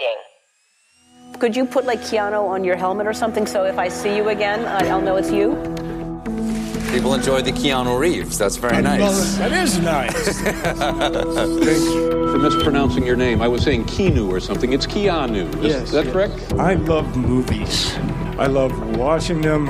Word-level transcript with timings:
Reloading. 0.00 1.38
Could 1.40 1.56
you 1.56 1.64
put 1.64 1.84
like 1.86 2.00
Keanu 2.00 2.48
on 2.48 2.64
your 2.64 2.76
helmet 2.76 3.06
or 3.06 3.12
something 3.14 3.46
so 3.46 3.64
if 3.64 3.78
I 3.78 3.88
see 3.88 4.16
you 4.16 4.28
again, 4.28 4.66
I'll 4.66 5.00
know 5.00 5.16
it's 5.16 5.30
you? 5.30 5.54
People 6.92 7.14
enjoy 7.14 7.40
the 7.40 7.52
Keanu 7.52 7.98
Reeves. 7.98 8.36
That's 8.36 8.56
very 8.56 8.82
nice. 8.82 9.36
That 9.36 9.52
is 9.52 9.78
nice. 9.78 10.40
Thank 10.42 11.84
you. 11.84 12.32
for 12.32 12.38
mispronouncing 12.38 13.06
your 13.06 13.14
name. 13.16 13.40
I 13.40 13.48
was 13.48 13.62
saying 13.62 13.84
Keanu 13.84 14.28
or 14.28 14.40
something. 14.40 14.72
It's 14.72 14.86
Keanu. 14.86 15.54
Is 15.64 15.72
Yes, 15.72 15.90
that 15.92 16.04
yes. 16.06 16.12
correct? 16.12 16.52
I 16.54 16.74
love 16.74 17.16
movies. 17.16 17.94
I 18.38 18.46
love 18.46 18.96
watching 18.96 19.40
them, 19.40 19.68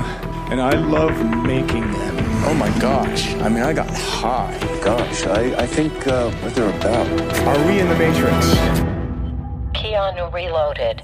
and 0.49 0.59
I 0.59 0.71
love 0.79 1.13
making 1.45 1.91
them. 1.91 2.15
Oh 2.43 2.55
my 2.55 2.69
gosh. 2.79 3.35
I 3.35 3.49
mean, 3.49 3.61
I 3.63 3.71
got 3.73 3.89
high. 3.95 4.57
Gosh, 4.83 5.25
I, 5.27 5.53
I 5.61 5.67
think 5.67 6.07
uh, 6.07 6.31
what 6.31 6.55
they're 6.55 6.69
about. 6.75 7.07
Are 7.45 7.67
we 7.67 7.79
in 7.79 7.87
the 7.87 7.95
Matrix? 7.97 8.90
Keanu 10.11 10.29
Reloaded. 10.33 11.03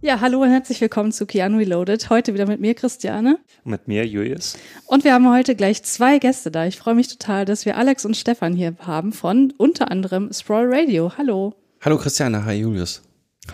Ja, 0.00 0.20
hallo 0.20 0.42
und 0.42 0.50
herzlich 0.50 0.80
willkommen 0.80 1.12
zu 1.12 1.26
Keanu 1.26 1.58
Reloaded. 1.58 2.10
Heute 2.10 2.34
wieder 2.34 2.46
mit 2.46 2.60
mir, 2.60 2.74
Christiane. 2.74 3.38
Mit 3.62 3.86
mir, 3.86 4.04
Julius. 4.04 4.58
Und 4.86 5.04
wir 5.04 5.14
haben 5.14 5.30
heute 5.30 5.54
gleich 5.54 5.84
zwei 5.84 6.18
Gäste 6.18 6.50
da. 6.50 6.66
Ich 6.66 6.76
freue 6.76 6.96
mich 6.96 7.06
total, 7.06 7.44
dass 7.44 7.66
wir 7.66 7.76
Alex 7.76 8.04
und 8.04 8.16
Stefan 8.16 8.54
hier 8.54 8.74
haben 8.80 9.12
von 9.12 9.52
unter 9.58 9.92
anderem 9.92 10.32
Sprawl 10.32 10.74
Radio. 10.74 11.12
Hallo. 11.16 11.54
Hallo 11.82 11.98
Christiane, 11.98 12.44
hi 12.44 12.54
Julius. 12.54 13.02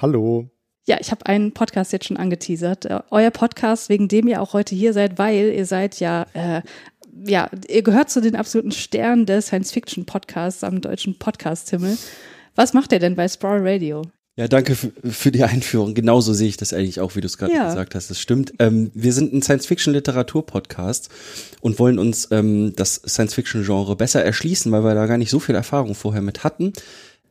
Hallo. 0.00 0.48
Ja, 0.86 0.96
ich 0.98 1.10
habe 1.10 1.26
einen 1.26 1.52
Podcast 1.52 1.92
jetzt 1.92 2.06
schon 2.06 2.16
angeteasert. 2.16 2.86
Äh, 2.86 3.00
euer 3.10 3.30
Podcast, 3.30 3.90
wegen 3.90 4.08
dem 4.08 4.26
ihr 4.26 4.40
auch 4.40 4.54
heute 4.54 4.74
hier 4.74 4.94
seid, 4.94 5.18
weil 5.18 5.52
ihr 5.52 5.66
seid 5.66 6.00
ja, 6.00 6.24
äh, 6.32 6.62
ja, 7.26 7.50
ihr 7.68 7.82
gehört 7.82 8.08
zu 8.08 8.22
den 8.22 8.36
absoluten 8.36 8.72
Sternen 8.72 9.26
des 9.26 9.48
Science-Fiction-Podcasts 9.48 10.64
am 10.64 10.80
deutschen 10.80 11.18
Podcast-Himmel. 11.18 11.98
Was 12.58 12.72
macht 12.72 12.90
ihr 12.90 12.98
denn 12.98 13.14
bei 13.14 13.28
Sprawl 13.28 13.60
Radio? 13.62 14.02
Ja, 14.34 14.48
danke 14.48 14.74
für, 14.74 14.90
für 15.04 15.30
die 15.30 15.44
Einführung. 15.44 15.94
Genauso 15.94 16.32
sehe 16.32 16.48
ich 16.48 16.56
das 16.56 16.72
eigentlich 16.72 16.98
auch, 17.00 17.14
wie 17.14 17.20
du 17.20 17.26
es 17.26 17.38
gerade 17.38 17.52
Ja. 17.54 17.68
gesagt 17.68 17.94
hast. 17.94 18.10
Das 18.10 18.20
stimmt. 18.20 18.52
Ähm, 18.58 18.90
wir 18.94 19.12
sind 19.12 19.32
ein 19.32 19.42
Science-Fiction-Literatur-Podcast 19.42 21.08
und 21.60 21.78
wollen 21.78 22.00
uns 22.00 22.26
ähm, 22.32 22.72
das 22.74 22.96
Science-Fiction-Genre 23.06 23.94
besser 23.94 24.24
erschließen, 24.24 24.72
weil 24.72 24.82
wir 24.82 24.96
da 24.96 25.06
gar 25.06 25.18
nicht 25.18 25.30
so 25.30 25.38
viel 25.38 25.54
Erfahrung 25.54 25.94
vorher 25.94 26.20
mit 26.22 26.42
hatten. 26.42 26.72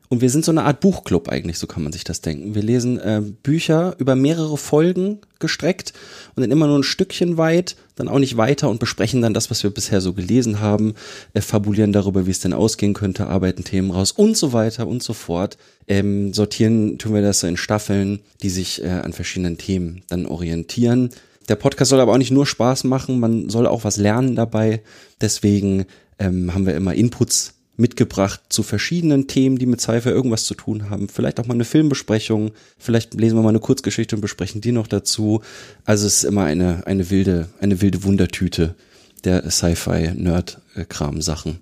Und 0.09 0.21
wir 0.21 0.29
sind 0.29 0.45
so 0.45 0.51
eine 0.51 0.63
Art 0.63 0.79
Buchclub 0.79 1.27
eigentlich, 1.27 1.57
so 1.57 1.67
kann 1.67 1.83
man 1.83 1.91
sich 1.91 2.05
das 2.05 2.21
denken. 2.21 2.55
Wir 2.55 2.61
lesen 2.61 2.97
äh, 2.99 3.21
Bücher 3.43 3.95
über 3.97 4.15
mehrere 4.15 4.57
Folgen 4.57 5.19
gestreckt 5.39 5.93
und 6.35 6.41
dann 6.41 6.51
immer 6.51 6.67
nur 6.67 6.79
ein 6.79 6.83
Stückchen 6.83 7.37
weit, 7.37 7.75
dann 7.95 8.07
auch 8.07 8.19
nicht 8.19 8.37
weiter 8.37 8.69
und 8.69 8.79
besprechen 8.79 9.21
dann 9.21 9.33
das, 9.33 9.51
was 9.51 9.63
wir 9.63 9.69
bisher 9.69 9.99
so 9.99 10.13
gelesen 10.13 10.61
haben, 10.61 10.93
äh, 11.33 11.41
fabulieren 11.41 11.91
darüber, 11.91 12.25
wie 12.25 12.31
es 12.31 12.39
denn 12.39 12.53
ausgehen 12.53 12.93
könnte, 12.93 13.27
arbeiten 13.27 13.65
Themen 13.65 13.91
raus 13.91 14.13
und 14.13 14.37
so 14.37 14.53
weiter 14.53 14.87
und 14.87 15.03
so 15.03 15.13
fort. 15.13 15.57
Ähm, 15.87 16.33
sortieren 16.33 16.97
tun 16.97 17.13
wir 17.13 17.21
das 17.21 17.41
so 17.41 17.47
in 17.47 17.57
Staffeln, 17.57 18.19
die 18.41 18.49
sich 18.49 18.83
äh, 18.83 18.87
an 18.87 19.11
verschiedenen 19.11 19.57
Themen 19.57 20.03
dann 20.07 20.25
orientieren. 20.25 21.09
Der 21.49 21.55
Podcast 21.55 21.89
soll 21.89 21.99
aber 21.99 22.13
auch 22.13 22.17
nicht 22.17 22.31
nur 22.31 22.45
Spaß 22.45 22.85
machen, 22.85 23.19
man 23.19 23.49
soll 23.49 23.67
auch 23.67 23.83
was 23.83 23.97
lernen 23.97 24.35
dabei. 24.35 24.81
Deswegen 25.19 25.85
ähm, 26.19 26.53
haben 26.53 26.65
wir 26.65 26.75
immer 26.75 26.93
Inputs 26.93 27.56
mitgebracht 27.77 28.41
zu 28.49 28.63
verschiedenen 28.63 29.27
Themen, 29.27 29.57
die 29.57 29.67
mit 29.67 29.79
Cypher 29.79 30.11
irgendwas 30.11 30.43
zu 30.45 30.55
tun 30.55 30.89
haben. 30.89 31.07
Vielleicht 31.09 31.39
auch 31.39 31.45
mal 31.45 31.53
eine 31.53 31.65
Filmbesprechung, 31.65 32.51
vielleicht 32.77 33.13
lesen 33.13 33.37
wir 33.37 33.43
mal 33.43 33.49
eine 33.49 33.59
Kurzgeschichte 33.59 34.15
und 34.15 34.21
besprechen 34.21 34.61
die 34.61 34.71
noch 34.71 34.87
dazu. 34.87 35.41
Also 35.85 36.07
es 36.07 36.17
ist 36.17 36.23
immer 36.23 36.43
eine, 36.43 36.87
eine 36.87 37.09
wilde, 37.09 37.49
eine 37.61 37.81
wilde 37.81 38.03
Wundertüte 38.03 38.75
der 39.23 39.49
Sci-Fi-Nerd-Kram-Sachen. 39.49 41.59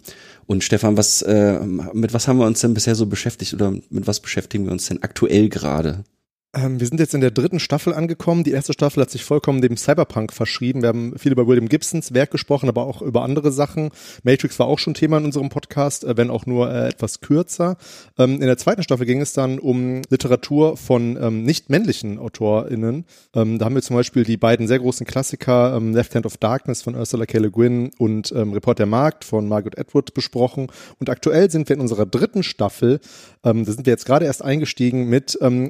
Und 0.47 0.63
Stefan, 0.63 0.97
was, 0.97 1.21
äh, 1.23 1.59
mit 1.93 2.13
was 2.13 2.27
haben 2.27 2.39
wir 2.39 2.45
uns 2.45 2.61
denn 2.61 2.73
bisher 2.73 2.95
so 2.95 3.05
beschäftigt 3.07 3.53
oder 3.53 3.71
mit 3.89 4.07
was 4.07 4.19
beschäftigen 4.19 4.65
wir 4.65 4.71
uns 4.71 4.87
denn 4.87 5.03
aktuell 5.03 5.49
gerade? 5.49 6.03
Ähm, 6.55 6.79
wir 6.79 6.87
sind 6.87 6.99
jetzt 6.99 7.13
in 7.13 7.21
der 7.21 7.31
dritten 7.31 7.59
Staffel 7.59 7.93
angekommen. 7.93 8.45
Die 8.45 8.51
erste 8.51 8.71
Staffel 8.71 9.01
hat 9.01 9.09
sich 9.09 9.25
vollkommen 9.25 9.61
dem 9.61 9.75
Cyberpunk 9.75 10.31
verschrieben. 10.31 10.81
Wir 10.81 10.89
haben 10.89 11.17
viel 11.17 11.33
über 11.33 11.47
William 11.47 11.67
Gibsons 11.67 12.13
Werk 12.13 12.31
gesprochen, 12.31 12.69
aber 12.69 12.85
auch 12.85 13.01
über 13.01 13.23
andere 13.23 13.51
Sachen. 13.51 13.89
Matrix 14.23 14.57
war 14.57 14.67
auch 14.67 14.79
schon 14.79 14.93
Thema 14.93 15.17
in 15.17 15.25
unserem 15.25 15.49
Podcast, 15.49 16.05
äh, 16.05 16.15
wenn 16.15 16.29
auch 16.29 16.45
nur 16.45 16.71
äh, 16.71 16.87
etwas 16.87 17.19
kürzer. 17.19 17.75
Ähm, 18.17 18.35
in 18.35 18.47
der 18.47 18.57
zweiten 18.57 18.83
Staffel 18.83 19.05
ging 19.05 19.19
es 19.19 19.33
dann 19.33 19.59
um 19.59 20.01
Literatur 20.09 20.77
von 20.77 21.17
ähm, 21.21 21.43
nicht 21.43 21.69
männlichen 21.69 22.19
AutorInnen. 22.19 23.05
Da 23.33 23.41
haben 23.41 23.75
wir 23.75 23.81
zum 23.81 23.95
Beispiel 23.95 24.23
die 24.23 24.37
beiden 24.37 24.67
sehr 24.67 24.79
großen 24.79 25.05
Klassiker 25.05 25.79
Left 25.79 26.15
Hand 26.15 26.25
of 26.25 26.37
Darkness 26.37 26.81
von 26.81 26.95
Ursula 26.95 27.25
K. 27.25 27.39
Le 27.39 27.51
Guin 27.51 27.91
und 27.97 28.31
Report 28.31 28.79
der 28.79 28.85
Markt 28.85 29.23
von 29.23 29.47
Margaret 29.47 29.77
Atwood 29.77 30.13
besprochen. 30.13 30.67
Und 30.99 31.09
aktuell 31.09 31.49
sind 31.51 31.67
wir 31.67 31.75
in 31.75 31.81
unserer 31.81 32.05
dritten 32.05 32.43
Staffel. 32.43 32.99
Da 33.41 33.53
sind 33.53 33.85
wir 33.85 33.91
jetzt 33.91 34.05
gerade 34.05 34.25
erst 34.25 34.43
eingestiegen 34.43 35.09
mit 35.09 35.37
ähm, 35.41 35.67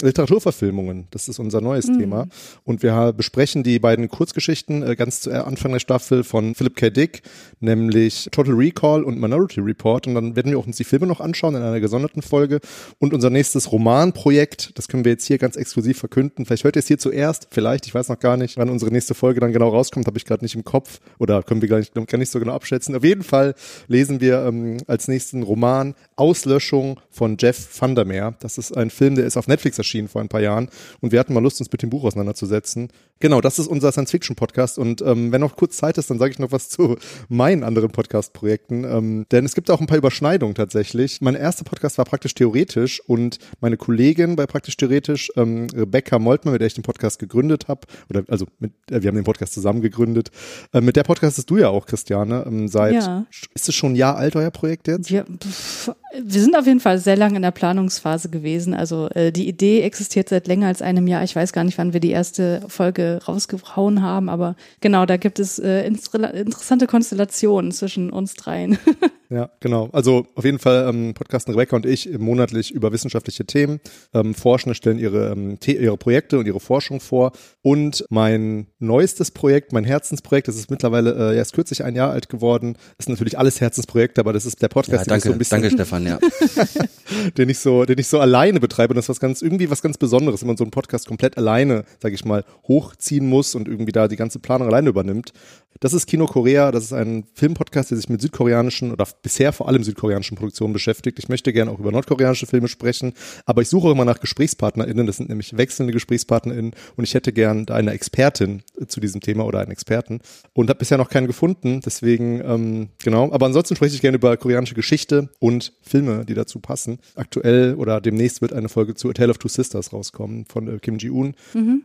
Literaturverfilmungen. 0.75 1.07
Das 1.11 1.27
ist 1.27 1.39
unser 1.39 1.61
neues 1.61 1.85
Thema. 1.85 2.27
Und 2.63 2.83
wir 2.83 3.13
besprechen 3.13 3.63
die 3.63 3.79
beiden 3.79 4.09
Kurzgeschichten 4.09 4.83
äh, 4.83 4.95
ganz 4.95 5.21
zu 5.21 5.31
Anfang 5.31 5.71
der 5.71 5.79
Staffel 5.79 6.23
von 6.23 6.55
Philip 6.55 6.75
K. 6.75 6.89
Dick, 6.89 7.21
nämlich 7.59 8.29
Total 8.31 8.53
Recall 8.53 9.03
und 9.03 9.19
Minority 9.19 9.61
Report. 9.61 10.07
Und 10.07 10.15
dann 10.15 10.35
werden 10.35 10.51
wir 10.51 10.59
auch 10.59 10.67
uns 10.67 10.77
die 10.77 10.83
Filme 10.83 11.07
noch 11.07 11.19
anschauen 11.19 11.55
in 11.55 11.61
einer 11.61 11.79
gesonderten 11.79 12.21
Folge. 12.21 12.59
Und 12.99 13.13
unser 13.13 13.29
nächstes 13.29 13.71
Romanprojekt, 13.71 14.77
das 14.77 14.87
können 14.87 15.05
wir 15.05 15.13
jetzt 15.13 15.25
hier 15.25 15.37
ganz 15.37 15.55
exklusiv 15.55 15.97
verkünden. 15.97 16.45
Vielleicht 16.45 16.63
hört 16.63 16.75
ihr 16.75 16.79
es 16.79 16.87
hier 16.87 16.97
zuerst, 16.97 17.47
vielleicht, 17.51 17.85
ich 17.87 17.95
weiß 17.95 18.09
noch 18.09 18.19
gar 18.19 18.37
nicht, 18.37 18.57
wann 18.57 18.69
unsere 18.69 18.91
nächste 18.91 19.13
Folge 19.13 19.39
dann 19.39 19.53
genau 19.53 19.69
rauskommt, 19.69 20.07
habe 20.07 20.17
ich 20.17 20.25
gerade 20.25 20.43
nicht 20.43 20.55
im 20.55 20.63
Kopf 20.63 20.99
oder 21.19 21.43
können 21.43 21.61
wir 21.61 21.69
gar 21.69 21.79
nicht, 21.79 21.93
gar 21.93 22.17
nicht 22.17 22.31
so 22.31 22.39
genau 22.39 22.53
abschätzen. 22.53 22.95
Auf 22.95 23.03
jeden 23.03 23.23
Fall 23.23 23.55
lesen 23.87 24.21
wir 24.21 24.45
ähm, 24.45 24.77
als 24.87 25.07
nächsten 25.07 25.43
Roman 25.43 25.95
Auslöschung 26.15 26.99
von 27.09 27.37
Jeff 27.39 27.69
Vandermeer. 27.79 28.35
Das 28.39 28.57
ist 28.57 28.75
ein 28.75 28.89
Film, 28.89 29.15
der 29.15 29.25
ist 29.25 29.37
auf 29.37 29.47
Netflix 29.47 29.77
erschienen 29.77 30.07
vor 30.07 30.21
ein 30.21 30.29
paar 30.29 30.41
Jahren 30.41 30.64
und 31.01 31.11
wir 31.11 31.19
hatten 31.19 31.33
mal 31.33 31.41
Lust, 31.41 31.59
uns 31.59 31.71
mit 31.71 31.81
dem 31.81 31.89
Buch 31.89 32.03
auseinanderzusetzen. 32.03 32.89
Genau, 33.19 33.41
das 33.41 33.59
ist 33.59 33.67
unser 33.67 33.91
Science-Fiction-Podcast 33.91 34.77
und 34.77 35.01
ähm, 35.01 35.31
wenn 35.31 35.41
noch 35.41 35.55
kurz 35.55 35.77
Zeit 35.77 35.97
ist, 35.97 36.09
dann 36.09 36.19
sage 36.19 36.31
ich 36.31 36.39
noch 36.39 36.51
was 36.51 36.69
zu 36.75 36.97
meinen 37.29 37.63
anderen 37.63 37.91
Podcast-Projekten, 37.91 38.83
ähm, 38.83 39.25
denn 39.31 39.45
es 39.45 39.55
gibt 39.55 39.69
auch 39.71 39.79
ein 39.81 39.87
paar 39.87 39.97
Überschneidungen 39.97 40.55
tatsächlich. 40.55 41.21
Mein 41.21 41.35
erster 41.35 41.63
Podcast 41.63 41.97
war 41.97 42.05
praktisch 42.05 42.33
theoretisch 42.35 43.01
und 43.07 43.37
meine 43.61 43.77
Kollegin 43.77 44.35
bei 44.35 44.45
praktisch 44.47 44.77
theoretisch, 44.77 45.31
ähm, 45.35 45.67
Rebecca 45.73 46.19
Moltmann, 46.19 46.53
mit 46.53 46.61
der 46.61 46.67
ich 46.67 46.73
den 46.73 46.83
Podcast 46.83 47.19
gegründet 47.19 47.67
habe, 47.67 47.81
oder 48.09 48.23
also 48.27 48.45
mit, 48.59 48.71
äh, 48.91 49.01
wir 49.01 49.07
haben 49.09 49.15
den 49.15 49.23
Podcast 49.23 49.53
zusammen 49.53 49.81
gegründet. 49.81 50.29
Äh, 50.73 50.81
mit 50.81 50.95
der 50.95 51.03
Podcast 51.03 51.37
hast 51.37 51.49
du 51.49 51.57
ja 51.57 51.69
auch, 51.69 51.85
Christiane, 51.85 52.43
ähm, 52.47 52.67
seit 52.67 52.93
Ja. 52.95 53.25
ist 53.53 53.69
es 53.69 53.75
schon 53.75 53.93
ein 53.93 53.95
Jahr 53.95 54.17
alt, 54.17 54.35
euer 54.35 54.51
Projekt 54.51 54.87
jetzt? 54.87 55.09
Wir, 55.09 55.25
pff, 55.25 55.91
wir 56.23 56.41
sind 56.41 56.55
auf 56.55 56.65
jeden 56.65 56.79
Fall 56.79 56.97
sehr 56.99 57.15
lange 57.17 57.35
in 57.37 57.41
der 57.41 57.51
Planungsphase 57.51 58.29
gewesen. 58.29 58.73
Also 58.73 59.09
äh, 59.09 59.31
die 59.31 59.47
Idee 59.47 59.81
existiert 59.81 60.29
seit 60.29 60.44
länger 60.47 60.67
als 60.67 60.81
einem 60.81 61.07
Jahr. 61.07 61.23
Ich 61.23 61.35
weiß 61.35 61.53
gar 61.53 61.63
nicht, 61.63 61.77
wann 61.77 61.93
wir 61.93 61.99
die 61.99 62.11
erste 62.11 62.61
Folge 62.67 63.19
rausgehauen 63.27 64.01
haben, 64.01 64.29
aber 64.29 64.55
genau, 64.81 65.05
da 65.05 65.17
gibt 65.17 65.39
es 65.39 65.59
äh, 65.59 65.85
inter 65.85 66.33
interessante 66.33 66.87
Konstellationen 66.87 67.71
zwischen 67.71 68.09
uns 68.09 68.33
dreien. 68.33 68.77
Ja, 69.29 69.49
genau. 69.59 69.89
Also 69.91 70.27
auf 70.35 70.45
jeden 70.45 70.59
Fall 70.59 70.87
ähm, 70.87 71.13
podcasten 71.13 71.53
Rebecca 71.53 71.75
und 71.75 71.85
ich 71.85 72.17
monatlich 72.17 72.71
über 72.71 72.91
wissenschaftliche 72.91 73.45
Themen. 73.45 73.79
Ähm, 74.13 74.35
Forschende 74.35 74.75
stellen 74.75 74.99
ihre, 74.99 75.31
ähm, 75.31 75.57
ihre 75.65 75.97
Projekte 75.97 76.37
und 76.37 76.45
ihre 76.45 76.59
Forschung 76.59 76.99
vor. 76.99 77.31
Und 77.61 78.05
mein 78.09 78.67
neuestes 78.79 79.31
Projekt, 79.31 79.73
mein 79.73 79.83
Herzensprojekt, 79.83 80.47
das 80.47 80.55
ist 80.55 80.69
mittlerweile 80.69 81.33
äh, 81.33 81.37
erst 81.37 81.53
kürzlich 81.53 81.83
ein 81.83 81.95
Jahr 81.95 82.11
alt 82.11 82.29
geworden. 82.29 82.77
Das 82.97 83.05
sind 83.05 83.13
natürlich 83.13 83.37
alles 83.37 83.61
Herzensprojekte, 83.61 84.21
aber 84.21 84.33
das 84.33 84.45
ist 84.45 84.61
der 84.61 84.67
Podcast, 84.67 85.07
Ja, 85.07 85.13
den 85.13 85.17
ich 85.17 85.23
so 85.23 85.29
danke, 85.29 85.35
ein 85.35 85.39
bisschen 85.39 85.61
danke 85.61 85.75
Stefan, 85.75 86.05
ja. 86.05 86.19
den 87.37 87.49
ich 87.49 87.59
so, 87.59 87.85
den 87.85 87.97
ich 87.97 88.07
so 88.07 88.19
alleine 88.19 88.59
betreibe. 88.59 88.91
Und 88.91 88.97
das 88.97 89.05
ist 89.05 89.09
was 89.09 89.19
ganz, 89.19 89.41
irgendwie 89.41 89.69
was 89.69 89.81
ganz 89.81 89.97
Besonderes, 89.97 90.34
wenn 90.41 90.47
man 90.47 90.57
so 90.57 90.63
einen 90.63 90.71
Podcast 90.71 91.07
komplett 91.07 91.37
alleine, 91.37 91.85
sage 92.01 92.15
ich 92.15 92.25
mal, 92.25 92.43
hochziehen 92.67 93.27
muss 93.27 93.55
und 93.55 93.67
irgendwie 93.67 93.91
da 93.91 94.07
die 94.07 94.15
ganze 94.15 94.39
Planung 94.39 94.67
alleine 94.67 94.89
übernimmt. 94.89 95.33
Das 95.81 95.93
ist 95.93 96.07
Kino 96.07 96.25
Korea. 96.25 96.71
Das 96.71 96.85
ist 96.85 96.93
ein 96.93 97.25
Filmpodcast, 97.33 97.91
der 97.91 97.97
sich 97.97 98.07
mit 98.07 98.21
südkoreanischen 98.21 98.91
oder 98.91 99.05
bisher 99.21 99.51
vor 99.51 99.67
allem 99.67 99.83
südkoreanischen 99.83 100.37
Produktionen 100.37 100.73
beschäftigt. 100.73 101.19
Ich 101.19 101.27
möchte 101.27 101.51
gerne 101.51 101.71
auch 101.71 101.79
über 101.79 101.91
nordkoreanische 101.91 102.45
Filme 102.45 102.67
sprechen, 102.67 103.13
aber 103.45 103.61
ich 103.61 103.67
suche 103.69 103.91
immer 103.91 104.05
nach 104.05 104.19
GesprächspartnerInnen. 104.19 105.05
Das 105.05 105.17
sind 105.17 105.29
nämlich 105.29 105.57
wechselnde 105.57 105.91
GesprächspartnerInnen 105.93 106.71
und 106.95 107.03
ich 107.03 107.13
hätte 107.13 107.33
gern 107.33 107.65
da 107.65 107.75
eine 107.75 107.91
Expertin 107.91 108.63
zu 108.87 108.99
diesem 108.99 109.21
Thema 109.21 109.45
oder 109.45 109.59
einen 109.59 109.71
Experten 109.71 110.21
und 110.53 110.69
habe 110.69 110.79
bisher 110.79 110.97
noch 110.97 111.09
keinen 111.09 111.27
gefunden. 111.27 111.81
Deswegen, 111.85 112.41
ähm, 112.45 112.89
genau. 113.03 113.31
Aber 113.31 113.45
ansonsten 113.45 113.75
spreche 113.75 113.95
ich 113.95 114.01
gerne 114.01 114.17
über 114.17 114.37
koreanische 114.37 114.75
Geschichte 114.75 115.29
und 115.39 115.73
Filme, 115.81 116.25
die 116.25 116.35
dazu 116.35 116.59
passen. 116.59 116.99
Aktuell 117.15 117.75
oder 117.75 117.99
demnächst 117.99 118.41
wird 118.41 118.53
eine 118.53 118.69
Folge 118.69 118.95
zu 118.95 119.09
A 119.09 119.13
Tale 119.13 119.31
of 119.31 119.39
Two 119.39 119.49
Sisters 119.49 119.91
rauskommen 119.91 120.24
von 120.47 120.67
äh, 120.67 120.79
Kim 120.79 120.97
Ji-un. 120.97 121.33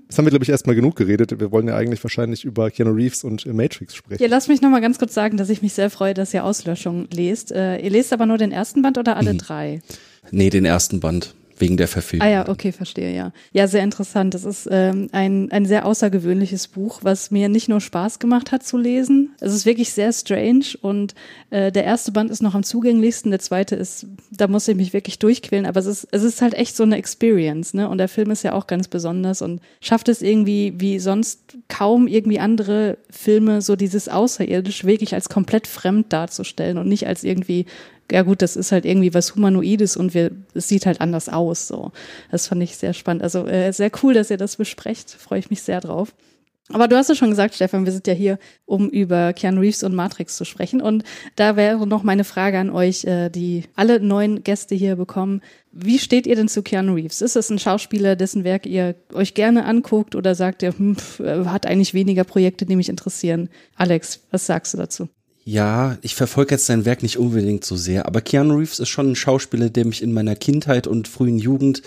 Das 0.08 0.18
haben 0.18 0.26
wir, 0.26 0.30
glaube 0.30 0.44
ich, 0.44 0.50
erstmal 0.50 0.76
genug 0.76 0.96
geredet. 0.96 1.38
Wir 1.38 1.52
wollen 1.52 1.68
ja 1.68 1.76
eigentlich 1.76 2.02
wahrscheinlich 2.02 2.44
über 2.44 2.70
Keanu 2.70 2.92
Reeves 2.92 3.24
und 3.24 3.46
äh, 3.46 3.52
Matrix 3.52 3.94
sprechen. 3.94 4.22
Ja, 4.22 4.28
lass 4.28 4.48
mich 4.48 4.60
noch 4.60 4.70
mal 4.70 4.80
ganz 4.80 4.98
kurz 4.98 5.14
sagen, 5.14 5.36
dass 5.36 5.50
ich 5.50 5.62
mich 5.62 5.72
sehr 5.72 5.90
freue, 5.90 6.14
dass 6.14 6.34
ihr 6.34 6.44
Auslöschung 6.44 7.08
lest. 7.12 7.52
Äh, 7.52 7.78
ihr 7.78 7.90
lest 7.90 8.12
aber 8.12 8.26
nur 8.26 8.38
den 8.38 8.52
ersten 8.52 8.82
Band 8.82 8.98
oder 8.98 9.16
alle 9.16 9.34
drei? 9.34 9.80
Nee, 10.30 10.50
den 10.50 10.64
ersten 10.64 11.00
Band. 11.00 11.34
Wegen 11.60 11.76
der 11.76 11.88
Verfilmung. 11.88 12.26
Ah 12.26 12.30
ja, 12.30 12.48
okay, 12.48 12.72
verstehe, 12.72 13.14
ja. 13.14 13.32
Ja, 13.52 13.66
sehr 13.66 13.82
interessant. 13.82 14.34
Das 14.34 14.44
ist 14.44 14.68
ähm, 14.70 15.08
ein, 15.12 15.50
ein 15.52 15.66
sehr 15.66 15.86
außergewöhnliches 15.86 16.68
Buch, 16.68 17.00
was 17.02 17.30
mir 17.30 17.48
nicht 17.48 17.68
nur 17.68 17.80
Spaß 17.80 18.18
gemacht 18.18 18.52
hat 18.52 18.62
zu 18.62 18.78
lesen. 18.78 19.30
Es 19.40 19.54
ist 19.54 19.66
wirklich 19.66 19.92
sehr 19.92 20.12
strange 20.12 20.64
und 20.80 21.14
äh, 21.50 21.72
der 21.72 21.84
erste 21.84 22.12
Band 22.12 22.30
ist 22.30 22.42
noch 22.42 22.54
am 22.54 22.62
zugänglichsten, 22.62 23.30
der 23.30 23.40
zweite 23.40 23.76
ist, 23.76 24.06
da 24.30 24.48
muss 24.48 24.68
ich 24.68 24.76
mich 24.76 24.92
wirklich 24.92 25.18
durchquälen, 25.18 25.66
aber 25.66 25.80
es 25.80 25.86
ist, 25.86 26.08
es 26.10 26.22
ist 26.22 26.42
halt 26.42 26.54
echt 26.54 26.76
so 26.76 26.82
eine 26.82 26.96
Experience, 26.96 27.74
ne? 27.74 27.88
Und 27.88 27.98
der 27.98 28.08
Film 28.08 28.30
ist 28.30 28.42
ja 28.42 28.52
auch 28.52 28.66
ganz 28.66 28.88
besonders 28.88 29.42
und 29.42 29.60
schafft 29.80 30.08
es 30.08 30.22
irgendwie, 30.22 30.74
wie 30.76 30.98
sonst 30.98 31.40
kaum 31.68 32.06
irgendwie 32.06 32.38
andere 32.38 32.98
Filme, 33.10 33.62
so 33.62 33.76
dieses 33.76 34.08
Außerirdisch 34.08 34.84
wirklich 34.84 35.14
als 35.14 35.28
komplett 35.28 35.66
fremd 35.66 36.12
darzustellen 36.12 36.78
und 36.78 36.88
nicht 36.88 37.06
als 37.06 37.24
irgendwie 37.24 37.66
ja 38.10 38.22
gut, 38.22 38.42
das 38.42 38.56
ist 38.56 38.72
halt 38.72 38.84
irgendwie 38.84 39.14
was 39.14 39.34
Humanoides 39.34 39.96
und 39.96 40.14
wir, 40.14 40.30
es 40.54 40.68
sieht 40.68 40.86
halt 40.86 41.00
anders 41.00 41.28
aus. 41.28 41.68
So, 41.68 41.92
das 42.30 42.46
fand 42.46 42.62
ich 42.62 42.76
sehr 42.76 42.92
spannend. 42.92 43.22
Also 43.22 43.46
äh, 43.46 43.72
sehr 43.72 43.90
cool, 44.02 44.14
dass 44.14 44.30
ihr 44.30 44.36
das 44.36 44.56
besprecht. 44.56 45.10
Freue 45.10 45.38
ich 45.38 45.50
mich 45.50 45.62
sehr 45.62 45.80
drauf. 45.80 46.14
Aber 46.72 46.86
du 46.86 46.96
hast 46.96 47.08
ja 47.08 47.14
schon 47.14 47.30
gesagt, 47.30 47.54
Stefan, 47.54 47.84
wir 47.84 47.92
sind 47.92 48.06
ja 48.06 48.12
hier, 48.12 48.38
um 48.64 48.88
über 48.88 49.32
Keanu 49.32 49.60
Reeves 49.60 49.82
und 49.82 49.94
Matrix 49.94 50.36
zu 50.36 50.44
sprechen. 50.44 50.80
Und 50.80 51.02
da 51.34 51.56
wäre 51.56 51.86
noch 51.86 52.04
meine 52.04 52.24
Frage 52.24 52.58
an 52.58 52.70
euch, 52.70 53.04
äh, 53.04 53.28
die 53.28 53.64
alle 53.74 54.00
neuen 54.00 54.44
Gäste 54.44 54.74
hier 54.74 54.96
bekommen. 54.96 55.40
Wie 55.72 55.98
steht 55.98 56.26
ihr 56.26 56.36
denn 56.36 56.48
zu 56.48 56.62
Keanu 56.62 56.94
Reeves? 56.94 57.22
Ist 57.22 57.36
es 57.36 57.50
ein 57.50 57.58
Schauspieler, 57.58 58.14
dessen 58.14 58.44
Werk 58.44 58.66
ihr 58.66 58.94
euch 59.12 59.34
gerne 59.34 59.64
anguckt 59.64 60.14
oder 60.14 60.34
sagt 60.34 60.62
ihr, 60.62 60.76
hm, 60.76 60.96
pf, 60.96 61.20
hat 61.46 61.66
eigentlich 61.66 61.94
weniger 61.94 62.24
Projekte, 62.24 62.66
die 62.66 62.76
mich 62.76 62.88
interessieren? 62.88 63.48
Alex, 63.74 64.20
was 64.30 64.46
sagst 64.46 64.74
du 64.74 64.78
dazu? 64.78 65.08
Ja, 65.44 65.96
ich 66.02 66.14
verfolge 66.14 66.54
jetzt 66.54 66.66
sein 66.66 66.84
Werk 66.84 67.02
nicht 67.02 67.18
unbedingt 67.18 67.64
so 67.64 67.74
sehr, 67.74 68.06
aber 68.06 68.20
Keanu 68.20 68.56
Reeves 68.56 68.78
ist 68.78 68.90
schon 68.90 69.12
ein 69.12 69.16
Schauspieler, 69.16 69.70
der 69.70 69.86
mich 69.86 70.02
in 70.02 70.12
meiner 70.12 70.36
Kindheit 70.36 70.86
und 70.86 71.08
frühen 71.08 71.38
Jugend 71.38 71.82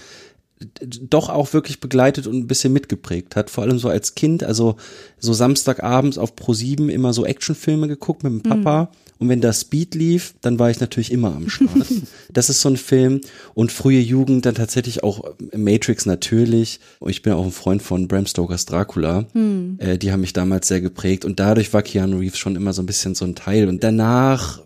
doch 0.79 1.29
auch 1.29 1.53
wirklich 1.53 1.79
begleitet 1.79 2.27
und 2.27 2.35
ein 2.35 2.47
bisschen 2.47 2.73
mitgeprägt 2.73 3.35
hat. 3.35 3.50
Vor 3.50 3.63
allem 3.63 3.79
so 3.79 3.89
als 3.89 4.15
Kind, 4.15 4.44
also 4.44 4.77
so 5.19 5.33
Samstagabends 5.33 6.17
auf 6.17 6.35
Pro7 6.35 6.89
immer 6.89 7.13
so 7.13 7.25
Actionfilme 7.25 7.88
geguckt 7.88 8.23
mit 8.23 8.33
dem 8.33 8.41
Papa. 8.41 8.83
Mhm. 8.83 8.97
Und 9.19 9.29
wenn 9.29 9.41
da 9.41 9.53
Speed 9.53 9.95
lief, 9.95 10.35
dann 10.41 10.59
war 10.59 10.69
ich 10.69 10.79
natürlich 10.79 11.11
immer 11.11 11.35
am 11.35 11.50
Start. 11.50 11.88
das 12.33 12.50
ist 12.50 12.61
so 12.61 12.69
ein 12.69 12.77
Film. 12.77 13.21
Und 13.53 13.71
frühe 13.71 14.00
Jugend 14.00 14.45
dann 14.45 14.55
tatsächlich 14.55 15.03
auch 15.03 15.33
Matrix 15.55 16.05
natürlich. 16.05 16.79
Und 17.00 17.11
ich 17.11 17.21
bin 17.21 17.33
auch 17.33 17.45
ein 17.45 17.51
Freund 17.51 17.81
von 17.81 18.07
Bram 18.07 18.25
Stokers 18.25 18.65
Dracula. 18.65 19.25
Hm. 19.33 19.77
Äh, 19.79 19.97
die 19.97 20.11
haben 20.11 20.21
mich 20.21 20.33
damals 20.33 20.67
sehr 20.67 20.81
geprägt. 20.81 21.25
Und 21.25 21.39
dadurch 21.39 21.73
war 21.73 21.83
Keanu 21.83 22.17
Reeves 22.17 22.38
schon 22.38 22.55
immer 22.55 22.73
so 22.73 22.81
ein 22.81 22.85
bisschen 22.85 23.15
so 23.15 23.25
ein 23.25 23.35
Teil. 23.35 23.67
Und 23.67 23.83
danach 23.83 24.61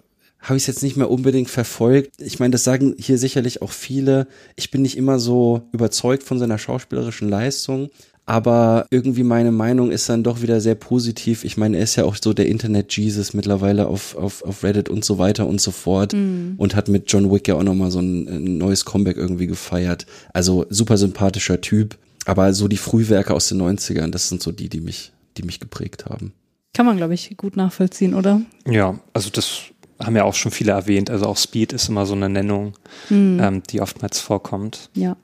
habe 0.48 0.56
ich 0.58 0.64
es 0.64 0.68
jetzt 0.68 0.84
nicht 0.84 0.96
mehr 0.96 1.12
unbedingt 1.12 1.50
verfolgt. 1.50 2.12
Ich 2.20 2.40
meine, 2.40 2.52
das 2.52 2.64
sagen 2.64 2.96
hier 2.98 3.18
sicherlich 3.18 3.62
auch 3.62 3.72
viele. 3.72 4.28
Ich 4.56 4.72
bin 4.72 4.82
nicht 4.82 4.98
immer 4.98 5.20
so 5.20 5.64
überzeugt 5.74 6.24
von 6.24 6.40
seiner 6.40 6.58
schauspielerischen 6.58 7.28
Leistung, 7.28 7.90
aber 8.26 8.88
irgendwie 8.90 9.24
meine 9.24 9.52
Meinung 9.52 9.92
ist 9.92 10.08
dann 10.08 10.24
doch 10.24 10.42
wieder 10.42 10.62
sehr 10.62 10.76
positiv. 10.76 11.44
Ich 11.44 11.58
meine, 11.58 11.78
er 11.78 11.84
ist 11.84 11.98
ja 11.98 12.06
auch 12.06 12.16
so 12.22 12.34
der 12.34 12.48
Internet-Jesus 12.48 13.34
mittlerweile 13.34 13.88
auf, 13.88 14.16
auf, 14.16 14.42
auf 14.44 14.64
Reddit 14.64 14.88
und 14.88 15.04
so 15.04 15.18
weiter 15.18 15.48
und 15.48 15.60
so 15.60 15.72
fort 15.72 16.14
mhm. 16.14 16.56
und 16.58 16.76
hat 16.76 16.88
mit 16.88 17.12
John 17.12 17.30
Wick 17.30 17.50
ja 17.50 17.56
auch 17.56 17.64
nochmal 17.64 17.92
so 17.92 18.00
ein, 18.00 18.28
ein 18.28 18.58
neues 18.58 18.86
Comeback 18.86 19.18
irgendwie 19.18 19.48
gefeiert. 19.48 20.06
Also 20.34 20.66
super 20.70 20.98
sympathischer 20.98 21.60
Typ, 21.60 21.98
aber 22.26 22.54
so 22.54 22.70
die 22.70 22.78
Frühwerke 22.78 23.34
aus 23.34 23.50
den 23.50 23.62
90ern, 23.62 24.12
das 24.12 24.30
sind 24.30 24.42
so 24.42 24.54
die, 24.54 24.70
die 24.70 24.82
mich, 24.82 25.12
die 25.36 25.44
mich 25.44 25.60
geprägt 25.60 26.06
haben. 26.06 26.32
Kann 26.74 26.86
man, 26.86 26.98
glaube 26.98 27.16
ich, 27.16 27.36
gut 27.38 27.58
nachvollziehen, 27.58 28.14
oder? 28.14 28.42
Ja, 28.70 29.00
also 29.14 29.30
das 29.30 29.72
haben 30.00 30.16
ja 30.16 30.24
auch 30.24 30.34
schon 30.34 30.52
viele 30.52 30.72
erwähnt. 30.72 31.10
Also 31.10 31.26
auch 31.26 31.38
Speed 31.38 31.74
ist 31.74 31.90
immer 31.90 32.06
so 32.06 32.14
eine 32.14 32.30
Nennung, 32.30 32.74
mhm. 33.10 33.40
ähm, 33.42 33.64
die 33.64 33.82
oftmals 33.82 34.20
vorkommt. 34.20 34.90
Ja. 34.94 35.18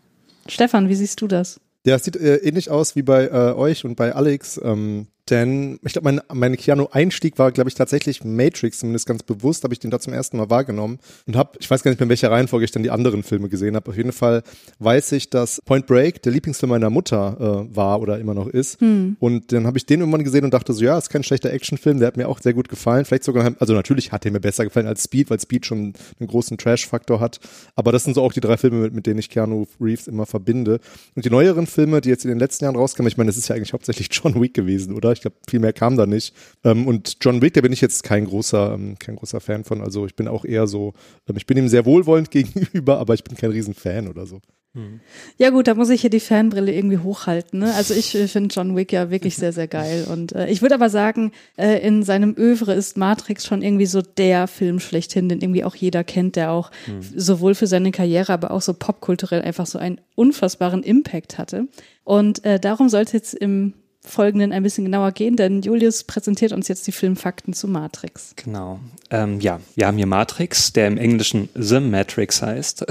Stefan, 0.47 0.89
wie 0.89 0.95
siehst 0.95 1.21
du 1.21 1.27
das? 1.27 1.59
Ja, 1.85 1.95
es 1.95 2.03
sieht 2.05 2.15
äh, 2.15 2.37
ähnlich 2.37 2.69
aus 2.69 2.95
wie 2.95 3.01
bei 3.01 3.27
äh, 3.27 3.53
euch 3.53 3.85
und 3.85 3.95
bei 3.95 4.13
Alex. 4.13 4.59
Ähm, 4.63 5.07
denn 5.29 5.79
ich 5.83 5.93
glaube, 5.93 6.05
mein, 6.11 6.21
mein 6.33 6.57
Keanu-Einstieg 6.57 7.39
war, 7.39 7.51
glaube 7.53 7.69
ich, 7.69 7.75
tatsächlich 7.75 8.25
Matrix, 8.25 8.79
zumindest 8.79 9.07
ganz 9.07 9.23
bewusst, 9.23 9.63
habe 9.63 9.73
ich 9.73 9.79
den 9.79 9.89
da 9.89 9.99
zum 9.99 10.11
ersten 10.11 10.37
Mal 10.37 10.49
wahrgenommen 10.49 10.99
und 11.25 11.37
habe, 11.37 11.57
ich 11.59 11.69
weiß 11.69 11.81
gar 11.81 11.91
nicht 11.91 11.99
mehr, 11.99 12.05
in 12.05 12.09
welcher 12.09 12.29
Reihenfolge 12.29 12.65
ich 12.65 12.71
dann 12.71 12.83
die 12.83 12.91
anderen 12.91 13.23
Filme 13.23 13.47
gesehen 13.47 13.75
habe. 13.75 13.89
Auf 13.89 13.95
jeden 13.95 14.11
Fall 14.11 14.43
weiß 14.79 15.13
ich, 15.13 15.29
dass 15.29 15.61
Point 15.65 15.87
Break 15.87 16.21
der 16.23 16.33
Lieblingsfilm 16.33 16.71
meiner 16.71 16.89
Mutter 16.89 17.67
äh, 17.71 17.75
war 17.75 18.01
oder 18.01 18.19
immer 18.19 18.33
noch 18.33 18.47
ist. 18.47 18.81
Hm. 18.81 19.15
Und 19.19 19.53
dann 19.53 19.65
habe 19.65 19.77
ich 19.77 19.85
den 19.85 20.01
irgendwann 20.01 20.25
gesehen 20.25 20.43
und 20.43 20.53
dachte 20.53 20.73
so, 20.73 20.83
ja, 20.83 20.97
ist 20.97 21.09
kein 21.09 21.23
schlechter 21.23 21.51
Actionfilm, 21.53 21.99
der 21.99 22.07
hat 22.07 22.17
mir 22.17 22.27
auch 22.27 22.41
sehr 22.41 22.53
gut 22.53 22.67
gefallen. 22.67 23.05
Vielleicht 23.05 23.23
sogar, 23.23 23.55
also 23.59 23.73
natürlich 23.73 24.11
hat 24.11 24.25
er 24.25 24.31
mir 24.31 24.41
besser 24.41 24.65
gefallen 24.65 24.87
als 24.87 25.03
Speed, 25.03 25.29
weil 25.29 25.39
Speed 25.39 25.65
schon 25.65 25.93
einen 26.19 26.27
großen 26.27 26.57
Trash-Faktor 26.57 27.21
hat. 27.21 27.39
Aber 27.75 27.93
das 27.93 28.03
sind 28.03 28.13
so 28.13 28.23
auch 28.23 28.33
die 28.33 28.41
drei 28.41 28.57
Filme, 28.57 28.81
mit, 28.81 28.93
mit 28.93 29.07
denen 29.07 29.19
ich 29.19 29.29
Keanu 29.29 29.67
Reeves 29.79 30.07
immer 30.07 30.25
verbinde. 30.25 30.79
Und 31.15 31.23
die 31.23 31.29
neueren 31.29 31.65
Filme, 31.65 32.01
die 32.01 32.09
jetzt 32.09 32.25
in 32.25 32.29
den 32.29 32.39
letzten 32.39 32.65
Jahren 32.65 32.75
rauskamen, 32.75 33.07
ich 33.07 33.15
meine, 33.15 33.29
das 33.29 33.37
ist 33.37 33.47
ja 33.47 33.55
eigentlich 33.55 33.71
hauptsächlich 33.71 34.09
John 34.11 34.41
Wick 34.41 34.53
gewesen, 34.53 34.93
oder? 34.93 35.12
Ich 35.13 35.21
glaube, 35.21 35.37
viel 35.49 35.59
mehr 35.59 35.73
kam 35.73 35.97
da 35.97 36.05
nicht. 36.05 36.35
Ähm, 36.63 36.87
und 36.87 37.17
John 37.21 37.41
Wick, 37.41 37.53
da 37.53 37.61
bin 37.61 37.73
ich 37.73 37.81
jetzt 37.81 38.03
kein 38.03 38.25
großer, 38.25 38.73
ähm, 38.73 38.97
kein 38.99 39.15
großer 39.15 39.39
Fan 39.39 39.63
von. 39.63 39.81
Also 39.81 40.05
ich 40.05 40.15
bin 40.15 40.27
auch 40.27 40.45
eher 40.45 40.67
so, 40.67 40.93
ähm, 41.27 41.37
ich 41.37 41.45
bin 41.45 41.57
ihm 41.57 41.67
sehr 41.67 41.85
wohlwollend 41.85 42.31
gegenüber, 42.31 42.99
aber 42.99 43.13
ich 43.13 43.23
bin 43.23 43.37
kein 43.37 43.51
Riesenfan 43.51 44.07
oder 44.07 44.25
so. 44.25 44.41
Hm. 44.75 45.01
Ja 45.37 45.51
gut, 45.51 45.67
da 45.67 45.75
muss 45.75 45.91
ich 45.91 46.01
hier 46.01 46.09
die 46.09 46.19
Fanbrille 46.19 46.73
irgendwie 46.73 46.97
hochhalten. 46.97 47.59
Ne? 47.59 47.73
Also 47.75 47.93
ich 47.93 48.15
äh, 48.15 48.27
finde 48.27 48.53
John 48.53 48.75
Wick 48.75 48.91
ja 48.91 49.11
wirklich 49.11 49.35
sehr, 49.35 49.53
sehr 49.53 49.67
geil. 49.67 50.07
Und 50.11 50.33
äh, 50.33 50.49
ich 50.49 50.63
würde 50.63 50.73
aber 50.73 50.89
sagen, 50.89 51.31
äh, 51.57 51.85
in 51.85 52.01
seinem 52.01 52.35
Övre 52.35 52.73
ist 52.73 52.97
Matrix 52.97 53.45
schon 53.45 53.61
irgendwie 53.61 53.85
so 53.85 54.01
der 54.01 54.47
Film 54.47 54.79
schlechthin, 54.79 55.29
den 55.29 55.41
irgendwie 55.41 55.63
auch 55.63 55.75
jeder 55.75 56.03
kennt, 56.03 56.35
der 56.35 56.51
auch 56.51 56.71
hm. 56.85 57.01
sowohl 57.15 57.53
für 57.53 57.67
seine 57.67 57.91
Karriere, 57.91 58.33
aber 58.33 58.49
auch 58.49 58.63
so 58.63 58.73
popkulturell 58.73 59.43
einfach 59.43 59.67
so 59.67 59.77
einen 59.77 60.01
unfassbaren 60.15 60.81
Impact 60.81 61.37
hatte. 61.37 61.67
Und 62.03 62.43
äh, 62.43 62.59
darum 62.59 62.89
soll 62.89 63.03
es 63.03 63.11
jetzt 63.11 63.35
im 63.35 63.73
Folgenden 64.05 64.51
ein 64.51 64.63
bisschen 64.63 64.83
genauer 64.83 65.13
gehen, 65.13 65.37
denn 65.37 65.61
Julius 65.61 66.03
präsentiert 66.03 66.51
uns 66.51 66.67
jetzt 66.67 66.85
die 66.87 66.91
Filmfakten 66.91 67.53
zu 67.53 67.67
Matrix. 67.67 68.33
Genau. 68.35 68.79
Ähm, 69.09 69.39
ja, 69.39 69.61
wir 69.75 69.87
haben 69.87 69.97
hier 69.97 70.07
Matrix, 70.07 70.73
der 70.73 70.87
im 70.87 70.97
Englischen 70.97 71.47
The 71.55 71.79
Matrix 71.79 72.41
heißt. 72.41 72.85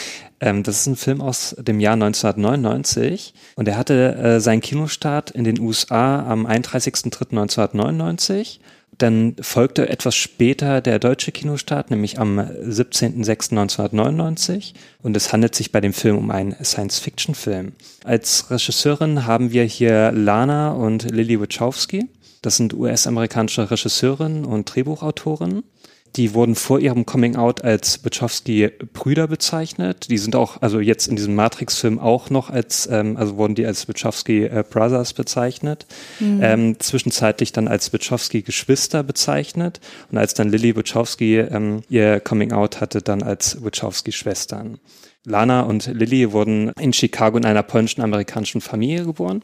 ähm, 0.40 0.62
das 0.62 0.80
ist 0.80 0.86
ein 0.86 0.96
Film 0.96 1.22
aus 1.22 1.56
dem 1.58 1.80
Jahr 1.80 1.94
1999 1.94 3.32
und 3.56 3.66
er 3.66 3.78
hatte 3.78 4.14
äh, 4.14 4.40
seinen 4.40 4.60
Kinostart 4.60 5.30
in 5.30 5.44
den 5.44 5.58
USA 5.58 6.22
am 6.26 6.46
31.03.1999 6.46 8.58
dann 8.98 9.36
folgte 9.40 9.88
etwas 9.88 10.16
später 10.16 10.80
der 10.80 10.98
deutsche 10.98 11.30
Kinostart, 11.32 11.90
nämlich 11.90 12.18
am 12.18 12.38
17.06.1999. 12.38 14.72
Und 15.02 15.16
es 15.16 15.32
handelt 15.32 15.54
sich 15.54 15.72
bei 15.72 15.80
dem 15.80 15.92
Film 15.92 16.18
um 16.18 16.30
einen 16.30 16.56
Science-Fiction-Film. 16.62 17.72
Als 18.04 18.50
Regisseurin 18.50 19.26
haben 19.26 19.52
wir 19.52 19.64
hier 19.64 20.12
Lana 20.12 20.72
und 20.72 21.10
Lily 21.10 21.40
Wachowski. 21.40 22.08
Das 22.42 22.56
sind 22.56 22.74
US-amerikanische 22.74 23.70
Regisseurinnen 23.70 24.44
und 24.44 24.74
Drehbuchautorinnen. 24.74 25.62
Die 26.16 26.34
wurden 26.34 26.54
vor 26.54 26.80
ihrem 26.80 27.06
Coming 27.06 27.36
Out 27.36 27.62
als 27.62 28.04
Wachowski-Brüder 28.04 29.26
bezeichnet. 29.26 30.10
Die 30.10 30.18
sind 30.18 30.34
auch, 30.34 30.62
also 30.62 30.80
jetzt 30.80 31.06
in 31.06 31.16
diesem 31.16 31.34
Matrix-Film 31.34 31.98
auch 31.98 32.30
noch 32.30 32.50
als, 32.50 32.88
ähm, 32.90 33.16
also 33.16 33.36
wurden 33.36 33.54
die 33.54 33.66
als 33.66 33.88
Wachowski-Brothers 33.88 35.12
bezeichnet. 35.12 35.86
Mhm. 36.18 36.40
Ähm, 36.42 36.80
zwischenzeitlich 36.80 37.52
dann 37.52 37.68
als 37.68 37.92
Wachowski-Geschwister 37.92 39.02
bezeichnet. 39.02 39.80
Und 40.10 40.18
als 40.18 40.34
dann 40.34 40.48
Lily 40.48 40.76
Wachowski 40.76 41.38
ähm, 41.38 41.82
ihr 41.88 42.20
Coming 42.20 42.52
Out 42.52 42.80
hatte, 42.80 43.02
dann 43.02 43.22
als 43.22 43.62
Wachowski-Schwestern. 43.62 44.78
Lana 45.24 45.62
und 45.62 45.86
Lily 45.86 46.32
wurden 46.32 46.72
in 46.80 46.92
Chicago 46.92 47.36
in 47.36 47.44
einer 47.44 47.62
polnischen 47.62 48.00
amerikanischen 48.00 48.60
Familie 48.60 49.04
geboren 49.04 49.42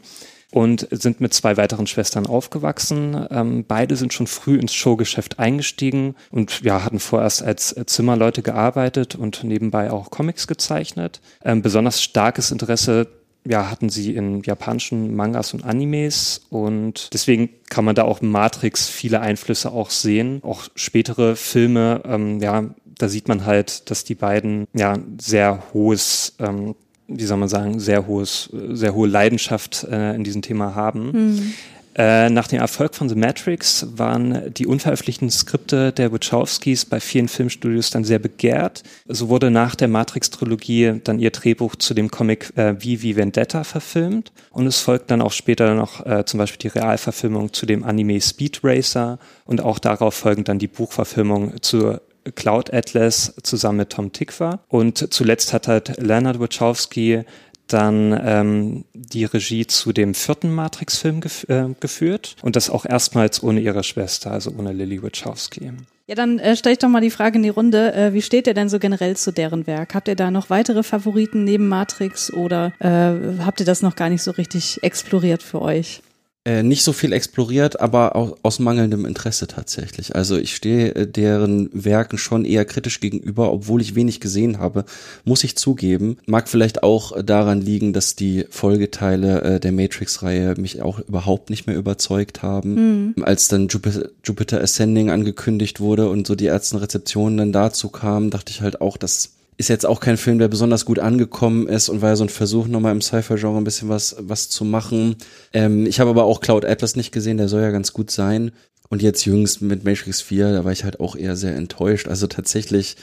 und 0.54 0.87
sind 0.92 1.20
mit 1.20 1.34
zwei 1.34 1.56
weiteren 1.56 1.88
Schwestern 1.88 2.26
aufgewachsen. 2.26 3.26
Ähm, 3.30 3.64
beide 3.66 3.96
sind 3.96 4.12
schon 4.12 4.28
früh 4.28 4.56
ins 4.56 4.73
Showgeschäft 4.73 5.40
eingestiegen 5.40 6.14
und 6.30 6.61
ja, 6.62 6.84
hatten 6.84 7.00
vorerst 7.00 7.42
als 7.42 7.75
Zimmerleute 7.87 8.42
gearbeitet 8.42 9.16
und 9.16 9.42
nebenbei 9.42 9.90
auch 9.90 10.11
Comics 10.11 10.46
gezeichnet. 10.46 11.20
Ähm, 11.44 11.61
besonders 11.61 12.02
starkes 12.02 12.52
Interesse 12.52 13.08
ja, 13.44 13.68
hatten 13.68 13.88
sie 13.88 14.14
in 14.14 14.42
japanischen 14.42 15.16
Mangas 15.16 15.54
und 15.54 15.64
Animes 15.64 16.46
und 16.50 17.12
deswegen 17.12 17.50
kann 17.68 17.84
man 17.84 17.96
da 17.96 18.04
auch 18.04 18.23
Matrix 18.23 18.88
viele 18.88 19.20
Einflüsse 19.20 19.73
auch 19.73 19.90
sehen. 19.90 20.40
Auch 20.44 20.68
spätere 20.76 21.34
Filme, 21.34 22.00
ähm, 22.04 22.40
ja, 22.40 22.75
da 22.96 23.08
sieht 23.08 23.26
man 23.26 23.44
halt, 23.44 23.90
dass 23.90 24.04
die 24.04 24.14
beiden 24.14 24.68
ja 24.73 24.96
sehr 25.20 25.64
hohes 25.75 26.37
ähm, 26.38 26.76
wie 27.08 27.25
soll 27.25 27.37
man 27.37 27.49
sagen, 27.49 27.80
sehr 27.80 28.06
hohes, 28.06 28.50
sehr 28.70 28.94
hohe 28.94 29.08
Leidenschaft 29.08 29.84
äh, 29.84 30.14
in 30.14 30.25
diesem 30.25 30.42
Thema 30.42 30.75
haben. 30.75 31.11
Mhm. 31.12 31.54
Äh, 31.96 32.28
nach 32.28 32.49
dem 32.49 32.58
Erfolg 32.58 32.94
von 32.94 33.08
The 33.08 33.14
Matrix 33.14 33.87
waren 33.96 34.52
die 34.52 34.66
unveröffentlichten 34.66 35.30
Skripte 35.30 35.92
der 35.92 36.12
Wachowskis 36.12 36.84
bei 36.84 36.99
vielen 36.99 37.28
Filmstudios 37.28 37.90
dann 37.90 38.02
sehr 38.02 38.18
begehrt. 38.18 38.82
So 39.06 39.28
wurde 39.28 39.50
nach 39.50 39.76
der 39.76 39.87
Matrix-Trilogie 39.87 41.00
dann 41.04 41.20
ihr 41.20 41.30
Drehbuch 41.30 41.76
zu 41.76 41.94
dem 41.94 42.11
Comic 42.11 42.50
äh, 42.56 42.75
wie 42.80 43.14
Vendetta 43.14 43.62
verfilmt 43.62 44.32
und 44.50 44.66
es 44.66 44.80
folgt 44.80 45.11
dann 45.12 45.23
auch 45.23 45.32
später 45.32 45.75
noch 45.75 46.04
äh, 46.04 46.25
zum 46.25 46.38
Beispiel 46.38 46.70
die 46.70 46.78
Realverfilmung 46.78 47.52
zu 47.52 47.64
dem 47.64 47.84
Anime 47.84 48.20
Speed 48.20 48.61
Racer 48.64 49.20
und 49.44 49.61
auch 49.61 49.78
darauf 49.78 50.14
folgend 50.14 50.49
dann 50.49 50.58
die 50.58 50.66
Buchverfilmung 50.66 51.62
zur 51.62 52.02
Cloud 52.34 52.72
Atlas 52.72 53.34
zusammen 53.42 53.78
mit 53.78 53.90
Tom 53.90 54.12
Tick 54.12 54.38
war. 54.40 54.64
Und 54.68 55.12
zuletzt 55.12 55.52
hat 55.52 55.68
halt 55.68 55.96
Leonard 56.00 56.40
Wachowski 56.40 57.24
dann 57.66 58.18
ähm, 58.24 58.84
die 58.92 59.24
Regie 59.24 59.66
zu 59.66 59.92
dem 59.92 60.14
vierten 60.14 60.54
Matrix-Film 60.54 61.20
gef 61.20 61.46
äh, 61.48 61.68
geführt 61.80 62.36
und 62.42 62.56
das 62.56 62.68
auch 62.68 62.84
erstmals 62.84 63.42
ohne 63.42 63.60
ihre 63.60 63.82
Schwester, 63.82 64.30
also 64.32 64.52
ohne 64.56 64.72
Lily 64.72 65.02
Wachowski. 65.02 65.72
Ja, 66.06 66.14
dann 66.14 66.38
äh, 66.38 66.56
stelle 66.56 66.74
ich 66.74 66.78
doch 66.78 66.90
mal 66.90 67.00
die 67.00 67.10
Frage 67.10 67.36
in 67.36 67.42
die 67.42 67.48
Runde. 67.48 67.94
Äh, 67.94 68.12
wie 68.12 68.20
steht 68.20 68.46
ihr 68.46 68.52
denn 68.52 68.68
so 68.68 68.78
generell 68.78 69.16
zu 69.16 69.32
deren 69.32 69.66
Werk? 69.66 69.94
Habt 69.94 70.08
ihr 70.08 70.16
da 70.16 70.30
noch 70.30 70.50
weitere 70.50 70.82
Favoriten 70.82 71.44
neben 71.44 71.68
Matrix 71.68 72.30
oder 72.32 72.72
äh, 72.80 73.42
habt 73.42 73.60
ihr 73.60 73.66
das 73.66 73.80
noch 73.80 73.96
gar 73.96 74.10
nicht 74.10 74.22
so 74.22 74.32
richtig 74.32 74.82
exploriert 74.82 75.42
für 75.42 75.62
euch? 75.62 76.02
Äh, 76.46 76.62
nicht 76.62 76.84
so 76.84 76.92
viel 76.92 77.14
exploriert, 77.14 77.80
aber 77.80 78.16
auch 78.16 78.36
aus 78.42 78.58
mangelndem 78.58 79.06
Interesse 79.06 79.46
tatsächlich. 79.46 80.14
Also 80.14 80.36
ich 80.36 80.54
stehe 80.54 80.94
äh, 80.94 81.06
deren 81.06 81.70
Werken 81.72 82.18
schon 82.18 82.44
eher 82.44 82.66
kritisch 82.66 83.00
gegenüber, 83.00 83.50
obwohl 83.50 83.80
ich 83.80 83.94
wenig 83.94 84.20
gesehen 84.20 84.58
habe, 84.58 84.84
muss 85.24 85.42
ich 85.42 85.56
zugeben. 85.56 86.18
Mag 86.26 86.50
vielleicht 86.50 86.82
auch 86.82 87.22
daran 87.22 87.62
liegen, 87.62 87.94
dass 87.94 88.14
die 88.14 88.44
Folgeteile 88.50 89.40
äh, 89.40 89.60
der 89.60 89.72
Matrix-Reihe 89.72 90.54
mich 90.58 90.82
auch 90.82 90.98
überhaupt 90.98 91.48
nicht 91.48 91.66
mehr 91.66 91.76
überzeugt 91.76 92.42
haben. 92.42 93.14
Mhm. 93.14 93.24
Als 93.24 93.48
dann 93.48 93.68
Jupiter, 93.68 94.10
Jupiter 94.22 94.60
Ascending 94.60 95.08
angekündigt 95.08 95.80
wurde 95.80 96.10
und 96.10 96.26
so 96.26 96.34
die 96.34 96.46
ersten 96.46 96.76
Rezeptionen 96.76 97.38
dann 97.38 97.52
dazu 97.52 97.88
kamen, 97.88 98.28
dachte 98.28 98.50
ich 98.50 98.60
halt 98.60 98.82
auch, 98.82 98.98
dass 98.98 99.30
ist 99.56 99.68
jetzt 99.68 99.87
auch 99.87 100.00
kein 100.00 100.16
Film, 100.16 100.38
der 100.38 100.49
besonders 100.49 100.84
gut 100.84 100.99
angekommen 100.99 101.68
ist 101.68 101.88
und 101.88 102.02
war 102.02 102.11
ja 102.11 102.16
so 102.16 102.25
ein 102.25 102.28
Versuch, 102.28 102.66
nochmal 102.66 102.92
im 102.92 103.00
Sci-Fi-Genre 103.00 103.56
ein 103.56 103.64
bisschen 103.64 103.88
was, 103.88 104.16
was 104.18 104.49
zu 104.49 104.64
machen. 104.64 105.16
Ähm, 105.52 105.87
ich 105.87 106.00
habe 106.00 106.11
aber 106.11 106.25
auch 106.25 106.40
Cloud 106.40 106.64
Atlas 106.64 106.96
nicht 106.96 107.12
gesehen, 107.12 107.37
der 107.37 107.49
soll 107.49 107.62
ja 107.62 107.70
ganz 107.70 107.92
gut 107.92 108.11
sein. 108.11 108.52
Und 108.88 109.02
jetzt 109.02 109.25
jüngst 109.25 109.62
mit 109.62 109.84
Matrix 109.84 110.20
4, 110.20 110.52
da 110.52 110.64
war 110.64 110.73
ich 110.73 110.84
halt 110.84 111.00
auch 111.00 111.16
eher 111.16 111.37
sehr 111.37 111.56
enttäuscht. 111.56 112.08
Also 112.08 112.26
tatsächlich 112.26 112.96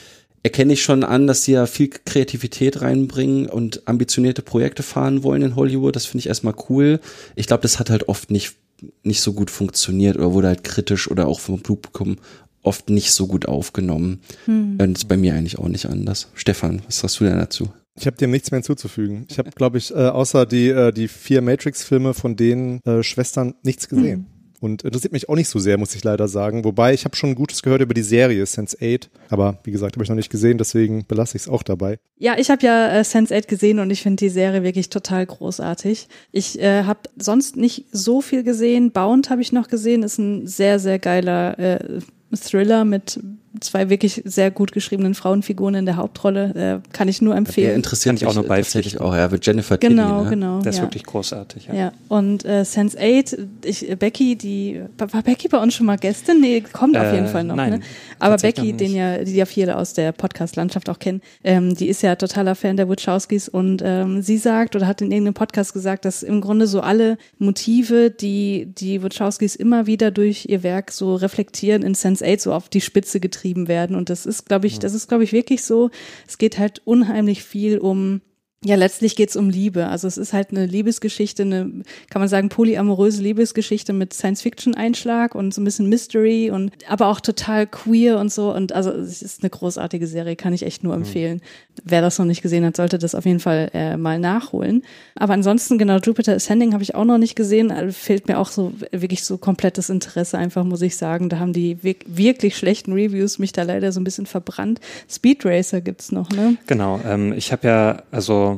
erkenne 0.43 0.73
ich 0.73 0.83
schon 0.83 1.03
an, 1.03 1.27
dass 1.27 1.43
sie 1.43 1.53
ja 1.53 1.65
viel 1.65 1.89
Kreativität 1.89 2.81
reinbringen 2.81 3.47
und 3.47 3.87
ambitionierte 3.87 4.41
Projekte 4.41 4.83
fahren 4.83 5.23
wollen 5.23 5.41
in 5.41 5.55
Hollywood. 5.55 5.95
Das 5.95 6.05
finde 6.05 6.19
ich 6.19 6.27
erstmal 6.27 6.55
cool. 6.69 6.99
Ich 7.35 7.47
glaube, 7.47 7.63
das 7.63 7.79
hat 7.79 7.89
halt 7.89 8.07
oft 8.09 8.31
nicht 8.31 8.55
nicht 9.03 9.21
so 9.21 9.33
gut 9.33 9.51
funktioniert 9.51 10.17
oder 10.17 10.33
wurde 10.33 10.47
halt 10.47 10.63
kritisch 10.63 11.09
oder 11.09 11.27
auch 11.27 11.39
vom 11.39 11.61
Publikum 11.61 12.17
oft 12.63 12.89
nicht 12.89 13.11
so 13.11 13.27
gut 13.27 13.47
aufgenommen. 13.47 14.21
Hm. 14.45 14.77
Das 14.77 14.89
ist 14.89 15.07
bei 15.07 15.17
mir 15.17 15.33
eigentlich 15.33 15.59
auch 15.59 15.67
nicht 15.67 15.85
anders. 15.85 16.29
Stefan, 16.33 16.81
was 16.85 16.99
sagst 16.99 17.19
du 17.19 17.25
denn 17.25 17.37
dazu? 17.37 17.69
Ich 17.97 18.05
habe 18.05 18.17
dem 18.17 18.31
nichts 18.31 18.51
mehr 18.51 18.59
hinzuzufügen. 18.59 19.25
Ich 19.29 19.37
habe, 19.37 19.51
glaube 19.51 19.77
ich, 19.77 19.91
äh, 19.91 19.95
außer 19.95 20.45
die, 20.45 20.69
äh, 20.69 20.91
die 20.91 21.07
vier 21.07 21.41
Matrix-Filme 21.41 22.13
von 22.13 22.35
den 22.35 22.79
äh, 22.85 23.03
Schwestern 23.03 23.55
nichts 23.63 23.89
gesehen. 23.89 24.19
Hm. 24.19 24.25
Und 24.61 24.83
interessiert 24.83 25.11
mich 25.11 25.27
auch 25.27 25.35
nicht 25.35 25.49
so 25.49 25.57
sehr, 25.57 25.79
muss 25.79 25.95
ich 25.95 26.03
leider 26.03 26.27
sagen. 26.27 26.63
Wobei 26.63 26.93
ich 26.93 27.03
habe 27.03 27.15
schon 27.15 27.33
Gutes 27.33 27.63
gehört 27.63 27.81
über 27.81 27.95
die 27.95 28.03
Serie 28.03 28.43
Sense8. 28.43 29.07
Aber 29.29 29.57
wie 29.63 29.71
gesagt, 29.71 29.95
habe 29.95 30.03
ich 30.03 30.09
noch 30.09 30.15
nicht 30.15 30.29
gesehen, 30.29 30.59
deswegen 30.59 31.03
belasse 31.07 31.35
ich 31.35 31.43
es 31.43 31.49
auch 31.49 31.63
dabei. 31.63 31.97
Ja, 32.19 32.35
ich 32.37 32.51
habe 32.51 32.63
ja 32.63 32.99
äh, 32.99 33.01
Sense8 33.01 33.47
gesehen 33.47 33.79
und 33.79 33.89
ich 33.89 34.03
finde 34.03 34.17
die 34.17 34.29
Serie 34.29 34.61
wirklich 34.61 34.89
total 34.89 35.25
großartig. 35.25 36.07
Ich 36.31 36.59
äh, 36.59 36.83
habe 36.83 36.99
sonst 37.17 37.55
nicht 37.55 37.87
so 37.91 38.21
viel 38.21 38.43
gesehen. 38.43 38.91
Bound 38.91 39.31
habe 39.31 39.41
ich 39.41 39.51
noch 39.51 39.67
gesehen, 39.67 40.03
ist 40.03 40.19
ein 40.19 40.45
sehr, 40.45 40.77
sehr 40.77 40.99
geiler 40.99 41.57
äh, 41.57 41.99
Thriller 42.33 42.85
mit 42.85 43.19
zwei 43.59 43.89
wirklich 43.89 44.21
sehr 44.23 44.49
gut 44.49 44.71
geschriebenen 44.71 45.13
Frauenfiguren 45.13 45.75
in 45.75 45.85
der 45.85 45.97
Hauptrolle. 45.97 46.81
Äh, 46.81 46.89
kann 46.93 47.09
ich 47.09 47.21
nur 47.21 47.35
empfehlen. 47.35 47.67
Der 47.67 47.75
interessiert 47.75 48.13
mich 48.13 48.25
auch 48.25 48.33
noch 48.33 48.45
tatsächlich 48.47 49.01
auch, 49.01 49.13
ja, 49.13 49.27
mit 49.27 49.45
Jennifer 49.45 49.77
Genau, 49.77 50.07
Tilly, 50.07 50.23
ne? 50.23 50.29
genau. 50.29 50.59
Der 50.61 50.69
ist 50.69 50.77
ja. 50.77 50.83
wirklich 50.83 51.03
großartig. 51.03 51.67
Ja. 51.67 51.73
Ja, 51.73 51.91
und 52.07 52.45
äh, 52.45 52.61
Sense8, 52.61 53.37
ich, 53.65 53.87
Becky, 53.99 54.37
die, 54.37 54.81
war 54.97 55.21
Becky 55.21 55.49
bei 55.49 55.57
uns 55.57 55.73
schon 55.73 55.85
mal 55.85 55.97
Gästin? 55.97 56.39
Nee, 56.39 56.61
kommt 56.61 56.95
auf 56.95 57.03
Äh, 57.07 57.15
jeden 57.15 57.27
Fall 57.27 57.43
noch. 57.43 57.55
nein, 57.57 57.71
ne? 57.71 57.79
Aber 58.19 58.37
Becky, 58.37 58.71
noch 58.71 58.77
den 58.77 58.95
ja, 58.95 59.17
die 59.23 59.35
ja 59.35 59.45
viele 59.45 59.75
aus 59.75 59.93
der 59.93 60.13
Podcast-Landschaft 60.13 60.89
auch 60.89 60.99
kennen, 60.99 61.21
ähm, 61.43 61.75
die 61.75 61.89
ist 61.89 62.01
ja 62.03 62.15
totaler 62.15 62.55
Fan 62.55 62.77
der 62.77 62.87
Wachowskis 62.87 63.49
und 63.49 63.81
ähm, 63.83 64.21
sie 64.21 64.37
sagt 64.37 64.77
oder 64.77 64.87
hat 64.87 65.01
in 65.01 65.11
irgendeinem 65.11 65.33
Podcast 65.33 65.73
gesagt, 65.73 66.05
dass 66.05 66.23
im 66.23 66.39
Grunde 66.39 66.67
so 66.67 66.79
alle 66.79 67.17
Motive, 67.37 68.11
die 68.11 68.67
die 68.77 69.03
Wachowskis 69.03 69.55
immer 69.57 69.87
wieder 69.87 70.09
durch 70.11 70.45
ihr 70.47 70.63
Werk 70.63 70.91
so 70.91 71.15
reflektieren, 71.15 71.83
in 71.83 71.95
Sense8 72.21 72.39
so 72.39 72.53
auf 72.53 72.69
die 72.69 72.81
Spitze 72.81 73.19
getrieben 73.19 73.67
werden. 73.67 73.95
Und 73.95 74.09
das 74.09 74.25
ist, 74.25 74.45
glaube 74.45 74.67
ich, 74.67 74.79
das 74.79 74.93
ist, 74.93 75.07
glaube 75.07 75.23
ich, 75.23 75.33
wirklich 75.33 75.63
so. 75.63 75.89
Es 76.27 76.37
geht 76.37 76.57
halt 76.57 76.81
unheimlich 76.85 77.43
viel 77.43 77.77
um 77.77 78.21
ja, 78.63 78.75
letztlich 78.75 79.15
geht's 79.15 79.35
um 79.35 79.49
Liebe. 79.49 79.87
Also 79.87 80.07
es 80.07 80.17
ist 80.17 80.33
halt 80.33 80.51
eine 80.51 80.67
Liebesgeschichte, 80.67 81.41
eine, 81.41 81.71
kann 82.11 82.19
man 82.21 82.27
sagen, 82.27 82.49
polyamoröse 82.49 83.23
Liebesgeschichte 83.23 83.91
mit 83.91 84.13
Science-Fiction-Einschlag 84.13 85.33
und 85.33 85.51
so 85.51 85.61
ein 85.61 85.63
bisschen 85.63 85.89
Mystery 85.89 86.51
und 86.51 86.71
aber 86.87 87.07
auch 87.07 87.21
total 87.21 87.65
queer 87.65 88.19
und 88.19 88.31
so. 88.31 88.53
Und 88.53 88.71
also 88.73 88.91
es 88.91 89.23
ist 89.23 89.41
eine 89.41 89.49
großartige 89.49 90.05
Serie, 90.05 90.35
kann 90.35 90.53
ich 90.53 90.61
echt 90.63 90.83
nur 90.83 90.93
empfehlen. 90.93 91.41
Wer 91.83 92.01
das 92.01 92.19
noch 92.19 92.27
nicht 92.27 92.43
gesehen 92.43 92.63
hat, 92.63 92.75
sollte 92.75 92.99
das 92.99 93.15
auf 93.15 93.25
jeden 93.25 93.39
Fall 93.39 93.71
äh, 93.73 93.97
mal 93.97 94.19
nachholen. 94.19 94.83
Aber 95.15 95.33
ansonsten, 95.33 95.79
genau, 95.79 95.97
Jupiter 95.97 96.35
Ascending 96.35 96.73
habe 96.73 96.83
ich 96.83 96.93
auch 96.93 97.05
noch 97.05 97.17
nicht 97.17 97.35
gesehen. 97.35 97.71
Also 97.71 97.91
fehlt 97.93 98.27
mir 98.27 98.37
auch 98.37 98.49
so 98.49 98.73
wirklich 98.91 99.23
so 99.23 99.39
komplettes 99.39 99.89
Interesse, 99.89 100.37
einfach 100.37 100.63
muss 100.65 100.83
ich 100.83 100.97
sagen. 100.97 101.29
Da 101.29 101.39
haben 101.39 101.53
die 101.53 101.77
wirk- 101.77 102.05
wirklich 102.05 102.55
schlechten 102.57 102.93
Reviews 102.93 103.39
mich 103.39 103.53
da 103.53 103.63
leider 103.63 103.91
so 103.91 103.99
ein 103.99 104.03
bisschen 104.03 104.27
verbrannt. 104.27 104.79
Speed 105.09 105.45
Racer 105.45 105.81
gibt's 105.81 106.11
noch, 106.11 106.29
ne? 106.29 106.57
Genau, 106.67 106.99
ähm, 107.03 107.33
ich 107.33 107.51
habe 107.51 107.67
ja, 107.67 108.03
also 108.11 108.50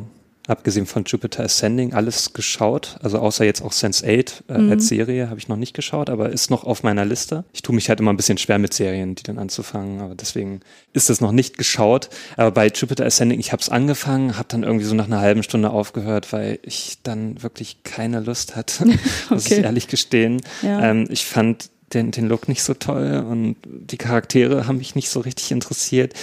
abgesehen 0.47 0.85
von 0.85 1.03
Jupiter 1.05 1.43
Ascending, 1.43 1.93
alles 1.93 2.33
geschaut. 2.33 2.97
Also 3.01 3.19
außer 3.19 3.45
jetzt 3.45 3.61
auch 3.61 3.71
Sense8 3.71 4.43
äh, 4.49 4.57
Mhm. 4.57 4.71
als 4.71 4.87
Serie 4.87 5.29
habe 5.29 5.39
ich 5.39 5.47
noch 5.47 5.55
nicht 5.55 5.73
geschaut, 5.73 6.09
aber 6.09 6.29
ist 6.31 6.49
noch 6.51 6.63
auf 6.65 6.83
meiner 6.83 7.05
Liste. 7.05 7.45
Ich 7.53 7.61
tue 7.61 7.73
mich 7.73 7.87
halt 7.89 7.99
immer 7.99 8.11
ein 8.11 8.17
bisschen 8.17 8.37
schwer 8.37 8.59
mit 8.59 8.73
Serien, 8.73 9.15
die 9.15 9.23
dann 9.23 9.37
anzufangen, 9.39 10.01
aber 10.01 10.15
deswegen 10.15 10.59
ist 10.91 11.09
es 11.09 11.21
noch 11.21 11.31
nicht 11.31 11.57
geschaut. 11.57 12.09
Aber 12.35 12.51
bei 12.51 12.67
Jupiter 12.67 13.05
Ascending, 13.05 13.39
ich 13.39 13.51
habe 13.51 13.61
es 13.61 13.69
angefangen, 13.69 14.37
habe 14.37 14.47
dann 14.49 14.63
irgendwie 14.63 14.85
so 14.85 14.95
nach 14.95 15.05
einer 15.05 15.21
halben 15.21 15.43
Stunde 15.43 15.69
aufgehört, 15.69 16.33
weil 16.33 16.59
ich 16.63 16.97
dann 17.03 17.41
wirklich 17.41 17.83
keine 17.83 18.19
Lust 18.19 18.55
hatte, 18.55 18.85
muss 19.29 19.45
Okay. 19.45 19.59
ich 19.59 19.63
ehrlich 19.63 19.87
gestehen. 19.87 20.41
Ja. 20.61 20.89
Ähm, 20.91 21.07
ich 21.09 21.25
fand 21.25 21.69
den, 21.93 22.11
den 22.11 22.27
Look 22.27 22.47
nicht 22.47 22.63
so 22.63 22.73
toll 22.73 23.23
und 23.29 23.55
die 23.65 23.97
Charaktere 23.97 24.67
haben 24.67 24.77
mich 24.77 24.95
nicht 24.95 25.09
so 25.09 25.19
richtig 25.19 25.51
interessiert. 25.51 26.13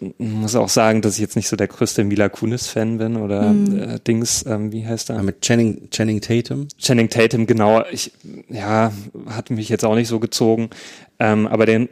Ähm, 0.00 0.14
Muss 0.18 0.54
auch 0.54 0.68
sagen, 0.68 1.02
dass 1.02 1.14
ich 1.14 1.20
jetzt 1.20 1.36
nicht 1.36 1.48
so 1.48 1.56
der 1.56 1.66
größte 1.68 2.04
Mila 2.04 2.28
Kunis-Fan 2.28 2.98
bin 2.98 3.16
oder 3.16 3.52
Mhm. 3.52 3.78
äh, 3.78 3.98
Dings, 4.00 4.44
ähm, 4.46 4.70
wie 4.72 4.86
heißt 4.86 5.08
Ja, 5.08 5.16
er? 5.16 5.22
mit 5.22 5.40
Channing, 5.40 5.88
Channing 5.90 6.20
Tatum. 6.20 6.68
Channing 6.78 7.08
Tatum, 7.08 7.46
genau. 7.46 7.84
Ich, 7.90 8.12
ja, 8.48 8.92
hat 9.28 9.50
mich 9.50 9.68
jetzt 9.68 9.84
auch 9.84 9.94
nicht 9.94 10.08
so 10.08 10.20
gezogen. 10.20 10.70
Ähm, 11.18 11.46
aber 11.46 11.66
den 11.66 11.88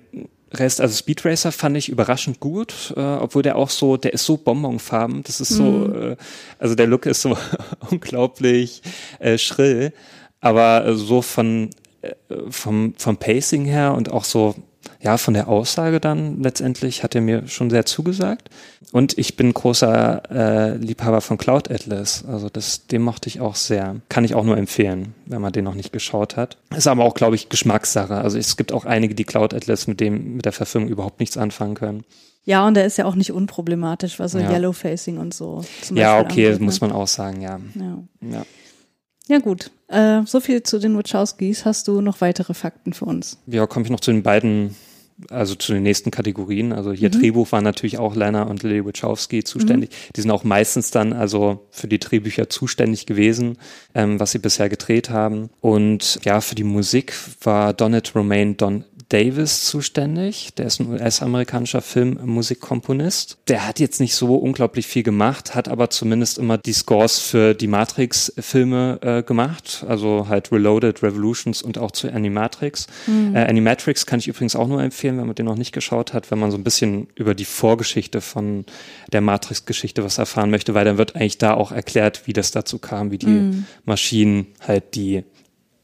Rest, 0.52 0.80
also 0.80 0.94
Speed 0.96 1.24
Racer 1.24 1.50
fand 1.50 1.76
ich 1.76 1.88
überraschend 1.88 2.38
gut, 2.38 2.94
äh, 2.96 3.00
obwohl 3.00 3.42
der 3.42 3.56
auch 3.56 3.68
so, 3.70 3.96
der 3.96 4.12
ist 4.14 4.24
so 4.24 4.36
bonbonfarben. 4.36 5.24
Das 5.24 5.40
ist 5.40 5.48
so, 5.50 5.92
äh, 5.92 6.16
also 6.60 6.76
der 6.76 6.86
Look 6.86 7.06
ist 7.06 7.22
so 7.22 7.36
unglaublich 7.90 8.82
äh, 9.18 9.38
schrill. 9.38 9.92
Aber 10.40 10.94
so 10.96 11.22
von 11.22 11.70
vom, 12.48 12.94
vom 12.96 13.16
Pacing 13.16 13.64
her 13.64 13.94
und 13.94 14.10
auch 14.10 14.24
so, 14.24 14.54
ja, 15.00 15.18
von 15.18 15.34
der 15.34 15.48
Aussage 15.48 16.00
dann 16.00 16.42
letztendlich 16.42 17.02
hat 17.02 17.14
er 17.14 17.20
mir 17.20 17.46
schon 17.48 17.70
sehr 17.70 17.86
zugesagt. 17.86 18.50
Und 18.92 19.18
ich 19.18 19.36
bin 19.36 19.52
großer 19.52 20.22
äh, 20.30 20.76
Liebhaber 20.76 21.20
von 21.20 21.38
Cloud 21.38 21.70
Atlas. 21.70 22.24
Also 22.26 22.48
das, 22.48 22.86
den 22.86 23.02
mochte 23.02 23.28
ich 23.28 23.40
auch 23.40 23.56
sehr. 23.56 23.96
Kann 24.08 24.24
ich 24.24 24.34
auch 24.34 24.44
nur 24.44 24.56
empfehlen, 24.56 25.14
wenn 25.26 25.40
man 25.40 25.52
den 25.52 25.64
noch 25.64 25.74
nicht 25.74 25.92
geschaut 25.92 26.36
hat. 26.36 26.56
Ist 26.74 26.86
aber 26.86 27.04
auch, 27.04 27.14
glaube 27.14 27.34
ich, 27.34 27.48
Geschmackssache. 27.48 28.14
Also 28.14 28.38
es 28.38 28.56
gibt 28.56 28.72
auch 28.72 28.84
einige, 28.84 29.14
die 29.14 29.24
Cloud 29.24 29.54
Atlas 29.54 29.86
mit 29.86 30.00
dem, 30.00 30.36
mit 30.36 30.44
der 30.44 30.52
Verfilmung 30.52 30.88
überhaupt 30.88 31.20
nichts 31.20 31.36
anfangen 31.36 31.74
können. 31.74 32.04
Ja, 32.44 32.64
und 32.66 32.74
der 32.74 32.86
ist 32.86 32.96
ja 32.96 33.06
auch 33.06 33.16
nicht 33.16 33.32
unproblematisch, 33.32 34.20
was 34.20 34.32
so 34.32 34.38
Ja. 34.38 34.52
Yellow 34.52 34.72
Facing 34.72 35.18
und 35.18 35.34
so. 35.34 35.64
Zum 35.82 35.96
ja, 35.96 36.20
okay, 36.20 36.46
angeht, 36.46 36.60
muss 36.60 36.80
ne? 36.80 36.88
man 36.88 36.96
auch 36.96 37.08
sagen, 37.08 37.40
ja. 37.40 37.58
Ja. 37.74 37.98
ja. 38.20 38.46
Ja, 39.28 39.38
gut. 39.38 39.70
Äh, 39.88 40.22
so 40.24 40.40
viel 40.40 40.62
zu 40.62 40.78
den 40.78 40.96
Wachowskis. 40.96 41.64
Hast 41.64 41.88
du 41.88 42.00
noch 42.00 42.20
weitere 42.20 42.54
Fakten 42.54 42.92
für 42.92 43.04
uns? 43.04 43.38
Ja, 43.46 43.66
komme 43.66 43.84
ich 43.84 43.90
noch 43.90 44.00
zu 44.00 44.12
den 44.12 44.22
beiden, 44.22 44.76
also 45.30 45.54
zu 45.54 45.72
den 45.72 45.82
nächsten 45.82 46.10
Kategorien. 46.10 46.72
Also 46.72 46.92
hier 46.92 47.10
Drehbuch 47.10 47.50
waren 47.50 47.64
natürlich 47.64 47.98
auch 47.98 48.14
Lana 48.14 48.44
und 48.44 48.62
Lily 48.62 48.84
Wachowski 48.84 49.42
zuständig. 49.42 49.90
Die 50.14 50.20
sind 50.20 50.30
auch 50.30 50.44
meistens 50.44 50.90
dann 50.90 51.12
also 51.12 51.66
für 51.70 51.88
die 51.88 51.98
Drehbücher 51.98 52.48
zuständig 52.48 53.06
gewesen, 53.06 53.58
ähm, 53.94 54.20
was 54.20 54.32
sie 54.32 54.38
bisher 54.38 54.68
gedreht 54.68 55.10
haben. 55.10 55.50
Und 55.60 56.20
ja, 56.24 56.40
für 56.40 56.54
die 56.54 56.64
Musik 56.64 57.14
war 57.42 57.72
Donald 57.72 58.14
Romaine 58.14 58.54
Don 58.54 58.84
Davis 59.08 59.64
zuständig. 59.64 60.54
Der 60.54 60.66
ist 60.66 60.80
ein 60.80 60.90
US-amerikanischer 60.90 61.80
Filmmusikkomponist. 61.80 63.38
Der 63.46 63.66
hat 63.66 63.78
jetzt 63.78 64.00
nicht 64.00 64.16
so 64.16 64.34
unglaublich 64.34 64.86
viel 64.86 65.04
gemacht, 65.04 65.54
hat 65.54 65.68
aber 65.68 65.90
zumindest 65.90 66.38
immer 66.38 66.58
die 66.58 66.72
Scores 66.72 67.20
für 67.20 67.54
die 67.54 67.68
Matrix-Filme 67.68 68.98
äh, 69.02 69.22
gemacht. 69.22 69.84
Also 69.88 70.26
halt 70.28 70.50
Reloaded, 70.50 71.02
Revolutions 71.02 71.62
und 71.62 71.78
auch 71.78 71.92
zu 71.92 72.12
Animatrix. 72.12 72.88
Äh, 73.34 73.46
Animatrix 73.46 74.06
kann 74.06 74.18
ich 74.18 74.26
übrigens 74.26 74.56
auch 74.56 74.66
nur 74.66 74.82
empfehlen, 74.82 75.18
wenn 75.18 75.26
man 75.26 75.36
den 75.36 75.46
noch 75.46 75.56
nicht 75.56 75.72
geschaut 75.72 76.12
hat, 76.12 76.30
wenn 76.32 76.40
man 76.40 76.50
so 76.50 76.56
ein 76.56 76.64
bisschen 76.64 77.06
über 77.14 77.34
die 77.34 77.44
Vorgeschichte 77.44 78.20
von 78.20 78.64
der 79.12 79.20
Matrix-Geschichte 79.20 80.02
was 80.02 80.18
erfahren 80.18 80.50
möchte, 80.50 80.74
weil 80.74 80.84
dann 80.84 80.98
wird 80.98 81.14
eigentlich 81.14 81.38
da 81.38 81.54
auch 81.54 81.70
erklärt, 81.70 82.26
wie 82.26 82.32
das 82.32 82.50
dazu 82.50 82.78
kam, 82.78 83.12
wie 83.12 83.18
die 83.18 83.64
Maschinen 83.84 84.48
halt 84.66 84.94
die 84.96 85.24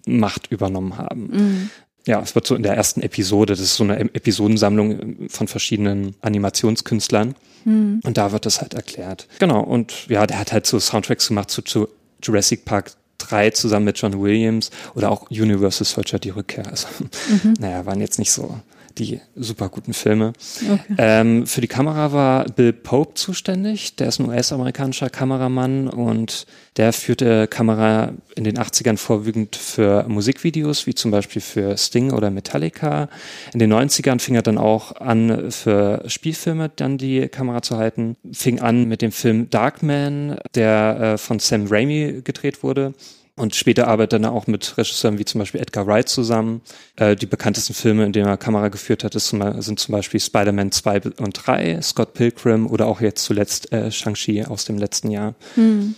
Macht 0.07 0.51
übernommen 0.51 0.99
haben. 0.99 1.71
Ja, 2.07 2.21
es 2.21 2.35
wird 2.35 2.47
so 2.47 2.55
in 2.55 2.63
der 2.63 2.75
ersten 2.75 3.01
Episode, 3.01 3.53
das 3.53 3.61
ist 3.61 3.77
so 3.77 3.85
eine 3.85 4.01
Episodensammlung 4.01 5.29
von 5.29 5.47
verschiedenen 5.49 6.15
Animationskünstlern. 6.21 7.35
Hm. 7.65 8.01
Und 8.03 8.17
da 8.17 8.33
wird 8.33 8.45
das 8.47 8.61
halt 8.61 8.75
erklärt. 8.75 9.29
Genau, 9.39 9.61
und 9.61 10.09
ja, 10.09 10.27
der 10.27 10.39
hat 10.39 10.53
halt 10.53 10.67
so 10.67 10.81
Soundtracks 10.81 11.29
gemacht 11.29 11.51
zu, 11.51 11.63
zu 11.63 11.89
Jurassic 12.23 12.65
Park 12.65 12.93
3 13.19 13.51
zusammen 13.51 13.85
mit 13.85 13.99
John 13.99 14.21
Williams 14.21 14.71
oder 14.95 15.11
auch 15.11 15.31
Universal 15.31 15.87
Soldier 15.87 16.19
die 16.19 16.31
Rückkehr. 16.31 16.67
Also, 16.67 16.89
Mhm. 17.29 17.55
naja, 17.61 17.87
waren 17.87 18.01
jetzt 18.01 18.19
nicht 18.19 18.33
so 18.33 18.59
die 18.99 19.21
super 19.35 19.69
guten 19.69 19.93
Filme. 19.93 20.33
Okay. 20.63 20.95
Ähm, 20.99 21.47
für 21.47 21.61
die 21.61 21.69
Kamera 21.69 22.13
war 22.13 22.45
Bill 22.47 22.73
Pope 22.73 23.15
zuständig. 23.15 23.97
Der 23.97 24.09
ist 24.09 24.21
ein 24.21 24.29
US-amerikanischer 24.29 25.11
Kameramann 25.11 25.89
und 25.89 26.47
der 26.77 26.93
führte 26.93 27.49
Kamera 27.49 28.13
in 28.35 28.45
den 28.45 28.57
80ern 28.57 28.97
vorwiegend 28.97 29.57
für 29.57 30.05
Musikvideos, 30.09 30.87
wie 30.87 30.95
zum 30.95 31.11
Beispiel 31.11 31.43
für 31.43 31.77
Sting 31.77 32.13
oder 32.13 32.31
Metallica. 32.31 33.09
In 33.53 33.59
den 33.59 33.73
90ern 33.73 34.21
fing 34.21 34.35
er 34.35 34.43
dann 34.43 34.59
auch 34.59 34.97
an, 34.97 35.51
für 35.51 36.03
Spielfilme 36.07 36.71
dann 36.75 36.99
die 36.99 37.29
Kamera 37.29 37.63
zu 37.63 37.77
halten. 37.77 38.17
Fing 38.33 38.61
an 38.61 38.89
mit 38.89 39.03
dem 39.03 39.13
Film 39.13 39.51
Darkman, 39.51 40.39
der 40.55 41.01
äh, 41.01 41.19
von 41.19 41.39
Sam 41.39 41.67
Raimi 41.69 42.23
gedreht 42.25 42.63
wurde. 42.63 42.95
Und 43.35 43.55
später 43.55 43.89
arbeitet 43.89 44.23
er 44.23 44.33
auch 44.33 44.47
mit 44.47 44.77
Regisseuren 44.77 45.19
wie 45.19 45.25
zum 45.25 45.39
Beispiel 45.39 45.61
Edgar 45.61 45.87
Wright 45.87 46.09
zusammen. 46.09 46.61
Äh, 46.97 47.17
die 47.17 47.27
bekanntesten 47.27 47.73
Filme, 47.73 48.05
in 48.05 48.13
denen 48.13 48.27
er 48.27 48.37
Kamera 48.37 48.69
geführt 48.69 49.05
hat, 49.05 49.15
sind 49.15 49.81
zum 49.81 49.93
Beispiel 49.93 50.21
Spider-Man 50.21 50.71
2 50.71 51.01
und 51.19 51.33
3, 51.47 51.81
Scott 51.81 52.13
Pilgrim 52.13 52.67
oder 52.67 52.87
auch 52.87 53.01
jetzt 53.01 53.25
zuletzt 53.25 53.73
äh, 53.73 53.91
Shang-Chi 53.91 54.45
aus 54.45 54.67
dem 54.67 54.77
letzten 54.77 55.11
Jahr. 55.11 55.35
Hm. 55.55 55.95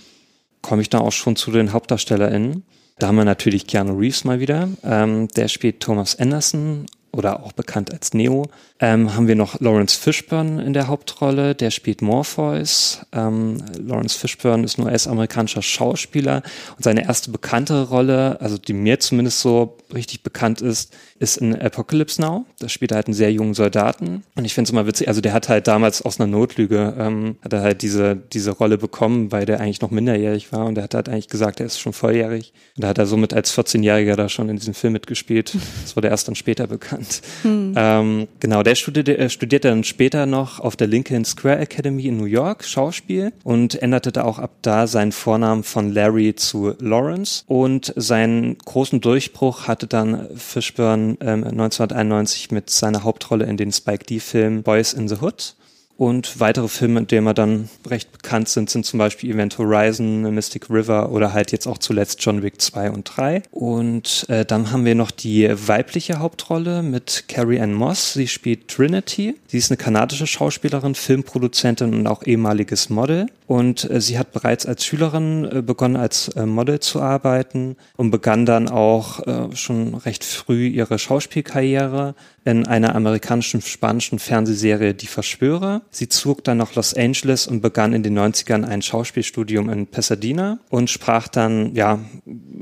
Komme 0.62 0.82
ich 0.82 0.90
da 0.90 0.98
auch 0.98 1.12
schon 1.12 1.34
zu 1.34 1.50
den 1.50 1.72
HauptdarstellerInnen. 1.72 2.62
Da 2.98 3.08
haben 3.08 3.16
wir 3.16 3.24
natürlich 3.24 3.66
Keanu 3.66 3.98
Reeves 3.98 4.24
mal 4.24 4.38
wieder. 4.38 4.68
Ähm, 4.84 5.26
der 5.28 5.48
spielt 5.48 5.80
Thomas 5.80 6.16
Anderson 6.16 6.86
oder 7.10 7.42
auch 7.42 7.52
bekannt 7.52 7.92
als 7.92 8.14
Neo. 8.14 8.46
Ähm, 8.80 9.14
haben 9.14 9.28
wir 9.28 9.36
noch 9.36 9.60
Lawrence 9.60 9.96
Fishburne 9.96 10.64
in 10.64 10.72
der 10.72 10.88
Hauptrolle, 10.88 11.54
der 11.54 11.70
spielt 11.70 12.02
Morpheus. 12.02 13.06
Ähm, 13.12 13.58
Lawrence 13.78 14.18
Fishburne 14.18 14.64
ist 14.64 14.78
ein 14.78 14.86
US-amerikanischer 14.86 15.62
Schauspieler 15.62 16.42
und 16.76 16.82
seine 16.82 17.04
erste 17.04 17.30
bekannte 17.30 17.88
Rolle, 17.88 18.40
also 18.40 18.58
die 18.58 18.72
mir 18.72 18.98
zumindest 18.98 19.40
so 19.40 19.78
richtig 19.94 20.24
bekannt 20.24 20.60
ist, 20.60 20.92
ist 21.20 21.36
in 21.36 21.54
Apocalypse 21.54 22.20
Now. 22.20 22.46
Da 22.58 22.68
spielt 22.68 22.90
er 22.90 22.96
halt 22.96 23.06
einen 23.06 23.14
sehr 23.14 23.30
jungen 23.30 23.54
Soldaten 23.54 24.24
und 24.34 24.44
ich 24.44 24.54
finde 24.54 24.66
es 24.66 24.72
immer 24.72 24.88
witzig, 24.88 25.06
also 25.06 25.20
der 25.20 25.34
hat 25.34 25.48
halt 25.48 25.68
damals 25.68 26.02
aus 26.02 26.18
einer 26.18 26.26
Notlüge, 26.26 26.96
ähm, 26.98 27.36
hat 27.42 27.52
er 27.52 27.60
halt 27.60 27.82
diese, 27.82 28.16
diese 28.16 28.50
Rolle 28.50 28.76
bekommen, 28.76 29.30
weil 29.30 29.46
der 29.46 29.60
eigentlich 29.60 29.82
noch 29.82 29.92
minderjährig 29.92 30.50
war 30.50 30.66
und 30.66 30.74
der 30.74 30.82
hat 30.82 30.94
halt 30.94 31.08
eigentlich 31.08 31.28
gesagt, 31.28 31.60
er 31.60 31.66
ist 31.66 31.78
schon 31.78 31.92
volljährig 31.92 32.52
und 32.76 32.82
da 32.82 32.88
hat 32.88 32.98
er 32.98 33.06
somit 33.06 33.34
als 33.34 33.56
14-Jähriger 33.56 34.16
da 34.16 34.28
schon 34.28 34.48
in 34.48 34.56
diesem 34.56 34.74
Film 34.74 34.94
mitgespielt. 34.94 35.56
Das 35.84 35.96
wurde 35.96 36.08
erst 36.08 36.28
dann 36.28 36.34
später 36.34 36.66
bekannt. 36.66 37.20
Hm. 37.42 37.74
Ähm, 37.76 38.28
genau, 38.40 38.63
der 38.64 38.74
studierte, 38.74 39.16
äh, 39.18 39.30
studierte 39.30 39.68
dann 39.68 39.84
später 39.84 40.26
noch 40.26 40.60
auf 40.60 40.76
der 40.76 40.86
Lincoln 40.86 41.24
Square 41.24 41.58
Academy 41.58 42.06
in 42.06 42.16
New 42.16 42.24
York 42.24 42.64
Schauspiel 42.64 43.32
und 43.44 43.80
änderte 43.80 44.12
da 44.12 44.24
auch 44.24 44.38
ab 44.38 44.56
da 44.62 44.86
seinen 44.86 45.12
Vornamen 45.12 45.62
von 45.62 45.92
Larry 45.92 46.34
zu 46.34 46.74
Lawrence 46.80 47.44
und 47.46 47.92
seinen 47.96 48.58
großen 48.58 49.00
Durchbruch 49.00 49.68
hatte 49.68 49.86
dann 49.86 50.28
Fishburne 50.36 51.16
ähm, 51.20 51.44
1991 51.44 52.50
mit 52.50 52.70
seiner 52.70 53.04
Hauptrolle 53.04 53.44
in 53.44 53.56
den 53.56 53.72
Spike 53.72 54.06
Lee-Film 54.08 54.62
Boys 54.62 54.92
in 54.92 55.08
the 55.08 55.16
Hood. 55.20 55.54
Und 55.96 56.40
weitere 56.40 56.68
Filme, 56.68 57.00
in 57.00 57.06
denen 57.06 57.24
wir 57.24 57.34
dann 57.34 57.68
recht 57.88 58.10
bekannt 58.10 58.48
sind, 58.48 58.68
sind 58.68 58.84
zum 58.84 58.98
Beispiel 58.98 59.32
Event 59.32 59.58
Horizon, 59.58 60.22
Mystic 60.34 60.68
River 60.68 61.12
oder 61.12 61.32
halt 61.32 61.52
jetzt 61.52 61.68
auch 61.68 61.78
zuletzt 61.78 62.24
John 62.24 62.42
Wick 62.42 62.60
2 62.60 62.90
und 62.90 63.04
3. 63.16 63.42
Und 63.52 64.26
äh, 64.28 64.44
dann 64.44 64.72
haben 64.72 64.84
wir 64.84 64.96
noch 64.96 65.12
die 65.12 65.48
weibliche 65.48 66.18
Hauptrolle 66.18 66.82
mit 66.82 67.24
Carrie 67.28 67.60
Ann 67.60 67.74
Moss. 67.74 68.14
Sie 68.14 68.26
spielt 68.26 68.68
Trinity. 68.68 69.36
Sie 69.46 69.58
ist 69.58 69.70
eine 69.70 69.76
kanadische 69.76 70.26
Schauspielerin, 70.26 70.96
Filmproduzentin 70.96 71.94
und 71.94 72.06
auch 72.08 72.24
ehemaliges 72.24 72.90
Model. 72.90 73.26
Und 73.46 73.90
äh, 73.90 74.00
sie 74.00 74.18
hat 74.18 74.32
bereits 74.32 74.64
als 74.64 74.84
Schülerin 74.86 75.44
äh, 75.44 75.62
begonnen, 75.62 75.96
als 75.96 76.28
äh, 76.28 76.46
Model 76.46 76.80
zu 76.80 77.02
arbeiten 77.02 77.76
und 77.96 78.10
begann 78.10 78.46
dann 78.46 78.68
auch 78.68 79.26
äh, 79.26 79.54
schon 79.54 79.94
recht 79.94 80.24
früh 80.24 80.66
ihre 80.66 80.98
Schauspielkarriere 80.98 82.14
in 82.46 82.66
einer 82.66 82.94
amerikanischen 82.94 83.60
spanischen 83.60 84.18
Fernsehserie 84.18 84.94
Die 84.94 85.06
Verschwörer. 85.06 85.82
Sie 85.90 86.08
zog 86.08 86.44
dann 86.44 86.58
nach 86.58 86.74
Los 86.74 86.94
Angeles 86.94 87.46
und 87.46 87.60
begann 87.60 87.92
in 87.92 88.02
den 88.02 88.18
90ern 88.18 88.64
ein 88.64 88.82
Schauspielstudium 88.82 89.68
in 89.68 89.86
Pasadena 89.86 90.58
und 90.70 90.88
sprach 90.88 91.28
dann 91.28 91.74
ja 91.74 91.98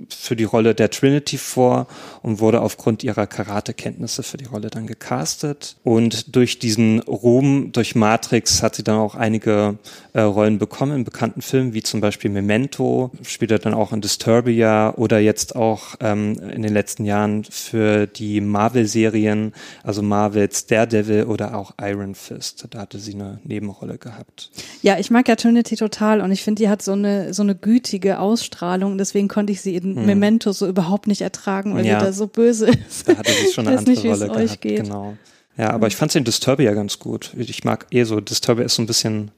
für 0.09 0.35
die 0.37 0.45
Rolle 0.45 0.75
der 0.75 0.91
Trinity 0.91 1.39
vor 1.39 1.87
und 2.23 2.41
wurde 2.41 2.61
aufgrund 2.61 3.05
ihrer 3.05 3.27
Karatekenntnisse 3.27 4.23
für 4.23 4.37
die 4.37 4.47
Rolle 4.47 4.69
dann 4.71 4.87
gecastet. 4.87 5.77
Und 5.85 6.35
durch 6.35 6.59
diesen 6.59 7.01
Ruhm, 7.01 7.71
durch 7.73 7.95
Matrix 7.95 8.63
hat 8.63 8.75
sie 8.77 8.85
dann 8.85 8.99
auch 8.99 9.15
einige 9.15 9.79
äh, 10.13 10.21
Rollen 10.21 10.59
bekommen 10.59 10.72
in 10.81 11.05
bekannten 11.05 11.43
Filmen, 11.43 11.75
wie 11.75 11.83
zum 11.83 12.01
Beispiel 12.01 12.31
Memento, 12.31 13.11
spielt 13.23 13.51
er 13.51 13.59
dann 13.59 13.75
auch 13.75 13.93
in 13.93 14.01
Disturbia 14.01 14.95
oder 14.97 15.19
jetzt 15.21 15.55
auch 15.55 15.95
ähm, 16.01 16.39
in 16.53 16.63
den 16.63 16.73
letzten 16.73 17.05
Jahren 17.05 17.45
für 17.45 18.07
die 18.07 18.41
Marvel-Serien, 18.41 19.53
also 19.83 20.03
Marvels 20.03 20.67
Daredevil 20.67 21.25
oder 21.25 21.57
auch 21.57 21.73
Iron 21.81 22.15
Fist. 22.15 22.67
Da 22.71 22.81
hatte 22.81 22.99
sie 22.99 23.15
eine 23.15 23.41
Nebenrolle 23.45 23.99
gehabt. 23.99 24.51
Ja, 24.83 24.99
ich 24.99 25.11
mag 25.11 25.29
ja 25.29 25.37
Trinity 25.37 25.77
total 25.77 26.21
und 26.21 26.33
ich 26.33 26.43
finde, 26.43 26.63
die 26.63 26.69
hat 26.69 26.83
so 26.83 26.93
eine, 26.93 27.33
so 27.35 27.43
eine 27.43 27.55
gütige 27.55 28.19
Ausstrahlung. 28.19 28.99
Deswegen 28.99 29.29
konnte 29.29 29.53
ich 29.53 29.61
sie 29.61 29.77
in 29.77 29.97
Hm. 29.97 30.07
Memento 30.07 30.53
so 30.53 30.67
überhaupt 30.67 31.07
nicht 31.07 31.21
ertragen, 31.21 31.75
weil 31.75 31.87
Ja. 31.87 32.01
sie 32.01 32.07
da 32.07 32.13
so 32.13 32.27
böse 32.27 32.67
ist. 32.89 33.09
Da 33.09 33.17
hatte 33.17 33.31
sie 33.33 33.53
schon 33.53 33.67
eine 33.69 33.79
andere 33.79 33.95
nicht, 33.95 34.05
Rolle 34.07 34.29
gehabt. 34.29 34.61
geht. 34.61 34.83
Genau. 34.85 35.17
Ja, 35.59 35.71
aber 35.71 35.87
ich 35.87 35.97
fand 35.97 36.11
sie 36.13 36.19
in 36.19 36.25
Disturbia 36.25 36.73
ganz 36.73 36.99
gut. 36.99 37.33
Ich 37.37 37.63
mag 37.65 37.87
eh 37.91 38.05
so, 38.05 38.21
Disturbia 38.21 38.65
ist 38.65 38.75
so 38.77 38.83
ein 38.83 38.87
bisschen 38.87 39.31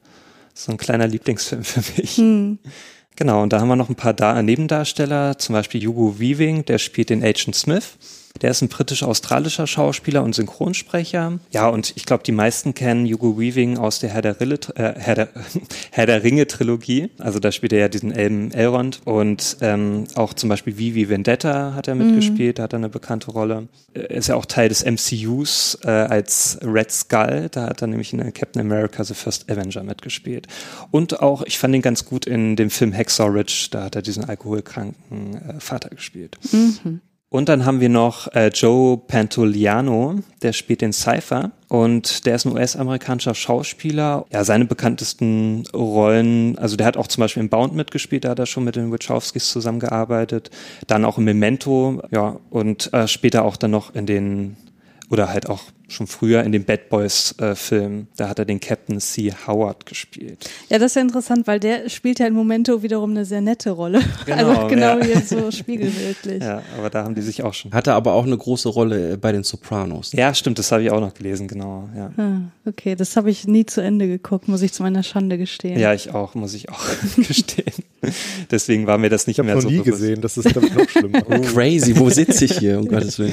so 0.55 0.73
ein 0.73 0.79
kleiner 0.79 1.07
Lieblingsfilm 1.07 1.65
für 1.65 1.83
mich. 1.97 2.17
Hm. 2.17 2.59
Genau, 3.17 3.43
und 3.43 3.53
da 3.53 3.61
haben 3.61 3.69
wir 3.69 3.77
noch 3.77 3.91
ein 3.91 3.95
paar 3.95 4.15
da 4.15 4.43
Nebendarsteller, 4.43 5.39
zum 5.39 5.53
Beispiel 5.53 5.85
Hugo 5.87 6.19
Weaving, 6.19 6.65
der 6.65 6.79
spielt 6.79 7.11
den 7.11 7.23
Agent 7.23 7.55
Smith. 7.55 7.97
Der 8.43 8.51
ist 8.51 8.63
ein 8.63 8.69
britisch-australischer 8.69 9.69
Schauspieler 9.69 10.25
und 10.25 10.35
Synchronsprecher. 10.35 11.39
Ja, 11.51 11.69
und 11.69 11.93
ich 11.97 12.05
glaube, 12.05 12.25
die 12.25 12.33
meisten 12.33 12.75
kennen 12.75 13.07
Hugo 13.07 13.39
Weaving 13.39 13.79
aus 13.79 14.01
der 14.01 14.11
Herr 14.11 14.23
der, 14.23 14.41
Rille, 14.41 14.59
äh, 14.75 14.95
Herr 14.99 15.15
der, 15.15 15.29
Herr 15.93 16.07
der 16.07 16.25
Ringe-Trilogie. 16.25 17.11
Also 17.19 17.39
da 17.39 17.53
spielt 17.53 17.73
er 17.73 17.79
ja 17.79 17.89
diesen 17.89 18.11
Elben 18.11 18.51
Elrond. 18.51 19.03
Und 19.05 19.59
ähm, 19.61 20.07
auch 20.17 20.35
zum 20.35 20.49
Beispiel 20.49 20.77
Vivi 20.77 21.09
Vendetta 21.09 21.75
hat 21.75 21.87
er 21.87 21.95
mitgespielt, 21.95 22.59
da 22.59 22.65
hat 22.65 22.73
er 22.73 22.79
eine 22.79 22.89
bekannte 22.89 23.31
Rolle. 23.31 23.69
Er 23.95 24.11
ist 24.11 24.27
ja 24.27 24.35
auch 24.35 24.47
Teil 24.47 24.69
des 24.69 24.85
MCUs 24.85 25.79
äh, 25.85 25.91
als 25.91 26.59
Red 26.61 26.91
Skull. 26.91 27.49
Da 27.53 27.69
hat 27.69 27.83
er 27.83 27.87
nämlich 27.87 28.13
in 28.13 28.33
Captain 28.35 28.61
America 28.61 29.05
The 29.05 29.15
First 29.15 29.49
Avenger 29.49 29.85
mitgespielt. 29.85 30.49
Und 30.91 31.21
auch, 31.21 31.43
ich 31.43 31.61
fand 31.61 31.73
ihn 31.77 31.83
ganz 31.83 32.05
gut 32.05 32.27
in 32.27 32.57
dem 32.57 32.71
Film 32.71 32.93
Hacksaw 32.93 33.31
Ridge. 33.31 33.69
Da 33.71 33.85
hat 33.85 33.95
er 33.95 34.03
diesen 34.03 34.25
alkoholkranken 34.25 35.35
äh, 35.37 35.61
Vater 35.61 35.91
gespielt. 35.91 36.37
Mhm. 36.51 37.01
Und 37.35 37.49
dann 37.49 37.67
haben 37.67 37.81
wir 37.81 37.89
noch 37.89 38.33
äh, 38.33 38.47
Joe 38.55 38.97
Pantoliano, 38.97 40.21
der 40.43 40.53
spielt 40.53 40.83
den 40.83 40.93
Cypher 40.93 41.51
und 41.67 42.27
der 42.27 42.37
ist 42.37 42.45
ein 42.45 42.53
US-amerikanischer 42.53 43.35
Schauspieler. 43.35 44.25
Ja, 44.33 44.45
seine 44.45 44.67
bekanntesten 44.67 45.65
Rollen, 45.75 46.57
also 46.59 46.77
der 46.77 46.87
hat 46.87 46.97
auch 46.97 47.09
zum 47.09 47.23
Beispiel 47.23 47.43
in 47.43 47.49
Bound 47.49 47.75
mitgespielt, 47.75 48.25
da 48.25 48.29
hat 48.29 48.39
er 48.39 48.47
schon 48.47 48.63
mit 48.63 48.77
den 48.77 48.93
Wachowskis 48.93 49.51
zusammengearbeitet. 49.51 50.53
Dann 50.87 51.05
auch 51.05 51.19
in 51.19 51.25
Memento, 51.25 52.01
ja, 52.13 52.39
und 52.51 52.95
äh, 52.95 53.09
später 53.09 53.45
auch 53.45 53.57
dann 53.57 53.73
noch 53.73 53.97
in 53.97 54.07
den, 54.07 54.57
oder 55.11 55.29
halt 55.29 55.51
auch 55.51 55.63
schon 55.89 56.07
früher 56.07 56.43
in 56.43 56.53
dem 56.53 56.65
Bad 56.65 56.89
Boys 56.89 57.35
äh, 57.39 57.55
Film, 57.55 58.07
da 58.17 58.29
hat 58.29 58.39
er 58.39 58.45
den 58.45 58.61
Captain 58.61 59.01
C. 59.01 59.33
Howard 59.47 59.87
gespielt. 59.87 60.49
Ja, 60.71 60.79
das 60.79 60.93
ist 60.93 60.97
ja 60.97 61.03
interessant, 61.03 61.47
weil 61.47 61.61
der 61.61 61.89
spielt 61.89 62.19
ja 62.19 62.27
in 62.27 62.35
Momento 62.35 62.83
wiederum 62.83 63.11
eine 63.11 63.25
sehr 63.25 63.41
nette 63.41 63.71
Rolle. 63.71 64.01
Genau, 64.27 64.49
also 64.49 64.67
genau 64.69 64.99
ja. 64.99 65.05
wie 65.05 65.11
jetzt 65.11 65.29
so 65.29 65.51
spiegelbildlich. 65.51 66.43
Ja, 66.45 66.63
aber 66.77 66.91
da 66.91 67.05
haben 67.05 67.15
die 67.15 67.23
sich 67.23 67.43
auch 67.43 67.55
schon. 67.55 67.73
Hatte 67.73 67.95
aber 67.95 68.13
auch 68.13 68.25
eine 68.25 68.37
große 68.37 68.69
Rolle 68.69 69.13
äh, 69.13 69.17
bei 69.17 69.33
den 69.33 69.45
Sopranos. 69.45 70.13
Ja, 70.13 70.35
stimmt, 70.35 70.59
das 70.59 70.73
habe 70.73 70.83
ich 70.83 70.91
auch 70.91 71.01
noch 71.01 71.15
gelesen, 71.15 71.49
genau, 71.49 71.89
ja. 71.97 72.13
Ah, 72.17 72.41
okay, 72.67 72.97
das 72.97 73.17
habe 73.17 73.31
ich 73.31 73.47
nie 73.47 73.65
zu 73.65 73.81
Ende 73.81 74.07
geguckt, 74.09 74.49
muss 74.49 74.63
ich 74.63 74.73
zu 74.73 74.83
meiner 74.83 75.03
Schande 75.03 75.39
gestehen. 75.39 75.79
Ja, 75.79 75.95
ich 75.95 76.13
auch, 76.13 76.35
muss 76.35 76.55
ich 76.55 76.69
auch 76.69 76.85
gestehen. 77.17 77.73
Deswegen 78.51 78.87
war 78.87 78.99
mir 78.99 79.11
das 79.11 79.27
nicht 79.27 79.39
Ich 79.39 79.45
mehr 79.45 79.55
noch 79.55 79.63
so 79.63 79.69
nie 79.69 79.79
bewusst. 79.79 80.01
gesehen, 80.01 80.21
das 80.21 80.37
ist 80.37 80.49
glaube 80.49 80.67
ich 80.67 80.75
noch 80.75 80.89
schlimmer. 80.89 81.23
Crazy, 81.23 81.99
wo 81.99 82.11
sitze 82.11 82.45
ich 82.45 82.59
hier, 82.59 82.79
um 82.79 82.89
Gottes 82.89 83.19
Willen? 83.19 83.33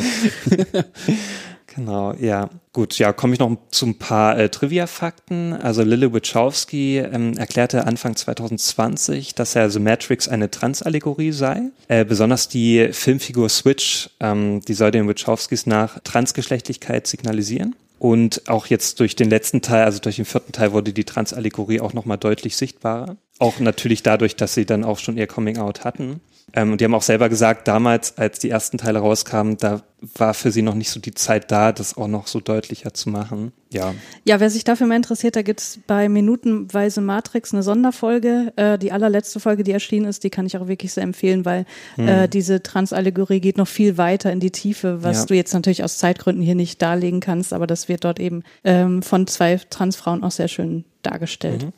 Genau, 1.75 2.13
ja. 2.13 2.49
Gut, 2.73 2.97
ja, 2.97 3.13
komme 3.13 3.33
ich 3.33 3.39
noch 3.39 3.55
zu 3.69 3.85
ein 3.85 3.97
paar 3.97 4.37
äh, 4.37 4.49
Trivia-Fakten. 4.49 5.53
Also 5.53 5.83
Lily 5.83 6.13
Wachowski 6.13 6.97
ähm, 6.97 7.37
erklärte 7.37 7.85
Anfang 7.85 8.15
2020, 8.15 9.35
dass 9.35 9.53
ja 9.53 9.69
The 9.69 9.79
Matrix 9.79 10.27
eine 10.27 10.51
Transallegorie 10.51 11.31
sei. 11.31 11.63
Äh, 11.87 12.05
besonders 12.05 12.47
die 12.47 12.89
Filmfigur 12.91 13.49
Switch, 13.49 14.09
ähm, 14.19 14.61
die 14.61 14.73
soll 14.73 14.91
den 14.91 15.07
Wachowskis 15.07 15.65
nach 15.65 15.99
Transgeschlechtlichkeit 15.99 17.07
signalisieren. 17.07 17.75
Und 17.99 18.49
auch 18.49 18.65
jetzt 18.65 18.99
durch 18.99 19.15
den 19.15 19.29
letzten 19.29 19.61
Teil, 19.61 19.85
also 19.85 19.99
durch 19.99 20.15
den 20.15 20.25
vierten 20.25 20.51
Teil, 20.51 20.71
wurde 20.73 20.91
die 20.91 21.03
Transallegorie 21.03 21.81
auch 21.81 21.93
nochmal 21.93 22.17
deutlich 22.17 22.55
sichtbarer. 22.55 23.15
Auch 23.41 23.59
natürlich 23.59 24.03
dadurch, 24.03 24.35
dass 24.35 24.53
sie 24.53 24.65
dann 24.65 24.83
auch 24.83 24.99
schon 24.99 25.17
ihr 25.17 25.27
Coming 25.27 25.57
Out 25.57 25.83
hatten. 25.83 26.21
Ähm, 26.53 26.73
und 26.73 26.81
die 26.81 26.85
haben 26.85 26.93
auch 26.93 27.01
selber 27.01 27.29
gesagt, 27.29 27.67
damals, 27.67 28.17
als 28.17 28.39
die 28.39 28.49
ersten 28.49 28.77
Teile 28.77 28.99
rauskamen, 28.99 29.57
da 29.57 29.83
war 30.17 30.33
für 30.33 30.51
sie 30.51 30.61
noch 30.63 30.73
nicht 30.75 30.89
so 30.89 30.99
die 30.99 31.13
Zeit 31.13 31.49
da, 31.49 31.71
das 31.71 31.95
auch 31.95 32.07
noch 32.07 32.27
so 32.27 32.39
deutlicher 32.41 32.93
zu 32.93 33.09
machen. 33.09 33.53
Ja. 33.71 33.93
Ja, 34.25 34.39
wer 34.41 34.49
sich 34.49 34.63
dafür 34.65 34.87
mehr 34.87 34.97
interessiert, 34.97 35.35
da 35.37 35.43
gibt's 35.43 35.79
bei 35.87 36.09
Minutenweise 36.09 36.99
Matrix 37.01 37.53
eine 37.53 37.63
Sonderfolge. 37.63 38.51
Äh, 38.57 38.77
die 38.77 38.91
allerletzte 38.91 39.39
Folge, 39.39 39.63
die 39.63 39.71
erschienen 39.71 40.07
ist, 40.07 40.23
die 40.23 40.29
kann 40.29 40.45
ich 40.45 40.57
auch 40.57 40.67
wirklich 40.67 40.91
sehr 40.93 41.03
empfehlen, 41.03 41.45
weil 41.45 41.65
Hm. 41.95 42.07
äh, 42.07 42.27
diese 42.27 42.61
Transallegorie 42.61 43.39
geht 43.39 43.57
noch 43.57 43.67
viel 43.67 43.97
weiter 43.97 44.31
in 44.31 44.39
die 44.41 44.51
Tiefe, 44.51 45.03
was 45.03 45.19
Ja. 45.19 45.25
du 45.27 45.35
jetzt 45.35 45.53
natürlich 45.53 45.83
aus 45.83 45.97
Zeitgründen 45.99 46.43
hier 46.43 46.55
nicht 46.55 46.81
darlegen 46.81 47.21
kannst, 47.21 47.53
aber 47.53 47.65
das 47.67 47.87
wird 47.87 48.03
dort 48.03 48.19
eben 48.19 48.43
ähm, 48.63 49.01
von 49.03 49.25
zwei 49.27 49.57
Transfrauen 49.69 50.23
auch 50.23 50.31
sehr 50.31 50.47
schön 50.49 50.83
dargestellt. 51.03 51.63
Mhm. 51.65 51.73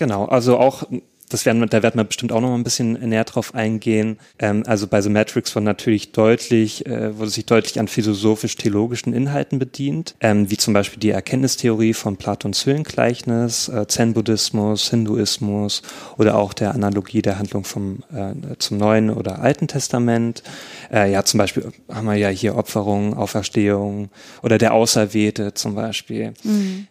Genau, 0.00 0.24
also 0.24 0.56
auch, 0.58 0.84
das 1.30 1.46
werden, 1.46 1.66
da 1.68 1.82
werden 1.82 1.98
wir 1.98 2.04
bestimmt 2.04 2.32
auch 2.32 2.40
noch 2.40 2.48
mal 2.48 2.56
ein 2.56 2.64
bisschen 2.64 2.92
näher 2.92 3.24
drauf 3.24 3.54
eingehen. 3.54 4.18
Ähm, 4.38 4.64
also 4.66 4.86
bei 4.86 5.00
The 5.00 5.08
Matrix 5.08 5.54
war 5.54 5.62
natürlich 5.62 6.12
deutlich, 6.12 6.86
äh, 6.86 7.16
wurde 7.16 7.30
sich 7.30 7.46
deutlich 7.46 7.80
an 7.80 7.88
philosophisch-theologischen 7.88 9.14
Inhalten 9.14 9.58
bedient, 9.58 10.14
ähm, 10.20 10.50
wie 10.50 10.56
zum 10.56 10.74
Beispiel 10.74 11.00
die 11.00 11.10
Erkenntnistheorie 11.10 11.94
von 11.94 12.16
Platons 12.16 12.66
Höhlengleichnis, 12.66 13.68
äh, 13.68 13.86
Zen-Buddhismus, 13.86 14.90
Hinduismus 14.90 15.82
oder 16.18 16.36
auch 16.36 16.52
der 16.52 16.74
Analogie 16.74 17.22
der 17.22 17.38
Handlung 17.38 17.64
vom, 17.64 18.00
äh, 18.12 18.56
zum 18.58 18.78
Neuen 18.78 19.10
oder 19.10 19.40
Alten 19.40 19.68
Testament. 19.68 20.42
Äh, 20.92 21.12
ja, 21.12 21.24
zum 21.24 21.38
Beispiel 21.38 21.72
haben 21.88 22.06
wir 22.06 22.16
ja 22.16 22.28
hier 22.28 22.56
Opferung, 22.56 23.14
Auferstehung 23.14 24.10
oder 24.42 24.58
der 24.58 24.74
Auserwählte 24.74 25.54
zum 25.54 25.74
Beispiel. 25.74 26.34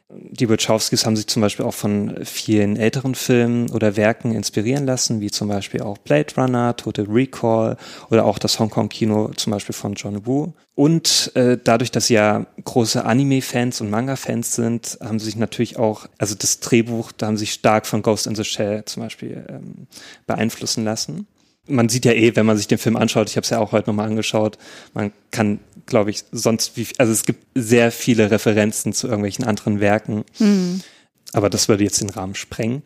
Die 0.09 0.49
Wachowskis 0.49 1.05
haben 1.05 1.15
sich 1.15 1.27
zum 1.27 1.41
Beispiel 1.41 1.65
auch 1.65 1.73
von 1.73 2.15
vielen 2.23 2.77
älteren 2.77 3.13
Filmen 3.13 3.69
oder 3.69 3.95
Werken 3.95 4.28
inspirieren 4.35 4.85
lassen, 4.85 5.21
wie 5.21 5.31
zum 5.31 5.47
Beispiel 5.47 5.81
auch 5.81 5.97
Blade 5.97 6.33
Runner, 6.37 6.75
Total 6.75 7.05
Recall 7.05 7.77
oder 8.09 8.25
auch 8.25 8.39
das 8.39 8.59
Hongkong-Kino 8.59 9.31
zum 9.35 9.51
Beispiel 9.51 9.73
von 9.73 9.93
John 9.93 10.25
Woo. 10.25 10.53
Und 10.75 11.31
äh, 11.35 11.57
dadurch, 11.61 11.91
dass 11.91 12.07
sie 12.07 12.13
ja 12.15 12.45
große 12.63 13.03
Anime-Fans 13.03 13.81
und 13.81 13.89
Manga-Fans 13.89 14.55
sind, 14.55 14.97
haben 15.01 15.19
sie 15.19 15.25
sich 15.25 15.35
natürlich 15.35 15.77
auch, 15.77 16.07
also 16.17 16.35
das 16.35 16.59
Drehbuch, 16.59 17.11
da 17.11 17.27
haben 17.27 17.37
sie 17.37 17.45
sich 17.45 17.53
stark 17.53 17.85
von 17.85 18.01
Ghost 18.01 18.27
in 18.27 18.35
the 18.35 18.43
Shell 18.43 18.85
zum 18.85 19.03
Beispiel 19.03 19.45
ähm, 19.49 19.87
beeinflussen 20.25 20.83
lassen 20.83 21.27
man 21.69 21.89
sieht 21.89 22.05
ja 22.05 22.13
eh, 22.13 22.35
wenn 22.35 22.45
man 22.45 22.57
sich 22.57 22.67
den 22.67 22.77
Film 22.77 22.95
anschaut, 22.95 23.29
ich 23.29 23.37
habe 23.37 23.43
es 23.43 23.49
ja 23.51 23.59
auch 23.59 23.71
heute 23.71 23.89
nochmal 23.89 24.07
angeschaut, 24.07 24.57
man 24.93 25.11
kann, 25.31 25.59
glaube 25.85 26.09
ich, 26.09 26.23
sonst 26.31 26.75
wie, 26.77 26.87
also 26.97 27.11
es 27.13 27.25
gibt 27.25 27.45
sehr 27.55 27.91
viele 27.91 28.31
Referenzen 28.31 28.93
zu 28.93 29.07
irgendwelchen 29.07 29.45
anderen 29.45 29.79
Werken, 29.79 30.25
aber 31.33 31.49
das 31.49 31.69
würde 31.69 31.83
jetzt 31.83 32.01
den 32.01 32.09
Rahmen 32.09 32.35
sprengen. 32.35 32.83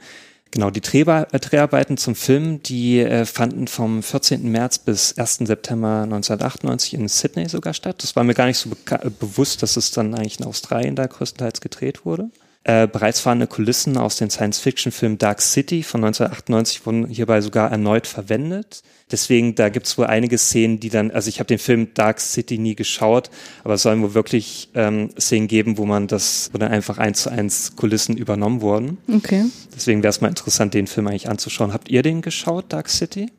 Genau, 0.54 0.70
die 0.70 0.82
äh, 0.82 1.40
Dreharbeiten 1.40 1.98
zum 1.98 2.14
Film, 2.14 2.62
die 2.62 3.00
äh, 3.00 3.26
fanden 3.26 3.66
vom 3.66 4.04
14. 4.04 4.52
März 4.52 4.78
bis 4.78 5.18
1. 5.18 5.48
September 5.48 6.04
1998 6.04 6.94
in 6.94 7.08
Sydney 7.08 7.50
sogar 7.50 7.74
statt. 7.74 8.04
Das 8.04 8.16
war 8.16 8.24
mir 8.24 8.36
gar 8.36 8.46
nicht 8.46 8.60
so 8.60 8.70
äh, 8.92 9.10
bewusst, 9.10 9.64
dass 9.64 9.78
es 9.78 9.90
dann 9.90 10.14
eigentlich 10.14 10.40
in 10.40 10.46
Australien 10.46 10.96
da 10.96 11.08
größtenteils 11.08 11.60
gedreht 11.60 12.06
wurde. 12.06 12.30
Äh, 12.66 12.88
bereits 12.88 13.20
vorhandene 13.20 13.48
Kulissen 13.48 13.98
aus 13.98 14.16
dem 14.16 14.30
Science-Fiction-Film 14.30 15.18
Dark 15.18 15.42
City 15.42 15.84
von 15.84 16.02
1998 16.02 16.86
wurden 16.86 17.08
hierbei 17.08 17.42
sogar 17.42 17.70
erneut 17.70 18.08
verwendet. 18.08 18.84
Deswegen, 19.12 19.54
da 19.56 19.68
gibt's 19.68 19.98
wohl 19.98 20.06
einige 20.06 20.38
Szenen, 20.38 20.80
die 20.80 20.90
dann, 20.90 21.12
also 21.12 21.28
ich 21.28 21.40
habe 21.40 21.48
den 21.48 21.60
Film 21.60 21.94
Dark 21.94 22.22
City 22.22 22.58
nie 22.58 22.76
geschaut, 22.76 23.30
aber 23.66 23.74
es 23.74 23.82
sollen 23.82 24.02
wohl 24.02 24.14
wirklich 24.14 24.70
ähm, 24.76 25.10
Szenen 25.20 25.50
geben, 25.50 25.78
wo 25.78 25.86
man 25.86 26.08
das, 26.08 26.52
wo 26.54 26.58
dann 26.58 26.72
einfach 26.72 27.00
eins 27.00 27.24
zu 27.24 27.30
eins 27.30 27.76
Kulissen 27.76 28.16
übernommen 28.16 28.62
wurden. 28.62 28.98
Okay. 29.14 29.44
Deswegen 29.76 30.02
wäre 30.02 30.12
es 30.12 30.22
mal 30.22 30.30
interessant, 30.30 30.74
den 30.74 30.88
Film 30.88 31.08
eigentlich 31.08 31.28
anzuschauen. 31.28 31.74
Habt 31.74 31.90
ihr 31.90 32.02
den 32.02 32.22
geschaut, 32.22 32.72
Dark 32.72 32.88
City? 32.88 33.30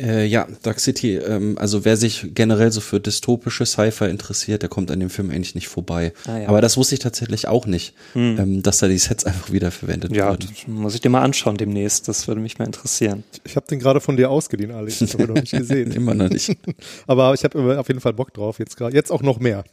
Äh, 0.00 0.26
ja, 0.26 0.46
Dark 0.62 0.80
City, 0.80 1.16
ähm, 1.16 1.56
also 1.58 1.84
wer 1.84 1.96
sich 1.96 2.28
generell 2.34 2.70
so 2.70 2.80
für 2.80 3.00
dystopische 3.00 3.66
Sci-Fi 3.66 4.04
interessiert, 4.06 4.62
der 4.62 4.68
kommt 4.68 4.90
an 4.90 5.00
dem 5.00 5.10
Film 5.10 5.30
eigentlich 5.30 5.54
nicht 5.54 5.68
vorbei. 5.68 6.12
Ah, 6.26 6.38
ja. 6.38 6.48
Aber 6.48 6.60
das 6.60 6.76
wusste 6.76 6.94
ich 6.94 7.00
tatsächlich 7.00 7.48
auch 7.48 7.66
nicht, 7.66 7.94
ähm, 8.14 8.62
dass 8.62 8.78
da 8.78 8.88
die 8.88 8.98
Sets 8.98 9.24
einfach 9.24 9.50
wieder 9.52 9.70
verwendet 9.70 10.14
Ja, 10.14 10.30
wurden. 10.30 10.48
das 10.50 10.66
muss 10.68 10.94
ich 10.94 11.00
dir 11.00 11.08
mal 11.10 11.22
anschauen 11.22 11.56
demnächst. 11.56 12.06
Das 12.08 12.28
würde 12.28 12.40
mich 12.40 12.58
mal 12.58 12.66
interessieren. 12.66 13.24
Ich 13.44 13.56
habe 13.56 13.66
den 13.66 13.78
gerade 13.80 14.00
von 14.00 14.16
dir 14.16 14.30
ausgeliehen, 14.30 14.70
Alex. 14.70 14.98
Das 15.00 15.14
habe 15.14 15.24
ich 15.24 15.28
noch 15.28 15.34
nicht 15.36 15.52
gesehen. 15.56 15.92
Immer 15.92 16.14
noch 16.14 16.28
nicht. 16.30 16.56
Aber 17.06 17.34
ich 17.34 17.44
habe 17.44 17.78
auf 17.80 17.88
jeden 17.88 18.00
Fall 18.00 18.12
Bock 18.12 18.32
drauf. 18.34 18.58
Jetzt 18.58 18.76
gerade, 18.76 18.94
jetzt 18.94 19.10
auch 19.10 19.22
noch 19.22 19.38
mehr. 19.40 19.64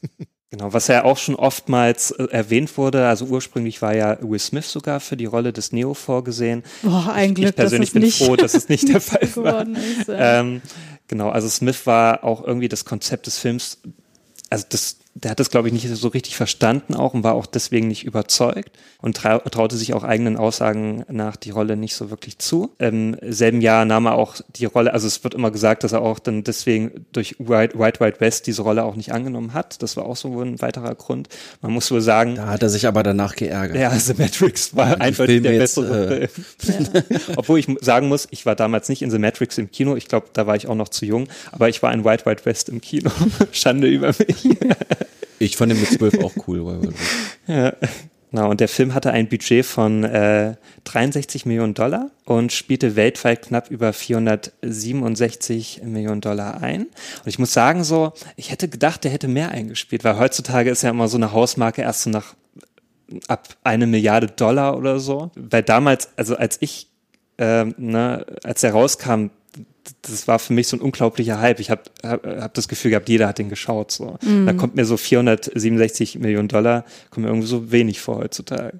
Genau, 0.52 0.72
was 0.74 0.88
ja 0.88 1.04
auch 1.04 1.18
schon 1.18 1.36
oftmals 1.36 2.12
äh, 2.12 2.28
erwähnt 2.30 2.78
wurde, 2.78 3.08
also 3.08 3.26
ursprünglich 3.26 3.82
war 3.82 3.96
ja 3.96 4.18
Will 4.22 4.40
Smith 4.40 4.70
sogar 4.70 5.00
für 5.00 5.18
die 5.18 5.26
Rolle 5.26 5.52
des 5.52 5.72
Neo 5.72 5.94
vorgesehen. 5.94 6.64
Boah, 6.84 7.12
ein 7.14 7.30
ich, 7.30 7.36
Glück, 7.36 7.50
ich 7.50 7.56
persönlich 7.56 7.92
bin 7.92 8.04
nicht 8.04 8.24
froh, 8.24 8.36
dass 8.36 8.54
es 8.54 8.70
nicht 8.70 8.88
der 8.94 9.02
Fall 9.02 9.28
war. 9.36 9.66
geworden 9.66 9.76
ist. 9.76 10.08
ja. 10.08 10.40
Ähm, 10.40 10.62
genau, 11.08 11.30
also 11.30 11.50
Smith 11.50 11.86
war 11.88 12.24
auch 12.24 12.46
irgendwie 12.46 12.70
das 12.70 12.86
Konzept 12.86 13.26
des 13.26 13.40
Films, 13.40 13.80
also 14.50 14.66
das, 14.70 14.98
der 15.16 15.32
hat 15.32 15.40
das 15.40 15.50
glaube 15.50 15.70
ich 15.70 15.74
nicht 15.74 15.88
so 15.88 16.08
richtig 16.10 16.36
verstanden 16.36 16.94
auch 16.94 17.14
und 17.14 17.24
war 17.24 17.34
auch 17.34 17.46
deswegen 17.46 17.88
nicht 17.88 18.06
überzeugt 18.06 18.72
und 19.02 19.16
trau 19.16 19.40
traute 19.40 19.78
sich 19.78 19.94
auch 19.94 20.04
eigenen 20.04 20.36
Aussagen 20.36 21.06
nach 21.10 21.38
die 21.38 21.52
Rolle 21.52 21.78
nicht 21.78 21.96
so 21.96 22.10
wirklich 22.10 22.38
zu. 22.38 22.72
Im 22.80 23.16
selben 23.22 23.62
Jahr 23.62 23.86
nahm 23.86 24.08
er 24.08 24.16
auch 24.16 24.36
die 24.56 24.66
Rolle, 24.66 24.94
also 24.94 25.08
es 25.08 25.24
wird 25.24 25.34
immer 25.34 25.52
gesagt, 25.52 25.86
dass 25.86 25.94
er 25.94 26.02
auch 26.02 26.20
dann 26.20 26.44
deswegen 26.44 27.06
durch 27.14 27.36
White 27.40 27.80
White, 27.80 28.02
White 28.02 28.20
West 28.20 28.48
diese 28.48 28.62
Rolle 28.62 28.84
auch 28.84 28.96
nicht 28.96 29.14
angenommen 29.14 29.54
hat. 29.54 29.82
Das 29.82 29.96
war 29.96 30.06
auch 30.06 30.18
so 30.18 30.42
ein 30.42 30.62
weiterer 30.62 30.94
Grund. 30.96 31.30
Man 31.62 31.72
muss 31.72 31.90
wohl 31.92 32.02
sagen, 32.02 32.36
Da 32.36 32.48
hat 32.48 32.64
er 32.64 32.70
sich 32.70 32.86
aber 32.86 33.02
danach 33.02 33.36
geärgert. 33.36 33.78
ja, 33.78 33.92
The 33.92 34.16
Matrix 34.18 34.76
war 34.76 35.00
eindeutig 35.00 35.16
Filme 35.16 35.42
der 35.42 35.54
jetzt, 35.54 35.76
bessere 35.76 36.22
äh, 36.24 36.28
Film. 36.28 36.88
Obwohl 37.38 37.60
ich 37.60 37.68
sagen 37.80 38.10
muss, 38.10 38.28
ich 38.32 38.46
war 38.46 38.56
damals 38.56 38.90
nicht 38.90 39.02
in 39.02 39.12
The 39.12 39.20
Matrix 39.20 39.58
im 39.58 39.72
Kino. 39.72 39.96
Ich 39.96 40.08
glaube, 40.08 40.28
da 40.34 40.46
war 40.46 40.56
ich 40.56 40.68
auch 40.68 40.76
noch 40.76 40.90
zu 40.90 41.06
jung. 41.06 41.28
Aber 41.52 41.70
ich 41.70 41.82
war 41.82 41.94
in 41.94 42.04
White 42.04 42.26
White 42.26 42.46
West 42.46 42.68
im 42.70 42.82
Kino. 42.82 43.12
Schande 43.52 43.88
über 43.88 44.08
mich. 44.08 44.50
Ich 45.40 45.58
fand 45.58 45.72
den 45.72 45.80
mit 45.80 45.90
zwölf 45.90 46.18
auch 46.24 46.34
cool. 46.48 46.94
Ja. 47.48 47.74
Genau, 48.36 48.50
und 48.50 48.60
der 48.60 48.68
Film 48.68 48.94
hatte 48.94 49.12
ein 49.12 49.30
Budget 49.30 49.66
von 49.66 50.04
äh, 50.04 50.56
63 50.84 51.46
Millionen 51.46 51.74
Dollar 51.74 52.12
und 52.26 52.52
spielte 52.52 52.98
weltweit 52.98 53.44
knapp 53.44 53.72
über 53.72 53.94
467 53.94 55.84
Millionen 55.86 56.20
Dollar 56.20 56.62
ein. 56.62 56.82
Und 56.82 57.28
ich 57.28 57.40
muss 57.40 57.54
sagen, 57.54 57.86
so, 57.86 58.12
ich 58.36 58.52
hätte 58.52 58.68
gedacht, 58.68 59.06
der 59.06 59.12
hätte 59.12 59.30
mehr 59.30 59.52
eingespielt, 59.52 60.04
weil 60.04 60.20
heutzutage 60.20 60.70
ist 60.70 60.82
ja 60.82 60.90
immer 60.90 61.08
so 61.08 61.16
eine 61.16 61.32
Hausmarke 61.32 61.82
erst 61.82 62.04
so 62.04 62.10
nach 62.10 62.36
ab 63.30 63.48
eine 63.64 63.88
Milliarde 63.88 64.28
Dollar 64.28 64.78
oder 64.78 65.00
so. 65.00 65.32
Weil 65.36 65.64
damals, 65.64 66.10
also 66.18 66.36
als 66.36 66.58
ich, 66.60 66.90
ähm, 67.38 67.74
ne, 67.78 68.26
als 68.44 68.64
er 68.64 68.74
rauskam, 68.74 69.28
das 70.02 70.28
war 70.28 70.40
für 70.40 70.54
mich 70.54 70.68
so 70.68 70.78
ein 70.78 70.82
unglaublicher 70.82 71.40
Hype. 71.40 71.60
Ich 71.60 71.70
habe 71.70 71.82
hab, 72.04 72.26
hab 72.26 72.54
das 72.54 72.68
Gefühl 72.68 72.92
gehabt, 72.92 73.10
jeder 73.10 73.28
hat 73.28 73.38
den 73.38 73.50
geschaut. 73.50 73.92
So. 73.92 74.18
Da 74.46 74.54
kommt 74.54 74.76
mir 74.76 74.86
so 74.86 74.98
467 74.98 76.20
Millionen 76.20 76.48
Dollar, 76.48 76.86
kommt 77.10 77.26
mir 77.26 77.32
irgendwie 77.32 77.48
so 77.48 77.72
wenig 77.72 78.02
vor 78.02 78.18
heutzutage. 78.18 78.80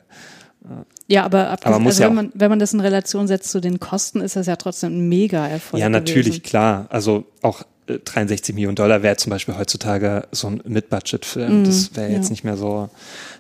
Ja, 1.08 1.24
aber, 1.26 1.50
abges- 1.52 1.66
Aber 1.72 1.86
also 1.86 2.02
ja 2.02 2.10
wenn, 2.10 2.16
man, 2.16 2.32
wenn 2.34 2.50
man 2.50 2.58
das 2.60 2.74
in 2.74 2.80
Relation 2.80 3.28
setzt 3.28 3.52
zu 3.52 3.62
den 3.62 3.80
Kosten, 3.80 4.22
ist 4.22 4.36
das 4.36 4.48
ja 4.48 4.56
trotzdem 4.56 4.98
ein 4.98 5.10
Mega-Erfolg. 5.10 5.80
ja, 5.80 5.90
natürlich, 5.90 6.38
Gewesen. 6.38 6.44
klar. 6.44 6.88
Also 6.90 7.26
auch 7.44 7.62
63 7.88 8.56
Millionen 8.56 8.76
Dollar 8.76 9.04
wäre 9.04 9.16
zum 9.18 9.30
Beispiel 9.30 9.58
heutzutage 9.58 10.28
so 10.32 10.48
ein 10.48 10.62
Mid-Budget-Film. 10.66 11.64
das 11.64 11.96
wäre 11.96 12.12
jetzt 12.12 12.26
ja. 12.26 12.30
nicht 12.32 12.44
mehr 12.44 12.58
so, 12.58 12.90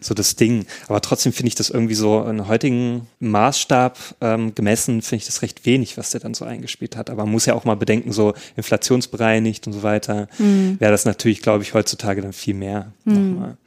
so 0.01 0.13
das 0.13 0.35
Ding. 0.35 0.65
Aber 0.87 1.01
trotzdem 1.01 1.33
finde 1.33 1.47
ich 1.47 1.55
das 1.55 1.69
irgendwie 1.69 1.95
so 1.95 2.23
in 2.23 2.47
heutigen 2.47 3.07
Maßstab 3.19 3.97
ähm, 4.21 4.53
gemessen, 4.53 5.01
finde 5.01 5.21
ich 5.21 5.25
das 5.25 5.41
recht 5.41 5.65
wenig, 5.65 5.97
was 5.97 6.11
der 6.11 6.21
dann 6.21 6.33
so 6.33 6.45
eingespielt 6.45 6.95
hat. 6.95 7.09
Aber 7.09 7.23
man 7.23 7.31
muss 7.31 7.45
ja 7.45 7.53
auch 7.53 7.65
mal 7.65 7.75
bedenken, 7.75 8.11
so 8.11 8.33
inflationsbereinigt 8.55 9.67
und 9.67 9.73
so 9.73 9.83
weiter, 9.83 10.27
wäre 10.37 10.91
das 10.91 11.05
natürlich, 11.05 11.41
glaube 11.41 11.63
ich, 11.63 11.73
heutzutage 11.73 12.21
dann 12.21 12.33
viel 12.33 12.53
mehr. 12.53 12.91
Nochmal. 13.03 13.57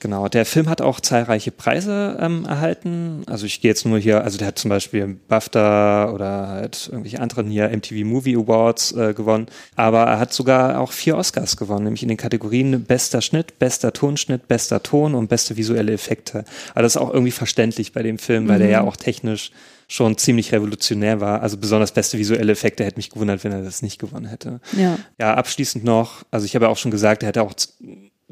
Genau, 0.00 0.28
der 0.28 0.46
Film 0.46 0.70
hat 0.70 0.80
auch 0.80 0.98
zahlreiche 0.98 1.50
Preise 1.50 2.16
ähm, 2.20 2.46
erhalten. 2.46 3.22
Also 3.26 3.44
ich 3.44 3.60
gehe 3.60 3.70
jetzt 3.70 3.84
nur 3.84 3.98
hier, 3.98 4.24
also 4.24 4.38
der 4.38 4.46
hat 4.46 4.58
zum 4.58 4.70
Beispiel 4.70 5.18
BAFTA 5.28 6.10
oder 6.10 6.48
halt 6.48 6.88
irgendwelche 6.90 7.20
anderen 7.20 7.50
hier 7.50 7.68
MTV 7.68 8.06
Movie 8.06 8.34
Awards 8.34 8.92
äh, 8.92 9.12
gewonnen. 9.12 9.46
Aber 9.76 10.04
er 10.04 10.18
hat 10.18 10.32
sogar 10.32 10.80
auch 10.80 10.92
vier 10.92 11.18
Oscars 11.18 11.58
gewonnen, 11.58 11.84
nämlich 11.84 12.02
in 12.02 12.08
den 12.08 12.16
Kategorien 12.16 12.82
bester 12.84 13.20
Schnitt, 13.20 13.58
bester 13.58 13.92
Tonschnitt, 13.92 14.48
bester 14.48 14.82
Ton 14.82 15.14
und 15.14 15.28
beste 15.28 15.58
visuelle 15.58 15.92
Effekte. 15.92 16.46
Aber 16.72 16.82
das 16.82 16.96
ist 16.96 17.02
auch 17.02 17.12
irgendwie 17.12 17.30
verständlich 17.30 17.92
bei 17.92 18.02
dem 18.02 18.18
Film, 18.18 18.48
weil 18.48 18.58
der 18.58 18.70
ja 18.70 18.80
auch 18.80 18.96
technisch 18.96 19.52
schon 19.86 20.16
ziemlich 20.16 20.52
revolutionär 20.52 21.20
war. 21.20 21.42
Also 21.42 21.58
besonders 21.58 21.92
beste 21.92 22.16
visuelle 22.16 22.52
Effekte 22.52 22.84
hätte 22.84 22.96
mich 22.96 23.10
gewundert, 23.10 23.44
wenn 23.44 23.52
er 23.52 23.62
das 23.62 23.82
nicht 23.82 23.98
gewonnen 23.98 24.26
hätte. 24.26 24.60
Ja. 24.78 24.98
Ja, 25.18 25.34
abschließend 25.34 25.84
noch, 25.84 26.22
also 26.30 26.46
ich 26.46 26.54
habe 26.54 26.66
ja 26.66 26.70
auch 26.70 26.78
schon 26.78 26.90
gesagt, 26.90 27.22
er 27.22 27.28
hätte 27.28 27.42
auch 27.42 27.52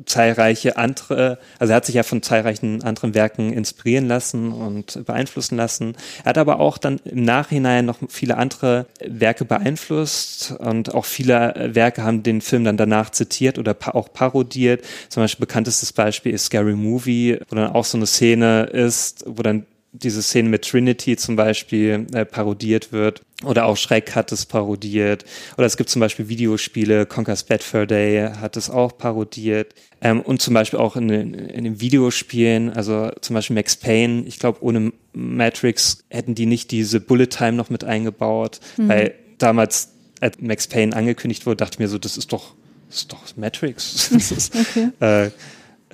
zahlreiche 0.06 0.76
andere, 0.76 1.38
also 1.58 1.72
er 1.72 1.76
hat 1.76 1.86
sich 1.86 1.94
ja 1.94 2.02
von 2.02 2.22
zahlreichen 2.22 2.82
anderen 2.82 3.14
Werken 3.14 3.52
inspirieren 3.52 4.08
lassen 4.08 4.52
und 4.52 5.04
beeinflussen 5.06 5.56
lassen. 5.56 5.96
Er 6.24 6.30
hat 6.30 6.38
aber 6.38 6.60
auch 6.60 6.78
dann 6.78 7.00
im 7.04 7.24
Nachhinein 7.24 7.86
noch 7.86 7.98
viele 8.08 8.36
andere 8.36 8.86
Werke 9.04 9.44
beeinflusst 9.44 10.54
und 10.58 10.94
auch 10.94 11.04
viele 11.04 11.70
Werke 11.74 12.02
haben 12.02 12.22
den 12.22 12.40
Film 12.40 12.64
dann 12.64 12.76
danach 12.76 13.10
zitiert 13.10 13.58
oder 13.58 13.76
auch 13.92 14.12
parodiert. 14.12 14.84
Zum 15.08 15.22
Beispiel 15.22 15.46
bekanntestes 15.46 15.92
Beispiel 15.92 16.32
ist 16.32 16.46
Scary 16.46 16.74
Movie, 16.74 17.38
wo 17.48 17.56
dann 17.56 17.72
auch 17.72 17.84
so 17.84 17.98
eine 17.98 18.06
Szene 18.06 18.64
ist, 18.64 19.24
wo 19.26 19.42
dann 19.42 19.66
diese 20.02 20.22
Szene 20.22 20.48
mit 20.48 20.62
Trinity 20.68 21.16
zum 21.16 21.36
Beispiel 21.36 22.06
äh, 22.12 22.24
parodiert 22.24 22.92
wird. 22.92 23.22
Oder 23.44 23.66
auch 23.66 23.76
Schreck 23.76 24.14
hat 24.16 24.32
es 24.32 24.46
parodiert. 24.46 25.24
Oder 25.56 25.66
es 25.66 25.76
gibt 25.76 25.90
zum 25.90 26.00
Beispiel 26.00 26.28
Videospiele, 26.28 27.06
Conker's 27.06 27.44
Bad 27.44 27.62
Fur 27.62 27.86
Day 27.86 28.28
hat 28.40 28.56
es 28.56 28.68
auch 28.70 28.96
parodiert. 28.98 29.74
Ähm, 30.00 30.20
und 30.20 30.42
zum 30.42 30.54
Beispiel 30.54 30.78
auch 30.78 30.96
in, 30.96 31.08
in 31.10 31.64
den 31.64 31.80
Videospielen, 31.80 32.70
also 32.72 33.10
zum 33.20 33.34
Beispiel 33.34 33.54
Max 33.54 33.76
Payne, 33.76 34.24
ich 34.26 34.38
glaube, 34.38 34.62
ohne 34.62 34.92
Matrix 35.12 36.04
hätten 36.10 36.34
die 36.34 36.46
nicht 36.46 36.70
diese 36.70 37.00
Bullet 37.00 37.26
Time 37.26 37.52
noch 37.52 37.70
mit 37.70 37.84
eingebaut, 37.84 38.60
Mhm. 38.76 38.88
weil 38.88 39.14
damals, 39.38 39.90
als 40.20 40.40
Max 40.40 40.66
Payne 40.66 40.94
angekündigt 40.96 41.46
wurde, 41.46 41.56
dachte 41.58 41.76
ich 41.76 41.78
mir 41.78 41.88
so, 41.88 41.98
das 41.98 42.16
ist 42.16 42.32
doch, 42.32 42.54
das 42.88 42.98
ist 42.98 43.12
doch 43.12 43.20
Matrix. 43.36 44.10
Das 44.12 44.30
ist, 44.32 44.54
Okay. 44.54 44.88
äh, 45.00 45.30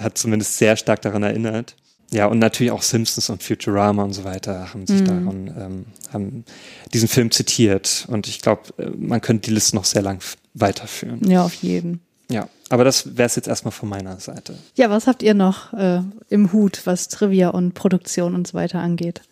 hat 0.02 0.16
zumindest 0.18 0.56
sehr 0.58 0.76
stark 0.76 1.02
daran 1.02 1.22
erinnert. 1.22 1.76
Ja, 2.14 2.26
und 2.26 2.38
natürlich 2.38 2.70
auch 2.70 2.82
Simpsons 2.82 3.28
und 3.28 3.42
Futurama 3.42 4.04
und 4.04 4.12
so 4.12 4.22
weiter 4.24 4.72
haben 4.72 4.86
sich 4.86 5.00
Mhm. 5.00 5.04
daran, 5.06 5.54
ähm, 5.58 5.84
haben 6.12 6.44
diesen 6.92 7.08
Film 7.08 7.30
zitiert. 7.32 8.06
Und 8.08 8.28
ich 8.28 8.40
glaube, 8.40 8.62
äh, 8.78 8.88
man 8.96 9.20
könnte 9.20 9.48
die 9.48 9.54
Liste 9.54 9.74
noch 9.74 9.84
sehr 9.84 10.02
lang 10.02 10.20
weiterführen. 10.54 11.28
Ja, 11.28 11.44
auf 11.44 11.54
jeden. 11.54 12.00
Ja, 12.30 12.48
aber 12.70 12.84
das 12.84 13.16
wäre 13.16 13.26
es 13.26 13.34
jetzt 13.36 13.48
erstmal 13.48 13.72
von 13.72 13.88
meiner 13.88 14.18
Seite. 14.20 14.56
Ja, 14.76 14.88
was 14.90 15.06
habt 15.08 15.22
ihr 15.24 15.34
noch 15.34 15.72
äh, 15.74 16.00
im 16.30 16.52
Hut, 16.52 16.82
was 16.84 17.08
Trivia 17.08 17.48
und 17.50 17.74
Produktion 17.74 18.34
und 18.34 18.46
so 18.46 18.54
weiter 18.54 18.78
angeht? 18.78 19.22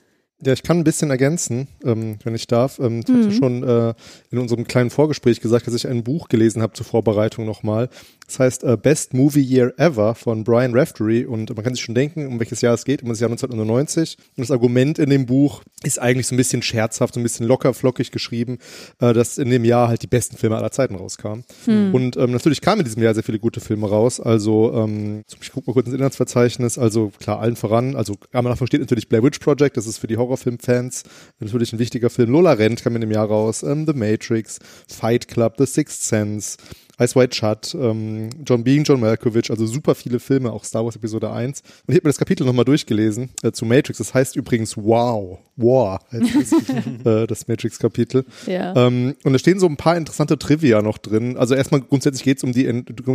Ja, 0.45 0.53
ich 0.53 0.65
kann 0.65 0.79
ein 0.79 0.85
bisschen 0.85 1.09
ergänzen, 1.11 1.69
ähm, 1.85 2.19
wenn 2.25 2.35
ich 2.35 2.49
darf. 2.49 2.81
Ähm, 2.81 3.01
ich 3.07 3.07
hatte 3.15 3.29
Mhm. 3.29 3.33
schon 3.33 3.63
äh, 3.63 3.95
in 4.33 4.39
unserem 4.39 4.67
kleinen 4.67 4.91
Vorgespräch 4.91 5.41
gesagt, 5.41 5.69
dass 5.69 5.75
ich 5.75 5.87
ein 5.87 6.03
Buch 6.03 6.29
gelesen 6.29 6.63
habe 6.63 6.73
zur 6.73 6.85
Vorbereitung 6.85 7.47
nochmal. 7.47 7.89
Das 8.33 8.39
heißt 8.39 8.65
äh, 8.65 8.79
Best 8.79 9.13
Movie 9.13 9.43
Year 9.43 9.75
Ever 9.77 10.15
von 10.15 10.43
Brian 10.43 10.75
Raftery 10.75 11.27
und 11.27 11.55
man 11.55 11.63
kann 11.63 11.75
sich 11.75 11.85
schon 11.85 11.95
denken, 11.95 12.27
um 12.27 12.41
welches 12.41 12.63
Jahr 12.63 12.73
es 12.73 12.87
geht, 12.87 13.03
um 13.03 13.11
das 13.11 13.21
Jahr 13.21 13.29
1999. 13.31 14.17
Und 14.17 14.41
das 14.41 14.51
Argument 14.51 14.99
in 14.99 15.11
dem 15.11 15.27
Buch 15.27 15.63
ist 15.83 16.01
eigentlich 16.01 16.29
so 16.29 16.35
ein 16.35 16.39
bisschen 16.39 16.63
scherzhaft, 16.63 17.13
so 17.13 17.21
ein 17.21 17.25
bisschen 17.25 17.47
locker 17.47 17.75
flockig 17.75 18.11
geschrieben, 18.11 18.57
äh, 19.01 19.13
dass 19.13 19.37
in 19.37 19.51
dem 19.51 19.67
Jahr 19.67 19.89
halt 19.89 20.03
die 20.03 20.07
besten 20.07 20.39
Filme 20.39 20.57
aller 20.57 20.71
Zeiten 20.71 20.95
rauskamen. 20.95 21.45
Hm. 21.67 21.95
Und 21.95 22.17
ähm, 22.17 22.31
natürlich 22.31 22.63
kamen 22.63 22.81
in 22.81 22.85
diesem 22.87 23.03
Jahr 23.03 23.13
sehr 23.13 23.23
viele 23.23 23.39
gute 23.39 23.61
Filme 23.61 23.87
raus. 23.87 24.19
Also 24.19 24.73
ähm, 24.75 25.25
ich 25.39 25.53
gucke 25.53 25.69
mal 25.69 25.75
kurz 25.75 25.89
ins 25.89 25.97
Inhaltsverzeichnis. 25.97 26.79
Also 26.79 27.13
klar, 27.19 27.39
allen 27.39 27.57
voran. 27.57 27.97
Also 27.97 28.17
am 28.33 28.47
Anfang 28.47 28.67
steht 28.67 28.81
natürlich 28.81 29.11
Blair 29.11 29.23
Witch 29.23 29.41
Project. 29.41 29.77
Das 29.77 29.87
ist 29.87 29.99
für 29.99 30.07
die 30.07 30.17
Horrorfilmfans 30.17 31.03
natürlich 31.39 31.75
ein 31.75 31.79
wichtiger 31.79 32.09
Film. 32.09 32.31
Lola 32.31 32.53
Rent 32.53 32.83
kam 32.83 32.95
in 32.95 33.03
dem 33.03 33.11
Jahr 33.11 33.27
raus. 33.27 33.63
Ähm, 33.63 33.85
The 33.87 33.93
Matrix, 33.93 34.59
Fight 34.89 35.29
Club, 35.29 35.57
The 35.59 35.67
Sixth 35.67 36.05
Sense. 36.05 36.57
Ice 37.03 37.19
White 37.19 37.35
Shut, 37.35 37.75
ähm, 37.75 38.31
John 38.47 38.65
Being, 38.65 38.85
John 38.85 39.01
Malkovich, 39.01 39.51
also 39.51 39.67
super 39.67 39.95
viele 39.95 40.21
Filme, 40.21 40.53
auch 40.53 40.65
Star 40.65 40.85
Wars 40.85 40.97
Episode 40.97 41.31
1. 41.31 41.61
Und 41.61 41.67
ich 41.89 41.97
habe 41.97 42.07
mir 42.07 42.11
das 42.11 42.19
Kapitel 42.19 42.47
nochmal 42.47 42.65
durchgelesen 42.65 43.31
äh, 43.43 43.53
zu 43.53 43.65
Matrix. 43.65 43.99
Das 43.99 44.15
heißt 44.15 44.37
übrigens 44.37 44.77
Wow, 44.77 45.39
War 45.57 46.01
heißt 46.13 46.35
das, 46.35 46.53
äh, 47.05 47.27
das 47.27 47.49
Matrix-Kapitel. 47.49 48.25
Ja. 48.47 48.75
Ähm, 48.77 49.15
und 49.25 49.33
da 49.33 49.39
stehen 49.39 49.59
so 49.59 49.67
ein 49.67 49.77
paar 49.77 49.97
interessante 49.97 50.39
Trivia 50.39 50.83
noch 50.83 50.99
drin. 50.99 51.37
Also 51.37 51.55
erstmal 51.55 51.81
grundsätzlich 51.81 52.23
geht 52.23 52.39
es 52.39 52.45
um 52.45 52.53
die 52.53 52.65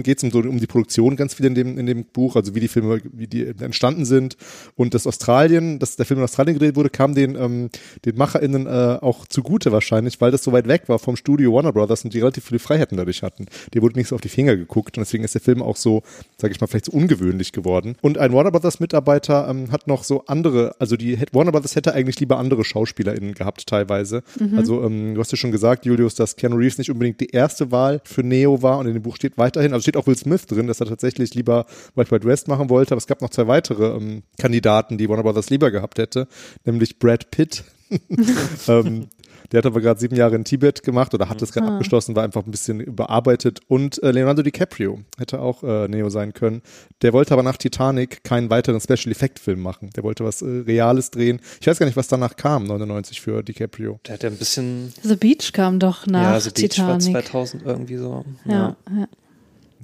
geht's 0.04 0.24
um 0.24 0.32
so 0.32 0.40
um 0.40 0.60
die 0.60 0.68
Produktion 0.68 1.16
ganz 1.16 1.34
viel 1.34 1.46
in 1.46 1.56
dem 1.56 1.78
in 1.78 1.86
dem 1.86 2.06
Buch, 2.06 2.36
also 2.36 2.56
wie 2.56 2.60
die 2.60 2.68
Filme 2.68 3.02
wie 3.12 3.28
die 3.28 3.48
entstanden 3.48 4.06
sind 4.06 4.38
und 4.76 4.94
das 4.94 5.08
Australien, 5.08 5.80
dass 5.80 5.96
der 5.96 6.06
Film 6.06 6.20
in 6.20 6.24
Australien 6.24 6.56
gedreht 6.56 6.76
wurde, 6.76 6.90
kam 6.90 7.16
den 7.16 7.36
ähm, 7.36 7.70
den 8.06 8.16
MacherInnen 8.16 8.68
äh, 8.68 8.98
auch 9.02 9.28
zugute 9.28 9.72
wahrscheinlich, 9.72 10.20
weil 10.22 10.32
das 10.32 10.44
so 10.44 10.52
weit 10.52 10.68
weg 10.68 10.84
war 10.88 11.00
vom 11.00 11.16
Studio 11.16 11.54
Warner 11.54 11.74
Brothers 11.74 12.04
und 12.04 12.14
die 12.14 12.20
relativ 12.20 12.46
viele 12.46 12.60
Freiheiten 12.60 12.98
dadurch 12.98 13.24
hatten. 13.24 13.46
Die 13.74 13.77
wurde 13.82 13.98
nicht 13.98 14.08
so 14.08 14.16
auf 14.16 14.22
die 14.22 14.30
Finger 14.30 14.56
geguckt 14.56 14.98
und 14.98 15.02
deswegen 15.02 15.24
ist 15.24 15.34
der 15.34 15.42
Film 15.42 15.62
auch 15.62 15.76
so, 15.76 16.04
sage 16.38 16.54
ich 16.54 16.62
mal, 16.62 16.68
vielleicht 16.68 16.86
so 16.86 16.92
ungewöhnlich 16.92 17.52
geworden. 17.52 17.96
Und 18.02 18.18
ein 18.18 18.34
Warner 18.34 18.52
Brothers 18.52 18.80
Mitarbeiter 18.80 19.48
ähm, 19.50 19.72
hat 19.72 19.88
noch 19.88 20.04
so 20.04 20.26
andere, 20.26 20.76
also 20.80 20.96
die 20.96 21.20
Warner 21.32 21.52
Brothers 21.52 21.76
hätte 21.76 21.94
eigentlich 21.94 22.20
lieber 22.20 22.38
andere 22.38 22.64
SchauspielerInnen 22.64 23.34
gehabt 23.34 23.68
teilweise. 23.68 24.24
Mhm. 24.40 24.58
Also 24.58 24.84
ähm, 24.84 25.16
du 25.16 25.22
hast 25.22 25.32
ja 25.32 25.38
schon 25.38 25.52
gesagt, 25.52 25.86
Julius, 25.86 26.16
dass 26.16 26.36
Keanu 26.36 26.58
Reeves 26.58 26.78
nicht 26.78 26.92
unbedingt 26.92 27.20
die 27.20 27.30
erste 27.30 27.72
Wahl 27.72 28.02
für 28.04 28.24
Neo 28.24 28.62
war 28.62 28.80
und 28.80 28.88
in 28.88 28.94
dem 28.94 29.04
Buch 29.04 29.16
steht 29.16 29.38
weiterhin, 29.38 29.74
also 29.74 29.82
steht 29.84 29.98
auch 29.98 30.08
Will 30.08 30.18
Smith 30.18 30.46
drin, 30.46 30.68
dass 30.68 30.80
er 30.80 30.88
tatsächlich 30.88 31.34
lieber 31.34 31.66
Wild 31.96 32.12
Wild 32.12 32.26
West 32.26 32.48
machen 32.48 32.70
wollte, 32.70 32.92
aber 32.92 33.00
es 33.00 33.08
gab 33.08 33.22
noch 33.22 33.30
zwei 33.30 33.48
weitere 33.48 33.96
ähm, 33.96 34.24
Kandidaten, 34.40 34.98
die 34.98 35.10
Warner 35.10 35.24
Brothers 35.24 35.50
lieber 35.50 35.72
gehabt 35.72 36.00
hätte, 36.00 36.28
nämlich 36.66 37.00
Brad 37.00 37.32
Pitt. 37.32 37.64
ähm, 38.68 39.08
der 39.52 39.60
hat 39.60 39.66
aber 39.66 39.82
gerade 39.82 40.00
sieben 40.00 40.16
Jahre 40.16 40.36
in 40.36 40.44
Tibet 40.44 40.84
gemacht 40.84 41.14
oder 41.14 41.30
hat 41.30 41.42
es 41.42 41.52
gerade 41.52 41.68
Ah. 41.68 41.74
abgeschlossen, 41.74 42.16
war 42.16 42.24
einfach 42.24 42.46
ein 42.46 42.52
bisschen 42.52 42.80
überarbeitet. 42.80 43.60
Und 43.68 44.02
äh, 44.04 44.12
Leonardo 44.12 44.42
DiCaprio 44.44 45.00
hätte 45.18 45.40
auch 45.40 45.64
äh, 45.64 45.88
Neo 45.88 46.10
sein 46.10 46.34
können. 46.34 46.62
Der 47.02 47.14
wollte 47.14 47.34
aber 47.34 47.44
nach 47.44 47.58
Titanic 47.58 48.24
keinen 48.24 48.50
weiteren 48.50 48.80
Special 48.82 49.12
Effect 49.12 49.40
Film 49.40 49.62
machen. 49.62 49.90
Der 49.96 50.04
wollte 50.04 50.24
was 50.26 50.42
äh, 50.42 50.46
Reales 50.68 51.12
drehen. 51.12 51.40
Ich 51.62 51.68
weiß 51.68 51.80
gar 51.80 51.86
nicht, 51.86 51.96
was 51.98 52.08
danach 52.08 52.36
kam, 52.36 52.66
99 52.66 53.22
für 53.22 53.44
DiCaprio. 53.44 54.00
Der 54.08 54.16
hat 54.16 54.24
ja 54.24 54.30
ein 54.30 54.38
bisschen, 54.38 54.94
The 55.04 55.16
Beach 55.16 55.54
kam 55.54 55.80
doch 55.80 56.06
nach 56.08 56.22
ja, 56.24 56.32
also 56.34 56.52
Beach 56.52 56.78
war 56.80 57.00
Titanic. 57.00 57.26
2000 57.26 57.64
irgendwie 57.66 57.98
so. 57.98 58.26
ja, 58.46 58.76
ja. 58.90 59.08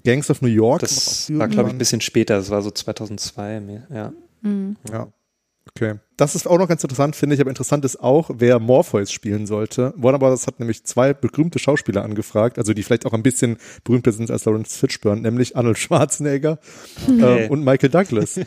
Gangs 0.05 0.29
of 0.29 0.41
New 0.41 0.49
York. 0.49 0.81
Das 0.81 1.31
war, 1.33 1.47
glaube 1.47 1.69
ich, 1.69 1.75
ein 1.75 1.77
bisschen 1.77 2.01
später. 2.01 2.35
Das 2.35 2.49
war 2.49 2.61
so 2.61 2.69
2002. 2.71 3.61
mehr, 3.61 3.87
Ja. 3.89 4.13
Mhm. 4.41 4.75
Ja. 4.91 5.07
Okay. 5.69 5.95
Das 6.17 6.35
ist 6.35 6.47
auch 6.47 6.57
noch 6.59 6.67
ganz 6.67 6.83
interessant, 6.83 7.15
finde 7.15 7.33
ich, 7.35 7.41
aber 7.41 7.49
interessant 7.49 7.83
ist 7.85 7.99
auch, 7.99 8.29
wer 8.35 8.59
Morpheus 8.59 9.11
spielen 9.11 9.47
sollte. 9.47 9.93
Warner 9.97 10.19
Brothers 10.19 10.45
hat 10.45 10.59
nämlich 10.59 10.83
zwei 10.83 11.13
berühmte 11.13 11.57
Schauspieler 11.57 12.03
angefragt, 12.03 12.59
also 12.59 12.73
die 12.73 12.83
vielleicht 12.83 13.05
auch 13.07 13.13
ein 13.13 13.23
bisschen 13.23 13.57
berühmter 13.83 14.11
sind 14.11 14.29
als 14.29 14.45
Lawrence 14.45 14.77
Fishburne, 14.77 15.21
nämlich 15.21 15.57
Arnold 15.57 15.77
Schwarzenegger 15.79 16.59
Okay. 17.07 17.45
ähm, 17.45 17.51
und 17.51 17.63
Michael 17.65 17.89
Douglas. 17.89 18.39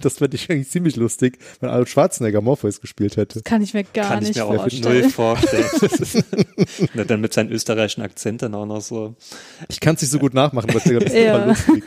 das 0.00 0.18
fände 0.18 0.34
ich 0.36 0.50
eigentlich 0.50 0.68
ziemlich 0.68 0.96
lustig, 0.96 1.38
wenn 1.60 1.70
Arnold 1.70 1.88
Schwarzenegger 1.88 2.40
Morpheus 2.40 2.80
gespielt 2.80 3.16
hätte. 3.16 3.42
Kann 3.42 3.62
ich 3.62 3.72
mir 3.72 3.84
gar 3.84 4.08
Kann 4.08 4.22
ich 4.22 4.28
nicht 4.30 4.36
mir 4.38 4.44
auch 4.46 4.54
vorstellen. 4.56 5.00
null 5.02 5.10
vorstellen. 5.10 5.64
Das 5.80 6.24
Na, 6.94 7.04
dann 7.04 7.20
mit 7.20 7.32
seinem 7.32 7.52
österreichischen 7.52 8.02
Akzent 8.02 8.42
dann 8.42 8.54
auch 8.54 8.66
noch 8.66 8.80
so. 8.80 9.14
Ich 9.68 9.78
kann 9.80 9.94
es 9.94 10.02
nicht 10.02 10.10
so 10.10 10.18
gut 10.18 10.34
nachmachen, 10.34 10.70
aber 10.70 10.80
das 10.80 10.86
ist 10.86 11.14
Ja. 11.14 11.44
lustig. 11.46 11.84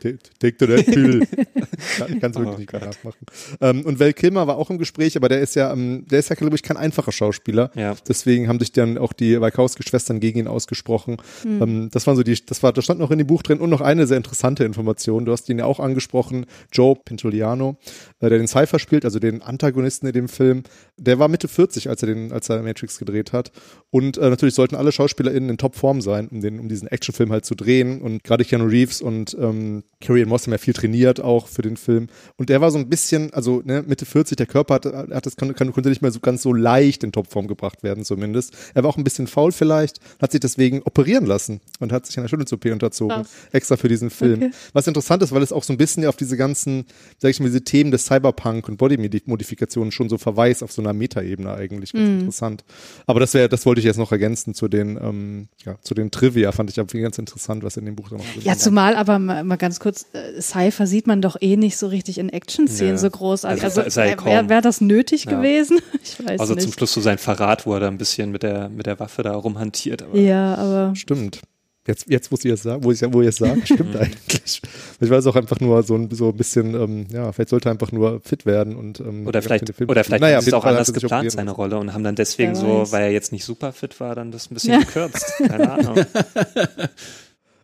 Take 0.00 0.18
take 0.38 0.56
the 0.58 0.64
red 0.64 0.86
pill. 0.86 1.22
Ich 1.22 2.20
kann 2.20 2.30
es 2.30 2.36
wirklich 2.36 2.54
Oh 2.54 2.58
nicht 2.58 2.72
gut 2.72 2.80
nachmachen. 2.82 3.26
Ähm, 3.60 3.84
und 3.84 3.98
Val 4.12 4.14
Kilmer 4.14 4.46
war 4.46 4.56
auch 4.56 4.70
im 4.70 4.78
Gespräch, 4.78 5.16
aber 5.16 5.28
der 5.28 5.40
ist 5.40 5.54
ja, 5.56 5.72
ähm, 5.72 6.04
der 6.10 6.18
ist 6.18 6.28
ja, 6.28 6.36
glaube 6.36 6.54
ich, 6.54 6.62
kein 6.62 6.76
einfacher 6.76 7.12
Schauspieler. 7.12 7.70
Ja. 7.74 7.94
Deswegen 8.06 8.48
haben 8.48 8.58
sich 8.58 8.72
dann 8.72 8.98
auch 8.98 9.12
die 9.12 9.40
Wachowski-Schwestern 9.40 10.20
gegen 10.20 10.40
ihn 10.40 10.46
ausgesprochen. 10.46 11.16
Ähm, 11.44 11.88
das 11.90 12.06
waren 12.06 12.16
so 12.16 12.22
die, 12.22 12.36
das 12.44 12.62
war, 12.62 12.72
das 12.72 12.84
stand 12.84 13.00
noch 13.00 13.10
in 13.10 13.18
dem 13.18 13.26
Buch 13.26 13.42
drin 13.42 13.58
und 13.58 13.70
noch 13.70 13.80
eine 13.80 14.06
sehr 14.06 14.16
interessante 14.16 14.64
Information. 14.64 15.24
Du 15.24 15.32
hast 15.32 15.48
ihn 15.48 15.58
ja 15.58 15.64
auch 15.64 15.80
angesprochen, 15.80 16.46
Joe 16.72 16.96
Pintoliano, 16.96 17.76
äh, 18.20 18.28
der 18.28 18.38
den 18.38 18.48
Cypher 18.48 18.78
spielt, 18.78 19.04
also 19.04 19.18
den 19.18 19.42
Antagonisten 19.42 20.06
in 20.06 20.12
dem 20.12 20.28
Film. 20.28 20.62
Der 20.96 21.18
war 21.18 21.28
Mitte 21.28 21.48
40, 21.48 21.88
als 21.88 22.02
er 22.02 22.08
den, 22.08 22.32
als 22.32 22.48
er 22.48 22.62
Matrix 22.62 22.98
gedreht 22.98 23.32
hat. 23.32 23.52
Und 23.90 24.18
äh, 24.18 24.28
natürlich 24.28 24.54
sollten 24.54 24.76
alle 24.76 24.92
SchauspielerInnen 24.92 25.50
in 25.50 25.58
Topform 25.58 26.00
sein, 26.00 26.28
um 26.28 26.40
den, 26.40 26.60
um 26.60 26.68
diesen 26.68 26.88
Actionfilm 26.88 27.32
halt 27.32 27.44
zu 27.44 27.54
drehen. 27.54 28.00
Und 28.00 28.24
gerade 28.24 28.44
Keanu 28.44 28.66
Reeves 28.66 29.00
und 29.00 29.36
ähm, 29.40 29.84
Carrie 30.00 30.22
Ann 30.22 30.28
Moss 30.28 30.46
haben 30.46 30.52
ja 30.52 30.58
viel 30.58 30.74
trainiert 30.74 31.20
auch 31.20 31.46
für 31.46 31.62
den 31.62 31.76
Film. 31.76 32.08
Und 32.36 32.48
der 32.48 32.60
war 32.60 32.70
so 32.70 32.78
ein 32.78 32.88
bisschen, 32.88 33.32
also 33.32 33.62
ne, 33.64 33.84
Mitte 33.86 34.01
40, 34.06 34.36
der 34.36 34.46
Körper 34.46 34.74
hat, 34.74 34.86
hat 34.86 35.26
das 35.26 35.36
konnte 35.36 35.88
nicht 35.88 36.02
mehr 36.02 36.10
so 36.10 36.20
ganz 36.20 36.42
so 36.42 36.52
leicht 36.52 37.04
in 37.04 37.12
Topform 37.12 37.46
gebracht 37.46 37.82
werden, 37.82 38.04
zumindest. 38.04 38.54
Er 38.74 38.82
war 38.82 38.90
auch 38.90 38.96
ein 38.96 39.04
bisschen 39.04 39.26
faul 39.26 39.52
vielleicht, 39.52 40.00
hat 40.20 40.32
sich 40.32 40.40
deswegen 40.40 40.82
operieren 40.82 41.26
lassen 41.26 41.60
und 41.80 41.92
hat 41.92 42.06
sich 42.06 42.18
einer 42.18 42.28
Schönheits-OP 42.28 42.64
unterzogen, 42.66 43.16
Krass. 43.16 43.28
extra 43.52 43.76
für 43.76 43.88
diesen 43.88 44.10
Film. 44.10 44.34
Okay. 44.42 44.50
Was 44.72 44.86
interessant 44.86 45.22
ist, 45.22 45.32
weil 45.32 45.42
es 45.42 45.52
auch 45.52 45.62
so 45.64 45.72
ein 45.72 45.76
bisschen 45.78 46.04
auf 46.06 46.16
diese 46.16 46.36
ganzen, 46.36 46.84
sag 47.18 47.30
ich 47.30 47.40
mal, 47.40 47.46
diese 47.46 47.62
Themen 47.62 47.90
des 47.90 48.06
Cyberpunk 48.06 48.68
und 48.68 48.76
Body-Modifikationen 48.78 49.92
schon 49.92 50.08
so 50.08 50.18
verweist 50.18 50.62
auf 50.62 50.72
so 50.72 50.82
einer 50.82 50.92
Metaebene 50.92 51.52
eigentlich. 51.54 51.92
Ganz 51.92 52.08
interessant. 52.20 52.64
Aber 53.06 53.20
das 53.20 53.34
wäre, 53.34 53.48
das 53.48 53.66
wollte 53.66 53.80
ich 53.80 53.84
jetzt 53.84 53.98
noch 53.98 54.12
ergänzen 54.12 54.54
zu 54.54 54.68
den, 54.68 54.96
ähm, 55.02 55.48
ja, 55.64 55.76
zu 55.82 55.94
den 55.94 56.10
Trivia, 56.10 56.52
fand 56.52 56.70
ich 56.70 56.78
aber 56.80 56.92
ganz 57.00 57.18
interessant, 57.18 57.62
was 57.64 57.76
in 57.76 57.84
dem 57.84 57.96
Buch 57.96 58.08
da 58.10 58.16
noch 58.16 58.24
Ja, 58.42 58.56
zumal 58.56 58.96
aber 58.96 59.18
mal, 59.18 59.44
mal 59.44 59.56
ganz 59.56 59.80
kurz, 59.80 60.06
äh, 60.12 60.40
Cypher 60.40 60.86
sieht 60.86 61.06
man 61.06 61.22
doch 61.22 61.36
eh 61.40 61.56
nicht 61.56 61.76
so 61.76 61.86
richtig 61.86 62.18
in 62.18 62.28
Action-Szenen 62.28 62.92
Ja. 62.94 62.98
so 62.98 63.10
großartig. 63.10 63.62
Also, 63.64 63.80
Also, 63.82 63.91
sei 63.92 64.06
wäre 64.08 64.16
kaum. 64.16 64.26
wär, 64.32 64.48
wär 64.48 64.60
das 64.60 64.80
nötig 64.80 65.24
Ja. 65.24 65.32
gewesen? 65.36 65.80
Ich 66.02 66.18
weiß 66.24 66.40
Also 66.40 66.54
nicht. 66.54 66.62
zum 66.64 66.72
Schluss 66.72 66.92
so 66.92 67.00
sein 67.00 67.18
Verrat, 67.18 67.66
wo 67.66 67.74
er 67.74 67.80
da 67.80 67.88
ein 67.88 67.98
bisschen 67.98 68.30
mit 68.32 68.42
der, 68.42 68.68
mit 68.68 68.86
der 68.86 68.98
Waffe 69.00 69.22
da 69.22 69.34
rumhantiert. 69.34 70.02
Aber 70.02 70.16
Ja, 70.18 70.54
aber 70.56 70.94
Stimmt. 70.96 71.40
Jetzt, 71.84 72.06
jetzt 72.08 72.30
wo 72.30 72.36
ihr 72.44 72.54
es 72.54 72.62
sagt, 72.62 72.84
wo 72.84 72.92
ich 72.92 73.00
wo 73.12 73.22
ihr 73.22 73.30
es 73.30 73.38
sagt, 73.38 73.66
stimmt 73.66 73.96
eigentlich. 74.00 74.62
Ich 75.00 75.10
weiß 75.10 75.26
auch 75.26 75.34
einfach 75.34 75.58
nur 75.58 75.82
so 75.82 75.96
ein, 75.96 76.08
so 76.12 76.28
ein 76.28 76.36
bisschen, 76.36 76.74
ähm, 76.80 77.06
ja, 77.12 77.32
vielleicht 77.32 77.48
sollte 77.48 77.68
er 77.68 77.72
einfach 77.72 77.90
nur 77.90 78.20
fit 78.20 78.46
werden 78.46 78.76
und 78.76 79.00
ähm, 79.00 79.26
Oder 79.26 79.42
vielleicht, 79.42 79.64
oder 79.80 80.04
vielleicht 80.04 80.20
naja, 80.20 80.40
sie 80.40 80.50
es 80.50 80.54
auch 80.54 80.64
anders 80.64 80.90
er 80.90 80.94
geplant, 81.00 81.32
seine. 81.32 81.50
Rolle, 81.50 81.78
und 81.78 81.92
haben 81.92 82.04
dann 82.04 82.14
deswegen 82.14 82.54
so, 82.54 82.86
weil 82.92 83.02
er 83.02 83.10
jetzt 83.10 83.32
nicht 83.32 83.44
super 83.44 83.72
fit 83.72 83.98
war, 83.98 84.14
dann 84.14 84.30
das 84.30 84.48
ein 84.48 84.54
bisschen 84.54 84.74
Ja. 84.74 84.78
gekürzt. 84.78 85.24
Keine 85.38 85.72
Ahnung. 85.72 85.96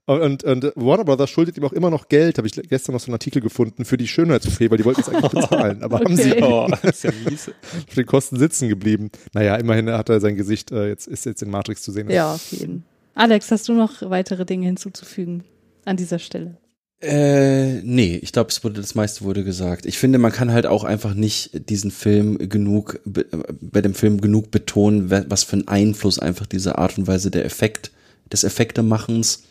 Und, 0.09 0.42
und 0.44 0.64
äh, 0.64 0.73
Warner 0.75 1.05
Brothers 1.05 1.29
schuldet 1.31 1.57
ihm 1.59 1.64
auch 1.64 1.73
immer 1.73 1.90
noch 1.90 2.09
Geld, 2.09 2.38
habe 2.38 2.47
ich 2.49 2.55
gestern 2.55 2.94
noch 2.94 3.01
so 3.01 3.07
einen 3.09 3.14
Artikel 3.14 3.42
gefunden, 3.42 3.85
für 3.85 3.97
die 3.99 4.09
Schönheits-OP, 4.09 4.71
weil 4.71 4.79
die 4.79 4.85
wollten 4.85 5.03
es 5.03 5.09
eigentlich 5.09 5.31
bezahlen, 5.31 5.83
aber 5.83 5.99
haben 6.01 6.16
sie 6.16 6.33
Okay. 6.33 6.42
Oh, 6.42 6.66
ist 6.88 7.05
ja 7.05 7.12
mies. 7.29 7.49
auf 7.88 7.94
den 7.94 8.07
Kosten 8.07 8.38
sitzen 8.38 8.68
geblieben. 8.68 9.11
Naja, 9.35 9.57
immerhin 9.57 9.90
hat 9.90 10.09
er 10.09 10.21
sein 10.21 10.35
Gesicht, 10.35 10.73
äh, 10.73 10.88
jetzt 10.88 11.07
ist 11.09 11.27
jetzt 11.27 11.42
in 11.42 11.51
Matrix 11.51 11.83
zu 11.83 11.92
sehen. 11.92 12.09
ja, 12.11 12.33
auf 12.35 12.51
jeden. 12.53 12.85
Alex, 13.14 13.51
hast 13.51 13.68
du 13.68 13.75
noch 13.75 14.09
weitere 14.09 14.44
Dinge 14.47 14.66
hinzuzufügen 14.66 15.44
an 15.85 15.97
dieser 15.97 16.18
Stelle? 16.18 16.57
Äh, 17.01 17.81
nee, 17.83 18.18
ich 18.23 18.33
glaube, 18.33 18.51
es 18.51 18.64
wurde 18.64 18.81
das 18.81 18.94
meiste 18.94 19.25
wurde 19.25 19.44
gesagt. 19.44 19.87
Ich 19.87 19.99
finde, 19.99 20.18
man 20.18 20.33
kann 20.33 20.53
halt 20.53 20.66
auch 20.66 20.83
einfach 20.85 21.14
nicht 21.14 21.68
diesen 21.68 21.90
Film 21.90 22.38
genug 22.49 22.99
be- 23.05 23.27
bei 23.61 23.83
dem 23.83 23.94
Film 23.94 24.21
genug 24.21 24.51
betonen, 24.51 25.11
was 25.11 25.44
für 25.44 25.53
einen 25.55 25.68
Einfluss 25.68 26.18
einfach 26.18 26.47
diese 26.47 26.79
Art 26.79 26.99
und 26.99 27.07
Weise 27.07 27.31
der 27.31 27.44
Effekt 27.44 27.92
des 28.33 28.42
Effektemachens 28.42 29.44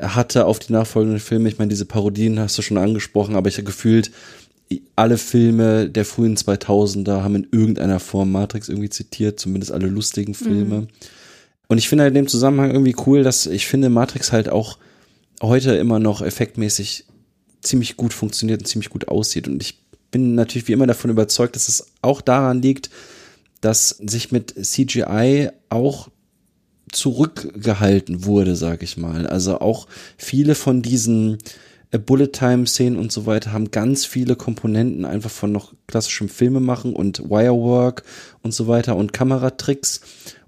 hatte 0.00 0.46
auf 0.46 0.58
die 0.58 0.72
nachfolgenden 0.72 1.20
Filme. 1.20 1.48
Ich 1.48 1.58
meine, 1.58 1.68
diese 1.68 1.84
Parodien 1.84 2.38
hast 2.40 2.58
du 2.58 2.62
schon 2.62 2.78
angesprochen, 2.78 3.36
aber 3.36 3.48
ich 3.48 3.56
habe 3.56 3.64
gefühlt 3.64 4.10
alle 4.96 5.18
Filme 5.18 5.88
der 5.88 6.04
frühen 6.04 6.36
2000er 6.36 7.22
haben 7.22 7.36
in 7.36 7.46
irgendeiner 7.52 8.00
Form 8.00 8.32
Matrix 8.32 8.68
irgendwie 8.68 8.90
zitiert, 8.90 9.38
zumindest 9.38 9.72
alle 9.72 9.86
lustigen 9.86 10.34
Filme. 10.34 10.88
Und 11.68 11.78
ich 11.78 11.88
finde 11.88 12.04
halt 12.04 12.12
in 12.12 12.22
dem 12.22 12.28
Zusammenhang 12.28 12.70
irgendwie 12.70 12.96
cool, 13.06 13.22
dass 13.22 13.46
ich 13.46 13.66
finde 13.66 13.88
Matrix 13.88 14.32
halt 14.32 14.48
auch 14.48 14.78
heute 15.42 15.74
immer 15.74 15.98
noch 15.98 16.22
effektmäßig 16.22 17.04
ziemlich 17.62 17.96
gut 17.96 18.12
funktioniert 18.12 18.60
und 18.60 18.66
ziemlich 18.66 18.90
gut 18.90 19.08
aussieht. 19.08 19.48
Und 19.48 19.62
ich 19.62 19.78
bin 20.10 20.34
natürlich 20.34 20.68
wie 20.68 20.72
immer 20.72 20.86
davon 20.86 21.10
überzeugt, 21.10 21.56
dass 21.56 21.68
es 21.68 21.86
auch 22.02 22.20
daran 22.20 22.62
liegt, 22.62 22.90
dass 23.60 23.88
sich 23.88 24.30
mit 24.30 24.54
CGI 24.60 25.50
auch 25.70 26.08
zurückgehalten 26.94 28.24
wurde, 28.24 28.56
sag 28.56 28.82
ich 28.82 28.96
mal. 28.96 29.26
Also 29.26 29.60
auch 29.60 29.86
viele 30.16 30.54
von 30.54 30.82
diesen 30.82 31.38
äh, 31.90 31.98
Bullet 31.98 32.28
Time 32.28 32.66
Szenen 32.66 32.98
und 32.98 33.12
so 33.12 33.26
weiter 33.26 33.52
haben 33.52 33.70
ganz 33.70 34.04
viele 34.04 34.36
Komponenten 34.36 35.04
einfach 35.04 35.30
von 35.30 35.52
noch 35.52 35.74
klassischem 35.86 36.28
Filmemachen 36.28 36.92
und 36.94 37.30
Wirework 37.30 38.02
und 38.42 38.52
so 38.52 38.66
weiter 38.66 38.96
und 38.96 39.12
Kameratricks. 39.12 40.00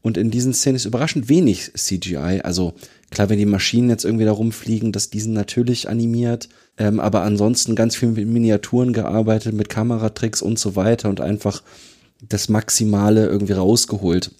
Und 0.02 0.16
in 0.16 0.30
diesen 0.30 0.54
Szenen 0.54 0.76
ist 0.76 0.84
überraschend 0.84 1.28
wenig 1.28 1.72
CGI. 1.74 2.40
Also 2.42 2.74
klar, 3.10 3.28
wenn 3.28 3.38
die 3.38 3.46
Maschinen 3.46 3.90
jetzt 3.90 4.04
irgendwie 4.04 4.24
da 4.24 4.32
rumfliegen, 4.32 4.92
dass 4.92 5.10
diesen 5.10 5.32
natürlich 5.32 5.88
animiert. 5.88 6.48
Ähm, 6.78 7.00
aber 7.00 7.22
ansonsten 7.22 7.74
ganz 7.74 7.96
viel 7.96 8.10
mit 8.10 8.26
Miniaturen 8.26 8.92
gearbeitet, 8.92 9.54
mit 9.54 9.68
Kameratricks 9.68 10.42
und 10.42 10.58
so 10.58 10.76
weiter 10.76 11.08
und 11.08 11.20
einfach 11.20 11.62
das 12.28 12.48
Maximale 12.48 13.26
irgendwie 13.26 13.52
rausgeholt 13.52 14.30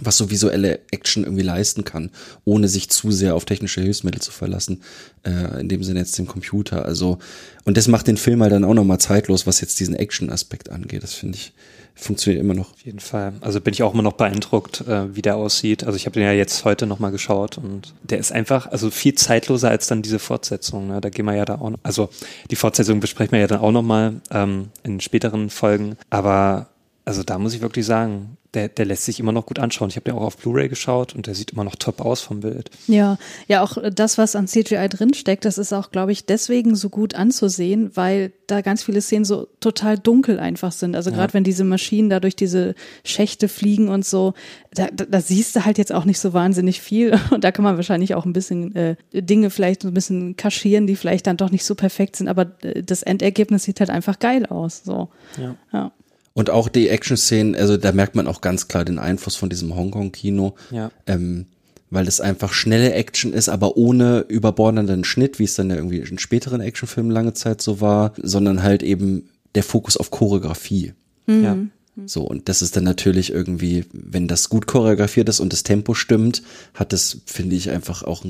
was 0.00 0.16
so 0.16 0.30
visuelle 0.30 0.80
Action 0.90 1.24
irgendwie 1.24 1.42
leisten 1.42 1.84
kann, 1.84 2.10
ohne 2.44 2.68
sich 2.68 2.88
zu 2.88 3.10
sehr 3.10 3.34
auf 3.34 3.44
technische 3.44 3.82
Hilfsmittel 3.82 4.22
zu 4.22 4.32
verlassen, 4.32 4.82
äh, 5.24 5.60
in 5.60 5.68
dem 5.68 5.82
Sinne 5.84 6.00
jetzt 6.00 6.16
den 6.18 6.26
Computer. 6.26 6.84
Also, 6.84 7.18
und 7.64 7.76
das 7.76 7.88
macht 7.88 8.06
den 8.06 8.16
Film 8.16 8.42
halt 8.42 8.52
dann 8.52 8.64
auch 8.64 8.74
nochmal 8.74 8.98
zeitlos, 8.98 9.46
was 9.46 9.60
jetzt 9.60 9.78
diesen 9.80 9.94
Action-Aspekt 9.94 10.70
angeht. 10.70 11.02
Das 11.02 11.14
finde 11.14 11.36
ich, 11.36 11.52
funktioniert 11.94 12.42
immer 12.42 12.54
noch. 12.54 12.72
Auf 12.72 12.80
jeden 12.84 13.00
Fall. 13.00 13.34
Also 13.40 13.60
bin 13.60 13.74
ich 13.74 13.82
auch 13.82 13.92
immer 13.92 14.02
noch 14.02 14.14
beeindruckt, 14.14 14.80
äh, 14.82 15.14
wie 15.14 15.22
der 15.22 15.36
aussieht. 15.36 15.84
Also 15.84 15.96
ich 15.96 16.06
habe 16.06 16.14
den 16.14 16.22
ja 16.22 16.32
jetzt 16.32 16.64
heute 16.64 16.86
nochmal 16.86 17.12
geschaut 17.12 17.58
und 17.58 17.92
der 18.02 18.18
ist 18.18 18.32
einfach, 18.32 18.66
also 18.66 18.90
viel 18.90 19.14
zeitloser 19.14 19.68
als 19.68 19.88
dann 19.88 20.02
diese 20.02 20.18
Fortsetzung. 20.18 20.88
Ne? 20.88 21.00
Da 21.00 21.10
gehen 21.10 21.26
wir 21.26 21.34
ja 21.34 21.44
da 21.44 21.56
auch 21.56 21.70
noch, 21.70 21.78
also 21.82 22.08
die 22.50 22.56
Fortsetzung 22.56 23.00
besprechen 23.00 23.32
wir 23.32 23.40
ja 23.40 23.46
dann 23.46 23.60
auch 23.60 23.72
nochmal 23.72 24.14
ähm, 24.30 24.68
in 24.82 25.00
späteren 25.00 25.50
Folgen. 25.50 25.96
Aber 26.08 26.68
also 27.04 27.22
da 27.22 27.38
muss 27.38 27.54
ich 27.54 27.60
wirklich 27.60 27.84
sagen, 27.84 28.36
der, 28.54 28.68
der 28.68 28.84
lässt 28.84 29.06
sich 29.06 29.18
immer 29.18 29.32
noch 29.32 29.46
gut 29.46 29.58
anschauen. 29.58 29.88
Ich 29.88 29.96
habe 29.96 30.04
den 30.04 30.14
auch 30.14 30.22
auf 30.22 30.36
Blu-ray 30.36 30.68
geschaut 30.68 31.14
und 31.14 31.26
der 31.26 31.34
sieht 31.34 31.52
immer 31.52 31.64
noch 31.64 31.74
top 31.74 32.00
aus 32.02 32.20
vom 32.20 32.40
Bild. 32.40 32.70
Ja, 32.86 33.16
ja, 33.48 33.62
auch 33.62 33.78
das, 33.92 34.18
was 34.18 34.36
an 34.36 34.46
CGI 34.46 34.88
drinsteckt, 34.90 35.44
das 35.46 35.56
ist 35.56 35.72
auch, 35.72 35.90
glaube 35.90 36.12
ich, 36.12 36.26
deswegen 36.26 36.76
so 36.76 36.90
gut 36.90 37.14
anzusehen, 37.14 37.90
weil 37.94 38.32
da 38.46 38.60
ganz 38.60 38.82
viele 38.82 39.00
Szenen 39.00 39.24
so 39.24 39.48
total 39.60 39.98
dunkel 39.98 40.38
einfach 40.38 40.70
sind. 40.70 40.94
Also 40.94 41.10
gerade 41.10 41.32
wenn 41.32 41.44
diese 41.44 41.64
Maschinen 41.64 42.10
da 42.10 42.20
durch 42.20 42.36
diese 42.36 42.74
Schächte 43.04 43.48
fliegen 43.48 43.88
und 43.88 44.04
so, 44.04 44.34
da, 44.74 44.88
da, 44.92 45.06
da 45.06 45.20
siehst 45.20 45.56
du 45.56 45.64
halt 45.64 45.78
jetzt 45.78 45.92
auch 45.92 46.04
nicht 46.04 46.20
so 46.20 46.34
wahnsinnig 46.34 46.82
viel. 46.82 47.18
Und 47.30 47.44
da 47.44 47.52
kann 47.52 47.62
man 47.62 47.76
wahrscheinlich 47.76 48.14
auch 48.14 48.24
ein 48.24 48.32
bisschen 48.32 48.74
äh, 48.74 48.96
Dinge 49.12 49.50
vielleicht 49.50 49.82
so 49.82 49.88
ein 49.88 49.94
bisschen 49.94 50.36
kaschieren, 50.36 50.86
die 50.86 50.96
vielleicht 50.96 51.26
dann 51.26 51.36
doch 51.36 51.50
nicht 51.50 51.64
so 51.64 51.74
perfekt 51.74 52.16
sind. 52.16 52.28
Aber 52.28 52.52
äh, 52.62 52.82
das 52.82 53.02
Endergebnis 53.02 53.64
sieht 53.64 53.80
halt 53.80 53.90
einfach 53.90 54.18
geil 54.18 54.46
aus. 54.46 54.82
So. 54.84 55.08
Ja. 55.38 55.56
ja. 55.72 55.92
Und 56.34 56.50
auch 56.50 56.68
die 56.68 56.88
Action-Szenen, 56.88 57.54
also 57.54 57.76
da 57.76 57.92
merkt 57.92 58.14
man 58.14 58.26
auch 58.26 58.40
ganz 58.40 58.68
klar 58.68 58.84
den 58.84 58.98
Einfluss 58.98 59.36
von 59.36 59.50
diesem 59.50 59.74
Hongkong-Kino. 59.74 60.54
Ja. 60.70 60.90
Ähm, 61.06 61.46
weil 61.90 62.08
es 62.08 62.22
einfach 62.22 62.54
schnelle 62.54 62.94
Action 62.94 63.34
ist, 63.34 63.50
aber 63.50 63.76
ohne 63.76 64.24
überbordenden 64.26 65.04
Schnitt, 65.04 65.38
wie 65.38 65.44
es 65.44 65.56
dann 65.56 65.68
ja 65.68 65.76
irgendwie 65.76 65.98
in 65.98 66.18
späteren 66.18 66.62
Actionfilmen 66.62 67.12
lange 67.12 67.34
Zeit 67.34 67.60
so 67.60 67.82
war, 67.82 68.14
sondern 68.16 68.62
halt 68.62 68.82
eben 68.82 69.28
der 69.54 69.62
Fokus 69.62 69.98
auf 69.98 70.10
Choreografie. 70.10 70.94
Ja. 71.26 71.58
So, 72.06 72.22
und 72.22 72.48
das 72.48 72.62
ist 72.62 72.76
dann 72.76 72.84
natürlich 72.84 73.30
irgendwie, 73.30 73.84
wenn 73.92 74.26
das 74.26 74.48
gut 74.48 74.66
choreografiert 74.66 75.28
ist 75.28 75.40
und 75.40 75.52
das 75.52 75.62
Tempo 75.62 75.92
stimmt, 75.92 76.42
hat 76.72 76.94
das, 76.94 77.18
finde 77.26 77.54
ich, 77.56 77.70
einfach 77.70 78.02
auch 78.02 78.24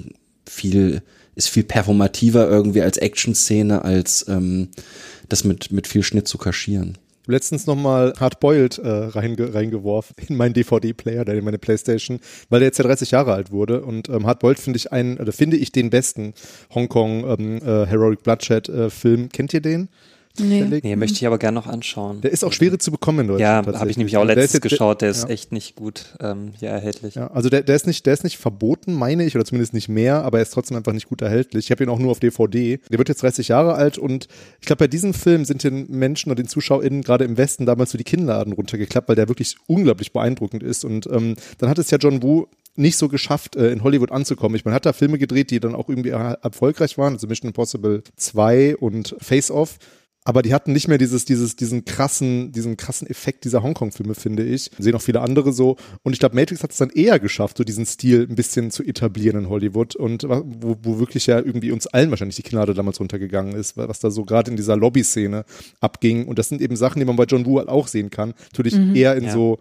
viel, 0.45 1.03
ist 1.37 1.49
viel 1.49 1.63
performativer 1.63 2.49
irgendwie 2.49 2.83
als 2.83 2.99
Action-Szene, 2.99 3.85
als 3.85 4.27
ähm, 4.29 4.71
das 5.29 5.45
mit, 5.45 5.71
mit 5.71 5.87
viel 5.87 6.03
Schnitt 6.03 6.27
zu 6.27 6.39
kaschieren. 6.39 6.99
Letztens 7.27 7.67
nochmal 7.67 8.13
Hardboiled 8.19 8.79
äh, 8.79 8.89
reinge 8.89 9.55
reingeworfen 9.55 10.17
in 10.29 10.37
meinen 10.37 10.55
DVD-Player, 10.55 11.27
in 11.29 11.45
meine 11.45 11.59
Playstation, 11.59 12.21
weil 12.49 12.61
der 12.61 12.69
jetzt 12.69 12.79
ja 12.79 12.85
30 12.85 13.11
Jahre 13.13 13.33
alt 13.33 13.51
wurde. 13.51 13.83
Und 13.83 14.09
ähm, 14.09 14.27
Hardboiled 14.27 14.59
finde 14.59 14.79
ich 14.79 14.93
einen, 14.93 15.19
oder 15.19 15.33
finde 15.33 15.57
ich 15.57 15.73
den 15.73 15.91
besten 15.91 16.35
Hongkong 16.75 17.25
ähm, 17.25 17.57
äh, 17.59 17.87
Heroic 17.87 18.23
Bloodshed 18.23 18.69
äh, 18.69 18.91
Film. 18.91 19.29
Kennt 19.29 19.55
ihr 19.55 19.61
den? 19.61 19.89
Nee. 20.39 20.81
Nee, 20.83 20.97
möchte 20.97 21.17
ich 21.17 21.27
aber 21.27 21.37
gerne 21.39 21.57
noch 21.57 21.67
anschauen. 21.67 22.23
Der 22.23 22.31
ist 22.33 22.43
auch 22.43 22.53
schwerer 22.55 22.79
zu 22.79 22.91
bekommen 22.91 23.21
in 23.21 23.27
Deutschland. 23.29 23.67
Ja, 23.67 23.79
habe 23.81 23.91
ich 23.91 23.99
nämlich 23.99 24.17
auch 24.17 24.25
Der 24.25 24.35
letztens 24.35 24.49
ist 24.49 24.55
jetzt- 24.65 24.71
geschaut, 24.71 25.03
der 25.03 25.11
ist 25.11 25.25
ja. 25.25 25.29
echt 25.29 25.53
nicht 25.53 25.77
gut 25.77 26.17
ähm, 26.21 26.53
hier 26.59 26.71
erhältlich. 26.71 27.17
Ja, 27.17 27.27
also 27.33 27.51
der, 27.51 27.63
der 27.63 27.77
ist 27.77 27.87
nicht, 27.87 28.07
der 28.07 28.15
ist 28.15 28.25
nicht 28.25 28.39
verboten, 28.39 28.95
meine 28.95 29.25
ich, 29.25 29.35
oder 29.37 29.45
zumindest 29.45 29.75
nicht 29.75 29.91
mehr, 29.91 30.25
aber 30.25 30.39
er 30.39 30.43
ist 30.43 30.51
trotzdem 30.55 30.77
einfach 30.77 30.95
nicht 30.95 31.09
gut 31.09 31.21
erhältlich. 31.21 31.67
Ich 31.67 31.71
habe 31.71 31.85
ihn 31.85 31.91
auch 31.91 31.99
nur 31.99 32.11
auf 32.11 32.19
DVD. 32.21 32.79
Der 32.91 32.99
wird 32.99 33.09
jetzt 33.11 33.23
30 33.23 33.49
Jahre 33.49 33.75
alt 33.75 33.99
und 33.99 34.27
ich 34.61 34.67
glaube, 34.67 34.79
bei 34.79 34.89
diesem 34.89 35.13
Film 35.13 35.45
sind 35.45 35.65
den 35.65 35.91
Menschen 35.91 36.31
und 36.31 36.39
den 36.39 36.49
ZuschauerInnen 36.49 37.03
gerade 37.03 37.25
im 37.25 37.37
Westen 37.37 37.67
damals 37.67 37.91
so 37.91 37.99
die 37.99 38.05
Kinnladen 38.05 38.55
runtergeklappt, 38.55 39.09
weil 39.09 39.17
der 39.17 39.29
wirklich 39.29 39.57
unglaublich 39.67 40.13
beeindruckend 40.13 40.63
ist. 40.63 40.85
Und 40.87 41.07
ähm, 41.09 41.37
dann 41.59 41.69
hat 41.69 41.79
es 41.79 41.91
ja 41.91 41.99
John 41.99 42.23
Woo 42.23 42.47
nicht 42.75 42.97
so 42.97 43.09
geschafft, 43.09 43.55
äh, 43.57 43.71
in 43.71 43.83
Hollywood 43.85 44.11
anzukommen. 44.13 44.57
Ich 44.57 44.65
meine, 44.65 44.75
hat 44.75 44.87
da 44.87 44.95
Filme 44.95 45.19
gedreht, 45.19 45.51
die 45.51 45.61
dann 45.61 45.75
auch 45.75 45.91
irgendwie 45.91 46.09
er- 46.09 46.39
erfolgreich 46.43 46.97
waren, 46.97 47.13
also 47.13 47.27
Mission 47.27 47.49
Impossible 47.49 48.03
2 48.17 48.77
und 48.77 49.15
Face 49.21 49.51
Off. 49.51 49.77
Aber 50.25 50.43
die 50.43 50.55
hatten 50.55 50.73
nicht 50.73 50.87
mehr 50.87 50.99
dieses, 50.99 51.25
dieses, 51.25 51.57
diesen 51.57 51.85
krassen, 51.85 52.53
diesen 52.53 52.77
krassen 52.77 53.09
Effekt 53.09 53.45
dieser 53.45 53.63
Hongkong-Filme, 53.63 54.15
finde 54.15 54.45
ich. 54.45 54.71
Sehen 54.79 54.95
auch 54.95 55.03
viele 55.03 55.21
andere 55.21 55.53
so. 55.53 55.77
Und 56.05 56.13
ich 56.13 56.21
glaube, 56.21 56.37
Matrix 56.37 56.63
hat 56.63 56.71
es 56.71 56.77
dann 56.77 56.91
eher 56.91 57.19
geschafft, 57.19 57.57
so 57.57 57.65
diesen 57.65 57.87
Stil 57.87 58.29
ein 58.31 58.37
bisschen 58.37 58.71
zu 58.71 58.85
etablieren 58.85 59.45
in 59.45 59.49
Hollywood. 59.49 59.97
Und 59.97 60.23
wo, 60.23 60.77
wo 60.83 60.99
wirklich 61.01 61.27
ja 61.27 61.39
irgendwie 61.39 61.73
uns 61.73 61.89
allen 61.89 62.11
wahrscheinlich 62.11 62.37
die 62.37 62.43
Kinnlade 62.43 62.73
damals 62.75 63.01
runtergegangen 63.01 63.55
ist, 63.55 63.77
was 63.77 63.99
da 63.99 64.11
so 64.11 64.25
gerade 64.25 64.51
in 64.51 64.57
dieser 64.57 64.77
Lobby-Szene 64.77 65.45
abging. 65.81 66.27
Und 66.27 66.39
das 66.39 66.49
sind 66.49 66.61
eben 66.61 66.77
Sachen, 66.77 67.01
die 67.01 67.05
man 67.05 67.17
bei 67.17 67.25
John 67.25 67.45
Woo 67.45 67.59
halt 67.59 67.69
auch 67.69 67.89
sehen 67.89 68.11
kann. 68.11 68.35
Natürlich 68.53 68.75
eher 68.95 69.17
in 69.17 69.25
Ja. 69.25 69.33
so 69.33 69.59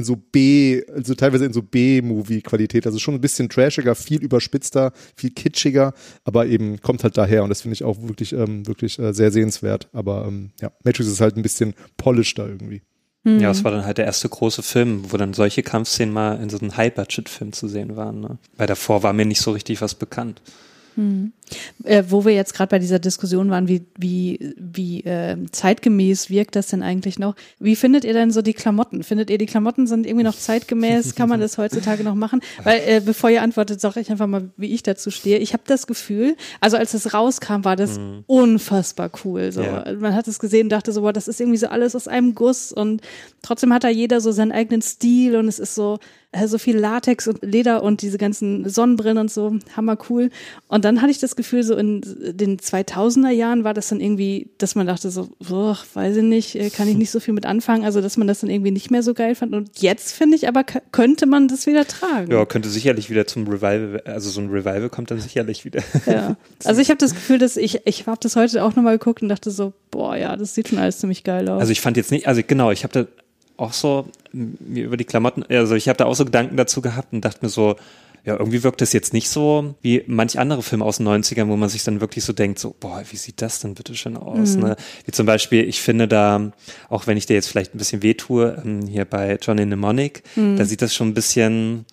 in 0.00 0.04
so 0.04 0.16
B, 0.16 0.82
also 0.94 1.14
teilweise 1.14 1.44
in 1.44 1.52
so 1.52 1.62
B-Movie-Qualität. 1.62 2.86
Also 2.86 2.98
schon 2.98 3.14
ein 3.14 3.20
bisschen 3.20 3.48
trashiger, 3.48 3.94
viel 3.94 4.22
überspitzter, 4.22 4.92
viel 5.14 5.30
kitschiger, 5.30 5.94
aber 6.24 6.46
eben 6.46 6.80
kommt 6.80 7.04
halt 7.04 7.16
daher 7.16 7.42
und 7.44 7.48
das 7.50 7.62
finde 7.62 7.74
ich 7.74 7.84
auch 7.84 8.02
wirklich, 8.02 8.32
ähm, 8.32 8.66
wirklich 8.66 8.98
äh, 8.98 9.14
sehr 9.14 9.30
sehenswert. 9.30 9.88
Aber 9.92 10.26
ähm, 10.26 10.50
ja, 10.60 10.72
Matrix 10.84 11.08
ist 11.08 11.20
halt 11.20 11.36
ein 11.36 11.42
bisschen 11.42 11.74
polisheder 11.96 12.48
irgendwie. 12.48 12.82
Ja, 13.22 13.50
es 13.50 13.64
war 13.64 13.70
dann 13.70 13.84
halt 13.84 13.98
der 13.98 14.06
erste 14.06 14.30
große 14.30 14.62
Film, 14.62 15.12
wo 15.12 15.18
dann 15.18 15.34
solche 15.34 15.62
Kampfszenen 15.62 16.12
mal 16.12 16.40
in 16.40 16.48
so 16.48 16.58
einem 16.58 16.76
High-Budget-Film 16.76 17.52
zu 17.52 17.68
sehen 17.68 17.94
waren. 17.94 18.20
Ne? 18.20 18.38
Weil 18.56 18.66
davor 18.66 19.02
war 19.02 19.12
mir 19.12 19.26
nicht 19.26 19.42
so 19.42 19.50
richtig 19.52 19.82
was 19.82 19.94
bekannt. 19.94 20.40
Äh, 21.84 22.04
wo 22.08 22.24
wir 22.24 22.34
jetzt 22.34 22.54
gerade 22.54 22.70
bei 22.70 22.78
dieser 22.78 22.98
Diskussion 22.98 23.50
waren, 23.50 23.68
wie, 23.68 23.82
wie, 23.98 24.54
wie 24.56 25.00
äh, 25.04 25.36
zeitgemäß 25.50 26.30
wirkt 26.30 26.56
das 26.56 26.68
denn 26.68 26.82
eigentlich 26.82 27.18
noch? 27.18 27.34
Wie 27.58 27.76
findet 27.76 28.04
ihr 28.04 28.12
denn 28.12 28.30
so 28.30 28.42
die 28.42 28.54
Klamotten? 28.54 29.02
Findet 29.02 29.30
ihr, 29.30 29.38
die 29.38 29.46
Klamotten 29.46 29.86
sind 29.86 30.06
irgendwie 30.06 30.24
noch 30.24 30.36
zeitgemäß? 30.36 31.14
Kann 31.14 31.28
man 31.28 31.40
das 31.40 31.58
heutzutage 31.58 32.04
noch 32.04 32.14
machen? 32.14 32.40
Weil, 32.62 32.80
äh, 32.86 33.00
bevor 33.04 33.30
ihr 33.30 33.42
antwortet, 33.42 33.80
sage 33.80 34.00
ich 34.00 34.10
einfach 34.10 34.26
mal, 34.26 34.50
wie 34.56 34.72
ich 34.72 34.82
dazu 34.82 35.10
stehe. 35.10 35.38
Ich 35.38 35.52
habe 35.52 35.62
das 35.66 35.86
Gefühl, 35.86 36.36
also 36.60 36.76
als 36.76 36.94
es 36.94 37.14
rauskam, 37.14 37.64
war 37.64 37.76
das 37.76 37.98
unfassbar 38.26 39.10
cool. 39.24 39.52
So. 39.52 39.62
Ja. 39.62 39.84
Man 39.98 40.14
hat 40.14 40.28
es 40.28 40.38
gesehen, 40.38 40.68
dachte 40.68 40.92
so, 40.92 41.02
boah, 41.02 41.12
das 41.12 41.28
ist 41.28 41.40
irgendwie 41.40 41.58
so 41.58 41.68
alles 41.68 41.96
aus 41.96 42.08
einem 42.08 42.34
Guss 42.34 42.72
und 42.72 43.02
trotzdem 43.42 43.72
hat 43.72 43.84
da 43.84 43.88
jeder 43.88 44.20
so 44.20 44.32
seinen 44.32 44.52
eigenen 44.52 44.82
Stil 44.82 45.36
und 45.36 45.48
es 45.48 45.58
ist 45.58 45.74
so, 45.74 45.98
äh, 46.32 46.46
so 46.46 46.58
viel 46.58 46.78
Latex 46.78 47.26
und 47.26 47.42
Leder 47.42 47.82
und 47.82 48.02
diese 48.02 48.18
ganzen 48.18 48.68
Sonnenbrillen 48.68 49.18
und 49.18 49.30
so, 49.30 49.56
hammer 49.76 49.98
cool. 50.08 50.30
Und 50.68 50.84
dann 50.84 51.02
hatte 51.02 51.10
ich 51.10 51.18
das 51.18 51.36
Gefühl, 51.40 51.62
so 51.62 51.76
in 51.76 52.00
den 52.02 52.58
2000er 52.58 53.30
Jahren 53.30 53.64
war 53.64 53.74
das 53.74 53.88
dann 53.88 54.00
irgendwie, 54.00 54.50
dass 54.58 54.74
man 54.74 54.86
dachte 54.86 55.10
so, 55.10 55.28
boah, 55.38 55.78
weiß 55.94 56.16
ich 56.16 56.22
nicht, 56.22 56.54
äh, 56.54 56.70
kann 56.70 56.88
ich 56.88 56.96
nicht 56.96 57.10
so 57.10 57.20
viel 57.20 57.34
mit 57.34 57.46
anfangen, 57.46 57.84
also 57.84 58.00
dass 58.00 58.16
man 58.16 58.26
das 58.26 58.40
dann 58.40 58.50
irgendwie 58.50 58.70
nicht 58.70 58.90
mehr 58.90 59.02
so 59.02 59.14
geil 59.14 59.34
fand. 59.34 59.54
Und 59.54 59.70
jetzt 59.80 60.12
finde 60.12 60.36
ich 60.36 60.48
aber, 60.48 60.64
könnte 60.64 61.26
man 61.26 61.48
das 61.48 61.66
wieder 61.66 61.86
tragen. 61.86 62.30
Ja, 62.30 62.44
könnte 62.44 62.68
sicherlich 62.68 63.10
wieder 63.10 63.26
zum 63.26 63.46
Revival, 63.46 64.02
also 64.04 64.30
so 64.30 64.40
ein 64.40 64.48
Revival 64.48 64.88
kommt 64.88 65.10
dann 65.10 65.20
sicherlich 65.20 65.64
wieder. 65.64 65.82
Ja. 66.06 66.36
Also 66.64 66.82
ich 66.82 66.90
habe 66.90 66.98
das 66.98 67.14
Gefühl, 67.14 67.38
dass 67.38 67.56
ich, 67.56 67.80
ich 67.86 68.06
habe 68.06 68.18
das 68.20 68.36
heute 68.36 68.62
auch 68.62 68.76
nochmal 68.76 68.98
geguckt 68.98 69.22
und 69.22 69.28
dachte 69.28 69.50
so, 69.50 69.72
boah, 69.90 70.16
ja, 70.16 70.36
das 70.36 70.54
sieht 70.54 70.68
schon 70.68 70.78
alles 70.78 70.98
ziemlich 70.98 71.24
geil 71.24 71.48
aus. 71.48 71.60
Also 71.60 71.72
ich 71.72 71.80
fand 71.80 71.96
jetzt 71.96 72.10
nicht, 72.10 72.28
also 72.28 72.42
genau, 72.46 72.70
ich 72.70 72.84
habe 72.84 72.92
da 72.92 73.06
auch 73.56 73.72
so 73.72 74.06
mir 74.32 74.84
über 74.84 74.96
die 74.96 75.04
Klamotten, 75.04 75.44
also 75.44 75.74
ich 75.74 75.88
habe 75.88 75.96
da 75.96 76.06
auch 76.06 76.14
so 76.14 76.24
Gedanken 76.24 76.56
dazu 76.56 76.80
gehabt 76.80 77.12
und 77.12 77.24
dachte 77.24 77.40
mir 77.42 77.48
so, 77.48 77.76
Ja, 78.24 78.36
irgendwie 78.38 78.62
wirkt 78.62 78.82
es 78.82 78.92
jetzt 78.92 79.12
nicht 79.12 79.28
so 79.28 79.74
wie 79.82 80.04
manch 80.06 80.38
andere 80.38 80.62
Filme 80.62 80.84
aus 80.84 80.98
den 80.98 81.06
90ern, 81.08 81.48
wo 81.48 81.56
man 81.56 81.68
sich 81.68 81.84
dann 81.84 82.00
wirklich 82.00 82.24
so 82.24 82.32
denkt, 82.32 82.58
so, 82.58 82.74
boah, 82.78 83.02
wie 83.10 83.16
sieht 83.16 83.40
das 83.40 83.60
denn 83.60 83.74
bitte 83.74 83.94
schön 83.94 84.16
aus? 84.16 84.56
Mhm. 84.56 84.62
Ne? 84.64 84.76
Wie 85.06 85.12
zum 85.12 85.26
Beispiel, 85.26 85.68
ich 85.68 85.80
finde 85.80 86.06
da, 86.06 86.52
auch 86.88 87.06
wenn 87.06 87.16
ich 87.16 87.26
dir 87.26 87.34
jetzt 87.34 87.48
vielleicht 87.48 87.74
ein 87.74 87.78
bisschen 87.78 88.02
wehtue, 88.02 88.62
ähm, 88.64 88.86
hier 88.86 89.04
bei 89.06 89.38
Johnny 89.40 89.64
Mnemonic, 89.64 90.22
Mhm. 90.36 90.56
da 90.56 90.64
sieht 90.64 90.82
das 90.82 90.94
schon 90.94 91.08
ein 91.08 91.14
bisschen 91.14 91.86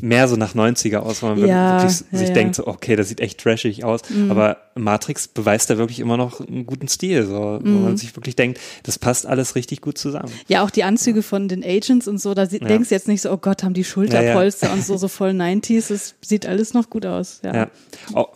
mehr 0.00 0.28
so 0.28 0.36
nach 0.36 0.54
90er 0.54 0.98
aus, 0.98 1.22
wo 1.22 1.26
man 1.26 1.38
Ja, 1.46 1.82
wirklich 1.82 2.00
ja, 2.12 2.18
sich 2.18 2.28
ja. 2.28 2.34
denkt, 2.34 2.54
so, 2.56 2.66
okay, 2.66 2.96
das 2.96 3.08
sieht 3.08 3.20
echt 3.20 3.38
trashig 3.40 3.84
aus. 3.84 4.00
Mhm. 4.08 4.30
Aber 4.30 4.56
Matrix 4.74 5.28
beweist 5.28 5.68
da 5.70 5.78
wirklich 5.78 6.00
immer 6.00 6.16
noch 6.16 6.40
einen 6.40 6.66
guten 6.66 6.88
Stil, 6.88 7.26
so, 7.26 7.58
wo 7.62 7.68
Mhm. 7.68 7.82
man 7.82 7.96
sich 7.96 8.14
wirklich 8.16 8.36
denkt, 8.36 8.60
das 8.84 8.98
passt 8.98 9.26
alles 9.26 9.54
richtig 9.54 9.80
gut 9.80 9.98
zusammen. 9.98 10.32
Ja, 10.48 10.62
auch 10.64 10.70
die 10.70 10.84
Anzüge 10.84 11.22
von 11.22 11.48
den 11.48 11.62
Agents 11.64 12.08
und 12.08 12.18
so, 12.18 12.34
da 12.34 12.46
denkst 12.46 12.88
du 12.88 12.94
jetzt 12.94 13.08
nicht 13.08 13.22
so, 13.22 13.30
oh 13.30 13.36
Gott, 13.36 13.62
haben 13.62 13.74
die 13.74 13.84
Schulterpolster 13.84 14.72
und 14.72 14.84
so, 14.84 14.96
so 14.96 15.08
voll 15.08 15.30
90s. 15.30 15.90
Es 15.92 16.14
sieht 16.22 16.46
alles 16.46 16.74
noch 16.74 16.88
gut 16.90 17.06
aus. 17.06 17.40
Ja. 17.44 17.54
Ja. 17.54 18.26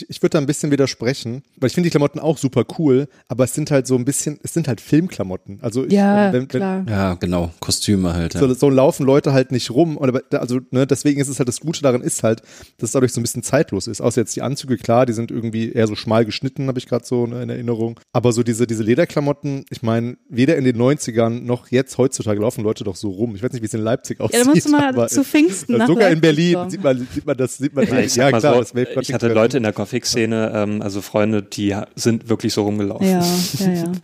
Au- 0.00 0.06
Ich, 0.08 0.22
würde 0.22 0.30
da 0.30 0.38
ein 0.38 0.46
bisschen 0.46 0.70
widersprechen, 0.70 1.42
weil 1.56 1.68
ich 1.68 1.74
finde 1.74 1.86
die 1.88 1.90
Klamotten 1.90 2.18
auch 2.18 2.38
super 2.38 2.64
cool, 2.78 3.08
aber 3.28 3.44
es 3.44 3.54
sind 3.54 3.70
halt 3.70 3.86
so 3.86 3.96
ein 3.96 4.04
bisschen, 4.04 4.38
es 4.42 4.54
sind 4.54 4.68
halt 4.68 4.80
Filmklamotten. 4.80 5.58
Also 5.62 5.84
ich, 5.84 5.92
Ja, 5.92 6.32
wenn, 6.32 6.42
wenn, 6.42 6.48
klar. 6.48 6.84
Ja, 6.88 7.14
genau. 7.14 7.50
Kostüme 7.60 8.14
halt. 8.14 8.34
Ja. 8.34 8.40
So, 8.40 8.54
so 8.54 8.70
laufen 8.70 9.04
Leute 9.04 9.32
halt 9.32 9.52
nicht 9.52 9.70
rum. 9.70 9.96
Und 9.96 10.08
aber, 10.08 10.22
also, 10.38 10.60
ne, 10.70 10.86
deswegen 10.86 11.20
ist 11.20 11.28
es 11.28 11.38
halt 11.38 11.48
das 11.48 11.60
Gute 11.60 11.82
daran 11.82 12.02
ist 12.02 12.22
halt, 12.22 12.42
dass 12.78 12.88
es 12.88 12.92
dadurch 12.92 13.12
so 13.12 13.20
ein 13.20 13.22
bisschen 13.22 13.42
zeitlos 13.42 13.86
ist. 13.86 14.00
Außer 14.00 14.20
jetzt 14.20 14.34
die 14.36 14.42
Anzüge, 14.42 14.76
klar, 14.76 15.06
die 15.06 15.12
sind 15.12 15.30
irgendwie 15.30 15.72
eher 15.72 15.86
so 15.86 15.94
schmal 15.94 16.24
geschnitten, 16.24 16.68
habe 16.68 16.78
ich 16.78 16.86
gerade 16.86 17.04
so 17.04 17.26
ne, 17.26 17.42
in 17.42 17.50
Erinnerung. 17.50 17.98
Aber 18.12 18.32
so 18.32 18.42
diese, 18.42 18.66
diese 18.66 18.82
Lederklamotten, 18.82 19.64
ich 19.70 19.82
meine, 19.82 20.16
weder 20.28 20.56
in 20.56 20.64
den 20.64 20.76
90ern 20.76 21.40
noch 21.42 21.70
jetzt 21.70 21.98
heutzutage 21.98 22.40
laufen 22.40 22.62
Leute 22.62 22.84
doch 22.84 22.96
so 22.96 23.10
rum. 23.10 23.34
Ich 23.34 23.42
weiß 23.42 23.52
nicht, 23.52 23.62
wie 23.62 23.66
es 23.66 23.74
in 23.74 23.80
Leipzig 23.80 24.20
aussieht. 24.20 24.38
Ja, 24.38 24.44
da 24.44 24.50
musst 24.50 24.66
du 24.66 24.70
mal 24.70 24.88
aber 24.88 25.08
zu 25.08 25.24
Pfingsten 25.24 25.74
äh, 25.74 25.78
nach 25.78 25.86
Sogar 25.86 26.10
in 26.10 26.20
Berlin 26.20 26.70
sieht 26.70 26.82
man, 26.82 27.06
sieht 27.12 27.26
man 27.26 27.36
das, 27.36 27.58
sieht 27.58 27.74
man 27.74 27.86
Ja, 27.86 28.00
ja 28.00 28.28
klar, 28.30 28.64
so, 28.64 28.74
das 28.74 29.08
ich 29.08 29.12
hatte 29.14 29.32
Leute 29.32 29.56
in 29.56 29.62
der 29.62 29.72
Gothic-Szene, 29.82 30.52
ähm, 30.54 30.82
also 30.82 31.00
Freunde, 31.00 31.42
die 31.42 31.76
sind 31.94 32.28
wirklich 32.28 32.54
so 32.54 32.62
rumgelaufen. 32.62 33.06
Ja, 33.06 33.24
ja, 33.58 33.72
ja. 33.72 33.92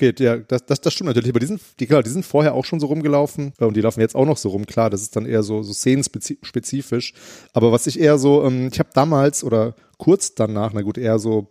Okay, 0.00 0.14
ja, 0.20 0.36
das, 0.36 0.64
das, 0.64 0.80
das 0.80 0.92
stimmt 0.92 1.08
natürlich. 1.08 1.30
Aber 1.30 1.40
die 1.40 1.46
sind, 1.46 1.60
die, 1.80 1.86
klar, 1.88 2.04
die 2.04 2.10
sind 2.10 2.24
vorher 2.24 2.54
auch 2.54 2.64
schon 2.64 2.78
so 2.78 2.86
rumgelaufen 2.86 3.52
äh, 3.58 3.64
und 3.64 3.76
die 3.76 3.80
laufen 3.80 4.00
jetzt 4.00 4.14
auch 4.14 4.26
noch 4.26 4.36
so 4.36 4.50
rum. 4.50 4.64
Klar, 4.64 4.90
das 4.90 5.02
ist 5.02 5.16
dann 5.16 5.26
eher 5.26 5.42
so, 5.42 5.64
so 5.64 5.72
szenenspezifisch. 5.72 7.14
Aber 7.52 7.72
was 7.72 7.88
ich 7.88 7.98
eher 7.98 8.16
so, 8.16 8.44
ähm, 8.44 8.68
ich 8.72 8.78
habe 8.78 8.90
damals 8.94 9.42
oder 9.42 9.74
kurz 9.96 10.36
danach, 10.36 10.72
na 10.72 10.82
gut, 10.82 10.98
eher 10.98 11.18
so 11.18 11.48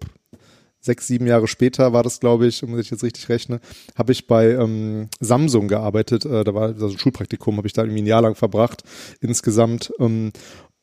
sechs, 0.80 1.08
sieben 1.08 1.28
Jahre 1.28 1.50
später 1.50 1.92
war 1.92 2.04
das, 2.04 2.22
glaube 2.22 2.48
ich, 2.48 2.64
wenn 2.64 2.80
ich 2.80 2.90
jetzt 2.90 3.04
richtig 3.04 3.28
rechne, 3.28 3.60
habe 3.96 4.14
ich 4.14 4.28
bei 4.28 4.52
ähm, 4.52 5.10
Samsung 5.20 5.68
gearbeitet. 5.68 6.24
Äh, 6.24 6.46
da 6.46 6.54
war 6.54 6.68
also 6.68 6.88
ein 6.88 6.98
Schulpraktikum, 6.98 7.58
habe 7.58 7.68
ich 7.68 7.74
da 7.74 7.84
irgendwie 7.84 8.04
ein 8.04 8.08
Jahr 8.08 8.22
lang 8.22 8.36
verbracht 8.36 8.84
insgesamt. 9.20 9.92
Ähm, 10.00 10.32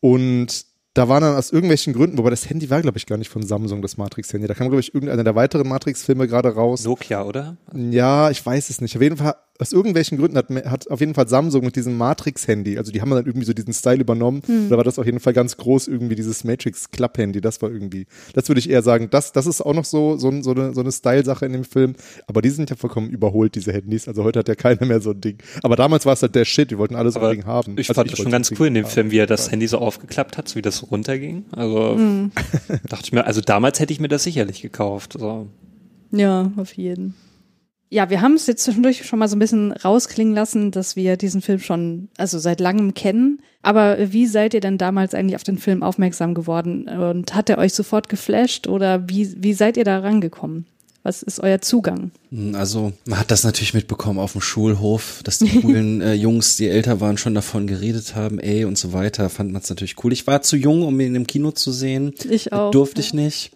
und 0.00 0.66
da 0.94 1.08
waren 1.08 1.22
dann 1.22 1.36
aus 1.36 1.50
irgendwelchen 1.50 1.92
Gründen, 1.92 2.18
wobei 2.18 2.30
das 2.30 2.48
Handy 2.48 2.70
war, 2.70 2.80
glaube 2.80 2.98
ich, 2.98 3.06
gar 3.06 3.18
nicht 3.18 3.28
von 3.28 3.42
Samsung, 3.42 3.82
das 3.82 3.96
Matrix-Handy. 3.96 4.46
Da 4.46 4.54
kam, 4.54 4.68
glaube 4.68 4.80
ich, 4.80 4.94
irgendeiner 4.94 5.24
der 5.24 5.34
weiteren 5.34 5.68
Matrix-Filme 5.68 6.28
gerade 6.28 6.54
raus. 6.54 6.84
Nokia, 6.84 7.24
oder? 7.24 7.56
Ja, 7.74 8.30
ich 8.30 8.44
weiß 8.44 8.70
es 8.70 8.80
nicht. 8.80 8.94
Auf 8.94 9.02
jeden 9.02 9.16
Fall, 9.16 9.34
aus 9.60 9.72
irgendwelchen 9.72 10.18
Gründen 10.18 10.36
hat, 10.36 10.48
hat 10.50 10.90
auf 10.90 10.98
jeden 10.98 11.14
Fall 11.14 11.28
Samsung 11.28 11.64
mit 11.64 11.76
diesem 11.76 11.96
Matrix-Handy, 11.96 12.76
also 12.76 12.90
die 12.90 13.00
haben 13.00 13.10
dann 13.10 13.24
irgendwie 13.24 13.46
so 13.46 13.52
diesen 13.52 13.72
Style 13.72 14.00
übernommen. 14.00 14.42
Hm. 14.46 14.68
Da 14.68 14.76
war 14.76 14.82
das 14.82 14.98
auf 14.98 15.06
jeden 15.06 15.20
Fall 15.20 15.32
ganz 15.32 15.56
groß, 15.56 15.86
irgendwie 15.86 16.16
dieses 16.16 16.42
Matrix-Club-Handy. 16.42 17.40
Das 17.40 17.62
war 17.62 17.70
irgendwie, 17.70 18.06
das 18.32 18.48
würde 18.48 18.58
ich 18.58 18.68
eher 18.68 18.82
sagen, 18.82 19.08
das, 19.10 19.30
das 19.30 19.46
ist 19.46 19.60
auch 19.60 19.72
noch 19.74 19.84
so, 19.84 20.16
so, 20.16 20.30
so 20.42 20.50
eine, 20.50 20.74
so 20.74 20.80
eine 20.80 20.90
Style-Sache 20.90 21.46
in 21.46 21.52
dem 21.52 21.64
Film. 21.64 21.94
Aber 22.26 22.42
die 22.42 22.50
sind 22.50 22.68
ja 22.70 22.74
vollkommen 22.76 23.10
überholt, 23.10 23.54
diese 23.54 23.72
Handys. 23.72 24.08
Also 24.08 24.24
heute 24.24 24.40
hat 24.40 24.48
ja 24.48 24.56
keiner 24.56 24.84
mehr 24.86 25.00
so 25.00 25.10
ein 25.10 25.20
Ding. 25.20 25.38
Aber 25.62 25.76
damals 25.76 26.04
war 26.04 26.14
es 26.14 26.22
halt 26.22 26.34
der 26.34 26.44
Shit, 26.44 26.72
die 26.72 26.78
wollten 26.78 26.96
alle 26.96 27.12
so 27.12 27.20
ein 27.20 27.30
Ding 27.36 27.46
haben. 27.46 27.78
Ich 27.78 27.88
Also 27.88 28.00
fand 28.00 28.10
das 28.10 28.18
schon 28.18 28.32
ganz 28.32 28.50
cool 28.58 28.66
in 28.66 28.74
dem 28.74 28.84
haben. 28.86 28.90
Film, 28.92 29.10
wie 29.12 29.18
er 29.18 29.26
das 29.26 29.52
Handy 29.52 29.68
so 29.68 29.78
aufgeklappt 29.78 30.36
hat, 30.36 30.48
so 30.48 30.56
wie 30.56 30.62
das 30.62 30.90
runterging. 30.90 31.44
Also 31.52 31.94
Mhm. 31.94 32.32
dachte 32.88 33.04
ich 33.04 33.12
mir, 33.12 33.24
also 33.24 33.40
damals 33.40 33.78
hätte 33.78 33.92
ich 33.92 34.00
mir 34.00 34.08
das 34.08 34.24
sicherlich 34.24 34.62
gekauft. 34.62 35.14
So. 35.16 35.46
Ja, 36.10 36.50
auf 36.56 36.72
jeden. 36.72 37.14
Ja, 37.94 38.10
wir 38.10 38.22
haben 38.22 38.34
es 38.34 38.48
jetzt 38.48 38.64
zwischendurch 38.64 39.06
schon 39.06 39.20
mal 39.20 39.28
so 39.28 39.36
ein 39.36 39.38
bisschen 39.38 39.70
rausklingen 39.70 40.34
lassen, 40.34 40.72
dass 40.72 40.96
wir 40.96 41.16
diesen 41.16 41.40
Film 41.40 41.60
schon, 41.60 42.08
also 42.16 42.40
seit 42.40 42.58
langem 42.58 42.92
kennen. 42.94 43.38
Aber 43.62 44.10
wie 44.12 44.26
seid 44.26 44.52
ihr 44.52 44.58
denn 44.58 44.78
damals 44.78 45.14
eigentlich 45.14 45.36
auf 45.36 45.44
den 45.44 45.58
Film 45.58 45.84
aufmerksam 45.84 46.34
geworden? 46.34 46.88
Und 46.88 47.36
hat 47.36 47.50
er 47.50 47.58
euch 47.58 47.72
sofort 47.72 48.08
geflasht 48.08 48.66
oder 48.66 49.08
wie, 49.08 49.40
wie 49.40 49.52
seid 49.52 49.76
ihr 49.76 49.84
da 49.84 50.00
rangekommen? 50.00 50.66
Was 51.04 51.22
ist 51.22 51.38
euer 51.38 51.60
Zugang? 51.60 52.10
Also 52.54 52.94
man 53.06 53.20
hat 53.20 53.30
das 53.30 53.44
natürlich 53.44 53.74
mitbekommen 53.74 54.18
auf 54.18 54.32
dem 54.32 54.40
Schulhof, 54.40 55.20
dass 55.22 55.38
die 55.38 55.60
coolen 55.60 56.00
äh, 56.00 56.14
Jungs, 56.14 56.56
die 56.56 56.66
älter 56.66 57.00
waren, 57.00 57.18
schon 57.18 57.34
davon 57.34 57.66
geredet 57.66 58.16
haben, 58.16 58.38
ey 58.38 58.64
und 58.64 58.76
so 58.78 58.94
weiter, 58.94 59.28
fand 59.28 59.52
man 59.52 59.60
es 59.60 59.68
natürlich 59.68 60.02
cool. 60.02 60.14
Ich 60.14 60.26
war 60.26 60.40
zu 60.40 60.56
jung, 60.56 60.82
um 60.82 60.98
ihn 60.98 61.14
im 61.14 61.26
Kino 61.26 61.52
zu 61.52 61.72
sehen. 61.72 62.14
Ich 62.28 62.54
auch, 62.54 62.70
Durfte 62.70 63.02
ich 63.02 63.12
nicht. 63.12 63.52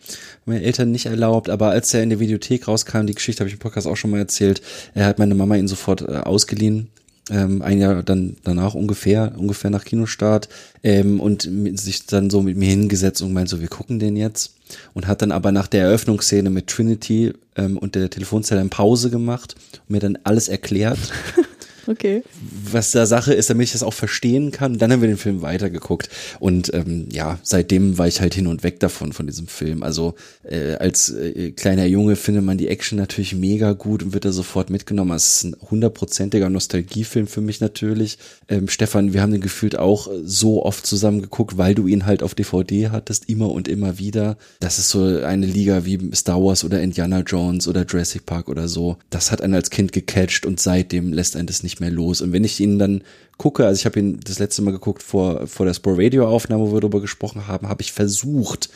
Meine 0.49 0.62
Eltern 0.62 0.90
nicht 0.90 1.05
erlaubt, 1.05 1.51
aber 1.51 1.68
als 1.68 1.92
er 1.92 2.03
in 2.03 2.09
der 2.09 2.20
Videothek 2.20 2.68
rauskam, 2.68 3.05
die 3.05 3.14
Geschichte 3.14 3.40
habe 3.40 3.49
ich 3.49 3.55
im 3.55 3.59
Podcast 3.59 3.86
auch 3.86 3.96
schon 3.96 4.11
mal 4.11 4.18
erzählt, 4.18 4.62
er 4.94 5.05
hat 5.05 5.18
meine 5.18 5.34
Mama 5.34 5.57
ihn 5.57 5.68
sofort 5.68 6.01
äh, 6.01 6.16
ausgeliehen. 6.24 6.88
Ähm, 7.30 7.61
ein 7.61 7.78
Jahr 7.78 8.03
dann 8.03 8.38
danach 8.44 8.72
ungefähr, 8.72 9.34
ungefähr 9.36 9.68
nach 9.68 9.84
Kinostart, 9.84 10.49
ähm, 10.82 11.20
und 11.20 11.51
sich 11.74 12.07
dann 12.07 12.30
so 12.30 12.40
mit 12.40 12.57
mir 12.57 12.70
hingesetzt 12.70 13.20
und 13.20 13.34
meint 13.34 13.51
so, 13.51 13.61
wir 13.61 13.68
gucken 13.68 13.99
den 13.99 14.16
jetzt. 14.16 14.55
Und 14.94 15.07
hat 15.07 15.20
dann 15.20 15.32
aber 15.32 15.53
nach 15.53 15.66
der 15.66 15.82
Eröffnungsszene 15.82 16.49
mit 16.49 16.68
Trinity 16.68 17.34
ähm, 17.57 17.76
und 17.76 17.94
der 17.94 18.09
Telefonzelle 18.09 18.62
eine 18.62 18.70
Pause 18.70 19.11
gemacht 19.11 19.55
und 19.86 19.90
mir 19.90 20.01
dann 20.01 20.16
alles 20.24 20.49
erklärt, 20.49 20.99
Okay. 21.89 22.22
was 22.70 22.91
da 22.91 23.07
Sache 23.07 23.32
ist, 23.32 23.49
damit 23.49 23.68
ich 23.68 23.72
das 23.72 23.82
auch 23.82 23.95
verstehen 23.95 24.51
kann. 24.51 24.76
Dann 24.76 24.93
haben 24.93 25.01
wir 25.01 25.09
den 25.09 25.16
Film 25.16 25.41
weitergeguckt 25.41 26.11
und 26.39 26.72
ähm, 26.74 27.09
ja, 27.11 27.39
seitdem 27.43 27.97
war 27.97 28.07
ich 28.07 28.20
halt 28.20 28.34
hin 28.34 28.47
und 28.47 28.62
weg 28.62 28.78
davon 28.80 29.14
von 29.14 29.26
diesem 29.26 29.47
Film. 29.47 29.82
Also 29.82 30.14
äh, 30.43 30.74
als 30.74 31.09
äh, 31.11 31.53
kleiner 31.53 31.86
Junge 31.86 32.16
findet 32.16 32.45
man 32.45 32.59
die 32.59 32.68
Action 32.68 32.99
natürlich 32.99 33.34
mega 33.34 33.72
gut 33.72 34.03
und 34.03 34.12
wird 34.12 34.26
da 34.26 34.32
sofort 34.32 34.68
mitgenommen. 34.68 35.16
Es 35.16 35.36
ist 35.36 35.45
ein 35.45 35.57
hundertprozentiger 35.70 36.51
Nostalgiefilm 36.51 37.26
für 37.26 37.41
mich 37.41 37.61
natürlich. 37.61 38.18
Ähm, 38.49 38.68
Stefan, 38.68 39.14
wir 39.14 39.22
haben 39.22 39.32
den 39.32 39.41
gefühlt 39.41 39.78
auch 39.78 40.11
so 40.22 40.64
oft 40.64 40.86
zusammen 40.86 41.22
geguckt, 41.22 41.57
weil 41.57 41.74
du 41.74 41.86
ihn 41.86 42.05
halt 42.05 42.22
auf 42.22 42.34
DVD 42.34 42.91
hattest, 42.91 43.30
immer 43.30 43.51
und 43.51 43.66
immer 43.66 43.99
wieder. 43.99 44.36
Das 44.61 44.78
ist 44.78 44.91
so 44.91 45.05
eine 45.05 45.47
Liga 45.47 45.86
wie 45.86 46.14
Star 46.14 46.43
Wars 46.43 46.64
oder 46.64 46.82
Indiana 46.82 47.20
Jones 47.20 47.66
oder 47.66 47.86
Jurassic 47.86 48.26
Park 48.26 48.49
oder 48.49 48.68
so. 48.68 48.99
Das 49.09 49.32
hat 49.32 49.41
einen 49.41 49.55
als 49.55 49.70
Kind 49.70 49.93
gecatcht 49.93 50.45
und 50.45 50.61
seitdem 50.61 51.14
lässt 51.14 51.34
einen 51.34 51.47
das 51.47 51.62
nicht 51.62 51.77
mehr 51.80 51.90
los. 51.90 52.20
Und 52.20 52.32
wenn 52.32 52.44
ich 52.44 52.60
ihn 52.60 52.78
dann 52.78 53.02
gucke, 53.36 53.66
also 53.66 53.78
ich 53.78 53.86
habe 53.86 53.98
ihn 53.98 54.20
das 54.24 54.38
letzte 54.38 54.62
Mal 54.62 54.72
geguckt 54.72 55.02
vor, 55.02 55.46
vor 55.46 55.66
der 55.66 55.74
Spore 55.74 55.98
Radio 55.98 56.28
Aufnahme, 56.28 56.64
wo 56.64 56.74
wir 56.74 56.80
darüber 56.80 57.00
gesprochen 57.00 57.46
haben, 57.46 57.68
habe 57.68 57.82
ich 57.82 57.92
versucht, 57.92 58.70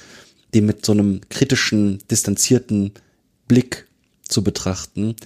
den 0.55 0.67
mit 0.67 0.85
so 0.85 0.93
einem 0.93 1.21
kritischen, 1.29 1.99
distanzierten 2.11 2.93
Blick 3.49 3.87
zu 4.29 4.43
betrachten. 4.43 5.17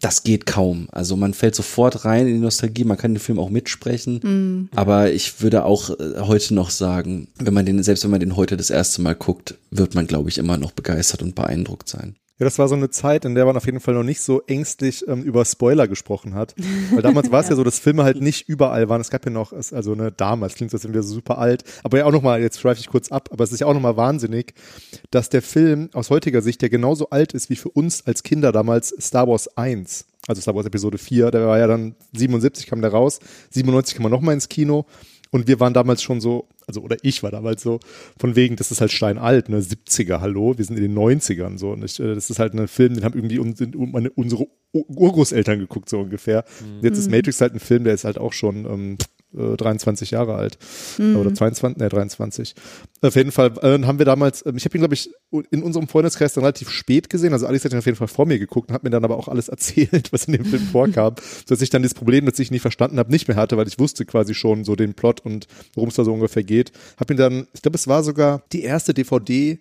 Das 0.00 0.22
geht 0.22 0.46
kaum. 0.46 0.88
Also 0.92 1.14
man 1.16 1.34
fällt 1.34 1.54
sofort 1.54 2.06
rein 2.06 2.26
in 2.26 2.34
die 2.34 2.40
Nostalgie, 2.40 2.84
man 2.84 2.96
kann 2.96 3.12
den 3.12 3.20
Film 3.20 3.38
auch 3.38 3.50
mitsprechen. 3.50 4.20
Mhm. 4.22 4.68
Aber 4.74 5.12
ich 5.12 5.42
würde 5.42 5.64
auch 5.64 5.90
äh, 5.90 6.20
heute 6.20 6.54
noch 6.54 6.70
sagen, 6.70 7.28
wenn 7.38 7.52
man 7.52 7.66
den, 7.66 7.82
selbst 7.82 8.04
wenn 8.04 8.10
man 8.10 8.20
den 8.20 8.36
heute 8.36 8.56
das 8.56 8.70
erste 8.70 9.02
Mal 9.02 9.14
guckt, 9.14 9.56
wird 9.70 9.94
man, 9.94 10.06
glaube 10.06 10.30
ich, 10.30 10.38
immer 10.38 10.56
noch 10.56 10.72
begeistert 10.72 11.22
und 11.22 11.34
beeindruckt 11.34 11.88
sein. 11.88 12.16
Ja, 12.40 12.44
das 12.44 12.58
war 12.58 12.68
so 12.68 12.74
eine 12.74 12.88
Zeit, 12.88 13.26
in 13.26 13.34
der 13.34 13.44
man 13.44 13.58
auf 13.58 13.66
jeden 13.66 13.80
Fall 13.80 13.92
noch 13.92 14.02
nicht 14.02 14.22
so 14.22 14.40
ängstlich 14.46 15.06
ähm, 15.06 15.22
über 15.22 15.44
Spoiler 15.44 15.86
gesprochen 15.86 16.34
hat. 16.34 16.54
Weil 16.90 17.02
damals 17.02 17.30
war 17.30 17.40
es 17.40 17.50
ja. 17.50 17.54
so, 17.54 17.64
dass 17.64 17.78
Filme 17.78 18.02
halt 18.02 18.22
nicht 18.22 18.48
überall 18.48 18.88
waren. 18.88 19.02
Es 19.02 19.10
gab 19.10 19.26
ja 19.26 19.30
noch, 19.30 19.52
also 19.52 19.94
ne, 19.94 20.10
damals 20.10 20.54
klingt 20.54 20.72
wir 20.72 21.02
so 21.02 21.14
super 21.14 21.36
alt. 21.36 21.64
Aber 21.82 21.98
ja 21.98 22.06
auch 22.06 22.12
nochmal, 22.12 22.40
jetzt 22.40 22.58
schweife 22.58 22.80
ich 22.80 22.88
kurz 22.88 23.12
ab, 23.12 23.28
aber 23.30 23.44
es 23.44 23.52
ist 23.52 23.60
ja 23.60 23.66
auch 23.66 23.74
nochmal 23.74 23.98
wahnsinnig, 23.98 24.54
dass 25.10 25.28
der 25.28 25.42
Film 25.42 25.90
aus 25.92 26.08
heutiger 26.08 26.40
Sicht 26.40 26.62
ja 26.62 26.68
genauso 26.68 27.10
alt 27.10 27.34
ist 27.34 27.50
wie 27.50 27.56
für 27.56 27.68
uns 27.68 28.06
als 28.06 28.22
Kinder 28.22 28.52
damals 28.52 28.94
Star 28.98 29.28
Wars 29.28 29.54
1. 29.58 30.06
Also 30.26 30.40
Star 30.40 30.54
Wars 30.54 30.64
Episode 30.64 30.96
4, 30.96 31.30
der 31.30 31.46
war 31.46 31.58
ja 31.58 31.66
dann 31.66 31.94
77 32.14 32.66
kam 32.66 32.80
der 32.80 32.90
raus, 32.90 33.20
97 33.50 33.96
kam 33.96 34.06
er 34.06 34.10
nochmal 34.10 34.32
ins 34.32 34.48
Kino. 34.48 34.86
Und 35.32 35.46
wir 35.46 35.60
waren 35.60 35.72
damals 35.74 36.02
schon 36.02 36.20
so, 36.20 36.48
also 36.66 36.80
oder 36.80 36.96
ich 37.02 37.22
war 37.22 37.30
damals 37.30 37.62
so, 37.62 37.78
von 38.18 38.34
wegen, 38.34 38.56
das 38.56 38.70
ist 38.72 38.80
halt 38.80 38.90
steinalt, 38.90 39.48
ne, 39.48 39.60
70er, 39.60 40.20
hallo, 40.20 40.58
wir 40.58 40.64
sind 40.64 40.76
in 40.76 40.82
den 40.82 40.94
90ern 40.98 41.56
so. 41.56 41.70
Und 41.70 41.84
ich, 41.84 42.00
äh, 42.00 42.14
das 42.14 42.30
ist 42.30 42.38
halt 42.40 42.52
ein 42.54 42.66
Film, 42.66 42.94
den 42.94 43.04
haben 43.04 43.14
irgendwie 43.14 43.38
un, 43.38 43.54
meine, 43.92 44.10
unsere 44.10 44.46
Ur- 44.72 44.84
Urgroßeltern 44.88 45.58
geguckt, 45.60 45.88
so 45.88 46.00
ungefähr. 46.00 46.44
Jetzt 46.82 46.98
ist 46.98 47.06
Mhm. 47.06 47.16
Matrix 47.16 47.40
halt 47.40 47.54
ein 47.54 47.60
Film, 47.60 47.84
der 47.84 47.94
ist 47.94 48.04
halt 48.04 48.18
auch 48.18 48.32
schon 48.32 48.64
ähm, 48.66 48.98
äh, 49.36 49.56
23 49.56 50.10
Jahre 50.10 50.34
alt. 50.34 50.58
Mhm. 50.98 51.16
Oder 51.16 51.34
22, 51.34 51.80
ne, 51.80 51.88
23. 51.88 52.54
Auf 53.02 53.16
jeden 53.16 53.32
Fall 53.32 53.52
äh, 53.62 53.82
haben 53.84 53.98
wir 53.98 54.06
damals, 54.06 54.44
ähm, 54.46 54.56
ich 54.56 54.64
habe 54.64 54.76
ihn, 54.76 54.80
glaube 54.80 54.94
ich, 54.94 55.10
in 55.50 55.62
unserem 55.62 55.88
Freundeskreis 55.88 56.34
dann 56.34 56.44
relativ 56.44 56.70
spät 56.70 57.08
gesehen. 57.08 57.32
Also 57.32 57.46
Alice 57.46 57.64
hat 57.64 57.72
ihn 57.72 57.78
auf 57.78 57.86
jeden 57.86 57.98
Fall 57.98 58.08
vor 58.08 58.26
mir 58.26 58.38
geguckt 58.38 58.68
und 58.68 58.74
hat 58.74 58.84
mir 58.84 58.90
dann 58.90 59.04
aber 59.04 59.16
auch 59.16 59.28
alles 59.28 59.48
erzählt, 59.50 60.12
was 60.12 60.24
in 60.24 60.34
dem 60.34 60.44
Film 60.44 60.62
vorkam. 60.62 61.14
Sodass 61.46 61.62
ich 61.62 61.70
dann 61.70 61.82
das 61.82 61.94
Problem, 61.94 62.26
das 62.26 62.38
ich 62.38 62.50
nicht 62.50 62.62
verstanden 62.62 62.98
habe, 62.98 63.10
nicht 63.10 63.28
mehr 63.28 63.36
hatte, 63.36 63.56
weil 63.56 63.68
ich 63.68 63.78
wusste 63.78 64.04
quasi 64.04 64.34
schon 64.34 64.64
so 64.64 64.76
den 64.76 64.94
Plot 64.94 65.20
und 65.24 65.46
worum 65.74 65.88
es 65.88 65.94
da 65.94 66.04
so 66.04 66.12
ungefähr 66.12 66.44
geht. 66.44 66.72
Hab 66.98 67.10
ihn 67.10 67.16
dann, 67.16 67.46
ich 67.54 67.62
glaube, 67.62 67.76
es 67.76 67.88
war 67.88 68.02
sogar 68.02 68.42
die 68.52 68.62
erste 68.62 68.94
DVD, 68.94 69.58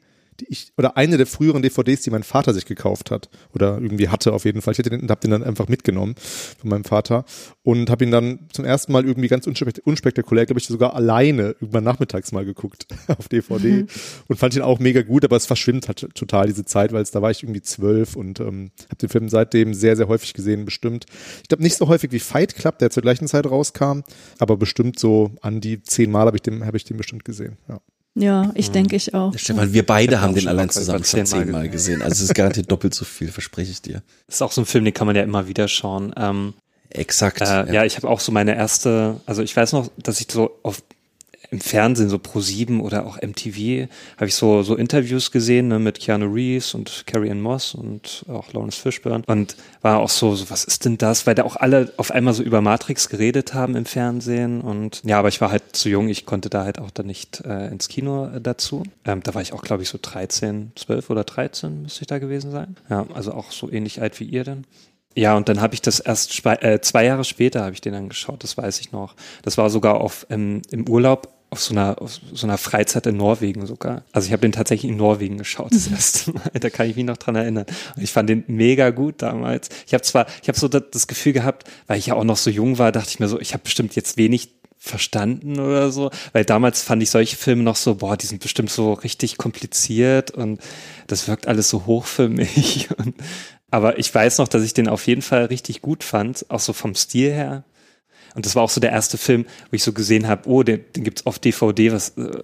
ich, 0.48 0.72
oder 0.78 0.98
eine 0.98 1.18
der 1.18 1.26
früheren 1.26 1.62
DVDs, 1.62 2.02
die 2.02 2.10
mein 2.10 2.24
Vater 2.24 2.54
sich 2.54 2.66
gekauft 2.66 3.12
hat. 3.12 3.30
Oder 3.54 3.80
irgendwie 3.80 4.10
hatte 4.10 4.34
auf 4.34 4.46
jeden 4.46 4.62
Fall. 4.62 4.74
Ich 4.74 4.78
hätte 4.78 4.90
den, 4.90 5.10
hab 5.10 5.22
den 5.22 5.32
dann 5.32 5.44
einfach 5.44 5.68
mitgenommen 5.68 6.16
von 6.60 6.70
meinem 6.70 6.84
Vater. 6.84 7.26
Und 7.64 7.90
habe 7.90 8.04
ihn 8.04 8.12
dann 8.12 8.48
zum 8.52 8.66
ersten 8.66 8.92
Mal 8.92 9.06
irgendwie 9.06 9.28
ganz 9.28 9.48
unspekt 9.48 9.80
unspektakulär, 9.80 10.46
glaube 10.46 10.60
ich, 10.60 10.68
sogar 10.68 10.96
alleine 10.96 11.56
irgendwann 11.60 11.84
nachmittags 11.84 12.32
mal 12.32 12.46
geguckt 12.46 12.88
auf 13.08 13.28
DVD. 13.28 13.70
Mhm. 13.70 13.88
Und 14.28 14.38
fand 14.38 14.56
ihn 14.56 14.62
auch 14.62 14.80
mega 14.80 15.02
gut, 15.02 15.24
aber 15.24 15.36
es 15.36 15.46
verschwimmt 15.46 15.88
halt 15.88 16.08
total 16.16 16.48
diese 16.48 16.66
Zeit, 16.66 16.92
weil 16.92 17.02
es 17.02 17.12
da 17.12 17.22
war 17.22 17.32
ich 17.32 17.44
irgendwie 17.44 17.62
zwölf 17.62 18.16
und 18.16 18.40
ähm, 18.40 18.72
habe 18.86 18.98
den 18.98 19.10
Film 19.10 19.30
seitdem 19.30 19.74
sehr, 19.74 19.96
sehr 19.96 20.08
häufig 20.08 20.34
gesehen, 20.34 20.66
bestimmt. 20.66 21.06
Ich 21.42 21.50
glaube 21.50 21.64
nicht 21.64 21.76
so 21.76 21.88
häufig 21.88 22.12
wie 22.12 22.20
Fight 22.20 22.56
Club, 22.56 22.80
der 22.80 22.90
zur 22.90 23.04
gleichen 23.04 23.28
Zeit 23.28 23.46
rauskam, 23.46 24.02
aber 24.38 24.58
bestimmt 24.58 25.00
so 25.00 25.32
an 25.42 25.62
die 25.62 25.82
zehn 25.82 26.12
Mal 26.12 26.26
habe 26.26 26.38
ich 26.38 26.42
den, 26.42 26.66
habe 26.66 26.78
ich 26.78 26.84
den 26.84 26.98
bestimmt 26.98 27.26
gesehen. 27.26 27.58
Ja. 27.68 27.80
Ja, 28.20 28.52
ich 28.54 28.72
denke 28.72 28.98
ich 28.98 29.14
auch. 29.14 29.34
Stefan, 29.38 29.72
wir 29.72 29.86
beide 29.86 30.20
haben 30.20 30.36
den 30.36 30.48
allein 30.48 30.70
zusammen 30.70 31.06
schon 31.06 31.26
zehnmal 31.26 31.70
gesehen. 31.70 32.02
Also 32.02 32.16
es 32.16 32.30
ist 32.30 32.36
garantiert 32.36 32.70
doppelt 32.72 32.94
so 32.94 33.06
viel, 33.06 33.30
verspreche 33.30 33.72
ich 33.72 33.82
dir. 33.82 34.02
Ist 34.28 34.42
auch 34.42 34.52
so 34.52 34.62
ein 34.62 34.66
Film, 34.66 34.84
den 34.84 34.94
kann 34.94 35.08
man 35.08 35.16
ja 35.16 35.24
immer 35.24 35.48
wieder 35.48 35.68
schauen. 35.68 36.14
Ähm, 36.18 36.54
Exakt. 36.90 37.42
Äh, 37.42 37.46
ja. 37.46 37.66
ja, 37.72 37.86
ich 37.86 37.96
habe 37.96 38.10
auch 38.10 38.20
so 38.20 38.32
meine 38.32 38.56
erste, 38.56 39.22
also 39.26 39.42
ich 39.42 39.56
weiß 39.56 39.74
noch, 39.74 39.90
dass 39.98 40.20
ich 40.20 40.28
so 40.30 40.60
auf 40.64 40.82
im 41.52 41.60
Fernsehen, 41.60 42.10
so 42.10 42.18
Pro7 42.18 42.80
oder 42.80 43.06
auch 43.06 43.18
MTV, 43.22 43.90
habe 44.18 44.28
ich 44.28 44.36
so, 44.36 44.62
so 44.64 44.76
Interviews 44.76 45.32
gesehen 45.32 45.70
ne, 45.70 45.80
mit 45.80 46.00
Keanu 46.00 46.32
Reeves 46.32 46.74
und 46.74 47.04
Carrie 47.08 47.32
Ann 47.32 47.42
Moss 47.42 47.74
und 47.74 48.26
auch 48.28 48.54
Lawrence 48.54 48.80
Fishburne 48.80 49.24
und 49.28 49.56
war 49.82 50.00
auch 50.00 50.10
so, 50.10 50.36
so, 50.36 50.50
was 50.50 50.64
ist 50.64 50.86
denn 50.86 50.98
das? 50.98 51.26
Weil 51.26 51.36
da 51.36 51.44
auch 51.44 51.56
alle 51.56 51.92
auf 51.98 52.12
einmal 52.12 52.34
so 52.34 52.44
über 52.44 52.62
Matrix 52.62 53.10
geredet 53.10 53.54
haben 53.54 53.76
im 53.76 53.86
Fernsehen 53.86 54.62
und 54.62 55.02
ja, 55.04 55.20
aber 55.20 55.30
ich 55.30 55.42
war 55.42 55.52
halt 55.52 55.76
zu 55.76 55.90
jung, 55.90 56.10
ich 56.10 56.26
konnte 56.26 56.50
da 56.50 56.64
halt 56.64 56.80
auch 56.80 56.92
dann 56.92 57.08
nicht 57.08 57.42
äh, 57.46 57.68
ins 57.68 57.88
Kino 57.88 58.28
äh, 58.28 58.42
dazu. 58.42 58.84
Ähm, 59.06 59.24
da 59.24 59.34
war 59.34 59.42
ich 59.42 59.54
auch, 59.54 59.64
glaube 59.64 59.84
ich, 59.84 59.90
so 59.90 59.98
13, 60.02 60.74
12 60.76 61.10
oder 61.10 61.24
13 61.24 61.84
müsste 61.84 62.02
ich 62.02 62.08
da 62.08 62.20
gewesen 62.20 62.52
sein. 62.52 62.76
Ja, 62.90 63.08
also 63.14 63.34
auch 63.34 63.52
so 63.52 63.72
ähnlich 63.72 64.02
alt 64.02 64.20
wie 64.20 64.26
ihr 64.26 64.44
denn. 64.44 64.66
Ja, 65.16 65.36
und 65.36 65.50
dann 65.50 65.60
habe 65.60 65.74
ich 65.74 65.82
das 65.82 66.00
erst 66.00 66.46
äh, 66.46 66.82
zwei 66.82 67.06
Jahre 67.06 67.24
später 67.24 67.62
habe 67.62 67.74
ich 67.74 67.82
den 67.82 67.94
dann 67.94 68.10
geschaut, 68.10 68.44
das 68.44 68.58
weiß 68.58 68.80
ich 68.80 68.92
noch. 68.92 69.16
Das 69.42 69.58
war 69.58 69.70
sogar 69.70 70.00
auf 70.00 70.28
ähm, 70.30 70.62
im 70.70 70.88
Urlaub 70.88 71.39
auf 71.52 71.62
so 71.62 71.74
einer 71.74 72.02
auf 72.02 72.20
so 72.34 72.46
einer 72.46 72.58
Freizeit 72.58 73.08
in 73.08 73.18
Norwegen 73.18 73.66
sogar. 73.66 74.04
Also 74.12 74.28
ich 74.28 74.32
habe 74.32 74.42
den 74.42 74.52
tatsächlich 74.52 74.92
in 74.92 74.98
Norwegen 74.98 75.38
geschaut 75.38 75.74
das 75.74 75.88
erste 75.88 76.32
Mal. 76.32 76.52
Da 76.60 76.70
kann 76.70 76.90
ich 76.90 76.96
mich 76.96 77.06
noch 77.06 77.18
dran 77.18 77.36
erinnern. 77.36 77.66
Und 77.96 78.04
ich 78.04 78.12
fand 78.12 78.30
den 78.30 78.44
mega 78.48 78.92
gut 78.92 79.22
damals. 79.22 79.70
Ich 79.88 79.94
habe 79.94 80.04
zwar, 80.04 80.28
ich 80.42 80.48
habe 80.48 80.60
so 80.60 80.68
das 80.68 81.08
Gefühl 81.08 81.34
gehabt, 81.34 81.68
weil 81.88 81.98
ich 81.98 82.08
ja 82.08 82.16
auch 82.16 82.24
noch 82.24 82.38
so 82.38 82.50
jung 82.50 82.78
war, 82.78 82.92
dachte 82.92 83.10
ich 83.10 83.20
mir 83.20 83.28
so, 83.28 83.40
ich 83.40 83.54
habe 83.54 83.64
bestimmt 83.64 83.96
jetzt 83.96 84.18
wenig 84.18 84.50
verstanden 84.80 85.60
oder 85.60 85.92
so, 85.92 86.10
weil 86.32 86.46
damals 86.46 86.82
fand 86.82 87.04
ich 87.04 87.10
solche 87.10 87.36
Filme 87.36 87.64
noch 87.64 87.76
so, 87.76 87.96
boah, 87.96 88.16
die 88.16 88.28
sind 88.28 88.42
bestimmt 88.42 88.70
so 88.72 88.94
richtig 88.94 89.38
kompliziert 89.38 90.32
und 90.32 90.62
das 91.08 91.28
wirkt 91.28 91.48
alles 91.48 91.70
so 91.70 91.86
hoch 91.86 92.06
für 92.06 92.30
mich. 92.30 92.88
Und, 92.98 93.16
aber 93.72 94.00
ich 94.00 94.14
weiß 94.14 94.40
noch, 94.40 94.48
dass 94.48 94.64
ich 94.64 94.74
den 94.74 94.88
auf 94.88 95.06
jeden 95.06 95.22
Fall 95.22 95.46
richtig 95.46 95.82
gut 95.82 96.04
fand, 96.04 96.46
auch 96.50 96.60
so 96.60 96.74
vom 96.74 96.96
Stil 96.96 97.32
her. 97.32 97.64
Und 98.36 98.46
das 98.46 98.56
war 98.56 98.64
auch 98.64 98.70
so 98.70 98.82
der 98.82 98.92
erste 98.92 99.18
Film, 99.18 99.46
wo 99.70 99.76
ich 99.76 99.84
so 99.84 99.94
gesehen 99.94 100.28
habe, 100.28 100.50
oh, 100.50 100.64
den, 100.64 100.82
den 100.96 101.04
gibt's 101.04 101.26
auf 101.26 101.40
DVD, 101.40 101.92
was 101.92 102.10
äh, 102.18 102.42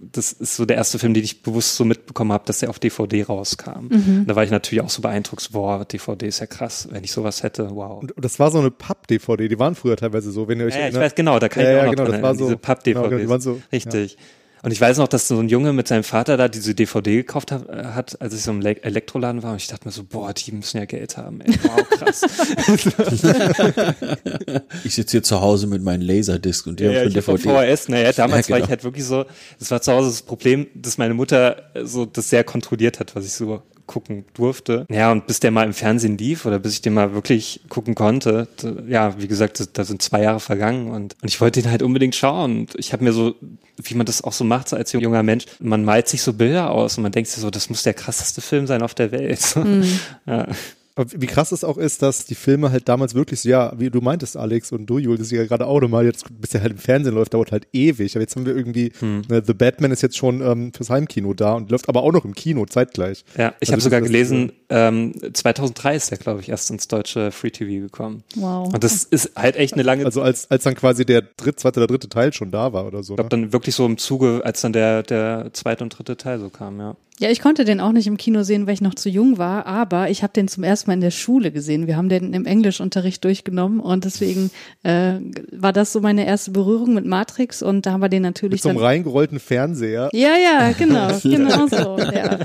das 0.00 0.32
ist 0.32 0.56
so 0.56 0.64
der 0.64 0.78
erste 0.78 0.98
Film, 0.98 1.12
den 1.12 1.22
ich 1.22 1.42
bewusst 1.42 1.76
so 1.76 1.84
mitbekommen 1.84 2.32
habe, 2.32 2.44
dass 2.46 2.60
der 2.60 2.70
auf 2.70 2.78
DVD 2.78 3.22
rauskam. 3.22 3.88
Mhm. 3.90 4.24
Da 4.26 4.34
war 4.34 4.44
ich 4.44 4.50
natürlich 4.50 4.82
auch 4.82 4.88
so 4.88 5.02
beeindruckt, 5.02 5.52
boah, 5.52 5.84
DVD 5.84 6.26
ist 6.26 6.40
ja 6.40 6.46
krass, 6.46 6.88
wenn 6.90 7.04
ich 7.04 7.12
sowas 7.12 7.42
hätte, 7.42 7.70
wow. 7.74 8.02
Und 8.02 8.12
das 8.16 8.38
war 8.38 8.50
so 8.50 8.58
eine 8.58 8.70
Papp-DVD, 8.70 9.48
die 9.48 9.58
waren 9.58 9.74
früher 9.74 9.96
teilweise 9.96 10.30
so, 10.32 10.48
wenn 10.48 10.58
ihr 10.58 10.66
euch 10.66 10.74
ja, 10.74 10.80
erinnert. 10.80 11.02
ich 11.02 11.06
weiß 11.06 11.14
genau, 11.14 11.38
da 11.38 11.50
kann 11.50 11.64
ich 11.64 11.68
ja, 11.68 11.80
auch 11.80 11.84
ja, 11.84 11.90
genau, 11.90 12.04
das 12.06 12.22
war 12.22 12.34
so, 12.34 12.44
diese 12.44 12.56
Papp-DVDs. 12.56 13.10
Genau, 13.10 13.38
so, 13.38 13.60
Richtig. 13.70 14.12
Ja. 14.12 14.18
Und 14.62 14.72
ich 14.72 14.80
weiß 14.80 14.98
noch, 14.98 15.08
dass 15.08 15.26
so 15.26 15.38
ein 15.38 15.48
Junge 15.48 15.72
mit 15.72 15.88
seinem 15.88 16.04
Vater 16.04 16.36
da 16.36 16.48
diese 16.48 16.74
DVD 16.74 17.16
gekauft 17.16 17.50
hat, 17.50 17.66
äh, 17.68 17.84
hat 17.94 18.20
als 18.20 18.34
ich 18.34 18.42
so 18.42 18.50
im 18.50 18.60
Elektroladen 18.60 19.42
war. 19.42 19.52
Und 19.52 19.56
ich 19.56 19.68
dachte 19.68 19.88
mir 19.88 19.92
so, 19.92 20.04
boah, 20.04 20.34
die 20.34 20.52
müssen 20.52 20.76
ja 20.76 20.84
Geld 20.84 21.16
haben. 21.16 21.40
Ey. 21.40 21.54
Wow, 21.62 21.88
krass. 21.88 22.22
ich 24.84 24.94
sitze 24.94 25.12
hier 25.12 25.22
zu 25.22 25.40
Hause 25.40 25.66
mit 25.66 25.82
meinen 25.82 26.02
Laserdisc 26.02 26.66
und 26.66 26.78
die 26.78 26.84
ja, 26.84 26.90
haben 26.90 27.10
schon 27.10 27.38
DVD. 27.38 27.74
VHS, 27.74 27.88
naja, 27.88 28.12
damals 28.12 28.48
ja, 28.48 28.56
genau. 28.56 28.60
war 28.60 28.64
ich 28.64 28.70
halt 28.70 28.84
wirklich 28.84 29.04
so, 29.04 29.24
das 29.58 29.70
war 29.70 29.80
zu 29.80 29.92
Hause 29.92 30.10
das 30.10 30.22
Problem, 30.22 30.66
dass 30.74 30.98
meine 30.98 31.14
Mutter 31.14 31.70
so 31.82 32.04
das 32.04 32.28
sehr 32.28 32.44
kontrolliert 32.44 33.00
hat, 33.00 33.16
was 33.16 33.24
ich 33.24 33.32
so 33.32 33.62
gucken 33.90 34.24
durfte. 34.34 34.86
Ja, 34.88 35.10
und 35.10 35.26
bis 35.26 35.40
der 35.40 35.50
mal 35.50 35.64
im 35.64 35.72
Fernsehen 35.72 36.16
lief 36.16 36.46
oder 36.46 36.60
bis 36.60 36.74
ich 36.74 36.80
den 36.80 36.94
mal 36.94 37.12
wirklich 37.12 37.60
gucken 37.68 37.96
konnte, 37.96 38.46
ja, 38.86 39.20
wie 39.20 39.26
gesagt, 39.26 39.68
da 39.76 39.84
sind 39.84 40.00
zwei 40.00 40.22
Jahre 40.22 40.38
vergangen 40.38 40.90
und, 40.90 41.16
und 41.20 41.28
ich 41.28 41.40
wollte 41.40 41.58
ihn 41.58 41.68
halt 41.68 41.82
unbedingt 41.82 42.14
schauen. 42.14 42.60
Und 42.60 42.74
ich 42.76 42.92
habe 42.92 43.02
mir 43.02 43.12
so, 43.12 43.34
wie 43.82 43.94
man 43.94 44.06
das 44.06 44.22
auch 44.22 44.32
so 44.32 44.44
macht 44.44 44.68
so 44.68 44.76
als 44.76 44.92
junger 44.92 45.24
Mensch, 45.24 45.46
man 45.58 45.84
malt 45.84 46.06
sich 46.06 46.22
so 46.22 46.32
Bilder 46.32 46.70
aus 46.70 46.98
und 46.98 47.02
man 47.02 47.10
denkt 47.10 47.30
sich 47.30 47.40
so, 47.40 47.50
das 47.50 47.68
muss 47.68 47.82
der 47.82 47.94
krasseste 47.94 48.40
Film 48.40 48.68
sein 48.68 48.82
auf 48.82 48.94
der 48.94 49.10
Welt. 49.10 49.40
Mhm. 49.60 50.00
ja. 50.26 50.46
Wie 51.08 51.26
krass 51.26 51.52
es 51.52 51.64
auch 51.64 51.78
ist, 51.78 52.02
dass 52.02 52.24
die 52.24 52.34
Filme 52.34 52.70
halt 52.72 52.88
damals 52.88 53.14
wirklich 53.14 53.40
so, 53.40 53.48
ja, 53.48 53.72
wie 53.78 53.90
du 53.90 54.00
meintest, 54.00 54.36
Alex 54.36 54.72
und 54.72 54.86
du, 54.86 54.98
Jul, 54.98 55.16
das 55.16 55.26
ist 55.26 55.32
ja 55.32 55.44
gerade 55.44 55.66
auch 55.66 55.80
nochmal, 55.80 56.04
jetzt 56.04 56.24
bis 56.40 56.50
der 56.50 56.62
halt 56.62 56.72
im 56.72 56.78
Fernsehen 56.78 57.14
läuft, 57.14 57.34
dauert 57.34 57.52
halt 57.52 57.66
ewig. 57.72 58.14
Aber 58.14 58.22
jetzt 58.22 58.36
haben 58.36 58.46
wir 58.46 58.56
irgendwie, 58.56 58.92
hm. 58.98 59.22
ne, 59.28 59.42
The 59.44 59.54
Batman 59.54 59.90
ist 59.90 60.02
jetzt 60.02 60.16
schon 60.16 60.40
ähm, 60.40 60.72
fürs 60.74 60.90
Heimkino 60.90 61.34
da 61.34 61.54
und 61.54 61.70
läuft 61.70 61.88
aber 61.88 62.02
auch 62.02 62.12
noch 62.12 62.24
im 62.24 62.34
Kino 62.34 62.66
zeitgleich. 62.66 63.24
Ja, 63.36 63.54
ich 63.60 63.68
also 63.68 63.72
habe 63.72 63.82
sogar 63.82 64.00
gelesen, 64.00 64.52
ähm, 64.70 65.12
2003 65.32 65.96
ist 65.96 66.10
der, 66.10 66.18
glaube 66.18 66.40
ich, 66.40 66.48
erst 66.48 66.70
ins 66.70 66.88
deutsche 66.88 67.32
Free 67.32 67.50
TV 67.50 67.84
gekommen. 67.84 68.22
Wow. 68.36 68.72
Und 68.72 68.84
das 68.84 69.04
ist 69.04 69.32
halt 69.36 69.56
echt 69.56 69.74
eine 69.74 69.82
lange 69.82 70.04
Also 70.04 70.22
als, 70.22 70.50
als 70.50 70.62
dann 70.64 70.74
quasi 70.76 71.04
der 71.04 71.22
dritte, 71.22 71.56
zweite 71.56 71.80
oder 71.80 71.88
dritte 71.88 72.08
Teil 72.08 72.32
schon 72.32 72.50
da 72.50 72.72
war 72.72 72.86
oder 72.86 73.02
so. 73.02 73.14
Ich 73.14 73.16
glaube 73.16 73.36
ne? 73.36 73.42
dann 73.42 73.52
wirklich 73.52 73.74
so 73.74 73.84
im 73.84 73.98
Zuge, 73.98 74.42
als 74.44 74.60
dann 74.60 74.72
der, 74.72 75.02
der 75.02 75.50
zweite 75.52 75.82
und 75.84 75.90
dritte 75.90 76.16
Teil 76.16 76.38
so 76.38 76.48
kam, 76.48 76.78
ja. 76.78 76.96
Ja, 77.20 77.28
ich 77.28 77.42
konnte 77.42 77.66
den 77.66 77.80
auch 77.80 77.92
nicht 77.92 78.06
im 78.06 78.16
Kino 78.16 78.44
sehen, 78.44 78.66
weil 78.66 78.72
ich 78.72 78.80
noch 78.80 78.94
zu 78.94 79.10
jung 79.10 79.36
war, 79.36 79.66
aber 79.66 80.08
ich 80.08 80.22
habe 80.22 80.32
den 80.32 80.48
zum 80.48 80.64
ersten 80.64 80.88
Mal 80.88 80.94
in 80.94 81.02
der 81.02 81.10
Schule 81.10 81.52
gesehen. 81.52 81.86
Wir 81.86 81.98
haben 81.98 82.08
den 82.08 82.32
im 82.32 82.46
Englischunterricht 82.46 83.22
durchgenommen 83.22 83.78
und 83.78 84.06
deswegen 84.06 84.50
äh, 84.84 85.16
war 85.52 85.74
das 85.74 85.92
so 85.92 86.00
meine 86.00 86.26
erste 86.26 86.52
Berührung 86.52 86.94
mit 86.94 87.04
Matrix 87.04 87.60
und 87.60 87.84
da 87.84 87.92
haben 87.92 88.00
wir 88.00 88.08
den 88.08 88.22
natürlich. 88.22 88.52
Mit 88.52 88.62
so 88.62 88.70
einem 88.70 88.78
reingerollten 88.78 89.38
Fernseher. 89.38 90.08
Ja, 90.14 90.30
ja, 90.42 90.72
genau, 90.78 91.08
genau 91.22 91.66
so. 91.66 91.98
Ja. 91.98 92.38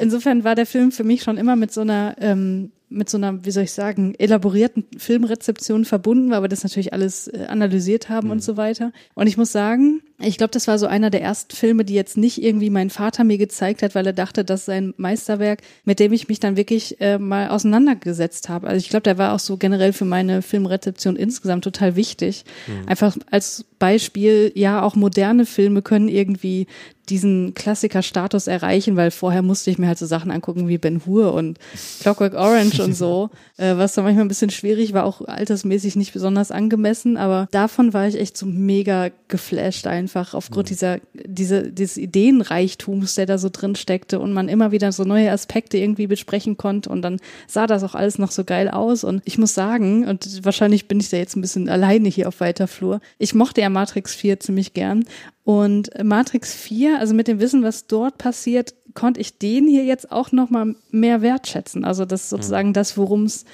Insofern 0.00 0.42
war 0.42 0.56
der 0.56 0.66
Film 0.66 0.90
für 0.90 1.04
mich 1.04 1.22
schon 1.22 1.36
immer 1.36 1.49
mit 1.56 1.72
so 1.72 1.82
einer 1.82 2.16
ähm, 2.20 2.72
mit 2.90 3.08
so 3.08 3.16
einer, 3.16 3.44
wie 3.44 3.52
soll 3.52 3.62
ich 3.62 3.72
sagen, 3.72 4.14
elaborierten 4.18 4.84
Filmrezeption 4.98 5.84
verbunden, 5.84 6.30
weil 6.30 6.42
wir 6.42 6.48
das 6.48 6.64
natürlich 6.64 6.92
alles 6.92 7.28
äh, 7.28 7.46
analysiert 7.48 8.08
haben 8.08 8.26
mhm. 8.26 8.32
und 8.32 8.42
so 8.42 8.56
weiter. 8.56 8.92
Und 9.14 9.28
ich 9.28 9.36
muss 9.36 9.52
sagen, 9.52 10.02
ich 10.22 10.38
glaube, 10.38 10.50
das 10.50 10.68
war 10.68 10.78
so 10.78 10.86
einer 10.86 11.10
der 11.10 11.22
ersten 11.22 11.54
Filme, 11.54 11.84
die 11.84 11.94
jetzt 11.94 12.16
nicht 12.16 12.42
irgendwie 12.42 12.70
mein 12.70 12.90
Vater 12.90 13.24
mir 13.24 13.38
gezeigt 13.38 13.82
hat, 13.82 13.94
weil 13.94 14.06
er 14.06 14.12
dachte, 14.12 14.44
das 14.44 14.66
sei 14.66 14.78
ein 14.78 14.94
Meisterwerk, 14.96 15.60
mit 15.84 16.00
dem 16.00 16.12
ich 16.12 16.28
mich 16.28 16.40
dann 16.40 16.56
wirklich 16.56 17.00
äh, 17.00 17.18
mal 17.18 17.48
auseinandergesetzt 17.48 18.48
habe. 18.48 18.66
Also 18.66 18.78
ich 18.78 18.90
glaube, 18.90 19.02
der 19.02 19.18
war 19.18 19.34
auch 19.34 19.38
so 19.38 19.56
generell 19.56 19.92
für 19.92 20.04
meine 20.04 20.42
Filmrezeption 20.42 21.16
insgesamt 21.16 21.64
total 21.64 21.96
wichtig. 21.96 22.44
Mhm. 22.66 22.88
Einfach 22.88 23.16
als 23.30 23.64
Beispiel, 23.78 24.52
ja, 24.54 24.82
auch 24.82 24.94
moderne 24.94 25.46
Filme 25.46 25.82
können 25.82 26.08
irgendwie 26.08 26.66
diesen 27.10 27.54
Klassiker-Status 27.54 28.46
erreichen, 28.46 28.96
weil 28.96 29.10
vorher 29.10 29.42
musste 29.42 29.70
ich 29.70 29.78
mir 29.78 29.88
halt 29.88 29.98
so 29.98 30.06
Sachen 30.06 30.30
angucken 30.30 30.68
wie 30.68 30.78
Ben 30.78 31.02
Hur 31.04 31.34
und 31.34 31.58
Clockwork 32.00 32.34
Orange 32.34 32.80
und 32.82 32.94
so, 32.94 33.30
äh, 33.56 33.76
was 33.76 33.94
da 33.94 34.02
manchmal 34.02 34.24
ein 34.24 34.28
bisschen 34.28 34.50
schwierig 34.50 34.92
war, 34.92 35.04
auch 35.04 35.22
altersmäßig 35.22 35.96
nicht 35.96 36.12
besonders 36.12 36.50
angemessen, 36.50 37.16
aber 37.16 37.48
davon 37.50 37.92
war 37.92 38.06
ich 38.06 38.18
echt 38.18 38.36
so 38.36 38.46
mega 38.46 39.10
geflasht 39.28 39.86
einfach 39.86 40.09
aufgrund 40.16 40.66
mhm. 40.66 40.68
dieser, 40.68 40.98
diese, 41.14 41.72
dieses 41.72 41.96
Ideenreichtums, 41.96 43.14
der 43.14 43.26
da 43.26 43.38
so 43.38 43.48
drin 43.50 43.76
steckte 43.76 44.20
und 44.20 44.32
man 44.32 44.48
immer 44.48 44.72
wieder 44.72 44.92
so 44.92 45.04
neue 45.04 45.30
Aspekte 45.30 45.78
irgendwie 45.78 46.06
besprechen 46.06 46.56
konnte 46.56 46.90
und 46.90 47.02
dann 47.02 47.18
sah 47.46 47.66
das 47.66 47.82
auch 47.82 47.94
alles 47.94 48.18
noch 48.18 48.30
so 48.30 48.44
geil 48.44 48.68
aus 48.68 49.04
und 49.04 49.22
ich 49.24 49.38
muss 49.38 49.54
sagen, 49.54 50.06
und 50.06 50.44
wahrscheinlich 50.44 50.88
bin 50.88 51.00
ich 51.00 51.10
da 51.10 51.16
jetzt 51.16 51.36
ein 51.36 51.40
bisschen 51.40 51.68
alleine 51.68 52.08
hier 52.08 52.28
auf 52.28 52.40
weiter 52.40 52.68
Flur, 52.68 53.00
ich 53.18 53.34
mochte 53.34 53.60
ja 53.60 53.70
Matrix 53.70 54.14
4 54.14 54.40
ziemlich 54.40 54.74
gern 54.74 55.04
und 55.44 55.90
Matrix 56.02 56.54
4, 56.54 56.98
also 56.98 57.14
mit 57.14 57.26
dem 57.26 57.40
Wissen, 57.40 57.62
was 57.62 57.86
dort 57.86 58.18
passiert, 58.18 58.74
konnte 58.94 59.20
ich 59.20 59.38
den 59.38 59.66
hier 59.66 59.84
jetzt 59.84 60.12
auch 60.12 60.32
noch 60.32 60.50
mal 60.50 60.74
mehr 60.90 61.22
wertschätzen. 61.22 61.84
Also 61.84 62.04
das 62.04 62.24
ist 62.24 62.30
sozusagen 62.30 62.68
mhm. 62.68 62.74
das, 62.74 62.96
worum 62.96 63.24
es, 63.24 63.44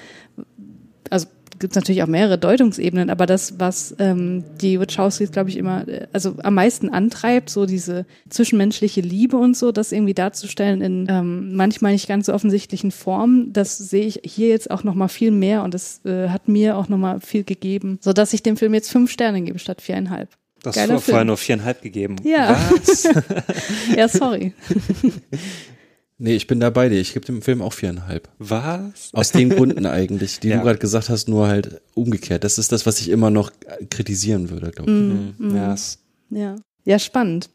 also 1.09 1.27
gibt 1.59 1.73
es 1.73 1.75
natürlich 1.75 2.03
auch 2.03 2.07
mehrere 2.07 2.37
Deutungsebenen, 2.37 3.09
aber 3.09 3.25
das, 3.25 3.59
was 3.59 3.95
ähm, 3.99 4.43
die 4.61 4.79
Wachowskis, 4.79 5.31
glaube 5.31 5.49
ich, 5.49 5.57
immer, 5.57 5.85
also 6.13 6.35
am 6.43 6.53
meisten 6.53 6.89
antreibt, 6.89 7.49
so 7.49 7.65
diese 7.65 8.05
zwischenmenschliche 8.29 9.01
Liebe 9.01 9.37
und 9.37 9.55
so, 9.55 9.71
das 9.71 9.91
irgendwie 9.91 10.13
darzustellen 10.13 10.81
in 10.81 11.07
ähm, 11.09 11.55
manchmal 11.55 11.93
nicht 11.93 12.07
ganz 12.07 12.27
so 12.27 12.33
offensichtlichen 12.33 12.91
Formen, 12.91 13.53
das 13.53 13.77
sehe 13.77 14.05
ich 14.05 14.21
hier 14.23 14.49
jetzt 14.49 14.71
auch 14.71 14.83
noch 14.83 14.95
mal 14.95 15.07
viel 15.07 15.31
mehr 15.31 15.63
und 15.63 15.73
das 15.73 16.01
äh, 16.05 16.29
hat 16.29 16.47
mir 16.47 16.77
auch 16.77 16.89
noch 16.89 16.97
mal 16.97 17.19
viel 17.19 17.43
gegeben, 17.43 17.99
so 18.01 18.13
dass 18.13 18.33
ich 18.33 18.43
dem 18.43 18.57
Film 18.57 18.73
jetzt 18.73 18.91
fünf 18.91 19.11
Sterne 19.11 19.41
gebe 19.41 19.59
statt 19.59 19.81
viereinhalb. 19.81 20.29
Das 20.63 20.77
hast 20.77 21.05
vorher 21.05 21.23
nur 21.23 21.37
viereinhalb 21.37 21.81
gegeben. 21.81 22.17
Ja. 22.23 22.59
Ja, 23.95 24.07
sorry. 24.07 24.53
Nee, 26.19 26.35
ich 26.35 26.47
bin 26.47 26.59
da 26.59 26.69
bei 26.71 26.89
dir. 26.89 26.99
Ich 26.99 27.13
gebe 27.13 27.25
dem 27.25 27.41
Film 27.43 27.61
auch 27.61 27.73
viereinhalb. 27.73 28.27
Was? 28.39 29.11
Aus 29.13 29.31
den 29.31 29.49
Gründen 29.49 29.85
eigentlich, 29.85 30.39
die 30.39 30.47
ja. 30.49 30.57
du 30.57 30.63
gerade 30.63 30.79
gesagt 30.79 31.09
hast, 31.09 31.27
nur 31.29 31.47
halt 31.47 31.81
umgekehrt. 31.93 32.43
Das 32.43 32.57
ist 32.57 32.71
das, 32.71 32.85
was 32.87 32.99
ich 32.99 33.09
immer 33.09 33.29
noch 33.29 33.51
kritisieren 33.91 34.49
würde, 34.49 34.71
glaube 34.71 34.91
ich. 34.91 34.97
Mm, 34.97 35.49
mm. 35.49 35.55
Ja. 35.55 35.75
ja. 36.31 36.55
Ja, 36.85 36.99
spannend. 36.99 37.49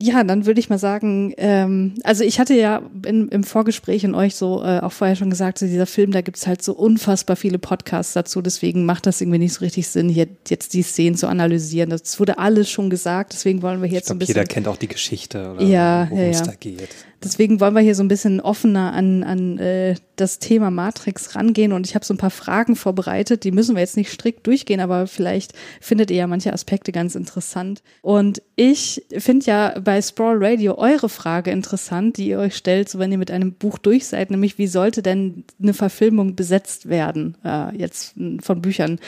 ja, 0.00 0.24
dann 0.24 0.46
würde 0.46 0.58
ich 0.60 0.70
mal 0.70 0.78
sagen, 0.78 1.34
ähm, 1.36 1.94
also 2.04 2.24
ich 2.24 2.40
hatte 2.40 2.54
ja 2.54 2.82
in, 3.04 3.28
im 3.28 3.44
Vorgespräch 3.44 4.04
und 4.06 4.14
euch 4.14 4.36
so 4.36 4.62
äh, 4.64 4.78
auch 4.80 4.92
vorher 4.92 5.14
schon 5.16 5.30
gesagt, 5.30 5.58
so 5.58 5.66
dieser 5.66 5.86
Film, 5.86 6.12
da 6.12 6.22
gibt's 6.22 6.46
halt 6.46 6.62
so 6.62 6.72
unfassbar 6.72 7.36
viele 7.36 7.58
Podcasts 7.58 8.12
dazu, 8.14 8.40
deswegen 8.40 8.84
macht 8.86 9.06
das 9.06 9.20
irgendwie 9.20 9.38
nicht 9.38 9.52
so 9.52 9.60
richtig 9.60 9.86
Sinn, 9.88 10.08
hier 10.08 10.28
jetzt 10.48 10.74
die 10.74 10.82
Szenen 10.82 11.16
zu 11.16 11.26
analysieren. 11.26 11.90
Das 11.90 12.18
wurde 12.18 12.38
alles 12.38 12.70
schon 12.70 12.88
gesagt, 12.88 13.32
deswegen 13.34 13.62
wollen 13.62 13.82
wir 13.82 13.88
jetzt 13.88 14.04
Ich 14.04 14.08
so 14.08 14.14
ein 14.14 14.18
glaube, 14.18 14.26
bisschen. 14.26 14.34
jeder 14.36 14.46
kennt 14.46 14.68
auch 14.68 14.76
die 14.76 14.88
Geschichte 14.88 15.52
oder 15.52 15.62
Ja, 15.62 16.06
worum 16.08 16.24
ja, 16.24 16.30
es 16.30 16.38
ja. 16.40 16.46
da 16.46 16.54
geht. 16.54 16.88
Deswegen 17.24 17.60
wollen 17.60 17.74
wir 17.74 17.80
hier 17.80 17.94
so 17.94 18.02
ein 18.02 18.08
bisschen 18.08 18.40
offener 18.40 18.92
an, 18.92 19.22
an 19.22 19.58
äh, 19.58 19.94
das 20.16 20.38
Thema 20.38 20.70
Matrix 20.70 21.34
rangehen. 21.34 21.72
Und 21.72 21.86
ich 21.86 21.94
habe 21.94 22.04
so 22.04 22.14
ein 22.14 22.18
paar 22.18 22.30
Fragen 22.30 22.76
vorbereitet, 22.76 23.44
die 23.44 23.52
müssen 23.52 23.74
wir 23.74 23.80
jetzt 23.80 23.96
nicht 23.96 24.10
strikt 24.10 24.46
durchgehen, 24.46 24.80
aber 24.80 25.06
vielleicht 25.06 25.52
findet 25.80 26.10
ihr 26.10 26.18
ja 26.18 26.26
manche 26.26 26.52
Aspekte 26.52 26.92
ganz 26.92 27.14
interessant. 27.14 27.82
Und 28.00 28.42
ich 28.56 29.04
finde 29.18 29.46
ja 29.46 29.78
bei 29.80 30.00
Sprawl 30.02 30.44
Radio 30.44 30.76
eure 30.76 31.08
Frage 31.08 31.50
interessant, 31.50 32.16
die 32.16 32.28
ihr 32.28 32.38
euch 32.38 32.56
stellt, 32.56 32.88
so 32.88 32.98
wenn 32.98 33.12
ihr 33.12 33.18
mit 33.18 33.30
einem 33.30 33.52
Buch 33.52 33.78
durch 33.78 34.06
seid, 34.06 34.30
nämlich 34.30 34.58
wie 34.58 34.66
sollte 34.66 35.02
denn 35.02 35.44
eine 35.62 35.74
Verfilmung 35.74 36.34
besetzt 36.34 36.88
werden, 36.88 37.36
äh, 37.44 37.76
jetzt 37.76 38.16
mh, 38.16 38.42
von 38.42 38.62
Büchern 38.62 38.98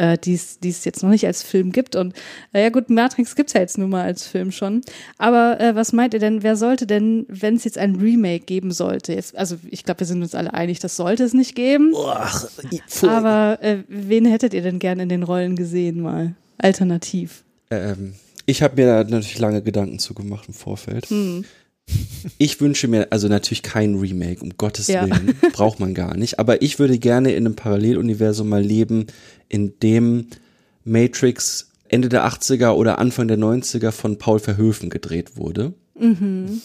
äh, 0.00 0.16
die 0.18 0.34
es 0.34 0.58
es 0.64 0.84
jetzt 0.84 1.02
noch 1.02 1.10
nicht 1.10 1.26
als 1.26 1.42
Film 1.42 1.72
gibt. 1.72 1.94
Und 1.94 2.14
äh, 2.52 2.62
ja 2.62 2.70
gut, 2.70 2.88
Matrix 2.88 3.36
gibt's 3.36 3.52
ja 3.52 3.60
jetzt 3.60 3.76
nun 3.76 3.90
mal 3.90 4.04
als 4.04 4.26
Film 4.26 4.50
schon. 4.50 4.80
Aber 5.18 5.60
äh, 5.60 5.74
was 5.74 5.92
meint 5.92 6.14
ihr 6.14 6.20
denn, 6.20 6.42
wer 6.42 6.56
sollte 6.56 6.86
denn, 6.86 7.26
wenn 7.28 7.56
es 7.56 7.64
jetzt 7.64 7.76
ein 7.76 7.96
Remake 7.96 8.46
geben 8.46 8.72
sollte, 8.72 9.12
jetzt, 9.12 9.36
also 9.36 9.56
ich 9.70 9.84
glaube, 9.84 10.00
wir 10.00 10.06
sind 10.06 10.22
uns 10.22 10.34
alle 10.34 10.54
einig, 10.54 10.78
das 10.78 10.96
sollte 10.96 11.24
es 11.24 11.34
nicht 11.34 11.54
geben. 11.54 11.94
Aber 13.02 13.58
äh, 13.60 13.78
wen 13.88 14.24
hättet 14.24 14.54
ihr 14.54 14.62
denn 14.62 14.78
gern 14.78 15.00
in 15.00 15.10
den 15.10 15.22
Rollen 15.22 15.56
gesehen 15.56 16.00
mal? 16.00 16.34
Alternativ. 16.56 17.44
Ähm, 17.70 18.14
ich 18.46 18.62
habe 18.62 18.76
mir 18.76 18.86
da 18.86 19.04
natürlich 19.04 19.38
lange 19.38 19.62
Gedanken 19.62 19.98
zu 19.98 20.14
gemacht 20.14 20.46
im 20.48 20.54
Vorfeld. 20.54 21.06
Hm. 21.06 21.44
Ich 22.38 22.60
wünsche 22.60 22.88
mir 22.88 23.08
also 23.10 23.28
natürlich 23.28 23.62
kein 23.62 23.94
Remake, 23.96 24.42
um 24.42 24.56
Gottes 24.56 24.88
Ja. 24.88 25.04
Willen, 25.04 25.34
braucht 25.52 25.80
man 25.80 25.94
gar 25.94 26.16
nicht. 26.16 26.38
Aber 26.38 26.62
ich 26.62 26.78
würde 26.78 26.98
gerne 26.98 27.32
in 27.32 27.46
einem 27.46 27.56
Paralleluniversum 27.56 28.48
mal 28.48 28.62
leben, 28.62 29.06
in 29.48 29.78
dem 29.80 30.26
Matrix 30.84 31.70
Ende 31.88 32.08
der 32.08 32.26
80er 32.26 32.70
oder 32.70 32.98
Anfang 32.98 33.28
der 33.28 33.38
90er 33.38 33.90
von 33.90 34.18
Paul 34.18 34.38
Verhoeven 34.38 34.90
gedreht 34.90 35.36
wurde. 35.36 35.74
Mhm. 35.98 36.60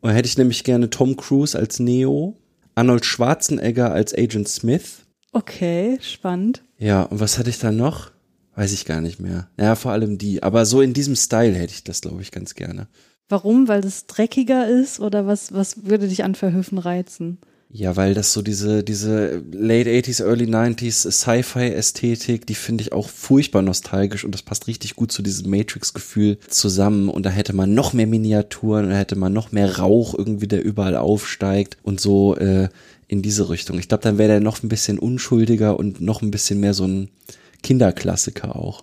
Und 0.00 0.10
hätte 0.10 0.28
ich 0.28 0.38
nämlich 0.38 0.62
gerne 0.64 0.90
Tom 0.90 1.16
Cruise 1.16 1.58
als 1.58 1.80
Neo, 1.80 2.36
Arnold 2.74 3.04
Schwarzenegger 3.04 3.92
als 3.92 4.14
Agent 4.14 4.48
Smith. 4.48 5.04
Okay, 5.32 5.98
spannend. 6.00 6.62
Ja, 6.78 7.02
und 7.02 7.20
was 7.20 7.38
hatte 7.38 7.50
ich 7.50 7.58
da 7.58 7.72
noch? 7.72 8.10
Weiß 8.54 8.72
ich 8.72 8.84
gar 8.84 9.00
nicht 9.00 9.20
mehr. 9.20 9.48
Ja, 9.58 9.74
vor 9.74 9.92
allem 9.92 10.18
die. 10.18 10.42
Aber 10.42 10.66
so 10.66 10.80
in 10.82 10.92
diesem 10.92 11.16
Style 11.16 11.54
hätte 11.54 11.72
ich 11.72 11.84
das, 11.84 12.00
glaube 12.00 12.22
ich, 12.22 12.30
ganz 12.30 12.54
gerne. 12.54 12.88
Warum? 13.28 13.68
Weil 13.68 13.80
das 13.80 14.06
dreckiger 14.06 14.68
ist 14.68 15.00
oder 15.00 15.26
was, 15.26 15.52
was 15.52 15.84
würde 15.84 16.08
dich 16.08 16.24
an 16.24 16.34
Verhöfen 16.34 16.78
reizen? 16.78 17.38
Ja, 17.70 17.96
weil 17.96 18.14
das 18.14 18.32
so 18.32 18.40
diese, 18.40 18.82
diese 18.82 19.42
Late 19.52 19.90
80s, 19.90 20.24
Early 20.24 20.46
90s 20.46 21.10
Sci-Fi-Ästhetik, 21.10 22.46
die 22.46 22.54
finde 22.54 22.82
ich 22.82 22.94
auch 22.94 23.10
furchtbar 23.10 23.60
nostalgisch 23.60 24.24
und 24.24 24.32
das 24.32 24.40
passt 24.40 24.68
richtig 24.68 24.96
gut 24.96 25.12
zu 25.12 25.20
diesem 25.20 25.50
Matrix-Gefühl 25.50 26.38
zusammen. 26.48 27.10
Und 27.10 27.26
da 27.26 27.30
hätte 27.30 27.52
man 27.52 27.74
noch 27.74 27.92
mehr 27.92 28.06
Miniaturen, 28.06 28.86
und 28.86 28.90
da 28.92 28.96
hätte 28.96 29.16
man 29.16 29.34
noch 29.34 29.52
mehr 29.52 29.78
Rauch 29.78 30.14
irgendwie, 30.16 30.48
der 30.48 30.64
überall 30.64 30.96
aufsteigt 30.96 31.76
und 31.82 32.00
so 32.00 32.36
äh, 32.36 32.70
in 33.06 33.20
diese 33.20 33.50
Richtung. 33.50 33.78
Ich 33.78 33.88
glaube, 33.88 34.02
dann 34.02 34.16
wäre 34.16 34.30
der 34.30 34.40
noch 34.40 34.62
ein 34.62 34.70
bisschen 34.70 34.98
unschuldiger 34.98 35.78
und 35.78 36.00
noch 36.00 36.22
ein 36.22 36.30
bisschen 36.30 36.60
mehr 36.60 36.72
so 36.72 36.86
ein 36.86 37.10
Kinderklassiker 37.62 38.56
auch. 38.56 38.82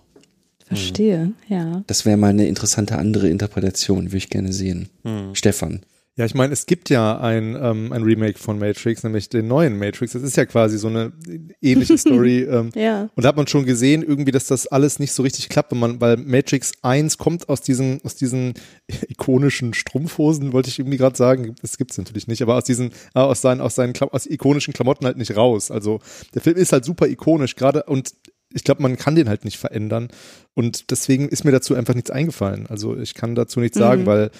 Verstehe, 0.66 1.32
ja. 1.48 1.82
Das 1.86 2.04
wäre 2.04 2.16
mal 2.16 2.28
eine 2.28 2.46
interessante 2.46 2.98
andere 2.98 3.28
Interpretation, 3.28 4.06
würde 4.06 4.16
ich 4.16 4.30
gerne 4.30 4.52
sehen. 4.52 4.88
Stefan. 5.32 5.80
Ja, 6.18 6.24
ich 6.24 6.34
meine, 6.34 6.54
es 6.54 6.64
gibt 6.64 6.88
ja 6.88 7.20
ein, 7.20 7.58
ähm, 7.60 7.92
ein 7.92 8.02
Remake 8.02 8.38
von 8.38 8.58
Matrix, 8.58 9.02
nämlich 9.02 9.28
den 9.28 9.48
neuen 9.48 9.78
Matrix. 9.78 10.12
Das 10.14 10.22
ist 10.22 10.34
ja 10.38 10.46
quasi 10.46 10.78
so 10.78 10.88
eine 10.88 11.12
ähnliche 11.60 11.98
Story. 11.98 12.38
ähm, 12.44 12.70
Ja. 12.74 13.10
Und 13.14 13.22
da 13.22 13.28
hat 13.28 13.36
man 13.36 13.46
schon 13.46 13.66
gesehen, 13.66 14.02
irgendwie, 14.02 14.30
dass 14.30 14.46
das 14.46 14.66
alles 14.66 14.98
nicht 14.98 15.12
so 15.12 15.22
richtig 15.22 15.50
klappt, 15.50 15.72
wenn 15.72 15.78
man, 15.78 16.00
weil 16.00 16.16
Matrix 16.16 16.72
1 16.80 17.18
kommt 17.18 17.50
aus 17.50 17.60
diesen, 17.60 18.00
aus 18.02 18.16
diesen 18.16 18.54
ikonischen 19.08 19.74
Strumpfhosen, 19.74 20.54
wollte 20.54 20.70
ich 20.70 20.78
irgendwie 20.78 20.96
gerade 20.96 21.18
sagen. 21.18 21.54
Das 21.60 21.76
gibt's 21.76 21.98
natürlich 21.98 22.28
nicht, 22.28 22.40
aber 22.40 22.56
aus 22.56 22.64
diesen, 22.64 22.92
äh, 23.14 23.18
aus 23.18 23.42
seinen, 23.42 23.60
aus 23.60 23.74
seinen 23.74 23.92
Klam 23.92 24.08
aus 24.08 24.24
ikonischen 24.24 24.72
Klamotten 24.72 25.04
halt 25.04 25.18
nicht 25.18 25.36
raus. 25.36 25.70
Also 25.70 26.00
der 26.34 26.40
Film 26.40 26.56
ist 26.56 26.72
halt 26.72 26.86
super 26.86 27.08
ikonisch, 27.08 27.56
gerade 27.56 27.82
und 27.82 28.14
ich 28.52 28.64
glaube, 28.64 28.82
man 28.82 28.96
kann 28.96 29.14
den 29.16 29.28
halt 29.28 29.44
nicht 29.44 29.58
verändern. 29.58 30.08
Und 30.54 30.90
deswegen 30.90 31.28
ist 31.28 31.44
mir 31.44 31.52
dazu 31.52 31.74
einfach 31.74 31.94
nichts 31.94 32.10
eingefallen. 32.10 32.66
Also 32.68 32.96
ich 32.96 33.14
kann 33.14 33.34
dazu 33.34 33.60
nichts 33.60 33.76
sagen, 33.78 34.02
Mhm. 34.02 34.06
weil 34.06 34.30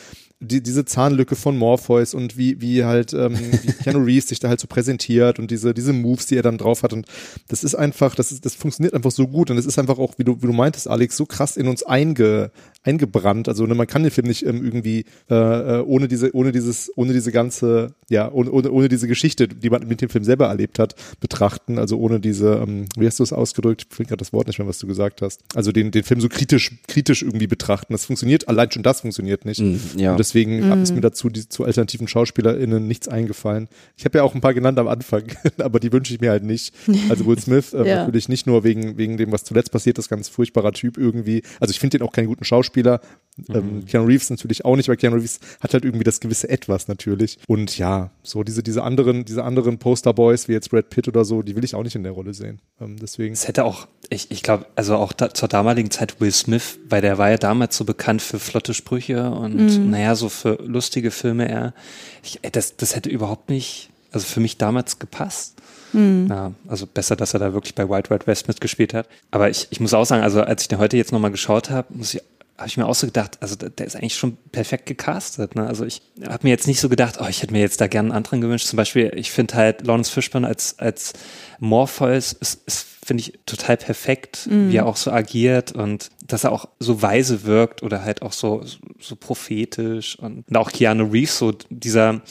die, 0.41 0.63
diese 0.63 0.85
Zahnlücke 0.85 1.35
von 1.35 1.57
Morpheus 1.57 2.13
und 2.13 2.37
wie, 2.37 2.61
wie 2.61 2.85
halt 2.85 3.15
ähm, 3.15 3.39
wie 3.63 3.73
Keanu 3.83 4.05
Reeves 4.05 4.29
sich 4.29 4.39
da 4.39 4.49
halt 4.49 4.61
so 4.61 4.67
präsentiert 4.67 5.39
und 5.39 5.51
diese, 5.51 5.73
diese 5.73 5.95
Moves, 5.95 6.27
die 6.27 6.37
er 6.37 6.43
dann 6.43 6.59
drauf 6.59 6.83
hat. 6.83 6.93
Und 6.93 7.07
das 7.49 7.65
ist 7.65 7.75
einfach, 7.75 8.15
das, 8.15 8.33
ist, 8.33 8.45
das 8.45 8.55
funktioniert 8.55 8.93
einfach 8.93 9.11
so 9.11 9.29
gut. 9.29 9.51
Und 9.51 9.57
es 9.57 9.65
ist 9.65 9.79
einfach 9.79 9.99
auch, 9.99 10.19
wie 10.19 10.25
du, 10.25 10.43
wie 10.43 10.47
du 10.47 10.53
meintest, 10.53 10.89
Alex, 10.89 11.17
so 11.17 11.25
krass 11.25 11.57
in 11.57 11.69
uns 11.69 11.83
einge, 11.83 12.51
eingebrannt. 12.83 13.49
Also 13.49 13.65
ne, 13.67 13.75
man 13.75 13.87
kann 13.87 14.03
den 14.03 14.13
Film 14.13 14.27
nicht 14.27 14.45
ähm, 14.45 14.63
irgendwie 14.63 15.07
äh, 15.31 15.35
äh, 15.79 15.83
ohne 15.83 16.07
diese, 16.07 16.35
ohne 16.35 16.53
dieses, 16.53 16.93
ohne 16.97 17.15
diese 17.15 17.33
ganze, 17.33 17.95
ja, 18.11 18.31
ohne, 18.31 18.51
ohne, 18.51 18.71
ohne 18.71 18.89
diese 18.91 19.09
Geschichte, 19.09 19.49
die 19.49 19.71
man 19.71 19.89
mit 19.89 20.03
dem 20.03 20.11
Film 20.11 20.25
selber 20.25 20.49
erlebt 20.49 20.79
hat, 20.79 20.95
betrachten. 21.19 21.79
Also 21.79 21.99
ohne 21.99 22.21
diese, 22.21 22.57
ähm, 22.57 22.85
wie 22.99 23.07
hast 23.07 23.19
du 23.19 23.23
es 23.23 23.33
ausgedrückt? 23.33 23.87
Ich 23.89 23.97
finde 23.97 24.11
gerade 24.11 24.19
das 24.19 24.35
Wort 24.35 24.49
nicht 24.49 24.59
mehr, 24.59 24.69
was 24.69 24.79
du 24.79 24.87
gesagt 24.87 25.23
hast. 25.23 25.41
Also 25.55 25.73
den, 25.73 25.93
den 25.93 26.03
Film 26.03 26.21
so 26.21 26.29
kritisch, 26.29 26.73
kritisch 26.89 27.23
irgendwie 27.23 27.47
betrachten. 27.47 27.95
Das 27.95 28.05
funktioniert, 28.05 28.49
allein 28.49 28.71
schon 28.71 28.83
das 28.83 29.01
funktioniert 29.01 29.47
nicht. 29.47 29.61
Mm, 29.61 29.77
ja. 29.97 30.13
Und 30.13 30.26
deswegen 30.27 30.83
ist 30.83 30.95
mir 30.95 31.01
dazu 31.01 31.29
die, 31.31 31.49
zu 31.49 31.65
alternativen 31.65 32.09
SchauspielerInnen 32.09 32.87
nichts 32.87 33.09
eingefallen. 33.09 33.69
Ich 33.97 34.05
habe 34.05 34.19
ja 34.19 34.25
auch 34.25 34.35
ein 34.35 34.41
paar 34.41 34.55
genannt 34.55 34.79
am 34.79 34.89
Anfang, 34.89 35.25
aber 35.59 35.81
die 35.81 35.93
wünsche 35.93 36.13
ich 36.13 36.21
mir 36.21 36.31
halt 36.31 36.45
nicht. 36.45 36.75
Also 37.09 37.27
Will 37.27 37.39
Smith 37.41 37.73
äh, 37.73 37.87
Ja. 37.89 37.97
natürlich 37.99 38.29
nicht 38.29 38.47
nur 38.47 38.65
wegen, 38.65 38.97
wegen 38.99 39.17
dem, 39.17 39.33
was 39.33 39.45
zuletzt 39.45 39.71
passiert 39.73 39.99
ist, 39.99 40.09
ganz 40.09 40.29
furchtbarer 40.29 40.73
Typ 40.73 40.99
irgendwie. 40.99 41.43
Also 41.61 41.71
ich 41.71 41.79
finde 41.81 41.99
den 41.99 42.07
auch 42.07 42.13
keinen 42.13 42.27
guten 42.27 42.45
Schauspieler. 42.45 43.01
Ähm, 43.53 43.85
Keanu 43.87 44.07
Reeves 44.07 44.31
natürlich 44.31 44.65
auch 44.65 44.77
nicht, 44.77 44.89
weil 44.89 44.97
Keanu 44.97 45.17
Reeves 45.17 45.41
hat 45.61 45.75
halt 45.75 45.85
irgendwie 45.85 46.05
das 46.05 46.21
gewisse 46.21 46.49
Etwas 46.49 46.89
natürlich. 46.89 47.39
Und 47.47 47.77
ja, 47.77 48.11
so 48.23 48.43
diese, 48.43 48.63
diese 48.63 48.83
anderen, 48.83 49.25
diese 49.27 49.45
anderen 49.45 49.79
Posterboys 49.79 50.49
wie 50.49 50.53
jetzt 50.53 50.71
Brad 50.71 50.89
Pitt 50.91 51.07
oder 51.07 51.25
so, 51.25 51.43
die 51.43 51.55
will 51.55 51.65
ich 51.65 51.75
auch 51.75 51.83
nicht 51.83 51.95
in 51.95 52.03
der 52.03 52.13
Rolle 52.13 52.33
sehen. 52.35 52.61
Ähm, 52.81 52.97
deswegen. 52.99 53.35
Es 53.35 53.47
hätte 53.47 53.65
auch, 53.65 53.89
ich, 54.09 54.31
ich 54.31 54.43
glaube, 54.43 54.65
also 54.75 54.97
auch 54.97 55.13
da, 55.13 55.35
zur 55.35 55.49
damaligen 55.49 55.91
Zeit 55.91 56.19
Will 56.21 56.33
Smith, 56.33 56.79
weil 56.89 57.03
der 57.03 57.19
war 57.19 57.29
ja 57.31 57.37
damals 57.37 57.77
so 57.77 57.85
bekannt 57.85 58.23
für 58.23 58.39
flotte 58.39 58.73
Sprüche 58.73 59.31
und 59.31 59.91
naja, 59.91 60.16
so 60.17 60.29
für 60.29 60.59
lustige 60.63 61.11
Filme 61.11 61.49
eher. 61.49 61.75
Ich, 62.23 62.41
das, 62.53 62.77
das 62.77 62.97
hätte 62.97 63.09
überhaupt 63.09 63.51
nicht, 63.51 63.91
also 64.13 64.27
für 64.27 64.41
mich 64.41 64.59
damals 64.59 64.99
gepasst. 64.99 65.57
Ja, 66.29 66.53
also 66.69 66.87
besser, 66.87 67.17
dass 67.17 67.33
er 67.35 67.41
da 67.41 67.53
wirklich 67.53 67.75
bei 67.75 67.89
Wild 67.89 68.11
Wild 68.11 68.27
West 68.27 68.49
mitgespielt 68.49 68.93
hat. 68.93 69.09
Aber 69.31 69.49
ich, 69.49 69.69
ich 69.71 69.81
muss 69.81 69.95
auch 69.95 70.05
sagen, 70.05 70.23
also 70.23 70.43
als 70.43 70.63
ich 70.63 70.69
den 70.69 70.79
heute 70.79 70.97
jetzt 70.97 71.13
nochmal 71.13 71.31
geschaut 71.31 71.71
habe, 71.71 71.89
muss 71.95 72.15
ich 72.15 72.23
habe 72.59 72.69
ich 72.69 72.77
mir 72.77 72.87
auch 72.87 72.95
so 72.95 73.07
gedacht, 73.07 73.39
also 73.41 73.57
der 73.57 73.87
ist 73.87 73.97
eigentlich 73.97 74.17
schon 74.17 74.37
perfekt 74.53 74.87
gecastet. 74.87 75.55
Ne? 75.55 75.67
Also 75.67 75.85
ich 75.85 76.03
habe 76.27 76.41
mir 76.43 76.51
jetzt 76.51 76.67
nicht 76.67 76.81
so 76.81 76.89
gedacht, 76.89 77.17
oh, 77.21 77.27
ich 77.29 77.43
hätte 77.43 77.53
mir 77.53 77.61
jetzt 77.61 77.81
da 77.81 77.87
gerne 77.87 78.09
einen 78.09 78.17
anderen 78.17 78.41
gewünscht. 78.41 78.67
Zum 78.67 78.77
Beispiel, 78.77 79.13
ich 79.15 79.31
finde 79.31 79.55
halt 79.55 79.87
Lawrence 79.87 80.11
Fishburne 80.11 80.47
als, 80.47 80.79
als 80.79 81.13
Morpheus 81.59 82.33
ist, 82.33 82.63
ist 82.67 82.87
finde 83.07 83.21
ich, 83.21 83.39
total 83.47 83.77
perfekt, 83.77 84.49
wie 84.51 84.77
er 84.77 84.87
auch 84.87 84.97
so 84.97 85.13
agiert 85.13 85.71
und 85.71 86.11
dass 86.27 86.43
er 86.43 86.51
auch 86.51 86.69
so 86.81 87.03
weise 87.03 87.45
wirkt 87.45 87.85
oder 87.85 88.03
halt 88.03 88.21
auch 88.23 88.33
so, 88.33 88.65
so 88.99 89.15
prophetisch 89.15 90.19
und, 90.19 90.45
und 90.49 90.57
auch 90.57 90.73
Keanu 90.73 91.05
Reeves, 91.05 91.39
so 91.39 91.53
dieser, 91.71 92.23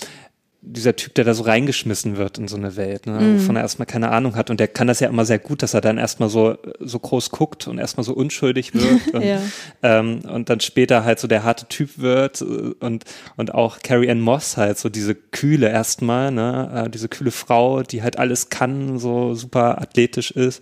dieser 0.67 0.95
Typ, 0.95 1.13
der 1.13 1.23
da 1.25 1.33
so 1.33 1.43
reingeschmissen 1.43 2.17
wird 2.17 2.37
in 2.37 2.47
so 2.47 2.55
eine 2.55 2.75
Welt, 2.75 3.05
ne, 3.05 3.35
wovon 3.39 3.55
er 3.55 3.61
erstmal 3.61 3.85
keine 3.85 4.09
Ahnung 4.09 4.35
hat. 4.35 4.49
Und 4.49 4.59
der 4.59 4.67
kann 4.67 4.87
das 4.87 4.99
ja 4.99 5.07
immer 5.09 5.23
sehr 5.25 5.37
gut, 5.39 5.61
dass 5.61 5.73
er 5.73 5.81
dann 5.81 5.97
erstmal 5.97 6.29
so, 6.29 6.57
so 6.79 6.97
groß 6.99 7.29
guckt 7.29 7.67
und 7.67 7.77
erstmal 7.77 8.03
so 8.03 8.13
unschuldig 8.13 8.73
wirkt 8.73 9.13
und, 9.13 9.21
Ja. 9.23 9.39
ähm, 9.83 10.21
und 10.27 10.49
dann 10.49 10.59
später 10.59 11.03
halt 11.05 11.19
so 11.19 11.27
der 11.27 11.43
harte 11.43 11.67
Typ 11.67 11.97
wird 11.99 12.41
äh, 12.41 12.45
und, 12.79 13.03
und 13.37 13.53
auch 13.53 13.79
Carrie 13.83 14.09
Ann 14.09 14.19
Moss 14.21 14.57
halt 14.57 14.77
so 14.79 14.89
diese 14.89 15.13
kühle 15.15 15.69
erstmal, 15.69 16.31
ne, 16.31 16.85
äh, 16.85 16.89
diese 16.89 17.09
kühle 17.09 17.31
Frau, 17.31 17.83
die 17.83 18.01
halt 18.03 18.17
alles 18.17 18.49
kann, 18.49 18.97
so 18.97 19.35
super 19.35 19.81
athletisch 19.81 20.31
ist. 20.31 20.61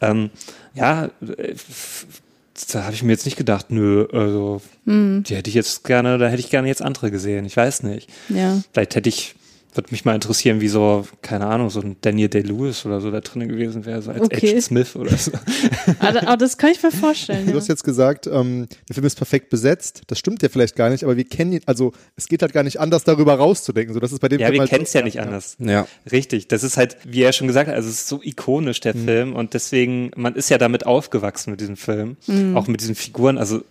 Ähm, 0.00 0.30
ja, 0.74 1.04
äh, 1.38 1.54
da 2.72 2.84
habe 2.84 2.94
ich 2.94 3.02
mir 3.02 3.10
jetzt 3.12 3.24
nicht 3.24 3.36
gedacht, 3.36 3.66
nö, 3.70 4.06
also 4.12 4.60
die 4.86 5.34
hätte 5.34 5.48
ich 5.48 5.54
jetzt 5.54 5.82
gerne, 5.84 6.18
da 6.18 6.28
hätte 6.28 6.40
ich 6.40 6.50
gerne 6.50 6.68
jetzt 6.68 6.82
andere 6.82 7.10
gesehen. 7.10 7.44
Ich 7.46 7.56
weiß 7.56 7.82
nicht. 7.82 8.08
Ja. 8.28 8.60
Vielleicht 8.72 8.94
hätte 8.94 9.08
ich, 9.08 9.34
Würde 9.74 9.88
mich 9.90 10.04
mal 10.04 10.14
interessieren, 10.14 10.60
wie 10.60 10.68
so, 10.68 11.04
keine 11.22 11.46
Ahnung, 11.46 11.68
so 11.70 11.80
ein 11.80 11.96
Daniel 12.00 12.28
Day-Lewis 12.28 12.86
oder 12.86 13.00
so 13.00 13.10
da 13.10 13.20
drin 13.20 13.48
gewesen 13.48 13.84
wäre, 13.86 14.00
so 14.02 14.10
als 14.12 14.20
Okay. 14.22 14.48
Agent 14.50 14.62
Smith 14.62 14.94
oder 14.96 15.16
so. 15.16 15.32
aber, 15.98 16.22
aber 16.28 16.36
das 16.36 16.56
kann 16.58 16.70
ich 16.70 16.82
mir 16.82 16.90
vorstellen. 16.92 17.46
Du 17.46 17.50
Ja. 17.52 17.56
hast 17.58 17.68
jetzt 17.68 17.84
gesagt, 17.84 18.26
ähm, 18.26 18.66
der 18.88 18.94
Film 18.94 19.06
ist 19.06 19.16
perfekt 19.16 19.50
besetzt. 19.50 20.02
Das 20.06 20.18
stimmt 20.18 20.42
ja 20.42 20.48
vielleicht 20.48 20.76
gar 20.76 20.90
nicht, 20.90 21.04
aber 21.04 21.16
wir 21.16 21.24
kennen 21.24 21.52
ihn, 21.54 21.60
also 21.66 21.92
es 22.16 22.28
geht 22.28 22.42
halt 22.42 22.52
gar 22.52 22.62
nicht 22.62 22.78
anders, 22.80 23.04
darüber 23.04 23.34
rauszudenken. 23.34 23.94
So, 23.94 24.00
das 24.00 24.12
ist 24.12 24.20
bei 24.20 24.28
dem 24.28 24.40
Ja, 24.40 24.46
Film 24.46 24.54
wir 24.54 24.60
halt 24.60 24.70
kennen 24.70 24.84
es 24.84 24.92
ja 24.92 25.02
nicht 25.02 25.20
anders. 25.20 25.56
Ja. 25.58 25.86
Richtig, 26.10 26.48
das 26.48 26.62
ist 26.62 26.76
halt, 26.76 26.96
wie 27.04 27.22
er 27.22 27.32
schon 27.32 27.46
gesagt 27.46 27.68
hat, 27.68 27.74
also 27.74 27.88
es 27.88 27.96
ist 27.96 28.08
so 28.08 28.20
ikonisch, 28.22 28.80
der 28.80 28.94
Film, 28.94 29.34
und 29.34 29.54
deswegen, 29.54 30.10
man 30.16 30.34
ist 30.34 30.48
ja 30.50 30.58
damit 30.58 30.86
aufgewachsen 30.86 31.50
mit 31.50 31.60
diesem 31.60 31.76
Film, 31.76 32.16
auch 32.54 32.66
mit 32.68 32.80
diesen 32.80 32.94
Figuren, 32.94 33.38
also 33.38 33.62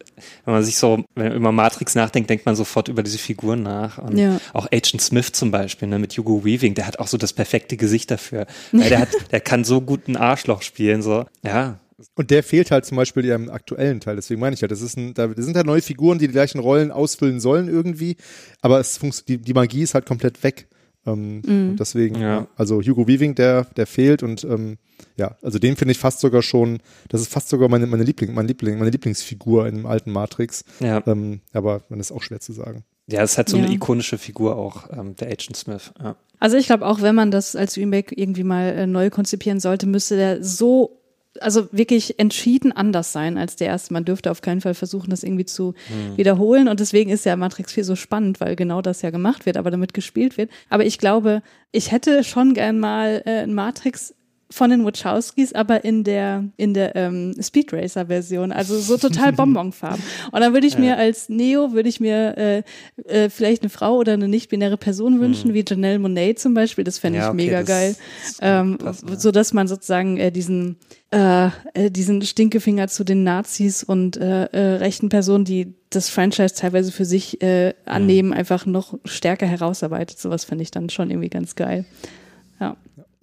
wenn 0.46 0.54
man 0.54 0.64
sich 0.64 0.78
so, 0.78 1.04
wenn 1.16 1.30
man 1.30 1.38
über 1.38 1.52
Matrix 1.52 1.96
nachdenkt, 1.96 2.30
denkt 2.30 2.46
man 2.46 2.56
sofort 2.56 2.88
über 2.88 3.02
diese 3.04 3.18
Figuren 3.18 3.64
nach. 3.64 3.98
Und 3.98 4.18
Ja. 4.18 4.40
auch 4.54 4.68
Agent 4.72 5.02
Smith 5.02 5.32
zum 5.32 5.50
Beispiel, 5.52 5.88
ne, 5.94 6.00
mit 6.00 6.18
Hugo 6.18 6.44
Weaving, 6.44 6.74
der 6.76 6.88
hat 6.88 7.00
auch 7.00 7.08
so 7.08 7.18
das 7.18 7.34
perfekte 7.34 7.78
Gesicht 7.78 8.12
dafür. 8.12 8.46
Weil 8.72 8.90
der 8.90 9.00
hat, 9.00 9.10
der 9.32 9.40
kann 9.42 9.64
so 9.64 9.82
gut 9.82 10.08
ein 10.08 10.18
Arschloch 10.18 10.62
spielen, 10.62 11.02
so. 11.02 11.26
Ja. 11.44 11.80
Und 12.16 12.32
der 12.32 12.44
fehlt 12.44 12.72
halt 12.72 12.86
zum 12.86 12.98
Beispiel 12.98 13.26
im 13.26 13.50
aktuellen 13.50 14.00
Teil. 14.02 14.16
Deswegen 14.18 14.42
meine 14.42 14.56
ich 14.56 14.62
ja, 14.62 14.68
das 14.68 14.82
ist 14.82 14.98
ein, 14.98 15.14
da 15.14 15.28
das 15.28 15.46
sind 15.46 15.56
halt 15.56 15.66
neue 15.66 15.82
Figuren, 15.82 16.20
die 16.20 16.28
die 16.28 16.34
gleichen 16.34 16.60
Rollen 16.60 16.92
ausfüllen 16.92 17.40
sollen 17.40 17.70
irgendwie, 17.70 18.18
aber 18.62 18.80
es 18.80 18.98
funkt, 18.98 19.28
die, 19.30 19.38
die 19.38 19.54
Magie 19.54 19.84
ist 19.84 19.94
halt 19.94 20.06
komplett 20.06 20.44
weg. 20.44 20.68
Ähm, 21.06 21.42
und 21.46 21.78
deswegen, 21.78 22.16
Ja. 22.20 22.48
also 22.56 22.82
Hugo 22.82 23.08
Weaving, 23.08 23.36
der, 23.36 23.66
der 23.78 23.86
fehlt 23.88 24.24
und 24.24 24.44
ähm, 24.44 24.78
ja, 25.18 25.38
also 25.42 25.60
den 25.60 25.76
finde 25.76 25.92
ich 25.92 25.98
fast 26.00 26.20
sogar 26.22 26.42
schon, 26.42 26.80
das 27.10 27.22
ist 27.22 27.32
fast 27.32 27.50
sogar 27.50 27.70
meine, 27.70 27.86
meine 27.88 28.04
Liebling, 28.04 28.34
mein 28.34 28.48
Liebling, 28.48 28.78
meine 28.80 28.90
Lieblingsfigur 28.90 29.68
in 29.68 29.76
dem 29.76 29.86
alten 29.86 30.12
Matrix. 30.12 30.64
Ja. 30.80 31.04
Ähm, 31.06 31.42
aber 31.54 31.84
man 31.90 32.00
ist 32.00 32.12
auch 32.12 32.24
schwer 32.24 32.40
zu 32.40 32.52
sagen. 32.54 32.84
Ja, 33.08 33.22
ist 33.24 33.38
halt 33.38 33.50
so 33.50 33.58
Ja. 33.58 33.64
eine 33.66 33.74
ikonische 33.74 34.18
Figur 34.18 34.56
auch, 34.58 34.90
ähm, 34.92 35.16
der 35.18 35.28
Agent 35.28 35.56
Smith. 35.58 35.92
Ja. 36.02 36.16
Also 36.40 36.58
ich 36.58 36.66
glaube 36.68 36.86
auch, 36.86 37.02
wenn 37.02 37.16
man 37.16 37.32
das 37.32 37.56
als 37.56 37.78
Remake 37.78 38.16
irgendwie 38.16 38.44
mal 38.44 38.70
äh, 38.70 38.88
neu 38.88 39.10
konzipieren 39.10 39.60
sollte, 39.60 39.86
müsste 39.88 40.16
der 40.18 40.44
so, 40.44 41.00
also 41.40 41.68
wirklich 41.72 42.20
entschieden 42.20 42.72
anders 42.72 43.12
sein 43.12 43.38
als 43.38 43.56
der 43.56 43.68
erste. 43.68 43.92
Man 43.94 44.06
dürfte 44.06 44.30
auf 44.32 44.42
keinen 44.42 44.62
Fall 44.62 44.74
versuchen, 44.74 45.10
das 45.10 45.24
irgendwie 45.24 45.46
zu 45.46 45.74
wiederholen. 46.16 46.68
Und 46.68 46.80
deswegen 46.80 47.10
ist 47.10 47.26
ja 47.26 47.36
Matrix 47.36 47.72
4 47.74 47.84
so 47.86 47.96
spannend, 47.96 48.40
weil 48.40 48.56
genau 48.56 48.82
das 48.82 49.02
ja 49.02 49.10
gemacht 49.10 49.46
wird, 49.46 49.58
aber 49.58 49.72
damit 49.72 49.94
gespielt 49.94 50.38
wird. 50.38 50.50
Aber 50.70 50.86
ich 50.86 50.98
glaube, 51.00 51.42
ich 51.72 51.92
hätte 51.92 52.24
schon 52.24 52.54
gern 52.54 52.80
mal 52.80 53.24
äh, 53.26 53.40
ein 53.44 53.54
Matrix 53.54 54.14
von 54.54 54.70
den 54.70 54.86
Wachowskis, 54.86 55.54
aber 55.54 55.84
in 55.84 56.04
der 56.04 56.46
in 56.58 56.74
der 56.74 56.96
ähm, 56.96 57.36
Speed 57.42 57.74
Racer 57.74 58.06
Version, 58.06 58.52
also 58.52 58.78
so 58.80 58.98
total 58.98 59.34
Bonbonfarben. 59.34 60.04
Und 60.32 60.42
dann 60.42 60.54
würde 60.54 60.68
ich 60.68 60.78
mir 60.78 60.98
als 60.98 61.28
Neo 61.30 61.74
würde 61.74 61.90
ich 61.90 62.00
mir 62.00 62.38
äh, 62.38 62.64
äh, 63.06 63.30
vielleicht 63.30 63.64
eine 63.64 63.70
Frau 63.70 63.98
oder 63.98 64.14
eine 64.14 64.28
nicht-binäre 64.28 64.78
Person 64.78 65.20
wünschen, 65.20 65.54
wie 65.54 65.66
Janelle 65.68 66.00
Monet 66.00 66.40
zum 66.40 66.54
Beispiel. 66.54 66.84
Das 66.84 67.00
fände 67.00 67.20
Ja, 67.20 67.26
ich 67.26 67.30
okay, 67.30 67.46
mega 67.46 67.62
geil, 67.64 67.96
ähm, 68.42 68.78
passt, 68.78 69.10
ja. 69.10 69.20
so 69.20 69.32
dass 69.32 69.54
man 69.54 69.68
sozusagen 69.68 70.18
äh, 70.18 70.32
diesen 70.32 70.78
äh, 71.12 71.48
äh, 71.74 71.92
diesen 71.92 72.22
Stinkefinger 72.22 72.88
zu 72.88 73.04
den 73.04 73.24
Nazis 73.24 73.84
und 73.84 74.18
äh, 74.18 74.46
äh, 74.46 74.76
rechten 74.78 75.10
Personen, 75.10 75.46
die 75.46 75.74
das 75.90 76.10
Franchise 76.10 76.56
teilweise 76.56 76.92
für 76.92 77.06
sich 77.06 77.42
äh, 77.42 77.74
annehmen, 77.86 78.34
einfach 78.34 78.66
noch 78.66 78.98
stärker 79.06 79.46
herausarbeitet. 79.46 80.20
Sowas 80.20 80.44
fände 80.44 80.64
ich 80.64 80.72
dann 80.72 80.90
schon 80.90 81.12
irgendwie 81.12 81.30
ganz 81.30 81.56
geil. 81.56 81.86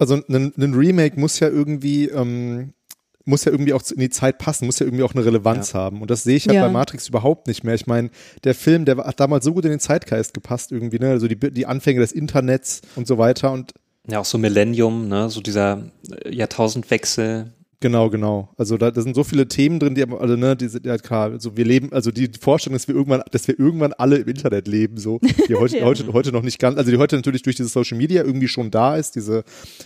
Ja. 0.01 0.15
Also 0.15 0.15
ein, 0.27 0.53
ein 0.57 0.73
Remake 0.73 1.19
muss 1.19 1.39
ja 1.39 1.47
irgendwie, 1.47 2.07
ähm, 2.09 2.73
muss 3.23 3.45
ja 3.45 3.51
irgendwie 3.51 3.73
auch 3.73 3.83
in 3.91 3.99
die 3.99 4.09
Zeit 4.09 4.39
passen, 4.39 4.65
muss 4.65 4.79
ja 4.79 4.85
irgendwie 4.87 5.03
auch 5.03 5.13
eine 5.13 5.23
Relevanz 5.23 5.73
haben. 5.75 6.01
Und 6.01 6.09
das 6.09 6.23
sehe 6.23 6.35
ich 6.35 6.47
halt 6.47 6.55
Ja. 6.55 6.65
bei 6.65 6.71
Matrix 6.73 7.07
überhaupt 7.07 7.47
nicht 7.47 7.63
mehr. 7.63 7.75
Ich 7.75 7.85
meine, 7.85 8.09
der 8.43 8.55
Film, 8.55 8.83
der 8.85 8.97
hat 8.97 9.19
damals 9.19 9.45
so 9.45 9.53
gut 9.53 9.63
in 9.65 9.69
den 9.71 9.79
Zeitgeist 9.79 10.33
gepasst 10.33 10.71
irgendwie, 10.71 10.97
ne? 10.97 11.09
Also 11.11 11.27
die, 11.27 11.35
die 11.37 11.65
Anfänge 11.67 11.99
des 11.99 12.11
Internets 12.13 12.81
und 12.95 13.07
so 13.07 13.19
weiter. 13.19 13.51
Und 13.51 13.73
Ja, 14.09 14.19
auch 14.19 14.25
so 14.25 14.39
Millennium, 14.39 15.07
ne, 15.07 15.29
so 15.29 15.39
dieser 15.41 15.83
Jahrtausendwechsel. 16.27 17.51
Genau, 17.81 18.11
genau. 18.11 18.49
Also 18.57 18.77
da, 18.77 18.91
da 18.91 19.01
sind 19.01 19.15
so 19.15 19.23
viele 19.23 19.47
Themen 19.47 19.79
drin, 19.79 19.95
die 19.95 20.03
aber 20.03 20.21
alle, 20.21 20.37
ne, 20.37 20.55
die 20.55 20.67
sind 20.67 20.85
ja 20.85 20.97
klar, 20.97 21.31
also 21.31 21.57
wir 21.57 21.65
leben, 21.65 21.91
also 21.91 22.11
die 22.11 22.29
Vorstellung, 22.39 22.75
dass 22.75 22.87
wir 22.87 22.93
irgendwann, 22.93 23.23
dass 23.31 23.47
wir 23.47 23.59
irgendwann 23.59 23.91
alle 23.93 24.17
im 24.17 24.27
Internet 24.27 24.67
leben, 24.67 24.97
so, 24.97 25.19
die 25.47 25.55
heute, 25.55 25.77
Ja. 25.81 25.85
heute, 25.85 26.13
heute 26.13 26.31
noch 26.31 26.43
nicht 26.43 26.59
ganz, 26.59 26.77
also 26.77 26.91
die 26.91 26.97
heute 26.97 27.15
natürlich 27.15 27.41
durch 27.41 27.55
diese 27.55 27.69
Social 27.69 27.97
Media 27.97 28.23
irgendwie 28.23 28.47
schon 28.47 28.69
da 28.69 28.97
ist, 28.97 29.15
diese, 29.15 29.43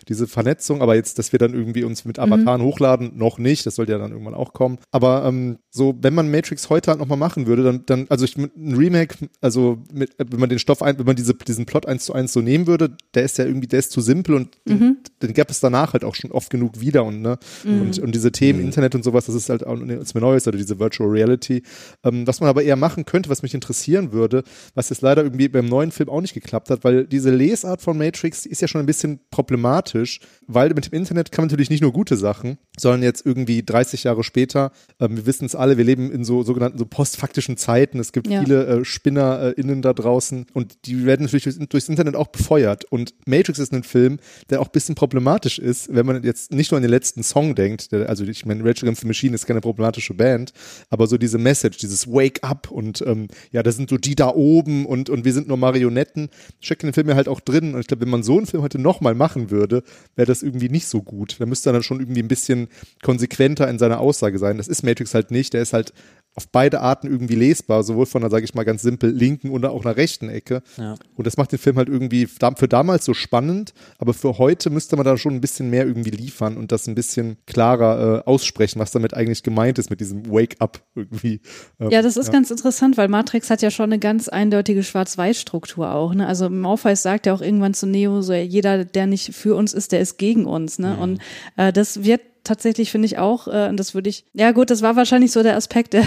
diese 0.09 0.27
Vernetzung, 0.27 0.81
aber 0.81 0.95
jetzt, 0.95 1.19
dass 1.19 1.31
wir 1.31 1.39
dann 1.39 1.53
irgendwie 1.53 1.85
uns 1.85 2.03
mit 2.03 2.19
Avataren 2.19 2.61
hochladen, 2.63 3.13
noch 3.15 3.37
nicht, 3.37 3.65
das 3.65 3.75
sollte 3.75 3.93
ja 3.93 3.97
dann 3.97 4.11
irgendwann 4.11 4.33
auch 4.33 4.51
kommen. 4.51 4.77
Aber 4.91 5.23
ähm, 5.25 5.57
so, 5.71 5.95
wenn 6.01 6.13
man 6.13 6.29
Matrix 6.29 6.69
heute 6.69 6.91
halt 6.91 6.99
nochmal 6.99 7.17
machen 7.17 7.47
würde, 7.47 7.63
dann, 7.63 7.83
dann, 7.85 8.07
also 8.09 8.25
ich, 8.25 8.35
ein 8.35 8.75
Remake, 8.75 9.29
also 9.39 9.77
mit, 9.93 10.11
wenn 10.17 10.39
man 10.39 10.49
den 10.49 10.59
Stoff 10.59 10.81
ein, 10.81 10.99
wenn 10.99 11.05
man 11.05 11.15
diese, 11.15 11.33
diesen 11.33 11.65
Plot 11.65 11.85
eins 11.85 12.03
zu 12.03 12.11
eins 12.13 12.33
so 12.33 12.41
nehmen 12.41 12.67
würde, 12.67 12.97
der 13.13 13.23
ist 13.23 13.37
ja 13.37 13.45
irgendwie, 13.45 13.67
der 13.67 13.79
ist 13.79 13.91
zu 13.91 14.01
simpel 14.01 14.35
und 14.35 14.49
den, 14.67 14.97
den 15.21 15.33
gab 15.33 15.49
es 15.49 15.61
danach 15.61 15.93
halt 15.93 16.03
auch 16.03 16.15
schon 16.15 16.31
oft 16.31 16.49
genug 16.49 16.81
wieder 16.81 17.05
und 17.05 17.21
ne, 17.21 17.37
und, 17.85 17.99
und 17.99 18.15
diese 18.15 18.31
Themen, 18.31 18.61
Internet 18.61 18.95
und 18.95 19.03
sowas, 19.03 19.25
das 19.25 19.35
ist 19.35 19.49
halt 19.49 19.65
auch 19.65 19.75
nichts 19.77 20.13
mehr 20.13 20.21
Neues, 20.21 20.47
oder 20.47 20.57
diese 20.57 20.79
Virtual 20.79 21.09
Reality. 21.09 21.61
Ähm, 22.03 22.25
was 22.27 22.39
man 22.41 22.49
aber 22.49 22.63
eher 22.63 22.75
machen 22.75 23.05
könnte, 23.05 23.29
was 23.29 23.41
mich 23.43 23.53
interessieren 23.53 24.11
würde, 24.11 24.43
was 24.73 24.89
jetzt 24.89 25.01
leider 25.01 25.23
irgendwie 25.23 25.47
beim 25.47 25.65
neuen 25.65 25.91
Film 25.91 26.09
auch 26.09 26.21
nicht 26.21 26.33
geklappt 26.33 26.69
hat, 26.69 26.83
weil 26.83 27.05
diese 27.05 27.29
Lesart 27.31 27.81
von 27.81 27.97
Matrix 27.97 28.43
die 28.43 28.49
ist 28.49 28.61
ja 28.61 28.67
schon 28.67 28.79
ein 28.79 28.85
bisschen 28.85 29.19
problematisch, 29.31 30.19
weil 30.47 30.73
mit 30.73 30.85
dem 30.87 30.93
Internet 30.93 31.31
kann 31.31 31.43
man 31.43 31.49
natürlich 31.49 31.69
nicht 31.69 31.81
nur 31.81 31.91
gute 31.93 32.17
Sachen, 32.17 32.57
sondern 32.77 33.03
jetzt 33.03 33.25
irgendwie 33.25 33.63
30 33.63 34.03
Jahre 34.03 34.23
später, 34.23 34.71
ähm, 34.99 35.15
wir 35.17 35.25
wissen 35.25 35.45
es 35.45 35.55
alle, 35.55 35.77
wir 35.77 35.83
leben 35.83 36.11
in 36.11 36.23
so 36.23 36.43
sogenannten 36.43 36.77
so 36.77 36.85
postfaktischen 36.85 37.57
Zeiten. 37.57 37.99
Es 37.99 38.11
gibt 38.11 38.27
Ja. 38.27 38.41
viele 38.43 38.65
äh, 38.65 38.85
SpinnerInnen 38.85 39.81
da 39.81 39.93
draußen 39.93 40.45
und 40.53 40.85
die 40.85 41.05
werden 41.05 41.23
natürlich 41.23 41.43
durchs, 41.43 41.59
durchs 41.69 41.89
Internet 41.89 42.15
auch 42.15 42.27
befeuert. 42.27 42.85
Und 42.85 43.13
Matrix 43.25 43.59
ist 43.59 43.73
ein 43.73 43.83
Film, 43.83 44.19
der 44.49 44.61
auch 44.61 44.67
ein 44.67 44.71
bisschen 44.71 44.95
problematisch 44.95 45.59
ist, 45.59 45.93
wenn 45.93 46.05
man 46.05 46.23
jetzt 46.23 46.51
nicht 46.51 46.71
nur 46.71 46.77
an 46.77 46.81
den 46.83 46.91
letzten 46.91 47.23
Song 47.23 47.55
denkt, 47.55 47.74
der, 47.77 48.09
also 48.09 48.23
ich 48.25 48.45
meine, 48.45 48.63
Rage 48.63 48.81
Against 48.83 49.01
the 49.01 49.07
Machine 49.07 49.35
ist 49.35 49.45
keine 49.45 49.61
problematische 49.61 50.13
Band, 50.13 50.53
aber 50.89 51.07
so 51.07 51.17
diese 51.17 51.37
Message, 51.37 51.77
dieses 51.77 52.07
Wake 52.07 52.39
up 52.43 52.71
und 52.71 53.01
ähm, 53.05 53.27
ja, 53.51 53.63
da 53.63 53.71
sind 53.71 53.89
so 53.89 53.97
die 53.97 54.15
da 54.15 54.29
oben 54.29 54.85
und, 54.85 55.09
und 55.09 55.25
wir 55.25 55.33
sind 55.33 55.47
nur 55.47 55.57
Marionetten, 55.57 56.29
steckt 56.59 56.83
in 56.83 56.89
dem 56.89 56.93
Film 56.93 57.09
ja 57.09 57.15
halt 57.15 57.27
auch 57.27 57.39
drin. 57.39 57.73
Und 57.73 57.81
ich 57.81 57.87
glaube, 57.87 58.01
wenn 58.01 58.09
man 58.09 58.23
so 58.23 58.37
einen 58.37 58.47
Film 58.47 58.63
heute 58.63 58.79
nochmal 58.79 59.15
machen 59.15 59.51
würde, 59.51 59.83
wäre 60.15 60.25
das 60.25 60.43
irgendwie 60.43 60.69
nicht 60.69 60.87
so 60.87 61.01
gut. 61.01 61.35
Da 61.39 61.45
müsste 61.45 61.69
er 61.69 61.73
dann 61.73 61.83
schon 61.83 61.99
irgendwie 61.99 62.21
ein 62.21 62.27
bisschen 62.27 62.67
konsequenter 63.03 63.69
in 63.69 63.79
seiner 63.79 63.99
Aussage 63.99 64.39
sein. 64.39 64.57
Das 64.57 64.67
ist 64.67 64.83
Matrix 64.83 65.13
halt 65.13 65.31
nicht, 65.31 65.53
der 65.53 65.61
ist 65.61 65.73
halt 65.73 65.93
auf 66.35 66.49
beide 66.49 66.81
Arten 66.81 67.07
irgendwie 67.07 67.35
lesbar, 67.35 67.83
sowohl 67.83 68.05
von 68.05 68.21
der, 68.21 68.29
sage 68.29 68.43
ich 68.43 68.53
mal, 68.53 68.65
ganz 68.65 68.81
simpel 68.81 69.09
linken 69.09 69.51
oder 69.51 69.71
auch 69.71 69.85
einer 69.85 69.95
rechten 69.95 70.29
Ecke. 70.29 70.61
Ja. 70.77 70.95
Und 71.15 71.25
das 71.25 71.37
macht 71.37 71.53
den 71.53 71.59
Film 71.59 71.77
halt 71.77 71.87
irgendwie 71.87 72.27
für 72.27 72.67
damals 72.67 73.05
so 73.05 73.13
spannend, 73.13 73.73
aber 73.97 74.13
für 74.13 74.37
heute 74.37 74.69
müsste 74.69 74.97
man 74.97 75.05
da 75.05 75.17
schon 75.17 75.33
ein 75.33 75.41
bisschen 75.41 75.69
mehr 75.69 75.87
irgendwie 75.87 76.09
liefern 76.09 76.57
und 76.57 76.73
das 76.73 76.87
ein 76.87 76.95
bisschen 76.95 77.37
klarer 77.45 78.19
äh, 78.19 78.29
aussprechen, 78.29 78.79
was 78.79 78.91
damit 78.91 79.13
eigentlich 79.13 79.43
gemeint 79.43 79.79
ist 79.79 79.89
mit 79.89 80.01
diesem 80.01 80.29
Wake-up 80.29 80.81
irgendwie. 80.93 81.39
Ähm, 81.79 81.89
Ja, 81.89 82.01
das 82.01 82.17
ist 82.17 82.31
ganz 82.33 82.51
interessant, 82.51 82.97
weil 82.97 83.07
Matrix 83.07 83.49
hat 83.49 83.61
ja 83.61 83.71
schon 83.71 83.85
eine 83.85 83.99
ganz 83.99 84.27
eindeutige 84.27 84.83
Schwarz-Weiß-Struktur 84.83 85.93
auch. 85.93 86.13
Ne? 86.13 86.27
Also 86.27 86.49
Morpheus 86.49 87.01
sagt 87.01 87.27
ja 87.27 87.33
auch 87.33 87.41
irgendwann 87.41 87.73
zu 87.73 87.87
Neo, 87.87 88.21
so 88.21 88.33
jeder, 88.33 88.83
der 88.83 89.07
nicht 89.07 89.33
für 89.33 89.55
uns 89.55 89.73
ist, 89.73 89.93
der 89.93 90.01
ist 90.01 90.17
gegen 90.17 90.45
uns. 90.45 90.79
Ne? 90.79 90.97
Und 90.97 91.21
äh, 91.55 91.71
das 91.71 92.03
wird 92.03 92.21
tatsächlich, 92.45 92.91
finde 92.91 93.07
ich 93.07 93.17
auch, 93.17 93.47
äh, 93.47 93.67
und 93.67 93.77
das 93.77 93.93
würde 93.93 94.09
ich, 94.09 94.23
ja 94.33 94.51
gut, 94.51 94.69
das 94.69 94.81
war 94.81 94.95
wahrscheinlich 94.95 95.31
so 95.31 95.43
der 95.43 95.57
Aspekt, 95.57 95.93
der, 95.93 96.05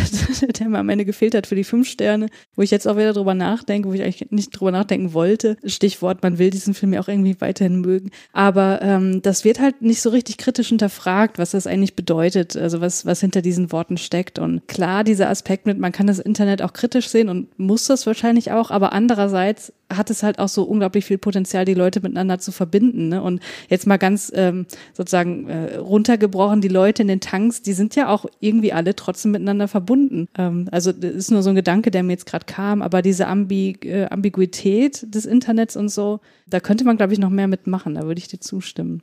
der 0.58 0.68
mir 0.68 0.78
am 0.78 0.88
Ende 0.88 1.04
gefehlt 1.04 1.34
hat 1.34 1.46
für 1.46 1.54
die 1.54 1.64
fünf 1.64 1.88
Sterne, 1.88 2.28
wo 2.54 2.62
ich 2.62 2.70
jetzt 2.70 2.88
auch 2.88 2.96
wieder 2.96 3.12
drüber 3.12 3.34
nachdenke, 3.34 3.88
wo 3.88 3.92
ich 3.92 4.02
eigentlich 4.02 4.30
nicht 4.30 4.50
drüber 4.50 4.70
nachdenken 4.70 5.12
wollte. 5.12 5.56
Stichwort, 5.64 6.22
man 6.22 6.38
will 6.38 6.50
diesen 6.50 6.74
Film 6.74 6.92
ja 6.92 7.00
auch 7.00 7.08
irgendwie 7.08 7.40
weiterhin 7.40 7.80
mögen. 7.80 8.10
Aber 8.32 8.80
ähm, 8.82 9.20
das 9.22 9.44
wird 9.44 9.60
halt 9.60 9.82
nicht 9.82 10.00
so 10.00 10.10
richtig 10.10 10.38
kritisch 10.38 10.68
hinterfragt, 10.68 11.38
was 11.38 11.50
das 11.50 11.66
eigentlich 11.66 11.94
bedeutet, 11.94 12.56
also 12.56 12.80
was, 12.80 13.04
was 13.04 13.20
hinter 13.20 13.42
diesen 13.42 13.72
Worten 13.72 13.98
steckt. 13.98 14.38
Und 14.38 14.66
klar, 14.68 15.04
dieser 15.04 15.28
Aspekt 15.28 15.66
mit, 15.66 15.78
man 15.78 15.92
kann 15.92 16.06
das 16.06 16.18
Internet 16.18 16.62
auch 16.62 16.72
kritisch 16.72 17.08
sehen 17.08 17.28
und 17.28 17.58
muss 17.58 17.86
das 17.86 18.06
wahrscheinlich 18.06 18.52
auch, 18.52 18.70
aber 18.70 18.92
andererseits 18.92 19.72
hat 19.92 20.10
es 20.10 20.22
halt 20.22 20.38
auch 20.38 20.48
so 20.48 20.64
unglaublich 20.64 21.04
viel 21.04 21.18
Potenzial, 21.18 21.64
die 21.64 21.74
Leute 21.74 22.00
miteinander 22.00 22.38
zu 22.38 22.52
verbinden. 22.52 23.08
Ne? 23.08 23.22
Und 23.22 23.40
jetzt 23.68 23.86
mal 23.86 23.96
ganz 23.96 24.30
ähm, 24.34 24.66
sozusagen 24.92 25.48
äh, 25.48 25.76
runtergebrochen, 25.76 26.60
die 26.60 26.68
Leute 26.68 27.02
in 27.02 27.08
den 27.08 27.20
Tanks, 27.20 27.62
die 27.62 27.72
sind 27.72 27.96
ja 27.96 28.08
auch 28.08 28.26
irgendwie 28.40 28.72
alle 28.72 28.94
trotzdem 28.94 29.32
miteinander 29.32 29.68
verbunden. 29.68 30.28
Ähm, 30.36 30.68
also 30.70 30.92
das 30.92 31.14
ist 31.14 31.30
nur 31.30 31.42
so 31.42 31.50
ein 31.50 31.56
Gedanke, 31.56 31.90
der 31.90 32.02
mir 32.02 32.12
jetzt 32.12 32.26
gerade 32.26 32.44
kam, 32.46 32.82
aber 32.82 33.02
diese 33.02 33.26
Ambi 33.26 33.78
äh, 33.82 34.06
Ambiguität 34.06 35.06
des 35.14 35.26
Internets 35.26 35.76
und 35.76 35.88
so, 35.88 36.20
da 36.46 36.60
könnte 36.60 36.84
man, 36.84 36.96
glaube 36.96 37.12
ich, 37.12 37.18
noch 37.18 37.30
mehr 37.30 37.48
mitmachen, 37.48 37.94
da 37.94 38.02
würde 38.02 38.18
ich 38.18 38.28
dir 38.28 38.40
zustimmen. 38.40 39.02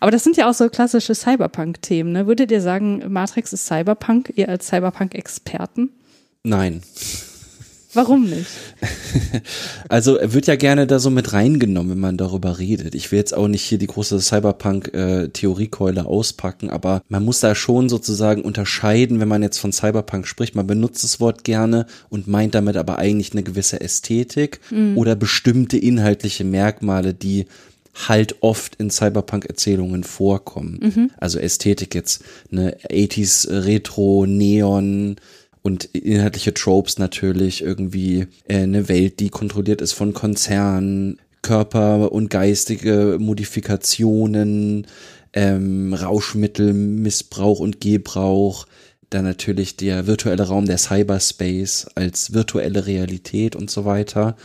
Aber 0.00 0.10
das 0.10 0.22
sind 0.22 0.36
ja 0.36 0.48
auch 0.48 0.54
so 0.54 0.68
klassische 0.68 1.14
Cyberpunk-Themen. 1.14 2.12
Ne? 2.12 2.26
Würdet 2.26 2.50
ihr 2.50 2.60
sagen, 2.60 3.02
Matrix 3.08 3.52
ist 3.52 3.66
Cyberpunk, 3.66 4.32
ihr 4.36 4.48
als 4.48 4.68
Cyberpunk-Experten? 4.68 5.90
Nein. 6.42 6.82
Warum 7.96 8.28
nicht? 8.28 8.46
Also 9.88 10.18
wird 10.20 10.46
ja 10.48 10.56
gerne 10.56 10.86
da 10.86 10.98
so 10.98 11.10
mit 11.10 11.32
reingenommen, 11.32 11.92
wenn 11.92 12.00
man 12.00 12.16
darüber 12.16 12.58
redet. 12.58 12.94
Ich 12.94 13.12
will 13.12 13.18
jetzt 13.18 13.34
auch 13.34 13.48
nicht 13.48 13.62
hier 13.62 13.78
die 13.78 13.86
große 13.86 14.20
Cyberpunk-Theoriekeule 14.20 16.04
auspacken, 16.04 16.70
aber 16.70 17.02
man 17.08 17.24
muss 17.24 17.40
da 17.40 17.54
schon 17.54 17.88
sozusagen 17.88 18.42
unterscheiden, 18.42 19.20
wenn 19.20 19.28
man 19.28 19.42
jetzt 19.42 19.58
von 19.58 19.72
Cyberpunk 19.72 20.26
spricht. 20.26 20.56
Man 20.56 20.66
benutzt 20.66 21.04
das 21.04 21.20
Wort 21.20 21.44
gerne 21.44 21.86
und 22.08 22.26
meint 22.26 22.54
damit 22.54 22.76
aber 22.76 22.98
eigentlich 22.98 23.32
eine 23.32 23.44
gewisse 23.44 23.80
Ästhetik 23.80 24.60
oder 24.96 25.14
bestimmte 25.14 25.78
inhaltliche 25.78 26.44
Merkmale, 26.44 27.14
die 27.14 27.46
halt 28.08 28.36
oft 28.42 28.74
in 28.76 28.90
Cyberpunk-Erzählungen 28.90 30.04
vorkommen. 30.04 30.78
Also 31.18 31.38
Ästhetik 31.38 31.94
jetzt, 31.94 32.22
ne, 32.50 32.76
80s 32.90 33.64
Retro, 33.64 34.26
Neon, 34.26 35.16
und 35.66 35.84
inhaltliche 35.86 36.54
Tropes 36.54 36.96
natürlich 36.98 37.60
irgendwie 37.60 38.28
äh, 38.46 38.58
eine 38.58 38.88
Welt, 38.88 39.18
die 39.18 39.30
kontrolliert 39.30 39.80
ist 39.82 39.94
von 39.94 40.14
Konzernen, 40.14 41.18
Körper 41.42 42.12
und 42.12 42.30
geistige 42.30 43.16
Modifikationen, 43.18 44.86
ähm, 45.32 45.92
Rauschmittelmissbrauch 45.92 47.58
und 47.58 47.80
Gebrauch, 47.80 48.66
dann 49.10 49.24
natürlich 49.24 49.76
der 49.76 50.06
virtuelle 50.06 50.44
Raum 50.44 50.66
der 50.66 50.78
Cyberspace 50.78 51.88
als 51.96 52.32
virtuelle 52.32 52.86
Realität 52.86 53.56
und 53.56 53.68
so 53.68 53.84
weiter. 53.84 54.36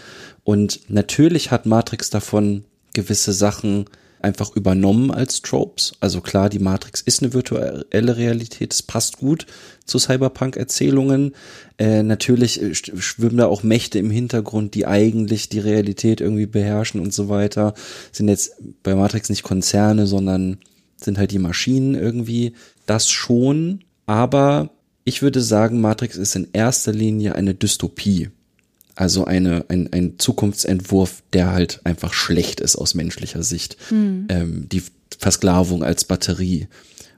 Und 0.44 0.80
natürlich 0.90 1.52
hat 1.52 1.68
Matrix 1.68 2.10
davon 2.10 2.66
gewisse 2.96 3.34
Sachen 3.34 3.86
einfach 4.24 4.56
übernommen 4.56 5.12
als 5.12 5.42
Tropes. 5.42 5.94
Also 6.00 6.22
klar, 6.22 6.50
die 6.50 6.60
Matrix 6.60 7.02
ist 7.02 7.22
eine 7.22 7.34
virtuelle 7.34 8.18
Realität, 8.18 8.74
es 8.74 8.82
passt 8.82 9.18
gut 9.18 9.46
zu 9.86 10.00
Cyberpunk-Erzählungen. 10.00 11.34
Äh, 11.78 12.04
natürlich 12.04 12.62
äh, 12.62 12.74
schwimmen 12.74 13.38
da 13.38 13.48
auch 13.48 13.64
Mächte 13.64 14.00
im 14.00 14.12
Hintergrund, 14.12 14.76
die 14.76 14.86
eigentlich 14.86 15.50
die 15.50 15.60
Realität 15.60 16.22
irgendwie 16.22 16.46
beherrschen 16.46 17.02
und 17.02 17.14
so 17.14 17.30
weiter. 17.30 17.74
Sind 18.12 18.28
jetzt 18.28 18.54
bei 18.84 18.96
Matrix 18.96 19.30
nicht 19.30 19.44
Konzerne, 19.44 20.08
sondern 20.08 20.60
sind 20.98 21.18
halt 21.18 21.32
die 21.32 21.40
Maschinen 21.40 21.96
irgendwie. 21.96 22.54
Das 22.86 23.10
schon, 23.10 23.84
aber 24.06 24.70
ich 25.04 25.22
würde 25.22 25.42
sagen, 25.42 25.82
Matrix 25.82 26.18
ist 26.18 26.36
in 26.36 26.50
erster 26.54 26.92
Linie 26.92 27.36
eine 27.36 27.56
Dystopie. 27.56 28.30
Also 28.96 29.26
eine, 29.26 29.66
ein, 29.70 29.92
ein 29.92 30.20
Zukunftsentwurf, 30.20 31.24
der 31.34 31.52
halt 31.52 31.82
einfach 31.84 32.14
schlecht 32.14 32.60
ist 32.60 32.76
aus 32.76 32.94
menschlicher 32.94 33.44
Sicht. 33.44 33.78
Ähm, 34.30 34.68
die 34.70 34.84
Versklavung 35.18 35.84
als 35.84 36.04
Batterie. 36.04 36.68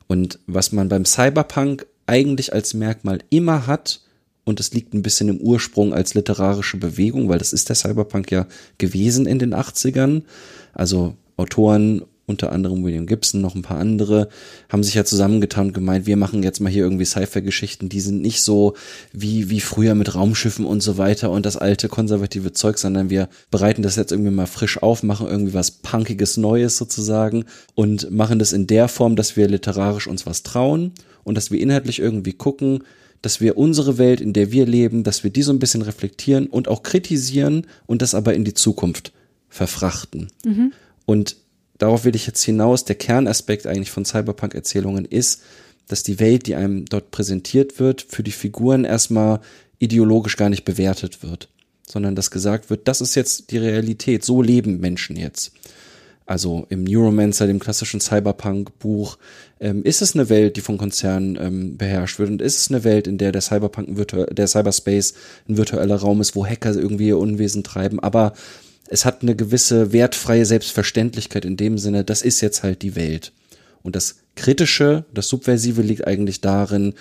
Und 0.08 0.40
was 0.46 0.72
man 0.72 0.90
beim 0.90 1.06
Cyberpunk 1.06 1.86
eigentlich 2.06 2.54
als 2.54 2.74
Merkmal 2.74 3.20
immer 3.30 3.66
hat, 3.68 4.02
und 4.46 4.60
es 4.60 4.74
liegt 4.74 4.94
ein 4.94 5.04
bisschen 5.04 5.30
im 5.30 5.40
Ursprung 5.40 5.94
als 5.94 6.16
literarische 6.16 6.78
Bewegung, 6.78 7.30
weil 7.30 7.40
das 7.40 7.54
ist 7.54 7.70
der 7.70 7.78
Cyberpunk 7.78 8.30
ja 8.32 8.46
gewesen 8.78 9.26
in 9.26 9.40
den 9.40 9.54
80ern. 9.54 10.24
Also 10.74 11.16
Autoren, 11.38 12.04
unter 12.26 12.52
anderem 12.52 12.84
William 12.84 13.06
Gibson, 13.06 13.42
noch 13.42 13.56
ein 13.56 13.62
paar 13.64 13.78
andere, 13.78 14.30
haben 14.70 14.84
sich 14.84 14.94
ja 14.94 15.04
zusammengetan 15.04 15.68
und 15.68 15.74
gemeint, 15.74 16.06
wir 16.06 16.16
machen 16.16 16.42
jetzt 16.42 16.62
mal 16.62 16.72
hier 16.72 16.84
irgendwie 16.84 17.06
Sci-Fi-Geschichten, 17.06 17.90
die 17.90 18.00
sind 18.00 18.22
nicht 18.22 18.42
so 18.42 18.76
wie, 19.12 19.50
wie 19.50 19.60
früher 19.60 19.94
mit 19.94 20.16
Raumschiffen 20.16 20.66
und 20.66 20.82
so 20.82 20.98
weiter 20.98 21.32
und 21.32 21.46
das 21.46 21.58
alte 21.58 21.90
konservative 21.90 22.54
Zeug, 22.54 22.78
sondern 22.78 23.10
wir 23.10 23.28
bereiten 23.52 23.82
das 23.82 23.98
jetzt 23.98 24.12
irgendwie 24.12 24.32
mal 24.32 24.46
frisch 24.46 24.82
auf, 24.82 25.04
machen 25.04 25.28
irgendwie 25.28 25.54
was 25.54 25.72
Punkiges 25.72 26.38
Neues 26.38 26.78
sozusagen 26.78 27.46
und 27.76 28.10
machen 28.10 28.40
das 28.40 28.54
in 28.54 28.68
der 28.68 28.88
Form, 28.88 29.16
dass 29.16 29.36
wir 29.36 29.48
literarisch 29.48 30.08
uns 30.08 30.26
was 30.26 30.44
trauen 30.44 30.94
und 31.24 31.36
dass 31.36 31.52
wir 31.52 31.60
inhaltlich 31.60 32.00
irgendwie 32.00 32.34
gucken, 32.34 32.84
dass 33.22 33.40
wir 33.42 33.58
unsere 33.58 33.98
Welt, 33.98 34.22
in 34.22 34.34
der 34.34 34.52
wir 34.52 34.66
leben, 34.66 35.04
dass 35.04 35.24
wir 35.24 35.32
die 35.32 35.44
so 35.44 35.52
ein 35.52 35.60
bisschen 35.60 35.82
reflektieren 35.82 36.48
und 36.48 36.68
auch 36.68 36.84
kritisieren 36.84 37.68
und 37.86 38.02
das 38.02 38.16
aber 38.16 38.34
in 38.34 38.44
die 38.44 38.54
Zukunft 38.54 39.14
verfrachten. 39.50 40.30
Und 41.06 41.38
darauf 41.84 42.06
will 42.06 42.16
ich 42.16 42.26
jetzt 42.26 42.44
hinaus, 42.44 42.86
der 42.86 42.96
Kernaspekt 42.96 43.68
eigentlich 43.68 43.92
von 43.92 44.06
Cyberpunk-Erzählungen 44.06 45.04
ist, 45.04 45.42
dass 45.90 46.02
die 46.02 46.20
Welt, 46.20 46.48
die 46.48 46.56
einem 46.56 46.86
dort 46.86 47.12
präsentiert 47.12 47.78
wird, 47.78 48.02
für 48.02 48.24
die 48.24 48.32
Figuren 48.32 48.86
erstmal 48.86 49.42
ideologisch 49.80 50.38
gar 50.38 50.48
nicht 50.48 50.64
bewertet 50.64 51.24
wird, 51.24 51.50
sondern 51.86 52.16
dass 52.16 52.32
gesagt 52.32 52.70
wird, 52.70 52.88
das 52.88 53.02
ist 53.02 53.16
jetzt 53.16 53.52
die 53.52 53.58
Realität, 53.58 54.24
so 54.24 54.42
leben 54.42 54.80
Menschen 54.80 55.18
jetzt. 55.18 55.52
Also 56.26 56.66
im 56.70 56.86
Neuromancer, 56.86 57.48
dem 57.48 57.60
klassischen 57.60 58.00
Cyberpunk-Buch, 58.00 59.18
ähm, 59.60 59.84
ist 59.84 60.02
es 60.02 60.16
eine 60.16 60.30
Welt, 60.30 60.56
die 60.56 60.62
von 60.62 60.78
Konzernen 60.78 61.38
ähm, 61.38 61.76
beherrscht 61.76 62.18
wird? 62.18 62.30
Und 62.30 62.42
ist 62.42 62.58
es 62.58 62.72
eine 62.72 62.86
Welt, 62.86 63.08
in 63.08 63.18
der 63.18 63.34
der 63.34 63.42
Cyberpunk, 63.42 63.90
der 64.32 64.48
Cyberspace 64.48 65.16
ein 65.50 65.58
virtueller 65.58 65.98
Raum 65.98 66.22
ist, 66.22 66.34
wo 66.38 66.46
Hacker 66.46 66.74
irgendwie 66.74 67.10
ihr 67.10 67.18
Unwesen 67.18 67.66
treiben, 67.66 68.00
aber 68.00 68.32
es 68.88 69.06
hat 69.06 69.22
eine 69.22 69.36
gewisse 69.36 69.94
wertfreie 69.94 70.46
Selbstverständlichkeit 70.46 71.46
in 71.46 71.58
dem 71.58 71.78
Sinne, 71.78 72.04
das 72.04 72.22
ist 72.22 72.42
jetzt 72.42 72.64
halt 72.64 72.82
die 72.82 72.96
Welt. 72.96 73.32
Und 73.82 73.96
das 73.96 74.18
Kritische, 74.36 75.06
das 75.14 75.28
Subversive 75.28 75.82
liegt 75.82 76.08
eigentlich 76.08 76.42
darin, 76.42 76.94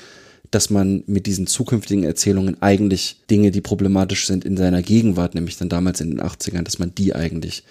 dass 0.50 0.68
man 0.68 1.02
mit 1.06 1.26
diesen 1.26 1.46
zukünftigen 1.46 2.04
Erzählungen 2.04 2.60
eigentlich 2.60 3.22
Dinge, 3.30 3.50
die 3.50 3.62
problematisch 3.62 4.26
sind 4.26 4.44
in 4.44 4.56
seiner 4.56 4.82
Gegenwart, 4.82 5.34
nämlich 5.34 5.56
dann 5.56 5.70
damals 5.70 6.00
in 6.00 6.10
den 6.10 6.20
80ern, 6.20 6.62
dass 6.62 6.78
man 6.78 6.94
die 6.94 7.14
eigentlich 7.14 7.64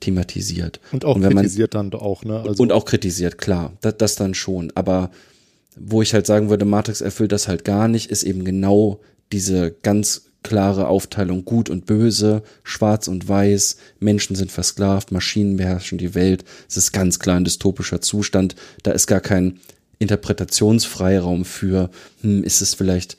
thematisiert. 0.00 0.80
Und 0.92 1.04
auch 1.04 1.18
man, 1.18 1.34
kritisiert 1.34 1.74
dann 1.74 1.92
auch, 1.92 2.24
ne? 2.24 2.40
Also, 2.40 2.62
und 2.62 2.72
auch 2.72 2.86
kritisiert, 2.86 3.38
klar, 3.38 3.72
das, 3.82 3.96
das 3.98 4.14
dann 4.16 4.34
schon. 4.34 4.72
Aber 4.74 5.10
wo 5.76 6.02
ich 6.02 6.14
halt 6.14 6.26
sagen 6.26 6.48
würde, 6.48 6.64
Matrix 6.64 7.00
erfüllt 7.00 7.32
das 7.32 7.48
halt 7.48 7.64
gar 7.64 7.86
nicht, 7.86 8.10
ist 8.10 8.22
eben 8.22 8.44
genau 8.44 9.00
diese 9.30 9.74
ganz 9.82 10.31
klare 10.42 10.88
Aufteilung 10.88 11.44
gut 11.44 11.70
und 11.70 11.86
böse, 11.86 12.42
schwarz 12.64 13.08
und 13.08 13.28
weiß, 13.28 13.76
Menschen 14.00 14.36
sind 14.36 14.50
versklavt, 14.52 15.12
Maschinen 15.12 15.56
beherrschen 15.56 15.98
die 15.98 16.14
Welt. 16.14 16.44
Es 16.68 16.76
ist 16.76 16.92
ganz 16.92 17.18
klar 17.18 17.36
ein 17.36 17.44
dystopischer 17.44 18.00
Zustand. 18.00 18.56
Da 18.82 18.92
ist 18.92 19.06
gar 19.06 19.20
kein 19.20 19.60
Interpretationsfreiraum 19.98 21.44
für, 21.44 21.90
hm, 22.22 22.42
ist 22.44 22.60
es 22.60 22.74
vielleicht, 22.74 23.16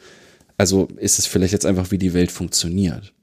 also 0.57 0.87
ist 0.97 1.19
es 1.19 1.25
vielleicht 1.25 1.53
jetzt 1.53 1.65
einfach, 1.65 1.91
wie 1.91 1.97
die 1.97 2.13
Welt 2.13 2.31
funktioniert. 2.31 3.13